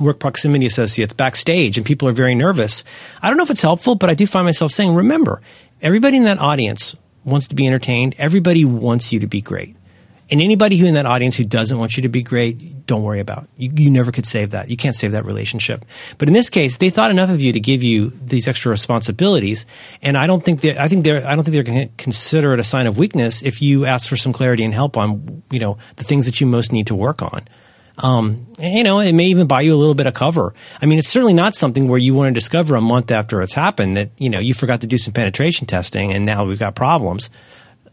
work 0.00 0.18
proximity 0.18 0.66
associates 0.66 1.14
backstage 1.14 1.76
and 1.76 1.86
people 1.86 2.08
are 2.08 2.12
very 2.12 2.34
nervous. 2.34 2.82
I 3.22 3.28
don't 3.28 3.36
know 3.36 3.44
if 3.44 3.50
it's 3.50 3.62
helpful, 3.62 3.94
but 3.94 4.10
I 4.10 4.14
do 4.14 4.26
find 4.26 4.44
myself 4.44 4.72
saying, 4.72 4.92
remember, 4.94 5.40
everybody 5.80 6.16
in 6.16 6.24
that 6.24 6.38
audience 6.38 6.96
wants 7.24 7.48
to 7.48 7.54
be 7.54 7.66
entertained. 7.66 8.14
Everybody 8.18 8.64
wants 8.64 9.12
you 9.12 9.20
to 9.20 9.26
be 9.26 9.40
great. 9.40 9.76
And 10.30 10.40
anybody 10.40 10.78
who 10.78 10.86
in 10.86 10.94
that 10.94 11.04
audience 11.04 11.36
who 11.36 11.44
doesn't 11.44 11.78
want 11.78 11.96
you 11.96 12.02
to 12.04 12.08
be 12.08 12.22
great, 12.22 12.86
don't 12.86 13.02
worry 13.02 13.20
about. 13.20 13.46
You, 13.58 13.70
you 13.76 13.90
never 13.90 14.10
could 14.10 14.24
save 14.24 14.50
that. 14.50 14.70
You 14.70 14.76
can't 14.76 14.96
save 14.96 15.12
that 15.12 15.26
relationship. 15.26 15.84
But 16.16 16.28
in 16.28 16.34
this 16.34 16.48
case, 16.48 16.78
they 16.78 16.88
thought 16.88 17.10
enough 17.10 17.28
of 17.28 17.42
you 17.42 17.52
to 17.52 17.60
give 17.60 17.82
you 17.82 18.10
these 18.10 18.48
extra 18.48 18.70
responsibilities. 18.70 19.66
And 20.02 20.16
I 20.16 20.26
don't 20.26 20.42
think 20.42 20.62
that 20.62 20.78
I 20.80 20.88
think 20.88 21.04
they're 21.04 21.26
I 21.26 21.34
don't 21.34 21.44
think 21.44 21.54
they're 21.54 21.62
going 21.62 21.88
to 21.88 21.94
consider 22.02 22.54
it 22.54 22.60
a 22.60 22.64
sign 22.64 22.86
of 22.86 22.98
weakness 22.98 23.42
if 23.42 23.60
you 23.60 23.84
ask 23.84 24.08
for 24.08 24.16
some 24.16 24.32
clarity 24.32 24.64
and 24.64 24.72
help 24.72 24.96
on 24.96 25.42
you 25.50 25.60
know 25.60 25.76
the 25.96 26.04
things 26.04 26.24
that 26.26 26.40
you 26.40 26.46
most 26.46 26.72
need 26.72 26.86
to 26.86 26.94
work 26.94 27.20
on. 27.20 27.46
Um, 27.98 28.48
you 28.58 28.82
know, 28.82 28.98
it 28.98 29.12
may 29.12 29.26
even 29.26 29.46
buy 29.46 29.60
you 29.60 29.74
a 29.74 29.76
little 29.76 29.94
bit 29.94 30.06
of 30.06 30.14
cover. 30.14 30.52
I 30.82 30.86
mean, 30.86 30.98
it's 30.98 31.08
certainly 31.08 31.32
not 31.32 31.54
something 31.54 31.86
where 31.86 31.98
you 31.98 32.12
want 32.12 32.28
to 32.28 32.34
discover 32.34 32.74
a 32.74 32.80
month 32.80 33.10
after 33.10 33.40
it's 33.40 33.54
happened 33.54 33.96
that, 33.96 34.10
you 34.18 34.30
know, 34.30 34.40
you 34.40 34.52
forgot 34.52 34.80
to 34.80 34.86
do 34.86 34.98
some 34.98 35.14
penetration 35.14 35.66
testing 35.66 36.12
and 36.12 36.24
now 36.24 36.44
we've 36.44 36.58
got 36.58 36.74
problems. 36.74 37.30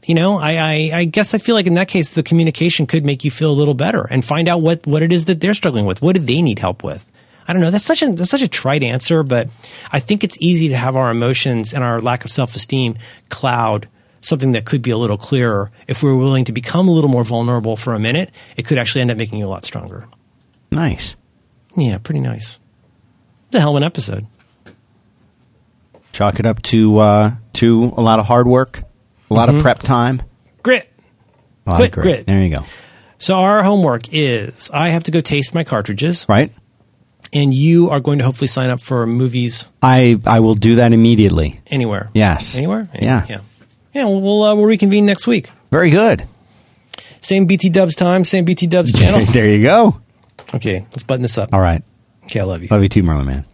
You 0.04 0.16
know, 0.16 0.40
I, 0.40 0.56
I, 0.56 0.92
I 0.94 1.06
guess 1.06 1.36
I 1.36 1.38
feel 1.38 1.54
like 1.54 1.68
in 1.68 1.76
that 1.76 1.88
case, 1.88 2.10
the 2.10 2.24
communication 2.24 2.88
could 2.88 3.06
make 3.06 3.24
you 3.24 3.30
feel 3.30 3.52
a 3.52 3.54
little 3.54 3.76
better 3.76 4.08
and 4.10 4.26
find 4.26 4.50
out 4.50 4.62
what, 4.62 4.88
what 4.88 5.04
it 5.04 5.12
is 5.12 5.26
that 5.26 5.40
they're 5.40 5.54
struggling 5.54 5.86
with. 5.86 6.02
What 6.02 6.16
do 6.16 6.22
they 6.22 6.42
need 6.42 6.58
help 6.58 6.84
with? 6.84 7.10
I 7.48 7.54
don't 7.54 7.62
know. 7.62 7.72
That's 7.72 7.86
such 7.86 8.02
a 8.02 8.12
that's 8.12 8.30
such 8.30 8.44
a 8.44 8.48
trite 8.48 8.84
answer, 8.84 9.24
but 9.24 9.50
I 9.92 10.00
think 10.00 10.24
it's 10.24 10.38
easy 10.40 10.70
to 10.70 10.78
have 10.78 10.96
our 10.96 11.12
emotions 11.12 11.74
and 11.74 11.84
our 11.84 12.00
lack 12.00 12.24
of 12.24 12.32
self 12.32 12.56
esteem 12.56 12.98
cloud 13.30 13.88
something 14.22 14.52
that 14.54 14.66
could 14.66 14.82
be 14.82 14.92
a 14.92 14.98
little 14.98 15.18
clearer. 15.18 15.72
If 15.88 16.04
we 16.04 16.10
were 16.10 16.18
willing 16.18 16.46
to 16.46 16.52
become 16.52 16.88
a 16.88 16.92
little 16.92 17.10
more 17.10 17.24
vulnerable 17.24 17.76
for 17.76 17.94
a 17.94 18.00
minute, 18.00 18.32
it 18.58 18.66
could 18.66 18.78
actually 18.78 19.02
end 19.02 19.12
up 19.12 19.18
making 19.18 19.40
you 19.40 19.46
a 19.46 19.50
lot 19.50 19.66
stronger. 19.66 20.08
Nice. 20.72 21.16
Yeah, 21.76 21.98
pretty 21.98 22.20
nice. 22.22 22.60
The 23.52 23.60
hell 23.60 23.72
of 23.72 23.78
an 23.78 23.84
episode. 23.84 24.26
Chalk 26.12 26.40
it 26.40 26.46
up 26.46 26.62
to 26.64 26.98
uh, 27.00 27.32
to 27.54 27.94
a 27.96 28.02
lot 28.02 28.20
of 28.20 28.26
hard 28.26 28.48
work, 28.48 28.84
a 29.30 29.34
lot 29.34 29.48
Mm-hmm. 29.48 29.58
of 29.58 29.64
prep 29.64 29.80
time, 29.80 30.22
Grit. 30.62 30.90
a 31.66 31.70
lot 31.72 31.76
Quit 31.78 31.92
grit. 31.92 32.04
grit. 32.04 32.26
There 32.26 32.42
you 32.44 32.50
go. 32.56 32.66
So 33.18 33.36
our 33.36 33.64
homework 33.64 34.04
is 34.12 34.70
I 34.74 34.90
have 34.90 35.04
to 35.06 35.12
go 35.12 35.22
taste 35.22 35.56
my 35.56 35.64
cartridges, 35.64 36.26
Right. 36.28 36.52
and 37.34 37.54
you 37.54 37.90
are 37.92 38.00
going 38.02 38.20
to 38.20 38.26
hopefully 38.26 38.48
sign 38.48 38.70
up 38.70 38.82
for 38.82 39.06
movies 39.08 39.70
I 39.82 40.20
I 40.26 40.42
will 40.42 40.56
do 40.56 40.76
that 40.76 40.92
immediately. 40.92 41.62
anywhere. 41.68 42.10
Yes. 42.14 42.56
Anywhere? 42.56 42.90
Yeah. 43.00 43.26
Yeah. 43.30 43.38
Yeah, 43.94 44.06
well, 44.06 44.22
we'll, 44.22 44.44
uh, 44.44 44.56
we'll 44.56 44.66
reconvene 44.66 45.06
next 45.06 45.28
week. 45.28 45.50
Very 45.72 45.90
good. 45.90 46.26
Same 47.22 47.46
BT 47.46 47.70
Dubs 47.70 47.96
time, 47.96 48.24
same 48.24 48.46
BT 48.46 48.68
Dubs 48.68 48.92
channel. 48.94 49.26
there 49.32 49.48
you 49.48 49.62
go. 49.62 50.00
Okay, 50.54 50.86
let's 50.92 51.04
button 51.04 51.22
this 51.22 51.38
up. 51.38 51.54
All 51.54 51.62
right. 51.62 51.84
Okay, 52.26 52.40
I 52.40 52.44
love 52.44 52.62
you. 52.62 52.68
Love 52.70 52.84
you 52.84 52.90
too, 52.90 53.04
Merlin 53.04 53.26
Mann. 53.26 53.46